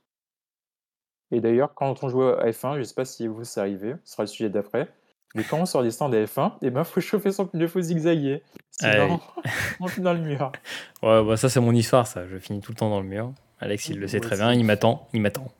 Et 1.32 1.40
d'ailleurs, 1.40 1.74
quand 1.74 2.04
on 2.04 2.10
joue 2.10 2.24
à 2.24 2.46
F1, 2.50 2.74
je 2.74 2.80
ne 2.80 2.84
sais 2.84 2.94
pas 2.94 3.06
si 3.06 3.28
vous 3.28 3.44
c'est 3.44 3.62
arrivé, 3.62 3.96
ce 4.04 4.12
sera 4.12 4.24
le 4.24 4.28
sujet 4.28 4.50
d'après, 4.50 4.90
mais 5.34 5.44
quand 5.44 5.58
on 5.58 5.66
sort 5.66 5.82
des 5.82 5.92
stands 5.92 6.10
de 6.10 6.26
F1, 6.26 6.54
il 6.62 6.70
ben, 6.72 6.84
faut 6.84 7.00
chauffer 7.02 7.32
son 7.32 7.46
pneu, 7.46 7.68
faut 7.68 7.82
zigzaguer. 7.82 8.44
Sinon, 8.72 9.20
on 9.80 9.88
finit 9.88 10.04
dans 10.04 10.14
le 10.14 10.20
mur. 10.20 10.52
Ouais, 11.02 11.24
bah, 11.24 11.38
ça 11.38 11.50
c'est 11.50 11.60
mon 11.60 11.74
histoire, 11.74 12.06
ça. 12.06 12.28
Je 12.28 12.38
finis 12.38 12.60
tout 12.60 12.74
le 12.74 12.78
temps 12.78 12.90
dans 12.90 13.02
le 13.02 13.08
mur. 13.08 13.34
Alex, 13.60 13.90
il 13.90 14.00
le 14.00 14.08
sait 14.08 14.20
très 14.20 14.38
bien, 14.38 14.54
il 14.54 14.66
m'attend, 14.66 15.08
il 15.14 15.22
m'attend. 15.22 15.52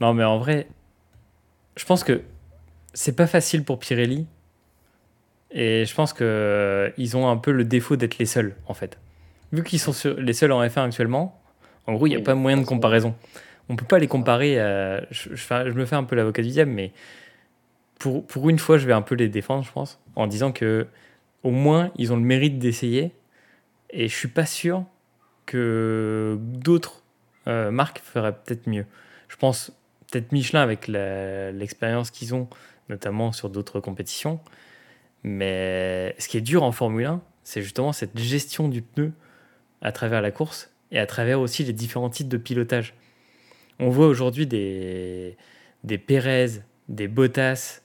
Non, 0.00 0.14
mais 0.14 0.24
en 0.24 0.38
vrai, 0.38 0.66
je 1.76 1.84
pense 1.84 2.02
que 2.02 2.22
c'est 2.92 3.14
pas 3.14 3.26
facile 3.26 3.64
pour 3.64 3.78
Pirelli. 3.78 4.26
Et 5.50 5.84
je 5.84 5.94
pense 5.94 6.12
qu'ils 6.12 6.26
euh, 6.26 7.14
ont 7.14 7.28
un 7.28 7.36
peu 7.36 7.52
le 7.52 7.64
défaut 7.64 7.94
d'être 7.94 8.18
les 8.18 8.26
seuls, 8.26 8.56
en 8.66 8.74
fait 8.74 8.98
vu 9.54 9.64
qu'ils 9.64 9.80
sont 9.80 9.92
les 10.18 10.32
seuls 10.32 10.52
en 10.52 10.62
F1 10.64 10.86
actuellement, 10.86 11.40
en 11.86 11.94
gros, 11.94 12.06
il 12.06 12.10
n'y 12.10 12.16
a 12.16 12.20
pas 12.20 12.34
moyen 12.34 12.56
de 12.56 12.64
comparaison. 12.64 13.14
On 13.68 13.76
peut 13.76 13.86
pas 13.86 13.98
les 13.98 14.08
comparer. 14.08 14.56
je, 15.10 15.72
me 15.72 15.84
fais 15.84 15.96
un 15.96 16.04
peu 16.04 16.16
l'avocat 16.16 16.42
du 16.42 16.48
diable, 16.48 16.70
mais 16.70 16.92
pour, 17.98 18.26
pour 18.26 18.50
une 18.50 18.58
fois, 18.58 18.78
je 18.78 18.86
vais 18.86 18.92
un 18.92 19.02
peu 19.02 19.14
les 19.14 19.28
défendre, 19.28 19.64
je 19.64 19.72
pense, 19.72 20.00
en 20.16 20.26
disant 20.26 20.52
que 20.52 20.86
au 21.42 21.50
moins, 21.50 21.92
ils 21.96 22.12
ont 22.12 22.16
le 22.16 22.22
mérite 22.22 22.58
d'essayer. 22.58 23.12
Et 23.90 24.08
je 24.08 24.16
suis 24.16 24.28
pas 24.28 24.46
sûr 24.46 24.84
que 25.46 26.38
d'autres 26.40 27.04
euh, 27.46 27.70
marques 27.70 28.00
feraient 28.00 28.32
peut-être 28.32 28.66
mieux. 28.66 28.86
Je 29.28 29.36
pense 29.36 29.72
peut-être 30.10 30.32
Michelin 30.32 30.62
avec 30.62 30.88
l'expérience 30.88 32.10
qu'ils 32.10 32.34
ont, 32.34 32.48
notamment 32.88 33.32
sur 33.32 33.50
d'autres 33.50 33.78
compétitions. 33.80 34.40
Mais 35.22 36.14
ce 36.18 36.28
qui 36.28 36.38
est 36.38 36.42
dur 36.42 36.62
en 36.62 36.72
Formule 36.72 37.06
1, 37.06 37.22
c'est 37.44 37.62
justement 37.62 37.92
cette 37.92 38.18
gestion 38.18 38.68
du 38.68 38.82
pneu 38.82 39.12
à 39.84 39.92
travers 39.92 40.20
la 40.20 40.30
course 40.30 40.70
et 40.90 40.98
à 40.98 41.06
travers 41.06 41.40
aussi 41.40 41.62
les 41.62 41.72
différents 41.72 42.10
types 42.10 42.28
de 42.28 42.36
pilotage. 42.36 42.94
On 43.78 43.90
voit 43.90 44.06
aujourd'hui 44.06 44.46
des, 44.46 45.36
des 45.84 45.98
Pérez, 45.98 46.62
des 46.88 47.08
Bottas, 47.08 47.80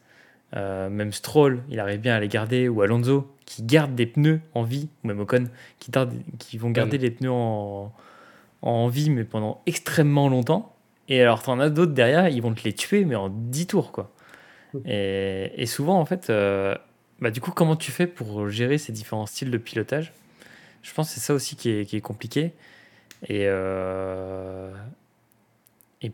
euh, 0.56 0.90
même 0.90 1.12
Stroll, 1.12 1.64
il 1.70 1.80
arrive 1.80 2.00
bien 2.00 2.16
à 2.16 2.20
les 2.20 2.28
garder, 2.28 2.68
ou 2.68 2.82
Alonso, 2.82 3.32
qui 3.46 3.64
gardent 3.64 3.96
des 3.96 4.06
pneus 4.06 4.42
en 4.56 4.64
vie, 4.64 4.90
ou 5.04 5.08
même 5.08 5.20
Ocon, 5.20 5.48
qui, 5.80 5.92
qui 6.40 6.58
vont 6.58 6.72
garder 6.72 6.98
les 6.98 7.12
pneus 7.12 7.32
en, 7.32 7.92
en 8.62 8.88
vie, 8.88 9.10
mais 9.10 9.24
pendant 9.24 9.62
extrêmement 9.66 10.30
longtemps. 10.30 10.76
Et 11.08 11.22
alors, 11.22 11.44
tu 11.44 11.50
en 11.50 11.60
as 11.60 11.70
d'autres 11.70 11.94
derrière, 11.94 12.30
ils 12.30 12.42
vont 12.42 12.54
te 12.54 12.64
les 12.64 12.74
tuer, 12.74 13.06
mais 13.06 13.16
en 13.16 13.30
10 13.30 13.68
tours, 13.68 13.92
quoi. 13.92 14.12
Et, 14.86 15.52
et 15.56 15.66
souvent, 15.66 16.00
en 16.00 16.06
fait, 16.06 16.30
euh, 16.30 16.76
bah, 17.20 17.32
du 17.32 17.42
coup, 17.42 17.52
comment 17.52 17.76
tu 17.76 17.92
fais 17.92 18.06
pour 18.06 18.50
gérer 18.50 18.78
ces 18.78 18.92
différents 18.92 19.26
styles 19.26 19.50
de 19.50 19.58
pilotage? 19.58 20.14
Je 20.82 20.94
pense 20.94 21.10
que 21.10 21.16
c'est 21.16 21.20
ça 21.20 21.34
aussi 21.34 21.56
qui 21.56 21.70
est, 21.70 21.86
qui 21.86 21.98
est 21.98 22.02
compliqué. 22.02 22.54
Et, 23.28 23.46
euh, 23.48 24.74
et 26.02 26.12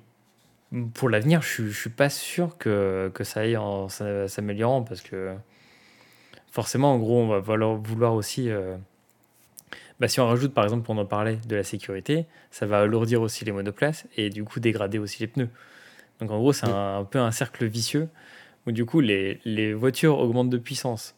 pour 0.94 1.10
l'avenir, 1.10 1.42
je 1.42 1.64
ne 1.64 1.72
suis 1.72 1.90
pas 1.90 2.10
sûr 2.10 2.58
que, 2.58 3.12
que 3.14 3.24
ça 3.24 3.42
aille 3.42 3.58
en 3.58 3.90
s'améliorant 3.90 4.84
parce 4.84 5.02
que 5.02 5.36
forcément, 6.52 6.94
en 6.94 7.00
gros, 7.00 7.22
on 7.22 7.28
va 7.28 7.40
vouloir, 7.40 7.76
vouloir 7.76 8.14
aussi. 8.14 8.50
Euh, 8.50 8.76
bah, 10.00 10.08
si 10.08 10.20
on 10.20 10.28
rajoute, 10.28 10.54
par 10.54 10.64
exemple, 10.64 10.84
pour 10.84 10.98
en 10.98 11.06
parler, 11.06 11.38
de 11.48 11.56
la 11.56 11.64
sécurité, 11.64 12.26
ça 12.52 12.66
va 12.66 12.80
alourdir 12.80 13.22
aussi 13.22 13.46
les 13.46 13.52
monoplaces 13.52 14.08
et 14.18 14.30
du 14.30 14.44
coup 14.44 14.60
dégrader 14.60 15.00
aussi 15.00 15.22
les 15.22 15.28
pneus. 15.28 15.50
Donc 16.20 16.32
en 16.32 16.38
gros, 16.38 16.54
c'est 16.54 16.68
un, 16.68 17.00
un, 17.00 17.04
peu 17.04 17.20
un 17.20 17.32
cercle 17.32 17.66
vicieux 17.66 18.10
où 18.66 18.72
du 18.72 18.86
coup 18.86 19.00
les, 19.00 19.40
les 19.46 19.74
voitures 19.74 20.18
augmentent 20.20 20.50
de 20.50 20.58
puissance, 20.58 21.16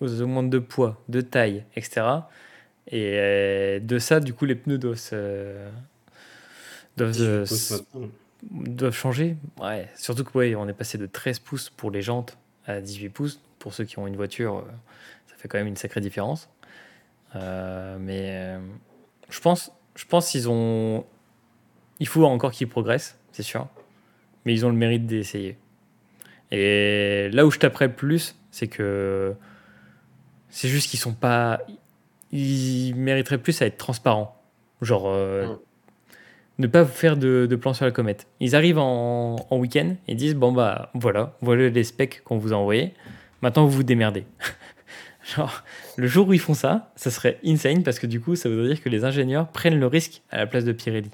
augmentent 0.00 0.50
de 0.50 0.58
poids, 0.58 1.00
de 1.08 1.20
taille, 1.20 1.64
etc. 1.76 2.02
Et 2.90 3.12
euh, 3.18 3.80
de 3.80 3.98
ça, 3.98 4.20
du 4.20 4.32
coup, 4.32 4.44
les 4.44 4.54
pneus 4.54 4.78
doivent, 4.78 4.98
doivent, 6.96 7.84
doivent 8.42 8.94
changer. 8.94 9.36
Ouais, 9.60 9.88
surtout 9.94 10.24
que 10.24 10.36
ouais, 10.38 10.54
on 10.54 10.68
est 10.68 10.74
passé 10.74 10.96
de 10.96 11.06
13 11.06 11.38
pouces 11.40 11.70
pour 11.70 11.90
les 11.90 12.02
jantes 12.02 12.38
à 12.66 12.80
18 12.80 13.08
pouces. 13.10 13.40
Pour 13.58 13.74
ceux 13.74 13.84
qui 13.84 13.98
ont 13.98 14.06
une 14.06 14.16
voiture, 14.16 14.58
euh, 14.58 14.62
ça 15.26 15.34
fait 15.36 15.48
quand 15.48 15.58
même 15.58 15.66
une 15.66 15.76
sacrée 15.76 16.00
différence. 16.00 16.48
Euh, 17.36 17.98
mais 18.00 18.56
je 19.28 19.40
pense, 19.40 19.70
je 19.94 20.04
pense 20.06 20.30
qu'ils 20.30 20.48
ont. 20.48 21.04
Il 22.00 22.06
faut 22.06 22.24
encore 22.24 22.52
qu'ils 22.52 22.68
progressent, 22.68 23.18
c'est 23.32 23.42
sûr. 23.42 23.66
Mais 24.44 24.54
ils 24.54 24.64
ont 24.64 24.70
le 24.70 24.76
mérite 24.76 25.06
d'essayer. 25.06 25.58
Et 26.50 27.28
là 27.32 27.44
où 27.44 27.50
je 27.50 27.58
taperais 27.58 27.88
le 27.88 27.92
plus, 27.92 28.36
c'est 28.50 28.68
que 28.68 29.34
c'est 30.48 30.68
juste 30.68 30.88
qu'ils 30.88 31.00
sont 31.00 31.12
pas 31.12 31.60
il 32.32 32.94
mériterait 32.94 33.38
plus 33.38 33.60
à 33.62 33.66
être 33.66 33.78
transparent. 33.78 34.40
Genre, 34.82 35.04
euh, 35.06 35.46
ne 36.58 36.66
pas 36.66 36.84
faire 36.84 37.16
de, 37.16 37.46
de, 37.48 37.56
plan 37.56 37.72
sur 37.72 37.84
la 37.84 37.90
comète. 37.90 38.26
Ils 38.40 38.54
arrivent 38.54 38.78
en, 38.78 39.36
en 39.50 39.58
week-end 39.58 39.96
et 40.06 40.14
disent 40.14 40.34
Bon, 40.34 40.52
bah 40.52 40.90
voilà, 40.94 41.36
voilà 41.40 41.68
les 41.68 41.84
specs 41.84 42.22
qu'on 42.24 42.38
vous 42.38 42.52
a 42.52 42.56
envoyés. 42.56 42.94
Maintenant, 43.42 43.64
vous 43.64 43.70
vous 43.70 43.82
démerdez. 43.82 44.24
Genre, 45.36 45.62
le 45.96 46.06
jour 46.06 46.28
où 46.28 46.32
ils 46.32 46.40
font 46.40 46.54
ça, 46.54 46.92
ça 46.96 47.10
serait 47.10 47.38
insane 47.44 47.82
parce 47.82 47.98
que 47.98 48.06
du 48.06 48.20
coup, 48.20 48.34
ça 48.34 48.48
voudrait 48.48 48.68
dire 48.68 48.82
que 48.82 48.88
les 48.88 49.04
ingénieurs 49.04 49.48
prennent 49.48 49.78
le 49.78 49.86
risque 49.86 50.22
à 50.30 50.38
la 50.38 50.46
place 50.46 50.64
de 50.64 50.72
Pirelli. 50.72 51.10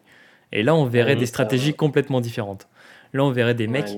Et 0.53 0.63
là, 0.63 0.75
on 0.75 0.85
verrait 0.85 1.17
des 1.17 1.27
stratégies 1.27 1.75
complètement 1.75 2.21
différentes. 2.21 2.69
Là, 3.13 3.25
on 3.25 3.31
verrait 3.31 3.55
des 3.55 3.67
mecs 3.67 3.91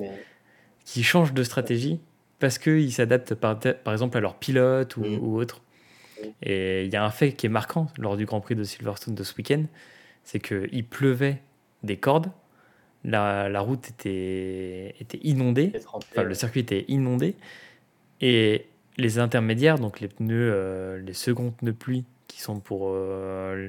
qui 0.85 1.03
changent 1.03 1.35
de 1.35 1.43
stratégie 1.43 2.01
parce 2.39 2.59
qu'ils 2.59 2.93
s'adaptent 2.93 3.35
par, 3.35 3.59
par 3.59 3.93
exemple 3.93 4.17
à 4.17 4.21
leur 4.21 4.37
pilote 4.37 4.97
ou, 4.97 5.05
mm. 5.05 5.19
ou 5.21 5.39
autre. 5.39 5.61
Et 6.43 6.85
il 6.85 6.93
y 6.93 6.97
a 6.97 7.05
un 7.05 7.11
fait 7.11 7.33
qui 7.33 7.47
est 7.47 7.51
marquant 7.51 7.89
lors 7.99 8.17
du 8.17 8.27
Grand 8.27 8.41
Prix 8.41 8.55
de 8.55 8.65
Silverstone 8.65 9.15
de 9.15 9.23
ce 9.23 9.35
week-end, 9.37 9.65
c'est 10.25 10.41
qu'il 10.41 10.85
pleuvait 10.85 11.41
des 11.83 11.97
cordes, 11.97 12.31
la, 13.05 13.49
la 13.49 13.61
route 13.61 13.89
était, 13.89 14.95
était 15.01 15.21
inondée, 15.23 15.73
enfin, 15.93 16.23
le 16.23 16.35
circuit 16.35 16.61
était 16.61 16.85
inondé, 16.89 17.37
et 18.21 18.67
les 18.99 19.19
intermédiaires, 19.19 19.79
donc 19.79 20.01
les 20.01 20.09
pneus, 20.09 20.51
euh, 20.53 20.99
les 20.99 21.13
seconds 21.13 21.51
pneus 21.51 21.75
pluie 21.75 22.05
qui 22.27 22.41
sont 22.41 22.59
pour 22.59 22.91
euh, 22.91 23.69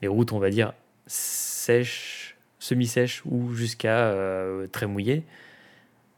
les 0.00 0.08
routes, 0.08 0.32
on 0.32 0.38
va 0.38 0.50
dire, 0.50 0.72
sèches, 1.06 2.36
semi-sèches 2.58 3.22
ou 3.26 3.52
jusqu'à 3.54 4.06
euh, 4.06 4.66
très 4.68 4.86
mouillées, 4.86 5.24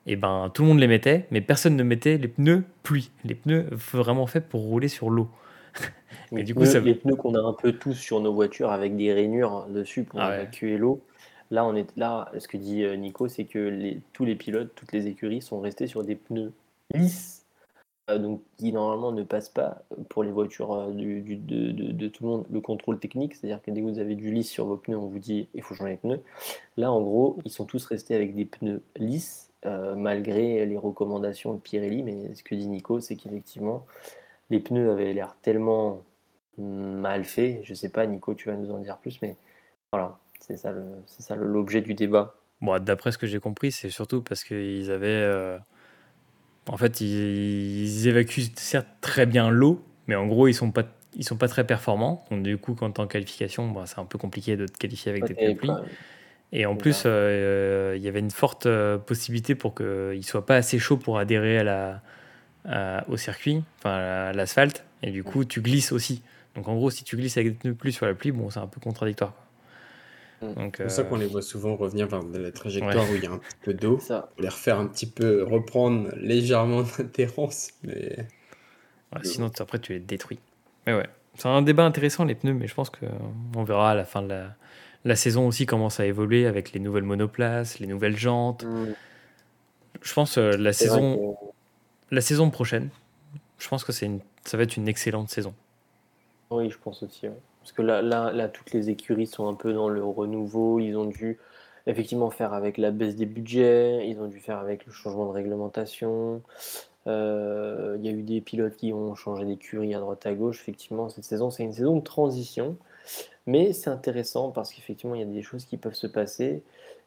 et 0.07 0.13
eh 0.13 0.17
ben 0.17 0.51
tout 0.53 0.63
le 0.63 0.69
monde 0.69 0.81
les 0.81 0.87
mettait, 0.87 1.27
mais 1.31 1.41
personne 1.41 1.77
ne 1.77 1.83
mettait 1.83 2.19
les 2.19 2.29
pneus 2.29 2.65
pluie, 2.83 3.11
les 3.25 3.35
pneus 3.35 3.67
vraiment 3.71 4.27
faits 4.27 4.47
pour 4.47 4.61
rouler 4.61 4.89
sur 4.89 5.09
l'eau. 5.09 5.31
Les, 6.33 6.43
du 6.43 6.55
coup, 6.55 6.65
ça... 6.65 6.81
les 6.81 6.95
pneus 6.95 7.15
qu'on 7.15 7.35
a 7.35 7.41
un 7.41 7.53
peu 7.53 7.73
tous 7.73 7.95
sur 7.95 8.21
nos 8.21 8.33
voitures 8.33 8.73
avec 8.73 8.97
des 8.97 9.13
rainures 9.13 9.67
dessus 9.69 10.03
pour 10.03 10.21
ah 10.21 10.35
évacuer 10.35 10.79
l'eau. 10.79 11.01
Là, 11.51 11.65
on 11.65 11.77
est 11.77 11.87
là. 11.97 12.33
Ce 12.39 12.49
que 12.49 12.57
dit 12.57 12.85
Nico, 12.99 13.29
c'est 13.29 13.45
que 13.45 13.59
les, 13.59 14.01
tous 14.13 14.25
les 14.25 14.35
pilotes, 14.35 14.75
toutes 14.75 14.93
les 14.93 15.07
écuries 15.07 15.43
sont 15.43 15.61
restés 15.61 15.87
sur 15.87 16.03
des 16.03 16.17
pneus 16.17 16.53
lisses 16.93 17.45
euh, 18.11 18.19
donc 18.19 18.43
qui 18.59 18.71
normalement 18.71 19.13
ne 19.13 19.23
passe 19.23 19.49
pas 19.49 19.83
pour 20.11 20.25
les 20.25 20.31
voitures 20.31 20.75
euh, 20.75 20.93
du, 20.93 21.23
de, 21.23 22.09
tout 22.09 22.25
le 22.25 22.29
monde 22.29 22.47
le 22.51 22.61
contrôle 22.61 22.99
technique, 22.99 23.35
c'est-à-dire 23.35 23.63
que 23.63 23.71
dès 23.71 23.81
que 23.81 23.87
vous 23.87 23.99
avez 23.99 24.15
du 24.15 24.31
lisse 24.31 24.51
sur 24.51 24.67
vos 24.67 24.77
pneus, 24.77 24.99
on 24.99 25.07
vous 25.07 25.19
dit 25.19 25.49
il 25.55 25.63
faut 25.63 25.75
changer 25.75 25.93
les 25.93 25.97
pneus. 25.97 26.21
Là, 26.77 26.93
en 26.93 27.01
gros, 27.01 27.39
ils 27.47 27.51
sont 27.51 27.65
tous 27.65 27.83
restés 27.87 28.15
avec 28.15 28.35
des 28.35 28.45
pneus 28.45 28.83
lisses, 28.97 29.51
euh, 29.65 29.95
malgré 29.95 30.67
les 30.67 30.77
recommandations 30.77 31.55
de 31.55 31.59
Pirelli. 31.61 32.03
Mais 32.03 32.35
ce 32.35 32.43
que 32.43 32.55
dit 32.55 32.69
Nico, 32.69 33.01
c'est 33.01 33.17
qu'effectivement, 33.17 33.87
les 34.51 34.61
pneus 34.61 34.91
avaient 34.91 35.13
l'air 35.13 35.37
tellement 35.43 36.03
mal 36.59 37.25
faits. 37.25 37.61
Je 37.65 37.75
sais 37.75 37.89
pas, 37.89 38.07
Nico, 38.07 38.35
tu 38.35 38.49
vas 38.49 38.57
nous 38.57 38.71
en 38.71 38.79
dire 38.79 38.99
plus, 38.99 39.21
mais 39.23 39.37
voilà, 39.93 40.19
c'est 40.41 40.57
ça 40.57 40.73
l'objet 41.37 41.81
du 41.81 41.95
débat. 41.95 42.37
Bon, 42.61 42.79
d'après 42.79 43.13
ce 43.13 43.19
que 43.19 43.27
j'ai 43.27 43.41
compris, 43.41 43.73
c'est 43.73 43.91
surtout 43.91 44.23
parce 44.23 44.45
qu'ils 44.45 44.91
avaient 44.91 45.59
en 46.69 46.77
fait, 46.77 47.01
ils, 47.01 48.09
évacuent 48.09 48.51
certes 48.57 48.89
très 49.01 49.27
bien 49.27 49.51
l'eau, 49.51 49.83
mais 50.07 50.15
en 50.15 50.27
gros, 50.27 50.49
ils 50.49 50.55
sont 50.55 50.71
pas 50.71 50.85
ils 51.17 51.25
sont 51.25 51.37
pas 51.37 51.47
très 51.47 51.65
performants. 51.65 52.25
Donc 52.31 52.43
du 52.43 52.59
coup, 52.59 52.75
quand 52.75 52.99
en 52.99 53.07
qualification, 53.07 53.71
bah, 53.71 53.85
c'est 53.87 54.01
un 54.01 54.05
peu 54.05 54.19
compliqué 54.19 54.57
de 54.57 54.67
te 54.67 54.77
qualifier 54.77 55.13
avec 55.13 55.25
des 55.25 55.35
pneus 55.35 55.55
pluie. 55.55 55.71
Et 56.53 56.67
en 56.67 56.77
plus, 56.77 57.03
euh, 57.07 57.95
il 57.97 58.03
y 58.03 58.09
avait 58.09 58.21
une 58.21 58.31
forte 58.31 58.67
euh, 58.67 58.99
possibilité 58.99 59.55
pour 59.55 59.75
qu'ils 59.75 59.87
ne 59.87 60.23
soient 60.23 60.47
pas 60.47 60.57
assez 60.57 60.79
chauds 60.79 60.97
pour 60.97 61.19
adhérer 61.19 61.59
à 61.59 61.65
la, 61.65 62.03
au 63.09 63.17
circuit, 63.17 63.63
enfin 63.79 63.91
à 63.91 64.33
l'asphalte. 64.33 64.85
Et 65.03 65.11
du 65.11 65.23
coup, 65.23 65.45
tu 65.45 65.61
glisses 65.61 65.93
aussi. 65.93 66.23
Donc 66.55 66.69
en 66.69 66.77
gros, 66.77 66.91
si 66.91 67.05
tu 67.05 67.17
glisses 67.17 67.37
avec 67.37 67.53
des 67.53 67.59
pneus 67.59 67.75
pluie 67.75 67.93
sur 67.93 68.07
la 68.07 68.15
pluie, 68.15 68.33
bon, 68.33 68.51
c'est 68.51 68.61
un 68.61 68.67
peu 68.67 68.81
contradictoire. 68.81 69.35
Mm. 70.43 70.71
C'est 70.77 70.83
pour 70.83 70.91
ça 70.93 71.05
qu'on 71.05 71.17
les 71.17 71.27
voit 71.27 71.43
souvent 71.43 71.77
revenir 71.77 72.07
vers 72.09 72.23
la 72.23 72.53
trajectoire 72.53 73.05
où 73.11 73.15
il 73.15 73.25
y 73.25 73.27
a 73.27 73.33
un 73.33 73.39
petit 73.39 73.57
peu 73.63 73.75
d'eau, 73.75 73.99
les 74.39 74.49
refaire 74.49 74.79
un 74.79 74.87
petit 74.87 75.07
peu, 75.07 75.43
reprendre 75.43 76.11
légèrement 76.17 76.83
d'adhérence. 76.99 77.69
Mais... 77.83 78.27
sinon, 79.23 79.51
après, 79.59 79.79
tu 79.79 79.93
les 79.93 80.01
détruis. 80.01 80.39
Mais 80.87 80.95
ouais, 80.95 81.09
c'est 81.35 81.49
un 81.49 81.63
débat 81.63 81.85
intéressant, 81.85 82.25
les 82.25 82.35
pneus, 82.35 82.55
mais 82.55 82.67
je 82.67 82.75
pense 82.75 82.91
qu'on 82.91 83.65
verra 83.65 83.93
à 83.93 83.95
la 83.95 84.05
fin 84.05 84.23
de 84.23 84.29
la, 84.29 84.55
la, 85.05 85.17
saison 85.17 85.47
aussi 85.47 85.67
comment 85.67 85.91
ça 85.91 86.03
a 86.03 86.07
évolué 86.07 86.47
avec 86.47 86.73
les 86.73 86.81
nouvelles 86.81 87.05
monoplaces, 87.05 87.79
les 87.79 87.87
nouvelles 87.87 88.17
jantes. 88.17 88.65
Mm. 88.65 88.95
Je 90.03 90.13
pense 90.13 90.37
euh, 90.37 90.57
la, 90.59 90.73
saison, 90.73 91.37
la 92.15 92.21
saison 92.21 92.51
prochaine, 92.51 92.91
je 93.59 93.69
pense 93.69 93.85
que 93.85 94.05
une, 94.05 94.21
ça 94.45 94.57
va 94.57 94.63
être 94.63 94.77
une 94.77 94.89
excellente 94.89 95.29
saison. 95.29 95.55
Oui, 96.51 96.71
je 96.71 96.79
pense 96.79 97.03
aussi. 97.03 97.27
Parce 97.61 97.73
que 97.73 97.83
là, 97.83 98.03
là, 98.03 98.33
là, 98.33 98.49
toutes 98.49 98.73
les 98.73 98.91
écuries 98.91 99.27
sont 99.27 99.49
un 99.49 99.55
peu 99.55 99.73
dans 99.73 99.89
le 99.89 100.05
renouveau. 100.05 100.81
Ils 100.81 100.97
ont 100.97 101.07
dû 101.07 101.39
effectivement 101.87 102.31
faire 102.31 102.53
avec 102.53 102.79
la 102.79 102.91
baisse 102.91 103.17
des 103.17 103.27
budgets, 103.27 104.09
ils 104.09 104.19
ont 104.21 104.29
dû 104.29 104.41
faire 104.41 104.59
avec 104.59 104.87
le 104.87 104.93
changement 104.93 105.27
de 105.27 105.33
réglementation. 105.33 106.43
Euh, 107.07 107.97
il 107.99 108.07
y 108.07 108.09
a 108.09 108.13
eu 108.13 108.23
des 108.23 108.41
pilotes 108.41 108.77
qui 108.77 108.93
ont 108.93 109.15
changé 109.15 109.45
d'écurie 109.45 109.95
à 109.95 110.01
droite 110.01 110.25
à 110.27 110.35
gauche. 110.35 110.61
Effectivement, 110.61 111.09
cette 111.09 111.25
saison, 111.25 111.51
c'est 111.51 111.63
une 111.63 111.73
saison 111.73 111.97
de 111.97 112.05
transition. 112.05 112.77
Mais 113.47 113.73
c'est 113.75 113.91
intéressant 113.91 114.51
parce 114.51 114.73
qu'effectivement, 114.73 115.15
il 115.15 115.21
y 115.21 115.25
a 115.25 115.27
des 115.27 115.43
choses 115.43 115.67
qui 115.67 115.77
peuvent 115.77 115.95
se 115.95 116.07
passer. 116.07 116.63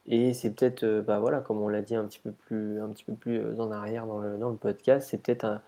Et 0.09 0.33
c'est 0.33 0.51
peut-être, 0.51 0.83
euh, 0.83 1.01
bah 1.01 1.19
voilà, 1.19 1.41
comme 1.41 1.61
on 1.61 1.67
l'a 1.67 1.81
dit 1.81 1.95
un 1.95 2.05
petit 2.05 2.19
peu 2.19 2.31
plus, 2.31 2.81
un 2.81 2.87
petit 2.89 3.03
peu 3.03 3.13
plus 3.13 3.39
euh, 3.39 3.59
en 3.59 3.71
arrière 3.71 4.05
dans 4.05 4.19
le, 4.19 4.37
dans 4.37 4.49
le 4.49 4.55
podcast, 4.55 5.09
c'est 5.09 5.21
peut-être 5.21 5.43
un, 5.43 5.61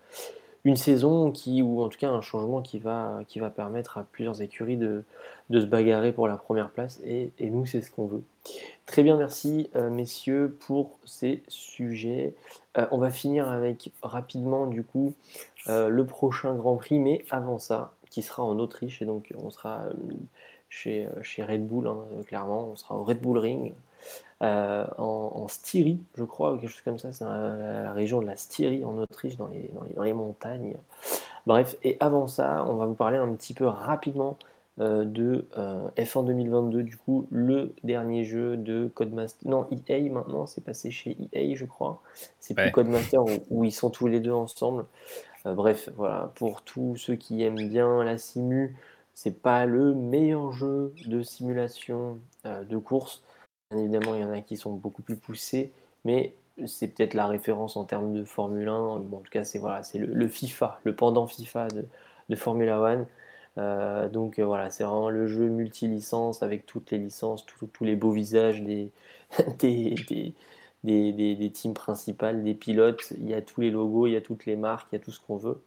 une 0.64 0.76
saison 0.76 1.30
qui, 1.30 1.60
ou 1.62 1.82
en 1.82 1.88
tout 1.88 1.98
cas 1.98 2.10
un 2.10 2.22
changement 2.22 2.62
qui 2.62 2.78
va, 2.78 3.20
qui 3.28 3.38
va 3.38 3.50
permettre 3.50 3.98
à 3.98 4.04
plusieurs 4.04 4.40
écuries 4.40 4.78
de, 4.78 5.04
de 5.50 5.60
se 5.60 5.66
bagarrer 5.66 6.12
pour 6.12 6.26
la 6.26 6.36
première 6.36 6.70
place. 6.70 7.00
Et, 7.04 7.32
et 7.38 7.50
nous, 7.50 7.66
c'est 7.66 7.82
ce 7.82 7.90
qu'on 7.90 8.06
veut. 8.06 8.22
Très 8.86 9.02
bien, 9.02 9.16
merci 9.16 9.68
euh, 9.76 9.90
messieurs 9.90 10.56
pour 10.66 10.98
ces 11.04 11.42
sujets. 11.48 12.34
On 12.92 12.98
va 12.98 13.10
finir 13.10 13.48
avec 13.48 13.90
rapidement 14.00 14.68
du 14.68 14.84
coup 14.84 15.12
le 15.66 16.02
prochain 16.02 16.54
Grand 16.54 16.76
Prix, 16.76 17.00
mais 17.00 17.24
avant 17.28 17.58
ça, 17.58 17.92
qui 18.10 18.22
sera 18.22 18.44
en 18.44 18.60
Autriche, 18.60 19.02
et 19.02 19.04
donc 19.06 19.34
on 19.36 19.50
sera 19.50 19.86
chez, 20.68 21.08
chez 21.22 21.42
Red 21.42 21.66
Bull, 21.66 21.88
hein, 21.88 21.98
clairement, 22.26 22.68
on 22.72 22.76
sera 22.76 22.94
au 22.94 23.02
Red 23.02 23.20
Bull 23.20 23.38
Ring. 23.38 23.72
Euh, 24.42 24.86
en, 24.96 25.48
Styrie, 25.48 26.00
je 26.16 26.24
crois, 26.24 26.52
ou 26.52 26.56
quelque 26.56 26.70
chose 26.70 26.80
comme 26.82 26.98
ça. 26.98 27.12
C'est 27.12 27.24
la, 27.24 27.92
région 27.92 28.22
de 28.22 28.26
la 28.26 28.36
Styrie 28.36 28.84
en 28.84 28.96
Autriche, 28.96 29.36
dans 29.36 29.48
les, 29.48 29.70
dans 29.94 30.02
les, 30.02 30.12
montagnes. 30.14 30.76
Bref, 31.46 31.76
et 31.82 31.98
avant 32.00 32.26
ça, 32.26 32.64
on 32.66 32.76
va 32.76 32.86
vous 32.86 32.94
parler 32.94 33.18
un 33.18 33.34
petit 33.34 33.52
peu 33.52 33.66
rapidement 33.66 34.38
euh, 34.78 35.04
de 35.04 35.46
euh, 35.58 35.88
F1 35.98 36.24
2022, 36.24 36.82
du 36.84 36.96
coup, 36.96 37.26
le 37.30 37.74
dernier 37.84 38.24
jeu 38.24 38.56
de 38.56 38.88
Codemaster. 38.94 39.46
Non, 39.46 39.66
EA 39.88 40.00
maintenant, 40.10 40.46
c'est 40.46 40.64
passé 40.64 40.90
chez 40.90 41.18
EA, 41.34 41.54
je 41.54 41.66
crois. 41.66 42.00
C'est 42.38 42.54
plus 42.54 42.70
Codemaster 42.70 43.22
où, 43.24 43.30
où, 43.50 43.64
ils 43.64 43.72
sont 43.72 43.90
tous 43.90 44.06
les 44.06 44.20
deux 44.20 44.32
ensemble. 44.32 44.86
bref, 45.44 45.90
voilà, 45.96 46.32
pour 46.36 46.62
tous 46.62 46.96
ceux 46.96 47.16
qui 47.16 47.42
aiment 47.42 47.68
bien 47.68 48.04
la 48.04 48.16
simu, 48.16 48.74
c'est 49.12 49.42
pas 49.42 49.66
le 49.66 49.94
meilleur 49.94 50.52
jeu 50.52 50.94
de 51.06 51.22
simulation 51.22 52.18
de 52.44 52.78
course 52.78 53.22
évidemment, 53.76 54.14
il 54.14 54.22
y 54.22 54.24
en 54.24 54.32
a 54.32 54.40
qui 54.40 54.56
sont 54.56 54.72
beaucoup 54.72 55.02
plus 55.02 55.16
poussés, 55.16 55.72
mais 56.04 56.34
c'est 56.66 56.88
peut-être 56.88 57.14
la 57.14 57.26
référence 57.26 57.76
en 57.76 57.84
termes 57.84 58.12
de 58.12 58.24
Formule 58.24 58.68
1. 58.68 58.74
en 58.74 59.00
tout 59.00 59.30
cas, 59.30 59.44
c'est 59.44 59.58
voilà, 59.58 59.82
c'est 59.82 59.98
le, 59.98 60.28
FIFA, 60.28 60.80
le 60.84 60.94
pendant 60.94 61.26
FIFA 61.26 61.68
de, 61.68 61.86
de 62.28 62.36
Formula 62.36 62.80
One. 62.80 63.06
Euh, 63.58 64.08
donc 64.08 64.38
euh, 64.38 64.44
voilà, 64.44 64.70
c'est 64.70 64.84
vraiment 64.84 65.10
le 65.10 65.26
jeu 65.26 65.48
multi-licence 65.48 66.42
avec 66.42 66.66
toutes 66.66 66.90
les 66.90 66.98
licences, 66.98 67.44
tous 67.46 67.84
les 67.84 67.96
beaux 67.96 68.12
visages 68.12 68.62
des, 68.62 68.90
des, 69.58 69.94
des, 70.84 71.12
des, 71.34 71.50
teams 71.50 71.74
principales, 71.74 72.42
des 72.44 72.54
pilotes. 72.54 73.12
Il 73.18 73.28
y 73.28 73.34
a 73.34 73.42
tous 73.42 73.60
les 73.60 73.70
logos, 73.70 74.06
il 74.06 74.12
y 74.12 74.16
a 74.16 74.20
toutes 74.20 74.46
les 74.46 74.56
marques, 74.56 74.88
il 74.92 74.96
y 74.96 75.00
a 75.00 75.04
tout 75.04 75.12
ce 75.12 75.20
qu'on 75.20 75.36
veut. 75.36 75.62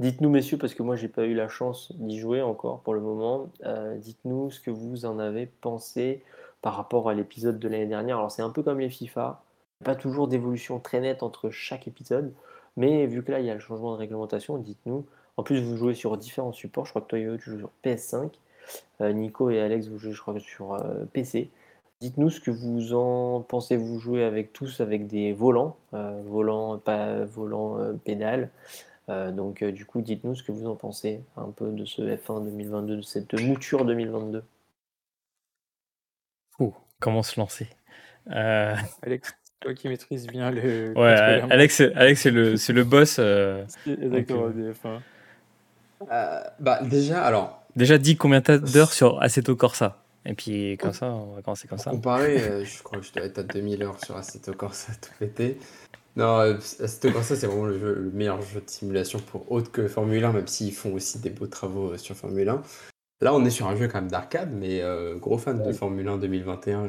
Dites-nous, 0.00 0.30
messieurs, 0.30 0.58
parce 0.58 0.74
que 0.74 0.82
moi, 0.82 0.94
j'ai 0.96 1.08
pas 1.08 1.24
eu 1.26 1.34
la 1.34 1.48
chance 1.48 1.92
d'y 1.96 2.18
jouer 2.18 2.40
encore 2.40 2.80
pour 2.82 2.94
le 2.94 3.00
moment. 3.00 3.48
Euh, 3.64 3.96
dites-nous 3.96 4.50
ce 4.50 4.60
que 4.60 4.70
vous 4.70 5.06
en 5.06 5.18
avez 5.18 5.46
pensé 5.46 6.22
par 6.62 6.74
rapport 6.74 7.08
à 7.08 7.14
l'épisode 7.14 7.58
de 7.58 7.68
l'année 7.68 7.86
dernière. 7.86 8.18
Alors 8.18 8.30
c'est 8.30 8.42
un 8.42 8.50
peu 8.50 8.62
comme 8.62 8.80
les 8.80 8.90
FIFA, 8.90 9.42
pas 9.84 9.94
toujours 9.94 10.28
d'évolution 10.28 10.80
très 10.80 11.00
nette 11.00 11.22
entre 11.22 11.50
chaque 11.50 11.86
épisode, 11.86 12.32
mais 12.76 13.06
vu 13.06 13.22
que 13.22 13.32
là 13.32 13.40
il 13.40 13.46
y 13.46 13.50
a 13.50 13.54
le 13.54 13.60
changement 13.60 13.92
de 13.92 13.98
réglementation, 13.98 14.58
dites-nous. 14.58 15.06
En 15.36 15.42
plus 15.44 15.60
vous 15.60 15.76
jouez 15.76 15.94
sur 15.94 16.16
différents 16.16 16.52
supports, 16.52 16.84
je 16.84 16.90
crois 16.90 17.02
que 17.02 17.08
toi 17.08 17.18
tu 17.38 17.50
joues 17.50 17.58
sur 17.58 17.70
PS5, 17.84 18.30
euh, 19.00 19.12
Nico 19.12 19.50
et 19.50 19.60
Alex 19.60 19.88
vous 19.88 19.98
jouez 19.98 20.12
je 20.12 20.20
crois 20.20 20.38
sur 20.40 20.74
euh, 20.74 21.04
PC. 21.12 21.50
Dites-nous 22.00 22.30
ce 22.30 22.40
que 22.40 22.52
vous 22.52 22.94
en 22.94 23.40
pensez. 23.40 23.76
Vous 23.76 23.98
jouez 23.98 24.22
avec 24.22 24.52
tous 24.52 24.80
avec 24.80 25.08
des 25.08 25.32
volants, 25.32 25.76
euh, 25.94 26.22
volants, 26.26 26.78
pas 26.78 27.24
volants, 27.24 27.76
pédales. 28.04 28.50
donc 29.08 29.64
du 29.64 29.84
coup, 29.84 30.00
dites-nous 30.00 30.36
ce 30.36 30.44
que 30.44 30.52
vous 30.52 30.68
en 30.68 30.76
pensez 30.76 31.20
un 31.36 31.50
peu 31.50 31.70
de 31.70 31.84
ce 31.84 32.02
F1 32.02 32.44
2022, 32.44 32.96
de 32.98 33.02
cette 33.02 33.34
mouture 33.34 33.84
2022. 33.84 34.44
Comment 37.00 37.22
se 37.22 37.38
lancer? 37.38 37.68
Euh, 38.30 38.74
Alex, 39.02 39.34
toi 39.60 39.74
qui 39.74 39.88
maîtrises 39.88 40.26
bien 40.26 40.50
le. 40.50 40.92
Ouais, 40.96 41.42
Alex, 41.50 41.80
Alex 41.94 42.22
c'est 42.22 42.30
le, 42.30 42.54
le 42.54 42.84
boss. 42.84 43.16
Euh, 43.18 43.64
Exactement, 43.86 44.50
euh, 44.56 44.72
euh, 46.10 46.40
bah, 46.58 46.80
déjà, 46.82 47.24
alors. 47.24 47.62
Déjà, 47.76 47.98
dis 47.98 48.16
combien 48.16 48.40
t'as 48.40 48.58
d'heures 48.58 48.92
sur 48.92 49.22
Assetto 49.22 49.54
Corsa? 49.54 50.02
Et 50.26 50.34
puis, 50.34 50.76
comme 50.78 50.92
ça, 50.92 51.06
on 51.06 51.36
va 51.36 51.42
commencer 51.42 51.68
comme 51.68 51.78
ça. 51.78 51.90
Comparé, 51.90 52.38
je 52.64 52.82
crois 52.82 52.98
que 52.98 53.04
je 53.04 53.12
dois 53.12 53.24
être 53.24 53.38
à 53.38 53.42
2000 53.44 53.82
heures 53.82 54.04
sur 54.04 54.16
Assetto 54.16 54.52
Corsa 54.52 54.92
tout 55.00 55.10
pété. 55.18 55.58
Non, 56.16 56.38
Assetto 56.38 57.12
Corsa, 57.12 57.36
c'est 57.36 57.46
vraiment 57.46 57.66
le, 57.66 57.78
le, 57.78 58.10
meilleur 58.12 58.42
jeu 58.42 58.60
de 58.60 58.68
simulation 58.68 59.20
pour 59.20 59.50
autre 59.52 59.70
que 59.70 59.86
Formule 59.86 60.24
1, 60.24 60.32
même 60.32 60.46
s'ils 60.48 60.72
font 60.72 60.92
aussi 60.92 61.20
des 61.20 61.30
beaux 61.30 61.46
travaux 61.46 61.96
sur 61.96 62.16
Formule 62.16 62.48
1. 62.48 62.62
Là, 63.20 63.34
on 63.34 63.44
est 63.44 63.50
sur 63.50 63.66
un 63.66 63.76
jeu 63.76 63.88
quand 63.88 64.00
même 64.00 64.10
d'arcade, 64.10 64.52
mais 64.52 64.80
euh, 64.80 65.16
gros 65.16 65.38
fan 65.38 65.62
de 65.62 65.72
Formule 65.72 66.06
1 66.06 66.18
2021. 66.18 66.84
Euh, 66.84 66.86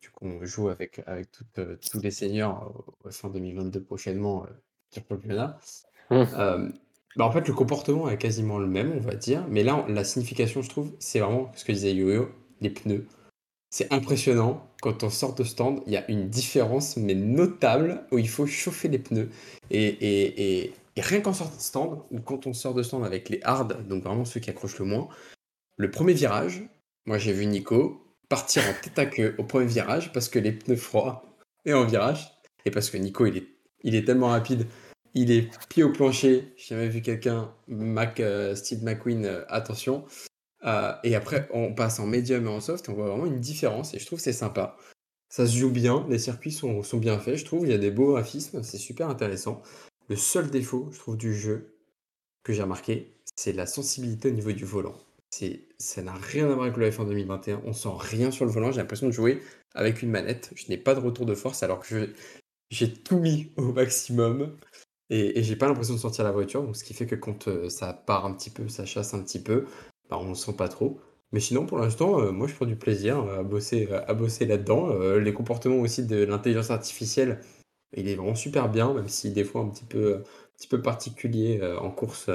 du 0.00 0.10
coup, 0.10 0.26
on 0.26 0.44
joue 0.44 0.68
avec, 0.68 1.00
avec 1.06 1.28
euh, 1.58 1.76
tous 1.90 2.00
les 2.00 2.10
seniors 2.10 2.84
au 3.04 3.10
fin 3.10 3.30
2022 3.30 3.82
prochainement 3.82 4.46
sur 4.90 5.02
le 5.08 5.16
championnat. 5.16 5.58
Mmh. 6.10 6.72
Bah, 7.16 7.24
en 7.24 7.32
fait, 7.32 7.48
le 7.48 7.54
comportement 7.54 8.08
est 8.10 8.18
quasiment 8.18 8.58
le 8.58 8.66
même, 8.66 8.92
on 8.94 9.00
va 9.00 9.14
dire. 9.14 9.46
Mais 9.48 9.64
là, 9.64 9.84
la 9.88 10.04
signification, 10.04 10.62
je 10.62 10.68
trouve, 10.68 10.92
c'est 10.98 11.20
vraiment 11.20 11.50
ce 11.54 11.64
que 11.64 11.72
disait 11.72 11.94
Yo-Yo, 11.94 12.28
les 12.60 12.70
pneus. 12.70 13.06
C'est 13.70 13.92
impressionnant. 13.92 14.66
Quand 14.82 15.02
on 15.02 15.10
sort 15.10 15.34
de 15.34 15.44
stand, 15.44 15.80
il 15.86 15.92
y 15.94 15.96
a 15.96 16.08
une 16.10 16.28
différence, 16.28 16.96
mais 16.96 17.14
notable, 17.14 18.04
où 18.12 18.18
il 18.18 18.28
faut 18.28 18.46
chauffer 18.46 18.88
les 18.88 18.98
pneus. 18.98 19.30
Et, 19.70 19.84
et, 19.84 20.64
et, 20.64 21.00
rien 21.00 21.20
qu'en 21.20 21.32
sortant 21.32 21.56
de 21.56 21.60
stand, 21.60 22.02
ou 22.10 22.20
quand 22.20 22.46
on 22.46 22.52
sort 22.52 22.74
de 22.74 22.82
stand 22.82 23.04
avec 23.04 23.30
les 23.30 23.40
hard, 23.42 23.86
donc 23.88 24.04
vraiment 24.04 24.24
ceux 24.24 24.40
qui 24.40 24.50
accrochent 24.50 24.78
le 24.78 24.84
moins, 24.84 25.08
le 25.78 25.90
premier 25.90 26.12
virage, 26.12 26.62
moi 27.06 27.16
j'ai 27.16 27.32
vu 27.32 27.46
Nico 27.46 28.04
partir 28.28 28.62
en 28.68 28.74
tête 28.82 28.98
à 28.98 29.06
queue 29.06 29.34
au 29.38 29.44
premier 29.44 29.66
virage 29.66 30.12
parce 30.12 30.28
que 30.28 30.38
les 30.38 30.52
pneus 30.52 30.76
froids 30.76 31.24
et 31.64 31.72
en 31.72 31.86
virage, 31.86 32.30
et 32.66 32.70
parce 32.70 32.90
que 32.90 32.98
Nico 32.98 33.24
il 33.24 33.38
est, 33.38 33.46
il 33.82 33.94
est 33.94 34.04
tellement 34.04 34.28
rapide, 34.28 34.66
il 35.14 35.30
est 35.30 35.48
pied 35.68 35.82
au 35.82 35.92
plancher. 35.92 36.52
J'ai 36.56 36.74
jamais 36.74 36.88
vu 36.88 37.02
quelqu'un, 37.02 37.54
euh, 37.70 38.54
Steve 38.54 38.82
McQueen, 38.84 39.24
euh, 39.24 39.44
attention. 39.48 40.04
Euh, 40.64 40.92
et 41.04 41.14
après, 41.14 41.48
on 41.52 41.72
passe 41.72 42.00
en 42.00 42.06
médium 42.06 42.46
et 42.46 42.48
en 42.48 42.60
soft, 42.60 42.88
on 42.88 42.94
voit 42.94 43.08
vraiment 43.08 43.26
une 43.26 43.40
différence, 43.40 43.94
et 43.94 43.98
je 43.98 44.06
trouve 44.06 44.18
que 44.18 44.24
c'est 44.24 44.32
sympa. 44.32 44.76
Ça 45.28 45.46
se 45.46 45.56
joue 45.56 45.70
bien, 45.70 46.06
les 46.08 46.18
circuits 46.18 46.52
sont, 46.52 46.82
sont 46.82 46.98
bien 46.98 47.18
faits, 47.18 47.36
je 47.36 47.44
trouve. 47.44 47.66
Il 47.66 47.70
y 47.70 47.74
a 47.74 47.78
des 47.78 47.90
beaux 47.90 48.12
graphismes, 48.12 48.62
c'est 48.62 48.78
super 48.78 49.08
intéressant. 49.08 49.62
Le 50.08 50.16
seul 50.16 50.50
défaut, 50.50 50.88
je 50.92 50.98
trouve, 50.98 51.16
du 51.16 51.34
jeu 51.34 51.78
que 52.42 52.52
j'ai 52.52 52.62
remarqué, 52.62 53.14
c'est 53.36 53.52
la 53.52 53.66
sensibilité 53.66 54.30
au 54.30 54.32
niveau 54.32 54.52
du 54.52 54.64
volant. 54.64 54.96
Ça 55.30 56.02
n'a 56.02 56.14
rien 56.14 56.50
à 56.50 56.54
voir 56.54 56.62
avec 56.62 56.76
le 56.76 56.90
F1 56.90 57.06
2021. 57.06 57.62
On 57.64 57.72
sent 57.72 57.88
rien 57.98 58.30
sur 58.30 58.44
le 58.44 58.50
volant. 58.50 58.72
J'ai 58.72 58.78
l'impression 58.78 59.06
de 59.06 59.12
jouer 59.12 59.42
avec 59.74 60.02
une 60.02 60.10
manette. 60.10 60.50
Je 60.54 60.68
n'ai 60.68 60.78
pas 60.78 60.94
de 60.94 61.00
retour 61.00 61.26
de 61.26 61.34
force 61.34 61.62
alors 61.62 61.80
que 61.80 62.12
j'ai 62.70 62.92
tout 62.92 63.18
mis 63.18 63.52
au 63.56 63.72
maximum. 63.72 64.56
Et, 65.10 65.42
j'ai 65.42 65.56
pas 65.56 65.66
l'impression 65.66 65.94
de 65.94 65.98
sortir 65.98 66.24
la 66.24 66.32
voiture. 66.32 66.62
Donc, 66.62 66.76
ce 66.76 66.84
qui 66.84 66.94
fait 66.94 67.06
que 67.06 67.14
quand 67.14 67.48
euh, 67.48 67.68
ça 67.68 67.92
part 67.92 68.26
un 68.26 68.34
petit 68.34 68.50
peu, 68.50 68.68
ça 68.68 68.84
chasse 68.84 69.14
un 69.14 69.22
petit 69.22 69.42
peu, 69.42 69.66
bah, 70.10 70.18
on 70.20 70.30
ne 70.30 70.34
sent 70.34 70.52
pas 70.54 70.68
trop. 70.68 71.00
Mais 71.32 71.40
sinon, 71.40 71.66
pour 71.66 71.78
l'instant, 71.78 72.20
euh, 72.20 72.30
moi, 72.30 72.46
je 72.46 72.54
prends 72.54 72.66
du 72.66 72.76
plaisir 72.76 73.18
à 73.18 73.42
bosser, 73.42 73.88
à 73.90 74.14
bosser 74.14 74.46
là-dedans. 74.46 74.90
Euh, 74.90 75.18
les 75.20 75.32
comportements 75.32 75.76
aussi 75.76 76.06
de 76.06 76.24
l'intelligence 76.24 76.70
artificielle, 76.70 77.40
il 77.96 78.08
est 78.08 78.16
vraiment 78.16 78.34
super 78.34 78.68
bien, 78.68 78.92
même 78.92 79.08
si 79.08 79.30
des 79.32 79.44
fois 79.44 79.62
un 79.62 79.68
petit 79.68 79.84
peu, 79.84 80.16
un 80.16 80.22
petit 80.58 80.68
peu 80.68 80.82
particulier 80.82 81.60
en 81.80 81.90
course 81.90 82.30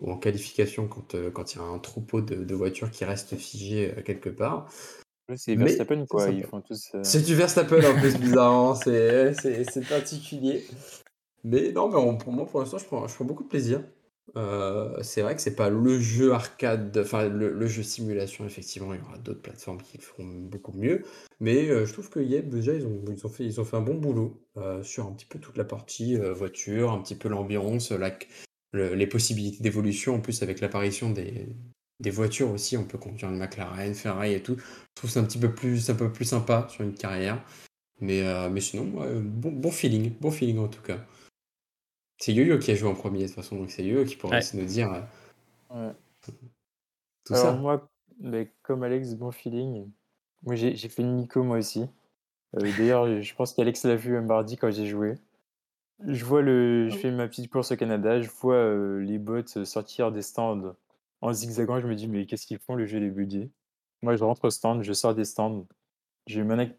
ou 0.00 0.10
en 0.10 0.16
qualification 0.16 0.86
quand, 0.86 1.14
euh, 1.14 1.30
quand 1.30 1.54
il 1.54 1.58
y 1.58 1.60
a 1.60 1.64
un 1.64 1.78
troupeau 1.78 2.20
de, 2.20 2.36
de 2.36 2.54
voitures 2.54 2.90
qui 2.90 3.04
restent 3.04 3.36
figées 3.36 3.94
euh, 3.96 4.02
quelque 4.02 4.28
part. 4.28 4.70
c'est 5.36 5.54
Verstappen, 5.56 6.06
quoi. 6.06 6.28
Ils 6.30 6.44
font 6.44 6.60
tous. 6.60 6.90
Euh, 6.94 7.00
c'est 7.02 7.22
du 7.22 7.34
Verstappen 7.34 7.82
en 7.84 7.98
plus, 7.98 8.16
bizarrement. 8.18 8.74
C'est 8.74 9.88
particulier. 9.88 10.64
Mais 11.44 11.72
non, 11.72 11.88
mais 11.88 12.18
pour 12.18 12.32
moi, 12.32 12.46
pour 12.46 12.60
l'instant, 12.60 12.78
je 12.78 12.84
prends, 12.84 13.06
je 13.06 13.14
prends 13.14 13.24
beaucoup 13.24 13.44
de 13.44 13.48
plaisir. 13.48 13.82
c'est 15.02 15.22
vrai 15.22 15.34
que 15.34 15.40
c'est 15.40 15.56
pas 15.56 15.70
le 15.70 15.98
jeu 15.98 16.32
arcade, 16.32 16.96
enfin 17.02 17.28
le, 17.28 17.66
jeu 17.66 17.82
simulation, 17.82 18.44
effectivement, 18.44 18.92
il 18.92 19.00
y 19.00 19.02
aura 19.02 19.18
d'autres 19.18 19.40
plateformes 19.40 19.80
qui 19.80 19.98
feront 19.98 20.26
beaucoup 20.26 20.72
mieux. 20.72 21.04
Mais 21.40 21.66
je 21.86 21.92
trouve 21.92 22.10
que 22.10 22.20
Yep, 22.20 22.48
déjà, 22.48 22.74
ils 22.74 22.84
ont, 22.84 23.00
ils, 23.08 23.24
ont 23.24 23.28
fait, 23.28 23.44
ils 23.44 23.60
ont 23.60 23.64
fait 23.64 23.76
un 23.76 23.82
bon 23.82 23.94
boulot 23.94 24.40
sur 24.82 25.06
un 25.06 25.12
petit 25.12 25.26
peu 25.26 25.38
toute 25.38 25.56
la 25.56 25.64
partie 25.64 26.16
voiture, 26.16 26.90
un 26.90 27.00
petit 27.00 27.14
peu 27.14 27.28
l'ambiance, 27.28 27.92
la, 27.92 28.10
les 28.72 29.06
possibilités 29.06 29.62
d'évolution, 29.62 30.16
en 30.16 30.20
plus 30.20 30.42
avec 30.42 30.60
l'apparition 30.60 31.10
des, 31.10 31.48
des 32.00 32.10
voitures 32.10 32.50
aussi, 32.50 32.76
on 32.76 32.84
peut 32.84 32.98
conduire 32.98 33.30
une 33.30 33.38
McLaren, 33.38 33.94
Ferrari 33.94 34.34
et 34.34 34.42
tout. 34.42 34.56
Je 34.56 34.94
trouve 34.94 35.10
c'est 35.10 35.20
un 35.20 35.24
petit 35.24 35.38
peu 35.38 35.54
plus, 35.54 35.90
un 35.90 35.94
peu 35.94 36.12
plus 36.12 36.24
sympa 36.24 36.66
sur 36.70 36.84
une 36.84 36.94
carrière. 36.94 37.42
Mais, 38.00 38.22
euh, 38.22 38.48
mais 38.48 38.60
sinon, 38.60 38.84
bon, 38.84 39.50
bon 39.50 39.70
feeling, 39.70 40.12
bon 40.20 40.30
feeling 40.30 40.58
en 40.58 40.68
tout 40.68 40.82
cas. 40.82 41.04
C'est 42.18 42.32
Yo-Yo 42.32 42.58
qui 42.58 42.70
a 42.70 42.74
joué 42.74 42.88
en 42.88 42.94
premier 42.94 43.22
de 43.22 43.26
toute 43.26 43.36
façon, 43.36 43.56
donc 43.56 43.70
c'est 43.70 43.84
Yo-Yo 43.84 44.04
qui 44.04 44.16
pourrait 44.16 44.38
aussi 44.38 44.56
nous 44.56 44.64
dire 44.64 45.08
euh, 45.72 45.92
tout 46.22 47.34
Alors 47.34 47.44
ça. 47.44 47.52
Moi, 47.52 47.88
mais 48.20 48.52
comme 48.62 48.82
Alex, 48.82 49.14
bon 49.14 49.30
feeling. 49.30 49.90
Moi, 50.42 50.54
j'ai 50.54 50.76
fait 50.76 51.02
une 51.02 51.16
Nico 51.16 51.42
moi 51.42 51.58
aussi. 51.58 51.86
Euh, 52.56 52.70
d'ailleurs, 52.78 53.20
je 53.20 53.34
pense 53.34 53.52
qu'Alex 53.52 53.84
l'a 53.84 53.96
vu 53.96 54.20
mardi 54.20 54.56
quand 54.56 54.70
j'ai 54.70 54.86
joué. 54.86 55.14
Je 56.06 56.24
vois 56.24 56.42
le 56.42 56.88
je 56.88 56.96
fais 56.96 57.10
ma 57.10 57.26
petite 57.28 57.50
course 57.50 57.72
au 57.72 57.76
Canada, 57.76 58.20
je 58.20 58.28
vois, 58.30 58.54
euh, 58.54 59.00
les 59.00 59.18
bots, 59.18 59.46
sortir 59.64 60.12
des 60.12 60.22
stands 60.22 60.76
en 61.20 61.32
zigzagant, 61.32 61.80
je 61.80 61.86
me 61.88 61.94
dis: 61.96 62.06
«Mais 62.06 62.24
qu'est-ce 62.26 62.46
qu'ils 62.46 62.58
font 62.60 62.76
le 62.76 62.86
jeu 62.86 63.00
des 63.00 63.10
budgets?» 63.10 63.50
Moi, 64.02 64.14
je 64.16 64.22
rentre 64.24 64.44
au 64.46 64.50
stand, 64.50 64.82
je 64.82 64.92
sors 64.92 65.14
des 65.14 65.24
stands, 65.24 65.66
j'ai 66.26 66.44
mis 66.44 66.54
un 66.54 66.70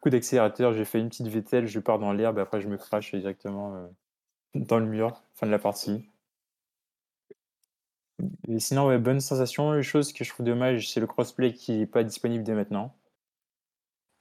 coup 0.00 0.10
d'accélérateur, 0.10 0.74
j'ai 0.74 0.84
fait 0.84 1.00
une 1.00 1.08
petite 1.08 1.28
VTL, 1.28 1.66
je 1.66 1.80
pars 1.80 1.98
dans 1.98 2.12
l'herbe, 2.12 2.38
après 2.38 2.60
je 2.60 2.68
me 2.68 2.76
crache 2.76 3.14
directement, 3.14 3.74
euh, 3.76 3.88
dans 4.54 4.78
le 4.78 4.86
mur, 4.86 5.22
fin 5.34 5.46
de 5.46 5.52
la 5.52 5.58
partie. 5.58 6.08
Et 8.48 8.58
sinon, 8.60 8.86
ouais, 8.86 8.98
bonne 8.98 9.20
sensation. 9.20 9.74
Une 9.74 9.82
chose 9.82 10.12
que 10.12 10.24
je 10.24 10.30
trouve 10.30 10.46
dommage, 10.46 10.90
c'est 10.90 11.00
le 11.00 11.06
crossplay 11.06 11.52
qui 11.52 11.80
est 11.82 11.86
pas 11.86 12.04
disponible 12.04 12.44
dès 12.44 12.54
maintenant. 12.54 12.94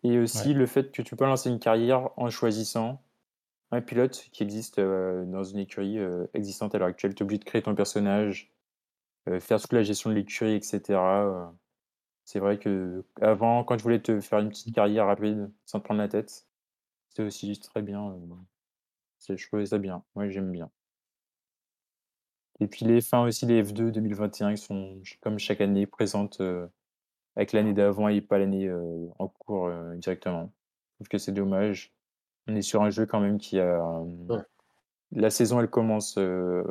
Et 0.04 0.18
aussi 0.18 0.54
le 0.56 0.66
fait 0.66 0.92
que 0.92 1.04
tu 1.04 1.16
peux 1.16 1.26
lancer 1.26 1.50
une 1.50 1.60
carrière 1.60 2.10
en 2.18 2.32
choisissant 2.32 3.00
un 3.72 3.82
pilote 3.82 4.30
qui 4.32 4.44
existe 4.44 4.80
euh, 4.80 5.26
dans 5.26 5.44
une 5.44 5.60
écurie 5.60 6.00
euh, 6.00 6.26
existante 6.34 6.74
à 6.76 6.80
l'heure 6.80 6.88
actuelle. 6.88 7.16
Tu 7.16 7.24
es 7.24 7.26
obligé 7.26 7.40
de 7.40 7.46
créer 7.46 7.62
ton 7.62 7.76
personnage, 7.76 8.52
euh, 9.30 9.40
faire 9.40 9.60
toute 9.60 9.74
la 9.74 9.84
gestion 9.84 10.10
de 10.10 10.16
l'écurie, 10.16 10.56
etc. 10.56 11.00
c'est 12.26 12.40
vrai 12.40 12.60
que 12.60 13.04
avant, 13.22 13.64
quand 13.64 13.78
je 13.78 13.84
voulais 13.84 14.02
te 14.02 14.20
faire 14.22 14.40
une 14.40 14.50
petite 14.50 14.74
carrière 14.76 15.08
rapide 15.08 15.52
sans 15.66 15.80
te 15.80 15.86
prendre 15.86 16.02
la 16.02 16.08
tête, 16.10 16.48
c'était 17.10 17.24
aussi 17.24 17.60
très 17.60 17.82
bien. 17.82 18.18
je 19.30 19.48
trouvais 19.48 19.66
ça 19.66 19.78
bien. 19.80 20.04
Moi, 20.16 20.30
j'aime 20.30 20.52
bien. 20.52 20.70
Et 22.60 22.68
puis 22.68 22.86
les 22.86 23.02
fins 23.02 23.24
aussi, 23.24 23.46
les 23.46 23.64
F2 23.64 23.92
2021, 23.92 24.52
ils 24.52 24.58
sont 24.58 25.02
comme 25.22 25.38
chaque 25.40 25.62
année 25.62 25.86
présentes 25.86 26.42
avec 27.36 27.54
l'année 27.54 27.74
d'avant 27.74 28.08
et 28.08 28.22
pas 28.22 28.40
l'année 28.40 28.72
en 29.20 29.28
cours 29.28 29.72
directement. 29.96 30.52
Je 30.92 30.96
trouve 30.96 31.08
que 31.10 31.18
c'est 31.20 31.32
dommage. 31.34 31.97
On 32.48 32.56
est 32.56 32.62
sur 32.62 32.82
un 32.82 32.90
jeu 32.90 33.06
quand 33.06 33.20
même 33.20 33.38
qui 33.38 33.60
a. 33.60 33.82
La 35.12 35.30
saison, 35.30 35.60
elle 35.60 35.70
commence. 35.70 36.16
Euh, 36.18 36.64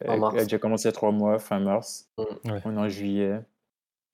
elle, 0.00 0.22
a 0.22 0.30
déjà 0.42 0.58
commencé 0.58 0.88
à 0.88 0.92
trois 0.92 1.12
mois, 1.12 1.38
fin 1.38 1.58
mars. 1.58 2.08
Mmh. 2.18 2.22
On 2.64 2.76
est 2.76 2.78
en 2.78 2.88
juillet. 2.88 3.40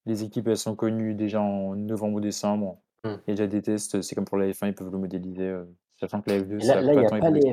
Les 0.07 0.25
équipes, 0.25 0.49
elles 0.49 0.57
sont 0.57 0.75
connues 0.75 1.15
déjà 1.15 1.41
en 1.41 1.77
novembre 1.77 2.15
ou 2.15 2.21
décembre. 2.21 2.79
Mmh. 3.05 3.09
Il 3.09 3.31
y 3.31 3.33
a 3.33 3.35
déjà 3.35 3.47
des 3.47 3.63
tests. 3.63 4.03
C'est 4.03 4.15
comme 4.15 4.25
pour 4.25 4.39
la 4.39 4.49
F1, 4.49 4.69
ils 4.69 4.75
peuvent 4.75 4.91
le 4.91 4.99
modéliser. 4.99 5.49
Euh, 5.49 5.65
sachant 6.01 6.23
que 6.23 6.31
la 6.31 6.41
F2, 6.41 6.61
ça 6.61 6.81
là, 6.81 6.93
il 6.95 6.99
n'y 6.99 7.07
a, 7.07 7.11
pas 7.11 7.31
les... 7.31 7.53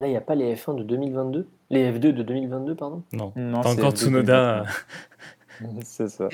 Là, 0.00 0.06
il 0.06 0.10
n'y 0.10 0.16
a 0.16 0.20
pas 0.20 0.34
les 0.34 0.54
F1 0.54 0.76
de 0.76 0.84
2022 0.84 1.48
Les 1.70 1.92
F2 1.92 1.98
de 1.98 2.22
2022, 2.22 2.74
pardon? 2.76 3.02
Non, 3.12 3.32
non 3.36 3.60
pas 3.60 3.72
encore 3.72 3.92
Tsunoda. 3.92 4.64
C'est 5.82 6.08
ça. 6.08 6.28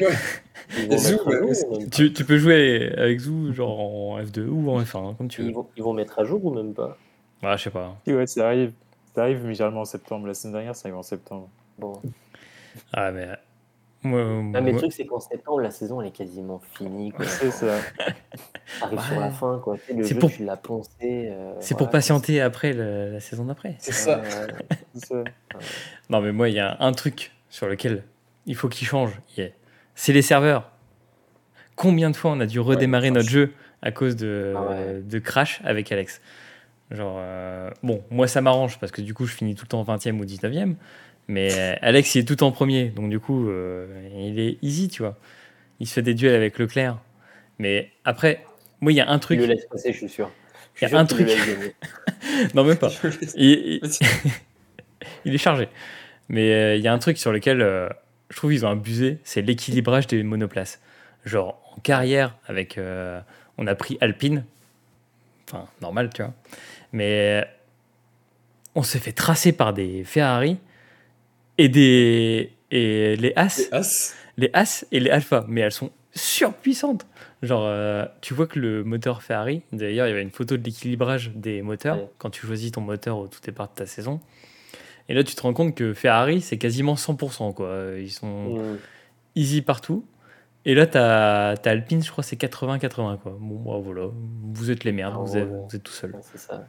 tu, 1.90 2.12
tu, 2.12 2.24
peux 2.24 2.38
jouer 2.38 2.92
avec 2.96 3.20
Zou 3.20 3.52
genre 3.52 3.80
en 3.80 4.20
F2 4.20 4.46
ou 4.48 4.70
en 4.70 4.82
F1, 4.82 5.10
hein, 5.10 5.14
comme 5.16 5.28
tu 5.28 5.42
veux. 5.42 5.48
Ils 5.48 5.54
vont, 5.54 5.66
ils 5.76 5.82
vont 5.82 5.92
mettre 5.92 6.18
à 6.18 6.24
jour 6.24 6.44
ou 6.44 6.54
même 6.54 6.74
pas? 6.74 6.96
Ouais, 7.42 7.56
je 7.56 7.64
sais 7.64 7.70
pas. 7.70 7.96
ouais, 8.06 8.26
ça 8.26 8.46
arrive. 8.46 8.72
Ça 9.14 9.22
arrive, 9.22 9.44
mais 9.44 9.54
généralement 9.54 9.82
en 9.82 9.84
septembre. 9.84 10.26
La 10.26 10.34
semaine 10.34 10.54
dernière, 10.54 10.76
ça 10.76 10.88
arrive 10.88 10.98
en 10.98 11.02
septembre. 11.02 11.48
Bon. 11.78 12.00
Ah, 12.92 13.12
mais. 13.12 13.28
Moi, 14.02 14.20
ah, 14.54 14.60
mais 14.60 14.72
le 14.72 14.78
truc, 14.78 14.92
c'est 14.92 15.06
qu'en 15.06 15.20
septembre, 15.20 15.60
la 15.60 15.70
saison, 15.70 16.00
elle 16.02 16.08
est 16.08 16.10
quasiment 16.10 16.60
finie. 16.74 17.12
C'est 17.20 17.50
ça. 17.50 17.78
arrive 18.82 19.00
sur 19.00 19.20
la 19.20 19.30
fin, 19.30 19.58
quoi. 19.60 19.78
Tu 19.78 19.86
sais, 19.86 19.94
le 19.94 20.04
jeu, 20.04 20.18
pour... 20.18 20.30
tu 20.30 20.44
l'as. 20.44 20.60
Euh, 21.02 21.54
c'est 21.60 21.76
pour 21.76 21.88
patienter 21.88 22.42
après 22.42 22.74
le... 22.74 23.12
la 23.12 23.20
saison 23.20 23.46
d'après. 23.46 23.76
C'est 23.78 23.92
ça. 23.92 24.22
ça. 24.94 25.24
Non, 26.10 26.20
mais 26.20 26.32
moi, 26.32 26.50
il 26.50 26.56
y 26.56 26.60
a 26.60 26.76
un 26.80 26.92
truc 26.92 27.32
sur 27.48 27.66
lequel 27.66 28.02
il 28.46 28.56
faut 28.56 28.68
qu'il 28.68 28.86
change. 28.86 29.12
C'est 29.94 30.12
les 30.12 30.22
serveurs. 30.22 30.70
Combien 31.76 32.10
de 32.10 32.16
fois 32.16 32.32
on 32.32 32.40
a 32.40 32.46
dû 32.46 32.60
redémarrer 32.60 33.10
notre 33.10 33.28
jeu 33.28 33.52
à 33.82 33.90
cause 33.90 34.16
de, 34.16 34.54
ah 34.56 35.00
de 35.02 35.18
crash 35.18 35.60
avec 35.64 35.90
Alex 35.92 36.20
Genre, 36.90 37.16
euh, 37.18 37.70
bon, 37.82 38.02
moi 38.10 38.28
ça 38.28 38.40
m'arrange 38.40 38.78
parce 38.78 38.92
que 38.92 39.00
du 39.00 39.14
coup 39.14 39.26
je 39.26 39.34
finis 39.34 39.54
tout 39.54 39.64
le 39.64 39.68
temps 39.68 39.82
20e 39.82 40.18
ou 40.20 40.24
19e, 40.24 40.74
mais 41.28 41.78
Alex 41.80 42.14
il 42.14 42.20
est 42.20 42.24
tout 42.24 42.42
en 42.44 42.52
premier, 42.52 42.90
donc 42.90 43.10
du 43.10 43.18
coup 43.18 43.48
euh, 43.48 43.86
il 44.16 44.38
est 44.38 44.58
easy, 44.62 44.88
tu 44.88 45.02
vois. 45.02 45.18
Il 45.80 45.88
se 45.88 45.94
fait 45.94 46.02
des 46.02 46.14
duels 46.14 46.34
avec 46.34 46.58
Leclerc. 46.58 46.98
Mais 47.58 47.90
après, 48.04 48.44
moi 48.80 48.92
il 48.92 48.96
y 48.96 49.00
a 49.00 49.08
un 49.10 49.18
truc. 49.18 49.38
Il 49.40 49.46
le 49.48 49.54
laisse 49.54 49.66
passer, 49.66 49.92
je 49.92 49.98
suis 49.98 50.08
sûr. 50.08 50.30
Il 50.80 50.88
y 50.88 50.92
a 50.92 50.98
un 50.98 51.06
truc. 51.06 51.28
non, 52.54 52.64
même 52.64 52.76
pas. 52.76 52.90
il, 53.36 53.80
il, 55.24 55.34
est 55.34 55.38
chargé. 55.38 55.68
Mais 56.28 56.52
euh, 56.52 56.76
il 56.76 56.82
y 56.82 56.88
a 56.88 56.92
un 56.92 56.98
truc 56.98 57.16
sur 57.18 57.32
lequel 57.32 57.62
je 58.34 58.40
trouve 58.40 58.50
qu'ils 58.50 58.66
ont 58.66 58.70
abusé, 58.70 59.18
c'est 59.22 59.42
l'équilibrage 59.42 60.08
des 60.08 60.24
monoplaces. 60.24 60.80
Genre, 61.24 61.56
en 61.72 61.80
carrière, 61.82 62.36
avec. 62.48 62.78
Euh, 62.78 63.20
on 63.58 63.68
a 63.68 63.76
pris 63.76 63.96
Alpine. 64.00 64.44
Enfin, 65.46 65.68
normal, 65.80 66.10
tu 66.12 66.22
vois. 66.22 66.34
Mais 66.92 67.46
on 68.74 68.82
s'est 68.82 68.98
fait 68.98 69.12
tracer 69.12 69.52
par 69.52 69.72
des 69.72 70.02
Ferrari 70.02 70.58
et 71.58 71.68
des. 71.68 72.52
Et 72.72 73.14
les 73.14 73.32
As. 73.36 73.58
Les 73.58 73.68
As 73.70 74.14
Les 74.36 74.50
As 74.52 74.86
et 74.90 74.98
les 74.98 75.10
Alpha. 75.10 75.44
Mais 75.46 75.60
elles 75.60 75.70
sont 75.70 75.92
surpuissantes. 76.12 77.06
Genre, 77.42 77.64
euh, 77.64 78.04
tu 78.20 78.34
vois 78.34 78.48
que 78.48 78.58
le 78.58 78.82
moteur 78.82 79.22
Ferrari, 79.22 79.62
d'ailleurs, 79.70 80.08
il 80.08 80.10
y 80.10 80.12
avait 80.12 80.22
une 80.22 80.32
photo 80.32 80.56
de 80.56 80.64
l'équilibrage 80.64 81.30
des 81.36 81.62
moteurs 81.62 82.08
quand 82.18 82.30
tu 82.30 82.48
choisis 82.48 82.72
ton 82.72 82.80
moteur 82.80 83.16
au 83.16 83.28
tout 83.28 83.40
départ 83.40 83.68
de 83.68 83.74
ta 83.74 83.86
saison. 83.86 84.20
Et 85.08 85.14
là, 85.14 85.22
tu 85.24 85.34
te 85.34 85.42
rends 85.42 85.52
compte 85.52 85.74
que 85.74 85.92
Ferrari, 85.94 86.40
c'est 86.40 86.56
quasiment 86.58 86.94
100%. 86.96 87.52
Quoi. 87.52 87.84
Ils 87.98 88.10
sont 88.10 88.56
easy 89.36 89.60
partout. 89.62 90.04
Et 90.66 90.74
là, 90.74 90.86
tu 90.86 90.96
as, 90.96 91.54
Alpine, 91.66 92.02
je 92.02 92.10
crois, 92.10 92.24
c'est 92.24 92.36
80-80. 92.36 93.18
Quoi. 93.18 93.36
Bon, 93.38 93.56
bah, 93.56 93.78
voilà, 93.82 94.08
vous 94.54 94.70
êtes 94.70 94.84
les 94.84 94.92
merdes, 94.92 95.14
Ah, 95.16 95.20
vous, 95.22 95.36
êtes, 95.36 95.44
ouais. 95.48 95.58
vous 95.68 95.76
êtes 95.76 95.82
tout 95.82 95.92
seul. 95.92 96.12
Ouais, 96.12 96.20
c'est 96.22 96.38
ça. 96.38 96.66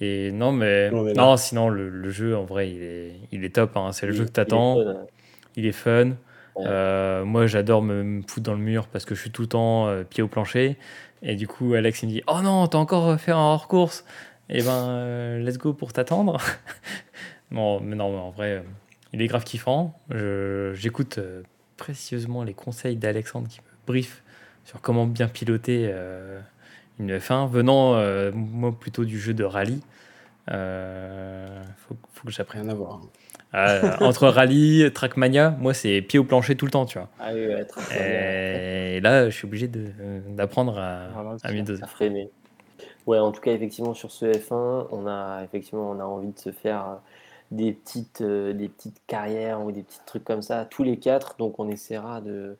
Et 0.00 0.32
non, 0.32 0.50
mais, 0.50 0.90
Non, 0.90 1.02
mais 1.04 1.12
non, 1.12 1.30
là- 1.30 1.36
sinon, 1.36 1.68
le, 1.68 1.88
le 1.88 2.10
jeu, 2.10 2.36
en 2.36 2.44
vrai, 2.44 2.70
il 2.70 2.82
est, 2.82 3.12
il 3.30 3.44
est 3.44 3.54
top. 3.54 3.76
hein. 3.76 3.92
C'est 3.92 4.06
le 4.06 4.12
Il- 4.12 4.16
jeu 4.16 4.24
que 4.24 4.30
il 4.30 4.32
tu 4.32 4.40
est 4.40 4.42
attends. 4.42 4.74
fun, 4.82 4.90
hein. 4.90 5.06
Il 5.54 5.66
est 5.66 5.72
fun. 5.72 6.06
Ouais. 6.56 6.64
Euh, 6.66 7.24
moi, 7.24 7.46
j'adore 7.46 7.82
me, 7.82 8.02
me 8.02 8.22
foutre 8.22 8.42
dans 8.46 8.54
le 8.54 8.58
mur 8.58 8.88
parce 8.88 9.04
que 9.04 9.14
je 9.14 9.20
suis 9.20 9.30
tout 9.30 9.42
le 9.42 9.48
temps 9.48 9.86
euh, 9.86 10.02
pied 10.02 10.22
au 10.24 10.28
plancher. 10.28 10.76
Et 11.22 11.36
du 11.36 11.46
coup, 11.46 11.74
Alex, 11.74 12.02
il 12.02 12.06
me 12.06 12.10
dit 12.12 12.22
Oh 12.26 12.40
non, 12.42 12.66
t'as 12.66 12.78
encore 12.78 13.18
fait 13.20 13.30
un 13.32 13.36
hors-course 13.36 14.04
Eh 14.50 14.62
ben, 14.62 14.88
euh, 14.88 15.38
let's 15.38 15.58
go 15.58 15.72
pour 15.72 15.92
t'attendre. 15.92 16.38
non, 17.54 17.80
mais 17.80 17.96
non, 17.96 18.18
en 18.18 18.30
vrai, 18.30 18.52
euh, 18.58 18.60
il 19.12 19.22
est 19.22 19.26
grave 19.26 19.44
kiffant. 19.44 19.98
Je- 20.10 20.72
J'écoute 20.74 21.18
euh, 21.18 21.42
précieusement 21.76 22.42
les 22.44 22.54
conseils 22.54 22.96
d'Alexandre 22.96 23.48
qui 23.48 23.60
me 23.60 23.66
brief 23.86 24.22
sur 24.64 24.80
comment 24.80 25.06
bien 25.06 25.28
piloter 25.28 25.88
euh, 25.92 26.40
une 26.98 27.16
F1, 27.18 27.48
venant 27.48 27.94
euh, 27.94 28.30
moi 28.34 28.72
plutôt 28.78 29.04
du 29.04 29.18
jeu 29.18 29.34
de 29.34 29.44
rallye. 29.44 29.80
Euh, 30.50 31.62
faut, 31.78 31.96
faut 32.12 32.26
que 32.26 32.32
j'apprenne. 32.32 32.68
À 32.70 32.74
voir. 32.74 33.00
Euh, 33.54 33.96
entre 34.00 34.26
rallye, 34.28 34.90
trackmania, 34.92 35.50
moi 35.50 35.74
c'est 35.74 36.02
pied 36.02 36.18
au 36.18 36.24
plancher 36.24 36.54
tout 36.56 36.64
le 36.66 36.70
temps, 36.70 36.86
tu 36.86 36.98
vois. 36.98 37.08
Ah 37.20 37.30
oui, 37.32 37.46
ouais. 37.46 37.66
Et 38.96 39.00
là, 39.00 39.30
je 39.30 39.34
suis 39.36 39.46
obligé 39.46 39.68
de- 39.68 39.90
d'apprendre 40.28 40.78
à, 40.78 41.08
Voilà, 41.14 41.36
à 41.42 41.52
mieux 41.52 41.62
doser. 41.62 41.82
à 41.82 41.86
freiner. 41.86 42.30
Ouais, 43.06 43.18
en 43.18 43.32
tout 43.32 43.40
cas, 43.40 43.52
effectivement, 43.52 43.94
sur 43.94 44.10
ce 44.10 44.26
F1, 44.26 44.88
on 44.90 45.06
a 45.06 45.42
effectivement 45.44 45.90
on 45.90 46.00
a 46.00 46.04
envie 46.04 46.32
de 46.32 46.38
se 46.38 46.50
faire 46.52 46.80
euh, 46.86 46.94
des 47.50 47.72
petites, 47.72 48.20
euh, 48.20 48.52
des 48.52 48.68
petites 48.68 49.00
carrières 49.06 49.62
ou 49.64 49.72
des 49.72 49.82
petits 49.82 50.00
trucs 50.06 50.24
comme 50.24 50.42
ça, 50.42 50.64
tous 50.64 50.82
les 50.82 50.98
quatre. 50.98 51.36
Donc, 51.38 51.58
on 51.58 51.68
essaiera 51.68 52.20
de, 52.20 52.56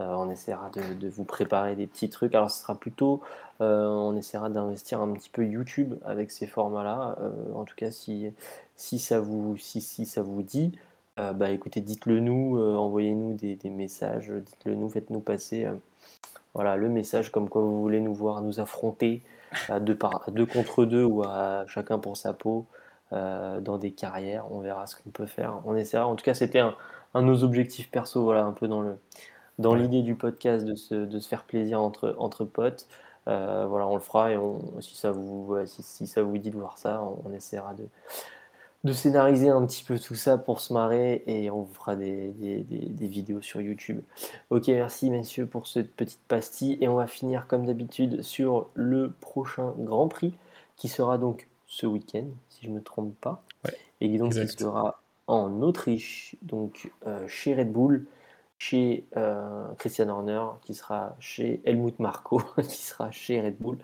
euh, 0.00 0.14
on 0.14 0.30
essaiera 0.30 0.70
de, 0.70 1.08
vous 1.08 1.24
préparer 1.24 1.76
des 1.76 1.86
petits 1.86 2.10
trucs. 2.10 2.34
Alors, 2.34 2.50
ce 2.50 2.62
sera 2.62 2.74
plutôt, 2.74 3.22
euh, 3.60 3.86
on 3.88 4.16
essaiera 4.16 4.50
d'investir 4.50 5.00
un 5.00 5.12
petit 5.12 5.30
peu 5.30 5.44
YouTube 5.46 5.94
avec 6.04 6.30
ces 6.30 6.46
formats-là. 6.46 7.16
En 7.54 7.64
tout 7.64 7.76
cas, 7.76 7.90
si, 7.90 8.32
si 8.76 8.98
ça 8.98 9.20
vous, 9.20 9.56
si, 9.58 9.80
ça 9.80 10.22
vous 10.22 10.42
dit, 10.42 10.72
bah 11.16 11.50
écoutez, 11.50 11.80
dites-le 11.80 12.20
nous, 12.20 12.58
envoyez-nous 12.60 13.34
des, 13.34 13.70
messages, 13.70 14.30
dites-le 14.30 14.74
nous, 14.74 14.88
faites-nous 14.90 15.20
passer. 15.20 15.68
voilà, 16.54 16.76
le 16.76 16.88
message 16.88 17.30
comme 17.30 17.48
quoi 17.48 17.62
vous 17.62 17.80
voulez 17.80 18.00
nous 18.00 18.14
voir 18.14 18.42
nous 18.42 18.60
affronter 18.60 19.22
à 19.68 19.80
deux, 19.80 19.96
à 20.02 20.30
deux 20.32 20.46
contre 20.46 20.84
deux 20.84 21.04
ou 21.04 21.22
à 21.22 21.64
chacun 21.68 21.98
pour 21.98 22.16
sa 22.16 22.32
peau 22.32 22.66
euh, 23.12 23.60
dans 23.60 23.78
des 23.78 23.92
carrières. 23.92 24.50
On 24.52 24.60
verra 24.60 24.86
ce 24.86 24.96
qu'on 24.96 25.10
peut 25.10 25.26
faire. 25.26 25.60
On 25.66 25.76
essaiera. 25.76 26.06
En 26.06 26.16
tout 26.16 26.24
cas, 26.24 26.34
c'était 26.34 26.58
un, 26.60 26.74
un 27.14 27.22
de 27.22 27.26
nos 27.26 27.44
objectifs 27.44 27.90
perso, 27.90 28.22
voilà, 28.24 28.44
un 28.44 28.52
peu 28.52 28.68
dans 28.68 28.80
le 28.80 28.96
dans 29.58 29.72
Ouais. 29.72 29.78
l'idée 29.80 30.02
du 30.02 30.16
podcast 30.16 30.64
de 30.66 30.74
se, 30.74 30.94
de 30.94 31.20
se 31.20 31.28
faire 31.28 31.44
plaisir 31.44 31.80
entre, 31.80 32.16
entre 32.18 32.44
potes. 32.44 32.88
Euh, 33.28 33.66
voilà, 33.68 33.86
on 33.86 33.94
le 33.94 34.00
fera 34.02 34.32
et 34.32 34.36
on, 34.36 34.60
si, 34.80 34.96
ça 34.96 35.12
vous, 35.12 35.56
si, 35.66 35.82
si 35.82 36.06
ça 36.08 36.22
vous 36.22 36.36
dit 36.38 36.50
de 36.50 36.58
voir 36.58 36.76
ça, 36.78 37.02
on, 37.02 37.22
on 37.30 37.32
essaiera 37.32 37.72
de, 37.74 37.84
de 38.84 38.92
scénariser 38.92 39.48
un 39.48 39.64
petit 39.66 39.82
peu 39.84 39.98
tout 39.98 40.14
ça 40.14 40.36
pour 40.36 40.60
se 40.60 40.72
marrer 40.74 41.22
et 41.26 41.50
on 41.50 41.62
vous 41.62 41.72
fera 41.72 41.96
des, 41.96 42.28
des, 42.32 42.58
des- 42.64 42.86
des 42.90 43.06
vidéos 43.06 43.40
sur 43.40 43.60
YouTube. 43.62 44.00
Ok, 44.50 44.68
merci 44.68 45.08
messieurs 45.10 45.46
pour 45.46 45.66
cette 45.68 45.94
petite 45.96 46.20
pastille 46.28 46.76
et 46.82 46.88
on 46.88 46.96
va 46.96 47.06
finir 47.06 47.46
comme 47.46 47.64
d'habitude 47.64 48.22
sur 48.22 48.68
le 48.74 49.10
prochain 49.20 49.72
Grand 49.78 50.08
Prix 50.08 50.34
qui 50.76 50.88
sera 50.88 51.16
donc 51.16 51.48
ce 51.74 51.86
week-end, 51.86 52.26
si 52.48 52.64
je 52.64 52.70
ne 52.70 52.76
me 52.76 52.82
trompe 52.82 53.14
pas, 53.20 53.42
Ouais, 53.64 53.76
et 54.00 54.16
donc 54.16 54.28
exact. 54.28 54.60
sera 54.60 55.00
en 55.26 55.60
Autriche, 55.62 56.36
donc 56.42 56.92
euh, 57.06 57.26
chez 57.26 57.54
Red 57.54 57.72
Bull, 57.72 58.06
chez 58.58 59.06
euh, 59.16 59.66
Christian 59.78 60.08
Horner, 60.08 60.44
qui 60.62 60.74
sera 60.74 61.16
chez 61.18 61.60
Helmut 61.64 61.98
Marko, 61.98 62.40
qui 62.68 62.82
sera 62.82 63.10
chez 63.10 63.40
Red 63.40 63.56
Bull, 63.58 63.78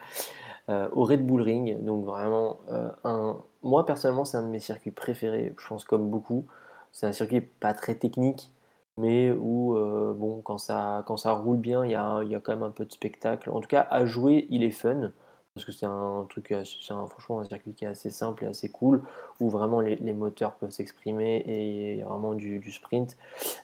euh, 0.68 0.88
au 0.92 1.04
Red 1.04 1.26
Bull 1.26 1.42
Ring. 1.42 1.82
Donc 1.84 2.04
vraiment, 2.04 2.60
un... 3.04 3.36
moi 3.62 3.84
personnellement, 3.86 4.24
c'est 4.24 4.36
un 4.36 4.44
de 4.44 4.48
mes 4.48 4.60
circuits 4.60 4.92
préférés, 4.92 5.54
je 5.58 5.66
pense 5.66 5.84
comme 5.84 6.08
beaucoup. 6.10 6.46
C'est 6.92 7.06
un 7.06 7.12
circuit 7.12 7.40
pas 7.40 7.74
très 7.74 7.96
technique, 7.96 8.52
mais 8.98 9.32
où, 9.32 9.74
bon, 10.14 10.42
quand 10.42 10.58
ça, 10.58 11.02
quand 11.06 11.16
ça 11.16 11.32
roule 11.32 11.56
bien, 11.58 11.84
il 11.84 11.92
y 11.92 11.94
a, 11.96 12.22
il 12.22 12.30
y 12.30 12.34
a 12.36 12.40
quand 12.40 12.52
même 12.52 12.62
un 12.64 12.70
peu 12.70 12.84
de 12.84 12.92
spectacle. 12.92 13.50
En 13.50 13.60
tout 13.60 13.68
cas, 13.68 13.86
à 13.90 14.06
jouer, 14.06 14.46
il 14.50 14.62
est 14.62 14.70
fun. 14.70 15.10
Parce 15.54 15.66
que 15.66 15.72
c'est 15.72 15.86
un 15.86 16.26
truc, 16.28 16.54
c'est 16.64 16.94
franchement 17.08 17.40
un 17.40 17.44
circuit 17.44 17.74
qui 17.74 17.84
est 17.84 17.88
assez 17.88 18.10
simple 18.10 18.44
et 18.44 18.46
assez 18.46 18.68
cool, 18.68 19.02
où 19.40 19.50
vraiment 19.50 19.80
les, 19.80 19.96
moteurs 20.12 20.54
peuvent 20.54 20.70
s'exprimer 20.70 21.38
et 21.38 21.94
il 21.94 21.98
y 21.98 22.02
a 22.02 22.06
vraiment 22.06 22.34
du, 22.34 22.70
sprint. 22.70 23.16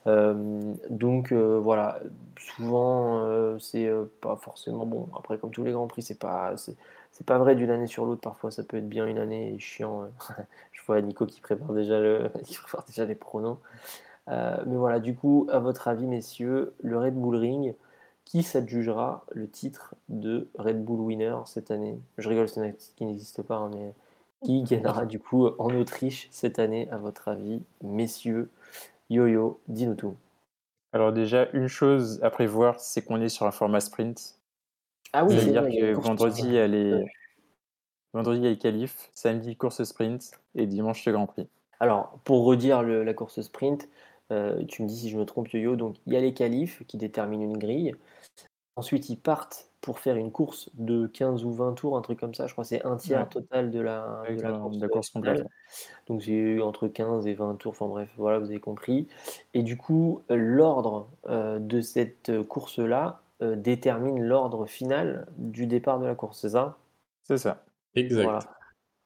Euh, 0.08 0.74
donc 0.90 1.30
euh, 1.30 1.60
voilà, 1.60 2.00
souvent 2.38 3.20
euh, 3.24 3.58
c'est 3.60 3.88
pas 4.20 4.36
forcément 4.36 4.84
bon. 4.84 5.08
Après, 5.16 5.38
comme 5.38 5.52
tous 5.52 5.62
les 5.62 5.72
grands 5.72 5.86
prix, 5.86 6.02
c'est 6.02 6.18
pas 6.18 6.54
c'est 6.56 7.26
pas 7.26 7.38
vrai 7.38 7.54
d'une 7.54 7.70
année 7.70 7.86
sur 7.86 8.04
l'autre. 8.04 8.20
Parfois, 8.20 8.50
ça 8.50 8.64
peut 8.64 8.78
être 8.78 8.88
bien 8.88 9.06
une 9.06 9.18
année 9.18 9.54
et 9.54 9.58
chiant. 9.60 10.08
Je 10.72 10.82
vois 10.86 11.00
Nico 11.00 11.24
qui 11.24 11.40
prépare 11.40 11.72
déjà 11.72 12.00
le, 12.00 12.30
qui 12.44 12.56
prépare 12.56 12.84
déjà 12.86 13.04
les 13.04 13.14
pronoms. 13.14 13.58
Mais 14.28 14.76
voilà, 14.76 14.98
du 14.98 15.14
coup, 15.14 15.46
à 15.52 15.60
votre 15.60 15.86
avis, 15.88 16.06
messieurs, 16.06 16.74
le 16.82 16.98
Red 16.98 17.14
Bull 17.14 17.36
Ring, 17.36 17.74
qui 18.26 18.42
s'adjugera 18.42 19.24
le 19.32 19.48
titre 19.48 19.94
de 20.10 20.48
Red 20.58 20.84
Bull 20.84 21.00
Winner 21.00 21.36
cette 21.46 21.70
année? 21.70 21.98
Je 22.18 22.28
rigole, 22.28 22.48
c'est 22.48 22.60
un 22.60 22.70
titre 22.72 22.94
qui 22.94 23.06
n'existe 23.06 23.40
pas, 23.40 23.56
hein, 23.56 23.70
mais 23.72 23.94
qui 24.44 24.62
gagnera 24.64 25.06
du 25.06 25.18
coup 25.18 25.46
en 25.58 25.74
Autriche 25.74 26.28
cette 26.30 26.58
année, 26.58 26.90
à 26.90 26.98
votre 26.98 27.28
avis, 27.28 27.62
messieurs 27.82 28.50
Yo-Yo, 29.08 29.60
dis-nous 29.68 29.94
tout. 29.94 30.16
Alors 30.92 31.12
déjà, 31.12 31.48
une 31.52 31.68
chose 31.68 32.20
à 32.22 32.30
prévoir, 32.30 32.80
c'est 32.80 33.02
qu'on 33.02 33.20
est 33.20 33.28
sur 33.28 33.46
un 33.46 33.52
format 33.52 33.80
sprint. 33.80 34.38
Ah 35.12 35.24
oui, 35.24 35.34
c'est 35.34 35.44
C'est-à-dire 35.44 35.62
que 35.62 35.86
une 35.86 35.94
vendredi, 35.94 36.54
elle 36.56 36.74
est... 36.74 37.06
Vendredi, 38.12 38.40
il 38.40 38.44
y 38.44 38.46
a 38.46 38.50
les 38.50 38.58
qualifs, 38.58 39.10
samedi, 39.14 39.56
course 39.56 39.84
sprint, 39.84 40.32
et 40.54 40.66
dimanche, 40.66 41.04
le 41.04 41.12
Grand 41.12 41.26
Prix. 41.26 41.48
Alors, 41.80 42.18
pour 42.24 42.44
redire 42.44 42.82
le- 42.82 43.04
la 43.04 43.14
course 43.14 43.40
sprint, 43.42 43.88
euh, 44.32 44.64
tu 44.66 44.82
me 44.82 44.88
dis 44.88 44.96
si 44.96 45.10
je 45.10 45.18
me 45.18 45.24
trompe, 45.24 45.48
Yo-Yo, 45.52 45.76
donc 45.76 45.96
il 46.06 46.12
y 46.12 46.16
a 46.16 46.20
les 46.20 46.34
qualifs 46.34 46.84
qui 46.86 46.96
déterminent 46.96 47.44
une 47.44 47.58
grille. 47.58 47.94
Ensuite, 48.76 49.08
ils 49.08 49.18
partent 49.18 49.70
pour 49.80 49.98
faire 50.00 50.16
une 50.16 50.32
course 50.32 50.70
de 50.74 51.06
15 51.06 51.44
ou 51.44 51.52
20 51.52 51.74
tours, 51.74 51.96
un 51.96 52.02
truc 52.02 52.18
comme 52.20 52.34
ça. 52.34 52.46
Je 52.46 52.52
crois 52.52 52.64
que 52.64 52.68
c'est 52.68 52.84
un 52.84 52.96
tiers 52.96 53.20
Ouais. 53.22 53.28
total 53.28 53.70
de 53.70 53.80
la, 53.80 54.22
de 54.28 54.52
course, 54.52 54.76
de 54.78 54.82
la 54.82 54.88
course 54.88 55.10
finale. 55.10 55.36
complète. 55.38 55.52
Donc 56.06 56.22
c'est 56.22 56.60
entre 56.60 56.88
15 56.88 57.26
et 57.26 57.34
20 57.34 57.56
tours, 57.56 57.72
enfin 57.72 57.86
bref, 57.88 58.10
voilà, 58.16 58.38
vous 58.38 58.46
avez 58.50 58.60
compris. 58.60 59.08
Et 59.54 59.62
du 59.62 59.76
coup, 59.76 60.22
l'ordre 60.28 61.08
euh, 61.28 61.58
de 61.58 61.80
cette 61.80 62.42
course-là 62.48 63.22
euh, 63.42 63.56
détermine 63.56 64.20
l'ordre 64.22 64.66
final 64.66 65.26
du 65.36 65.66
départ 65.66 66.00
de 66.00 66.06
la 66.06 66.14
course, 66.14 66.40
c'est 66.40 66.50
ça? 66.50 66.78
C'est 67.24 67.38
ça. 67.38 67.64
Exact. 67.94 68.22
Voilà. 68.22 68.40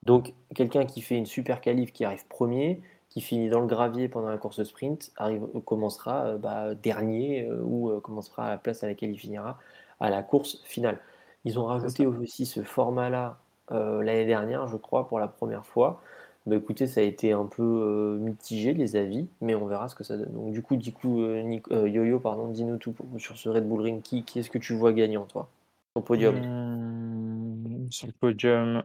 Donc, 0.05 0.35
quelqu'un 0.55 0.87
qui 0.87 1.03
fait 1.03 1.17
une 1.17 1.27
super 1.27 1.61
qualif, 1.61 1.93
qui 1.93 2.05
arrive 2.05 2.27
premier, 2.29 2.83
qui 3.11 3.21
finit 3.21 3.51
dans 3.51 3.61
le 3.61 3.67
gravier 3.67 4.09
pendant 4.09 4.29
la 4.29 4.39
course 4.39 4.63
sprint, 4.65 5.13
arrive, 5.17 5.47
commencera 5.67 6.27
euh, 6.27 6.39
bah, 6.39 6.75
dernier 6.75 7.49
euh, 7.49 7.61
ou 7.65 7.91
euh, 7.91 8.01
commencera 8.01 8.47
à 8.47 8.51
la 8.51 8.59
place 8.59 8.83
à 8.85 8.87
laquelle 8.89 9.11
il 9.13 9.19
finira 9.19 9.59
à 10.01 10.11
la 10.11 10.23
course 10.23 10.63
finale. 10.65 10.99
Ils 11.45 11.59
ont 11.59 11.67
rajouté 11.67 12.07
aussi 12.07 12.47
ce 12.47 12.63
format-là 12.63 13.39
euh, 13.73 14.03
l'année 14.03 14.27
dernière, 14.27 14.67
je 14.69 14.77
crois, 14.77 15.09
pour 15.09 15.19
la 15.21 15.29
première 15.29 15.67
fois. 15.67 16.03
Bah, 16.47 16.57
écoutez, 16.57 16.87
ça 16.87 17.01
a 17.01 17.05
été 17.05 17.33
un 17.33 17.47
peu 17.47 17.63
euh, 17.63 18.19
mitigé 18.19 18.73
les 18.75 18.97
avis, 18.97 19.29
mais 19.41 19.55
on 19.55 19.67
verra 19.67 19.89
ce 19.89 19.95
que 19.95 20.05
ça 20.05 20.17
donne. 20.17 20.33
Donc, 20.33 20.53
du 20.53 20.63
coup, 20.63 20.77
du 20.77 20.93
coup 20.93 21.21
euh, 21.23 21.43
Nico- 21.43 21.73
euh, 21.73 21.89
Yo-Yo, 21.89 22.19
pardon, 22.21 22.49
dis-nous 22.49 22.79
tout 22.79 22.93
pour- 22.93 23.07
sur 23.21 23.37
ce 23.37 23.49
Red 23.49 23.69
Bull 23.69 23.81
Ring. 23.83 24.03
Qui, 24.03 24.25
qui 24.25 24.39
est-ce 24.39 24.51
que 24.51 24.59
tu 24.59 24.75
vois 24.75 24.93
gagnant, 24.93 25.25
toi, 25.27 25.49
au 25.95 26.01
podium? 26.01 26.43
Hum, 26.43 27.89
sur 27.91 28.07
le 28.09 28.13
podium, 28.15 28.83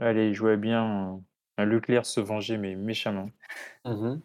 allez, 0.00 0.34
je 0.34 0.40
vois 0.40 0.56
bien 0.56 1.22
Leclerc 1.64 2.06
se 2.06 2.20
venger, 2.20 2.56
mais 2.56 2.74
méchamment. 2.74 3.30
Mhm. 3.84 4.20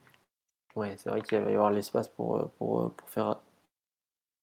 Ouais, 0.75 0.95
c'est 0.97 1.09
vrai 1.09 1.21
qu'il 1.21 1.39
va 1.39 1.49
y 1.49 1.55
avoir 1.55 1.71
l'espace 1.71 2.07
pour, 2.07 2.37
euh, 2.37 2.51
pour, 2.57 2.81
euh, 2.81 2.89
pour 2.89 3.09
faire. 3.09 3.41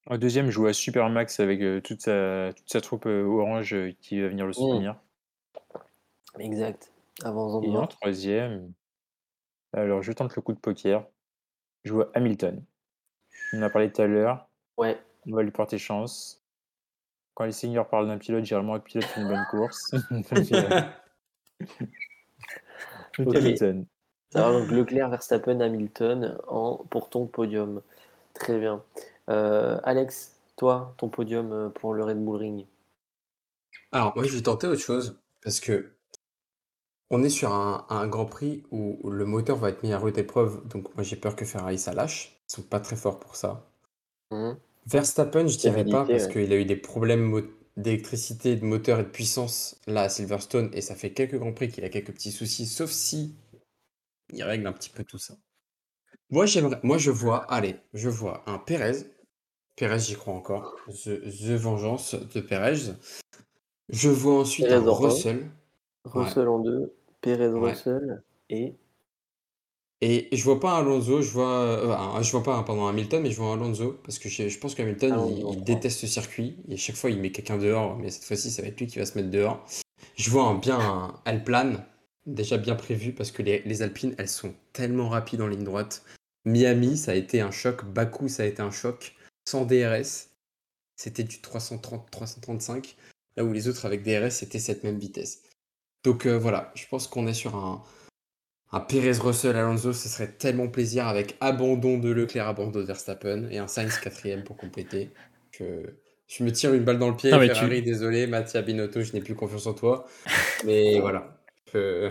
En 0.07 0.19
deuxième, 0.19 0.51
je 0.51 0.59
vois 0.59 0.73
Supermax 0.73 1.41
avec 1.41 1.61
euh, 1.63 1.81
toute, 1.81 2.03
sa, 2.03 2.53
toute 2.55 2.71
sa 2.71 2.81
troupe 2.81 3.07
orange 3.07 3.77
qui 4.01 4.21
va 4.21 4.29
venir 4.29 4.47
le 4.47 4.53
soutenir. 4.53 4.97
Exact. 6.39 6.93
Avant 7.23 7.63
Et 7.63 7.77
en 7.77 7.87
troisième, 7.87 8.73
alors 9.73 10.03
je 10.03 10.13
tente 10.13 10.35
le 10.35 10.43
coup 10.43 10.53
de 10.53 10.59
poker. 10.59 11.07
Je 11.85 11.93
vois 11.93 12.11
Hamilton. 12.15 12.65
On 13.53 13.59
en 13.59 13.63
a 13.63 13.71
parlé 13.71 13.93
tout 13.93 14.03
à 14.03 14.07
l'heure. 14.07 14.49
Ouais, 14.77 14.99
On 15.27 15.37
va 15.37 15.43
lui 15.43 15.53
porter 15.53 15.79
chance. 15.79 16.43
Quand 17.35 17.45
les 17.45 17.53
seniors 17.53 17.89
parlent 17.89 18.09
d'un 18.09 18.19
pilote, 18.19 18.45
généralement, 18.45 18.75
le 18.75 18.81
pilote 18.81 19.05
fait 19.07 19.21
une 19.21 19.29
bonne 19.29 19.45
course. 19.51 19.95
Hamilton. 23.19 23.87
va 24.33 24.53
donc 24.53 24.71
Leclerc, 24.71 25.11
Verstappen, 25.11 25.61
Hamilton 25.61 26.39
en, 26.49 26.77
pour 26.91 27.11
ton 27.11 27.27
podium. 27.27 27.83
Très 28.35 28.59
bien. 28.59 28.83
Euh, 29.31 29.79
Alex, 29.85 30.37
toi, 30.57 30.95
ton 30.97 31.09
podium 31.09 31.53
euh, 31.53 31.69
pour 31.69 31.95
le 31.95 32.05
Red 32.05 32.23
Bull 32.23 32.37
Ring. 32.37 32.67
Alors, 33.93 34.13
moi, 34.17 34.25
je 34.25 34.35
vais 34.35 34.43
tenter 34.43 34.67
autre 34.67 34.81
chose 34.81 35.19
parce 35.43 35.61
que 35.61 35.93
on 37.11 37.23
est 37.23 37.29
sur 37.29 37.53
un, 37.53 37.87
un 37.91 38.07
Grand 38.09 38.27
Prix 38.27 38.65
où 38.71 39.09
le 39.09 39.25
moteur 39.25 39.57
va 39.57 39.69
être 39.69 39.83
mis 39.83 39.93
à 39.93 39.99
rude 39.99 40.19
épreuve, 40.19 40.67
donc 40.67 40.93
moi 40.95 41.05
j'ai 41.05 41.17
peur 41.17 41.37
que 41.37 41.45
Ferrari 41.45 41.79
ça 41.79 41.93
lâche. 41.93 42.41
Ils 42.49 42.57
sont 42.57 42.63
pas 42.63 42.81
très 42.81 42.97
forts 42.97 43.21
pour 43.21 43.37
ça. 43.37 43.71
Mhm. 44.31 44.57
Verstappen, 44.87 45.47
je 45.47 45.59
dirais 45.59 45.85
pas 45.85 46.05
parce 46.05 46.25
ouais. 46.25 46.33
qu'il 46.33 46.53
a 46.53 46.57
eu 46.57 46.65
des 46.65 46.77
problèmes 46.77 47.23
d'électricité, 47.77 48.57
de 48.57 48.65
moteur 48.65 49.01
et 49.01 49.05
de 49.05 49.09
puissance 49.09 49.81
là 49.87 50.03
à 50.03 50.09
Silverstone 50.09 50.71
et 50.73 50.81
ça 50.81 50.95
fait 50.95 51.13
quelques 51.13 51.39
Grands 51.39 51.53
Prix 51.53 51.69
qu'il 51.69 51.85
a 51.85 51.89
quelques 51.89 52.13
petits 52.13 52.33
soucis, 52.33 52.67
sauf 52.67 52.91
si 52.91 53.35
il 54.33 54.43
règle 54.43 54.67
un 54.67 54.73
petit 54.73 54.91
peu 54.91 55.05
tout 55.05 55.19
ça. 55.19 55.35
Moi 56.31 56.47
j'aimerais, 56.47 56.81
moi 56.83 56.99
je 56.99 57.11
vois, 57.11 57.45
allez, 57.53 57.77
je 57.93 58.09
vois 58.09 58.43
un 58.47 58.59
Perez. 58.59 59.07
Perez, 59.77 59.99
j'y 59.99 60.15
crois 60.15 60.35
encore. 60.35 60.77
The, 60.87 61.21
The 61.21 61.57
Vengeance 61.57 62.15
de 62.15 62.41
Perez. 62.41 62.95
Je 63.89 64.09
vois 64.09 64.41
ensuite 64.41 64.67
Perez 64.67 64.77
un 64.77 64.89
en 64.89 65.05
un. 65.05 65.09
Russell. 65.09 65.51
Russell 66.05 66.49
en 66.49 66.59
deux, 66.61 66.95
Perez 67.21 67.49
Ouais. 67.49 67.71
Russell 67.71 68.23
et 68.51 68.77
Et 70.01 70.29
je 70.33 70.43
vois 70.43 70.61
pas 70.61 70.73
un 70.73 70.81
Alonso, 70.81 71.23
je 71.23 71.31
vois, 71.31 71.61
euh, 71.61 72.23
je 72.23 72.31
vois 72.31 72.43
pas 72.43 72.57
un, 72.57 72.63
pardon, 72.63 72.87
un 72.87 72.91
Hamilton, 72.91 73.23
mais 73.23 73.31
je 73.31 73.37
vois 73.37 73.49
un 73.49 73.55
Alonso 73.55 73.99
parce 74.05 74.19
que 74.19 74.29
je, 74.29 74.49
je 74.49 74.59
pense 74.59 74.75
qu'Hamilton 74.75 75.13
Alonso 75.13 75.55
il, 75.55 75.65
déteste 75.65 76.01
ce 76.01 76.07
circuit 76.07 76.57
et 76.69 76.77
chaque 76.77 76.97
fois 76.97 77.11
il 77.11 77.21
met 77.21 77.31
quelqu'un 77.31 77.59
dehors, 77.59 77.97
mais 77.97 78.11
cette 78.11 78.25
fois-ci 78.25 78.51
ça 78.51 78.63
va 78.63 78.69
être 78.69 78.79
lui 78.79 78.87
qui 78.87 78.99
va 78.99 79.07
se 79.07 79.17
mettre 79.17 79.31
dehors. 79.31 79.65
Je 80.17 80.31
vois 80.31 80.45
un, 80.45 80.57
bien 80.57 80.79
un 80.79 81.21
Alplan 81.25 81.75
déjà 82.27 82.59
bien 82.59 82.75
prévu 82.75 83.13
parce 83.13 83.31
que 83.31 83.43
les, 83.43 83.63
les 83.63 83.83
Alpines 83.83 84.15
elles 84.19 84.29
sont 84.29 84.55
tellement 84.73 85.09
rapides 85.09 85.41
en 85.41 85.47
ligne 85.47 85.65
droite. 85.65 86.05
Miami 86.45 86.97
ça 86.97 87.13
a 87.13 87.15
été 87.15 87.41
un 87.41 87.51
choc, 87.51 87.85
Bakou 87.85 88.29
ça 88.29 88.43
a 88.43 88.47
été 88.47 88.63
un 88.63 88.71
choc 88.71 89.15
sans 89.47 89.65
DRS, 89.65 90.29
c'était 90.97 91.25
du 91.25 91.37
330-335 91.37 92.95
là 93.37 93.45
où 93.45 93.53
les 93.53 93.69
autres 93.69 93.87
avec 93.87 94.03
DRS 94.03 94.31
c'était 94.31 94.59
cette 94.59 94.85
même 94.85 94.99
vitesse. 94.99 95.43
Donc 96.03 96.27
euh, 96.27 96.39
voilà, 96.39 96.73
je 96.75 96.87
pense 96.89 97.07
qu'on 97.07 97.27
est 97.27 97.35
sur 97.35 97.57
un, 97.57 97.83
un 98.73 98.81
Perez 98.81 99.13
Russell 99.19 99.57
Alonso, 99.57 99.93
ce 99.93 100.09
serait 100.09 100.33
tellement 100.33 100.69
plaisir 100.69 101.07
avec 101.07 101.37
abandon 101.41 101.99
de 101.99 102.11
Leclerc, 102.11 102.49
abandon 102.49 102.81
de 102.81 102.85
Verstappen 102.85 103.49
et 103.51 103.59
un 103.59 103.69
Sainz 103.69 103.99
quatrième 103.99 104.43
pour 104.43 104.57
compléter. 104.57 105.11
Que 105.53 105.95
je 106.27 106.43
me 106.43 106.51
tire 106.51 106.75
une 106.75 106.83
balle 106.85 106.99
dans 106.99 107.11
le 107.11 107.17
pied, 107.17 107.31
Non, 107.31 107.39
mais 107.39 107.49
tu- 107.49 107.55
Ferrari, 107.55 107.83
désolé, 107.83 108.27
Mattia 108.27 108.63
Binotto, 108.63 109.03
je 109.03 109.13
n'ai 109.13 109.21
plus 109.21 109.35
confiance 109.37 109.67
en 109.67 109.75
toi. 109.75 110.07
Mais 110.65 110.99
voilà. 110.99 111.39
Je, 111.73 112.11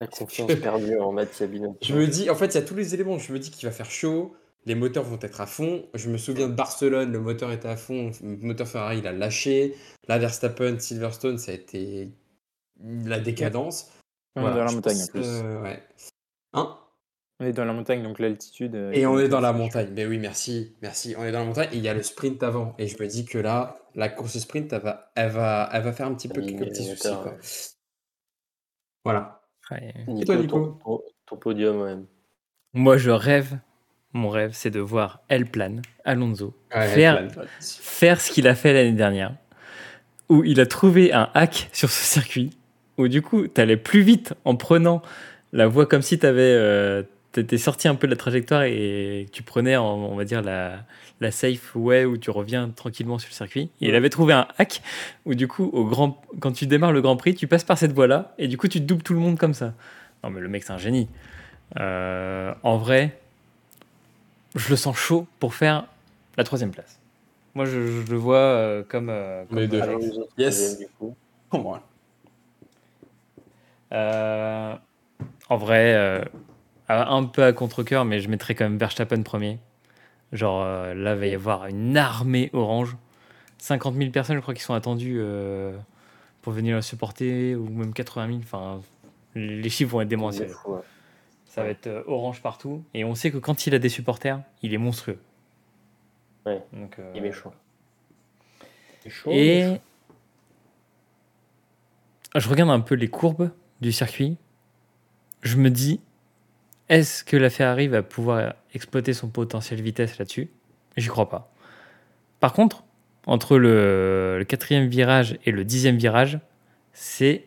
la 0.00 0.06
confiance 0.06 0.54
perdue 0.56 0.98
en 0.98 1.12
Mattia 1.12 1.46
Binotto. 1.46 1.78
je 1.80 1.94
me 1.94 2.06
dis, 2.06 2.28
en 2.28 2.34
fait, 2.34 2.46
il 2.46 2.54
y 2.54 2.58
a 2.58 2.62
tous 2.62 2.74
les 2.74 2.92
éléments. 2.94 3.18
Je 3.18 3.32
me 3.32 3.38
dis 3.38 3.50
qu'il 3.50 3.66
va 3.66 3.72
faire 3.72 3.90
chaud, 3.90 4.34
les 4.66 4.74
moteurs 4.74 5.04
vont 5.04 5.18
être 5.22 5.40
à 5.40 5.46
fond. 5.46 5.86
Je 5.94 6.10
me 6.10 6.18
souviens 6.18 6.48
de 6.48 6.54
Barcelone, 6.54 7.12
le 7.12 7.20
moteur 7.20 7.52
était 7.52 7.68
à 7.68 7.76
fond, 7.76 8.10
le 8.22 8.36
moteur 8.46 8.68
Ferrari, 8.68 8.98
il 8.98 9.06
a 9.06 9.12
lâché. 9.12 9.74
Là, 10.08 10.18
Verstappen, 10.18 10.78
Silverstone, 10.78 11.38
ça 11.38 11.52
a 11.52 11.54
été 11.54 12.10
la 12.82 13.20
décadence. 13.20 13.90
On 14.36 14.48
est 14.48 14.54
dans 14.54 14.64
la 14.64 14.72
montagne 14.72 14.96
pense, 14.96 15.08
en 15.08 15.12
plus. 15.12 15.26
euh, 15.26 15.62
ouais. 15.62 15.82
Hein? 16.52 16.76
On 17.40 17.44
est 17.46 17.52
dans 17.52 17.64
la 17.64 17.72
montagne, 17.72 18.02
donc 18.02 18.18
l'altitude. 18.18 18.74
euh, 18.74 18.92
Et 18.92 19.06
on 19.06 19.18
est 19.18 19.28
dans 19.28 19.40
la 19.40 19.52
montagne. 19.52 19.90
Mais 19.92 20.04
oui, 20.06 20.18
merci, 20.18 20.76
merci. 20.82 21.14
On 21.18 21.24
est 21.24 21.32
dans 21.32 21.40
la 21.40 21.44
montagne 21.46 21.68
et 21.72 21.76
il 21.78 21.82
y 21.82 21.88
a 21.88 21.94
le 21.94 22.02
sprint 22.02 22.42
avant. 22.42 22.74
Et 22.78 22.86
je 22.86 23.02
me 23.02 23.08
dis 23.08 23.24
que 23.24 23.38
là, 23.38 23.76
la 23.94 24.08
course 24.08 24.38
sprint, 24.38 24.72
elle 24.72 24.82
va, 24.82 25.10
elle 25.16 25.30
va, 25.30 25.68
elle 25.72 25.82
va 25.82 25.92
faire 25.92 26.06
un 26.06 26.14
petit 26.14 26.28
peu 26.28 26.42
quelques 26.42 26.66
petits 26.68 26.84
soucis. 26.84 27.08
quoi. 27.22 27.36
Voilà. 29.04 29.40
Ouais. 29.70 29.94
Nico, 30.08 30.26
toi, 30.26 30.36
ton- 30.36 30.42
Nico 30.42 30.78
Ton, 30.84 31.00
ton 31.26 31.36
podium, 31.36 31.80
ouais. 31.80 31.96
Moi, 32.74 32.96
je 32.98 33.10
rêve. 33.10 33.58
Mon 34.12 34.28
rêve, 34.28 34.50
c'est 34.54 34.70
de 34.70 34.80
voir 34.80 35.20
El 35.28 35.46
Plan, 35.46 35.76
Alonso, 36.04 36.52
Ouais, 36.74 36.88
faire, 36.88 37.28
faire 37.60 38.20
ce 38.20 38.32
qu'il 38.32 38.48
a 38.48 38.56
fait 38.56 38.72
l'année 38.72 38.90
dernière, 38.96 39.36
où 40.28 40.42
il 40.42 40.58
a 40.60 40.66
trouvé 40.66 41.12
un 41.12 41.30
hack 41.32 41.68
sur 41.72 41.88
ce 41.88 42.02
circuit, 42.02 42.50
où 43.00 43.08
du 43.08 43.22
coup, 43.22 43.46
tu 43.48 43.60
allais 43.60 43.76
plus 43.76 44.02
vite 44.02 44.34
en 44.44 44.54
prenant 44.56 45.02
la 45.52 45.66
voie 45.66 45.86
comme 45.86 46.02
si 46.02 46.18
tu 46.18 46.26
avais. 46.26 47.04
T'étais 47.32 47.58
sorti 47.58 47.86
un 47.86 47.94
peu 47.94 48.08
de 48.08 48.12
la 48.12 48.16
trajectoire 48.16 48.64
et 48.64 49.26
tu 49.30 49.44
prenais, 49.44 49.76
en- 49.76 49.84
on 49.94 50.16
va 50.16 50.24
dire, 50.24 50.42
la, 50.42 50.78
la 51.20 51.30
safe 51.30 51.76
way 51.76 52.04
où 52.04 52.16
tu 52.16 52.28
reviens 52.30 52.68
tranquillement 52.70 53.18
sur 53.20 53.28
le 53.30 53.34
circuit. 53.34 53.70
Et 53.80 53.88
il 53.88 53.94
avait 53.94 54.10
trouvé 54.10 54.32
un 54.32 54.48
hack 54.58 54.82
où, 55.26 55.34
du 55.36 55.46
coup, 55.46 55.70
au 55.72 55.84
grand, 55.84 56.20
quand 56.40 56.50
tu 56.50 56.66
démarres 56.66 56.90
le 56.92 57.00
Grand 57.00 57.16
Prix, 57.16 57.36
tu 57.36 57.46
passes 57.46 57.62
par 57.62 57.78
cette 57.78 57.92
voie-là 57.92 58.34
et 58.38 58.48
du 58.48 58.56
coup, 58.58 58.66
tu 58.66 58.80
doubles 58.80 59.04
tout 59.04 59.14
le 59.14 59.20
monde 59.20 59.38
comme 59.38 59.54
ça. 59.54 59.74
Non, 60.24 60.30
mais 60.30 60.40
le 60.40 60.48
mec, 60.48 60.64
c'est 60.64 60.72
un 60.72 60.78
génie. 60.78 61.06
Euh, 61.78 62.52
en 62.64 62.78
vrai, 62.78 63.16
je 64.56 64.68
le 64.68 64.74
sens 64.76 64.96
chaud 64.96 65.28
pour 65.38 65.54
faire 65.54 65.86
la 66.36 66.42
troisième 66.42 66.72
place. 66.72 66.98
Moi, 67.54 67.64
je, 67.64 68.02
je 68.04 68.10
le 68.10 68.16
vois 68.18 68.38
euh, 68.38 68.82
comme. 68.88 69.08
euh, 69.08 69.44
comme 69.48 69.58
Les 69.60 69.68
deux. 69.68 69.80
Yes. 70.36 70.78
du 70.80 70.86
coup. 70.98 71.14
Comment 71.48 71.78
Euh, 73.92 74.74
en 75.48 75.56
vrai, 75.56 75.94
euh, 75.94 76.24
un 76.88 77.24
peu 77.24 77.44
à 77.44 77.52
contre-coeur, 77.52 78.04
mais 78.04 78.20
je 78.20 78.28
mettrais 78.28 78.54
quand 78.54 78.64
même 78.64 78.78
Verstappen 78.78 79.22
premier. 79.22 79.58
Genre 80.32 80.62
euh, 80.62 80.94
là, 80.94 81.14
il 81.14 81.20
va 81.20 81.26
y 81.26 81.34
avoir 81.34 81.66
une 81.66 81.96
armée 81.96 82.50
orange. 82.52 82.96
50 83.58 83.94
000 83.96 84.10
personnes, 84.10 84.36
je 84.36 84.40
crois, 84.40 84.54
qui 84.54 84.62
sont 84.62 84.74
attendues 84.74 85.18
euh, 85.20 85.76
pour 86.42 86.52
venir 86.52 86.76
le 86.76 86.82
supporter, 86.82 87.54
ou 87.54 87.68
même 87.68 87.92
80 87.92 88.26
000. 88.28 88.38
Enfin, 88.42 88.80
les 89.34 89.68
chiffres 89.68 89.92
vont 89.92 90.00
être 90.00 90.08
démentiels. 90.08 90.50
Ça 91.44 91.64
va 91.64 91.68
être 91.68 91.88
euh, 91.88 92.02
orange 92.06 92.42
partout. 92.42 92.84
Et 92.94 93.04
on 93.04 93.14
sait 93.14 93.30
que 93.30 93.38
quand 93.38 93.66
il 93.66 93.74
a 93.74 93.78
des 93.78 93.88
supporters, 93.88 94.40
il 94.62 94.72
est 94.72 94.78
monstrueux. 94.78 95.18
Ouais. 96.46 96.62
Donc, 96.72 96.98
euh, 96.98 97.12
Il 97.14 97.26
est. 97.26 97.34
Il 99.04 99.08
est 99.08 99.10
chaud, 99.10 99.30
Et 99.30 99.76
je 102.36 102.48
regarde 102.48 102.70
un 102.70 102.80
peu 102.80 102.94
les 102.94 103.08
courbes 103.08 103.50
du 103.80 103.92
circuit. 103.92 104.36
Je 105.42 105.56
me 105.56 105.70
dis, 105.70 106.00
est-ce 106.88 107.24
que 107.24 107.36
la 107.36 107.50
Ferrari 107.50 107.88
va 107.88 108.02
pouvoir 108.02 108.54
exploiter 108.74 109.12
son 109.14 109.28
potentiel 109.28 109.80
vitesse 109.80 110.18
là-dessus? 110.18 110.50
J'y 110.96 111.08
crois 111.08 111.28
pas. 111.28 111.52
Par 112.40 112.52
contre, 112.52 112.84
entre 113.26 113.58
le, 113.58 114.36
le 114.38 114.44
quatrième 114.44 114.88
virage 114.88 115.38
et 115.44 115.50
le 115.50 115.64
dixième 115.64 115.96
virage, 115.96 116.40
c'est 116.92 117.44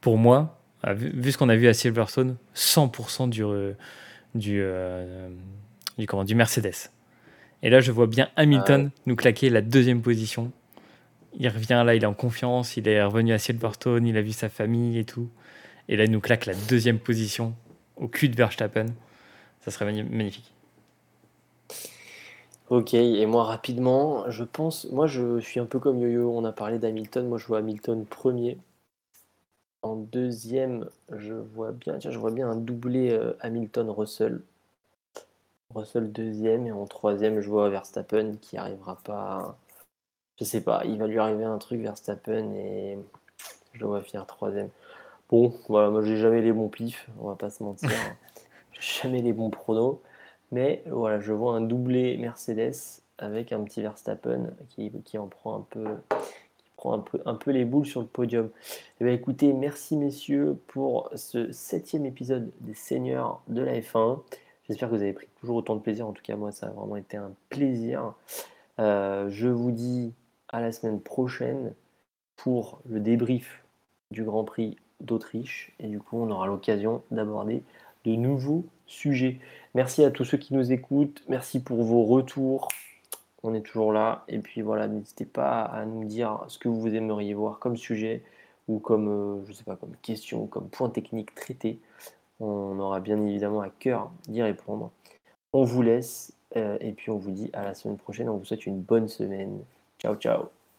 pour 0.00 0.18
moi, 0.18 0.58
ah, 0.82 0.94
vu, 0.94 1.10
vu 1.14 1.32
ce 1.32 1.38
qu'on 1.38 1.48
a 1.48 1.56
vu 1.56 1.68
à 1.68 1.74
Silverstone, 1.74 2.36
100% 2.56 3.28
du, 3.28 3.44
euh, 3.44 3.72
du, 4.34 4.60
euh, 4.60 5.28
du, 5.98 6.06
comment, 6.06 6.24
du 6.24 6.34
Mercedes. 6.34 6.90
Et 7.62 7.70
là, 7.70 7.80
je 7.80 7.92
vois 7.92 8.06
bien 8.06 8.30
Hamilton 8.36 8.90
nous 9.06 9.16
claquer 9.16 9.50
la 9.50 9.60
deuxième 9.60 10.00
position. 10.00 10.50
Il 11.38 11.48
revient 11.48 11.82
là, 11.86 11.94
il 11.94 12.02
est 12.02 12.06
en 12.06 12.14
confiance, 12.14 12.76
il 12.76 12.88
est 12.88 13.02
revenu 13.02 13.32
à 13.32 13.38
Silverstone, 13.38 14.06
il 14.06 14.16
a 14.16 14.22
vu 14.22 14.32
sa 14.32 14.48
famille 14.48 14.98
et 14.98 15.04
tout. 15.04 15.28
Et 15.88 15.96
là, 15.96 16.04
il 16.04 16.10
nous 16.10 16.20
claque 16.20 16.46
la 16.46 16.54
deuxième 16.54 16.98
position 17.00 17.54
au 17.96 18.08
cul 18.08 18.28
de 18.28 18.36
Verstappen. 18.36 18.86
Ça 19.64 19.70
serait 19.70 19.86
magni- 19.86 20.04
magnifique. 20.04 20.52
Ok, 22.70 22.94
et 22.94 23.26
moi 23.26 23.44
rapidement, 23.44 24.30
je 24.30 24.44
pense, 24.44 24.86
moi 24.90 25.06
je 25.06 25.40
suis 25.40 25.60
un 25.60 25.66
peu 25.66 25.78
comme 25.78 26.00
Yo-Yo, 26.00 26.30
on 26.34 26.44
a 26.46 26.52
parlé 26.52 26.78
d'Hamilton, 26.78 27.28
moi 27.28 27.36
je 27.36 27.46
vois 27.46 27.58
Hamilton 27.58 28.06
premier. 28.06 28.56
En 29.82 29.96
deuxième, 29.96 30.88
je 31.14 31.34
vois 31.34 31.72
bien, 31.72 31.98
tiens, 31.98 32.10
je 32.10 32.18
vois 32.18 32.30
bien 32.30 32.48
un 32.48 32.56
doublé 32.56 33.10
euh, 33.10 33.34
Hamilton-Russell. 33.40 34.40
Russell 35.74 36.12
deuxième, 36.12 36.68
et 36.68 36.70
en 36.70 36.86
troisième, 36.86 37.40
je 37.40 37.48
vois 37.48 37.68
Verstappen 37.70 38.36
qui 38.40 38.56
arrivera 38.56 38.94
pas. 39.02 39.58
Je 40.40 40.46
sais 40.46 40.62
pas, 40.62 40.82
il 40.86 40.96
va 40.96 41.06
lui 41.06 41.18
arriver 41.18 41.44
un 41.44 41.58
truc 41.58 41.82
Verstappen 41.82 42.54
et 42.54 42.98
je 43.74 43.80
le 43.80 43.86
vois 43.86 44.00
finir 44.00 44.24
troisième. 44.24 44.70
Bon, 45.28 45.54
voilà, 45.68 45.90
moi 45.90 46.02
j'ai 46.02 46.16
jamais 46.16 46.40
les 46.40 46.52
bons 46.52 46.68
pifs, 46.68 47.08
on 47.20 47.28
va 47.28 47.36
pas 47.36 47.50
se 47.50 47.62
mentir. 47.62 47.90
J'ai 48.72 49.02
jamais 49.02 49.20
les 49.20 49.34
bons 49.34 49.50
pronos. 49.50 49.98
Mais 50.52 50.82
voilà, 50.86 51.20
je 51.20 51.32
vois 51.34 51.54
un 51.54 51.60
doublé 51.60 52.16
Mercedes 52.16 53.02
avec 53.18 53.52
un 53.52 53.62
petit 53.62 53.82
Verstappen 53.82 54.50
qui, 54.70 54.90
qui 55.04 55.18
en 55.18 55.26
prend 55.26 55.56
un 55.56 55.66
peu, 55.68 55.84
qui 56.56 56.70
prend 56.76 56.94
un 56.94 57.00
peu, 57.00 57.20
un 57.26 57.34
peu 57.34 57.50
les 57.50 57.66
boules 57.66 57.84
sur 57.84 58.00
le 58.00 58.06
podium. 58.06 58.48
Eh 59.00 59.04
bien, 59.04 59.12
écoutez, 59.12 59.52
merci 59.52 59.98
messieurs 59.98 60.58
pour 60.68 61.10
ce 61.14 61.52
septième 61.52 62.06
épisode 62.06 62.50
des 62.60 62.72
Seigneurs 62.72 63.42
de 63.48 63.60
la 63.60 63.78
F1. 63.78 64.20
J'espère 64.66 64.88
que 64.88 64.94
vous 64.94 65.02
avez 65.02 65.12
pris 65.12 65.28
toujours 65.38 65.56
autant 65.56 65.76
de 65.76 65.80
plaisir. 65.80 66.06
En 66.08 66.12
tout 66.12 66.22
cas, 66.22 66.36
moi, 66.36 66.50
ça 66.50 66.68
a 66.68 66.70
vraiment 66.70 66.96
été 66.96 67.18
un 67.18 67.32
plaisir. 67.50 68.14
Euh, 68.78 69.28
je 69.28 69.48
vous 69.48 69.72
dis 69.72 70.14
la 70.58 70.72
semaine 70.72 71.00
prochaine 71.00 71.74
pour 72.36 72.80
le 72.88 72.98
débrief 72.98 73.62
du 74.10 74.24
Grand 74.24 74.44
Prix 74.44 74.76
d'Autriche. 75.00 75.72
Et 75.78 75.86
du 75.86 76.00
coup, 76.00 76.16
on 76.18 76.30
aura 76.30 76.46
l'occasion 76.46 77.02
d'aborder 77.10 77.62
de 78.04 78.16
nouveaux 78.16 78.64
sujets. 78.86 79.38
Merci 79.74 80.02
à 80.04 80.10
tous 80.10 80.24
ceux 80.24 80.38
qui 80.38 80.54
nous 80.54 80.72
écoutent. 80.72 81.22
Merci 81.28 81.62
pour 81.62 81.82
vos 81.84 82.04
retours. 82.04 82.68
On 83.42 83.54
est 83.54 83.60
toujours 83.60 83.92
là. 83.92 84.24
Et 84.28 84.38
puis 84.38 84.62
voilà, 84.62 84.88
n'hésitez 84.88 85.24
pas 85.24 85.62
à 85.62 85.84
nous 85.84 86.04
dire 86.04 86.44
ce 86.48 86.58
que 86.58 86.68
vous 86.68 86.94
aimeriez 86.94 87.34
voir 87.34 87.58
comme 87.58 87.76
sujet 87.76 88.22
ou 88.68 88.78
comme, 88.78 89.08
euh, 89.08 89.44
je 89.46 89.52
sais 89.52 89.64
pas, 89.64 89.76
comme 89.76 89.94
question, 90.02 90.46
comme 90.46 90.68
point 90.68 90.90
technique 90.90 91.34
traité. 91.34 91.78
On 92.40 92.78
aura 92.78 93.00
bien 93.00 93.20
évidemment 93.20 93.60
à 93.60 93.68
cœur 93.68 94.10
d'y 94.28 94.42
répondre. 94.42 94.90
On 95.52 95.64
vous 95.64 95.82
laisse 95.82 96.32
euh, 96.56 96.78
et 96.80 96.92
puis 96.92 97.10
on 97.10 97.18
vous 97.18 97.30
dit 97.30 97.50
à 97.52 97.64
la 97.64 97.74
semaine 97.74 97.98
prochaine. 97.98 98.28
On 98.28 98.36
vous 98.36 98.44
souhaite 98.44 98.66
une 98.66 98.80
bonne 98.80 99.08
semaine. 99.08 99.60
Ciao, 100.00 100.16
ciao. 100.16 100.59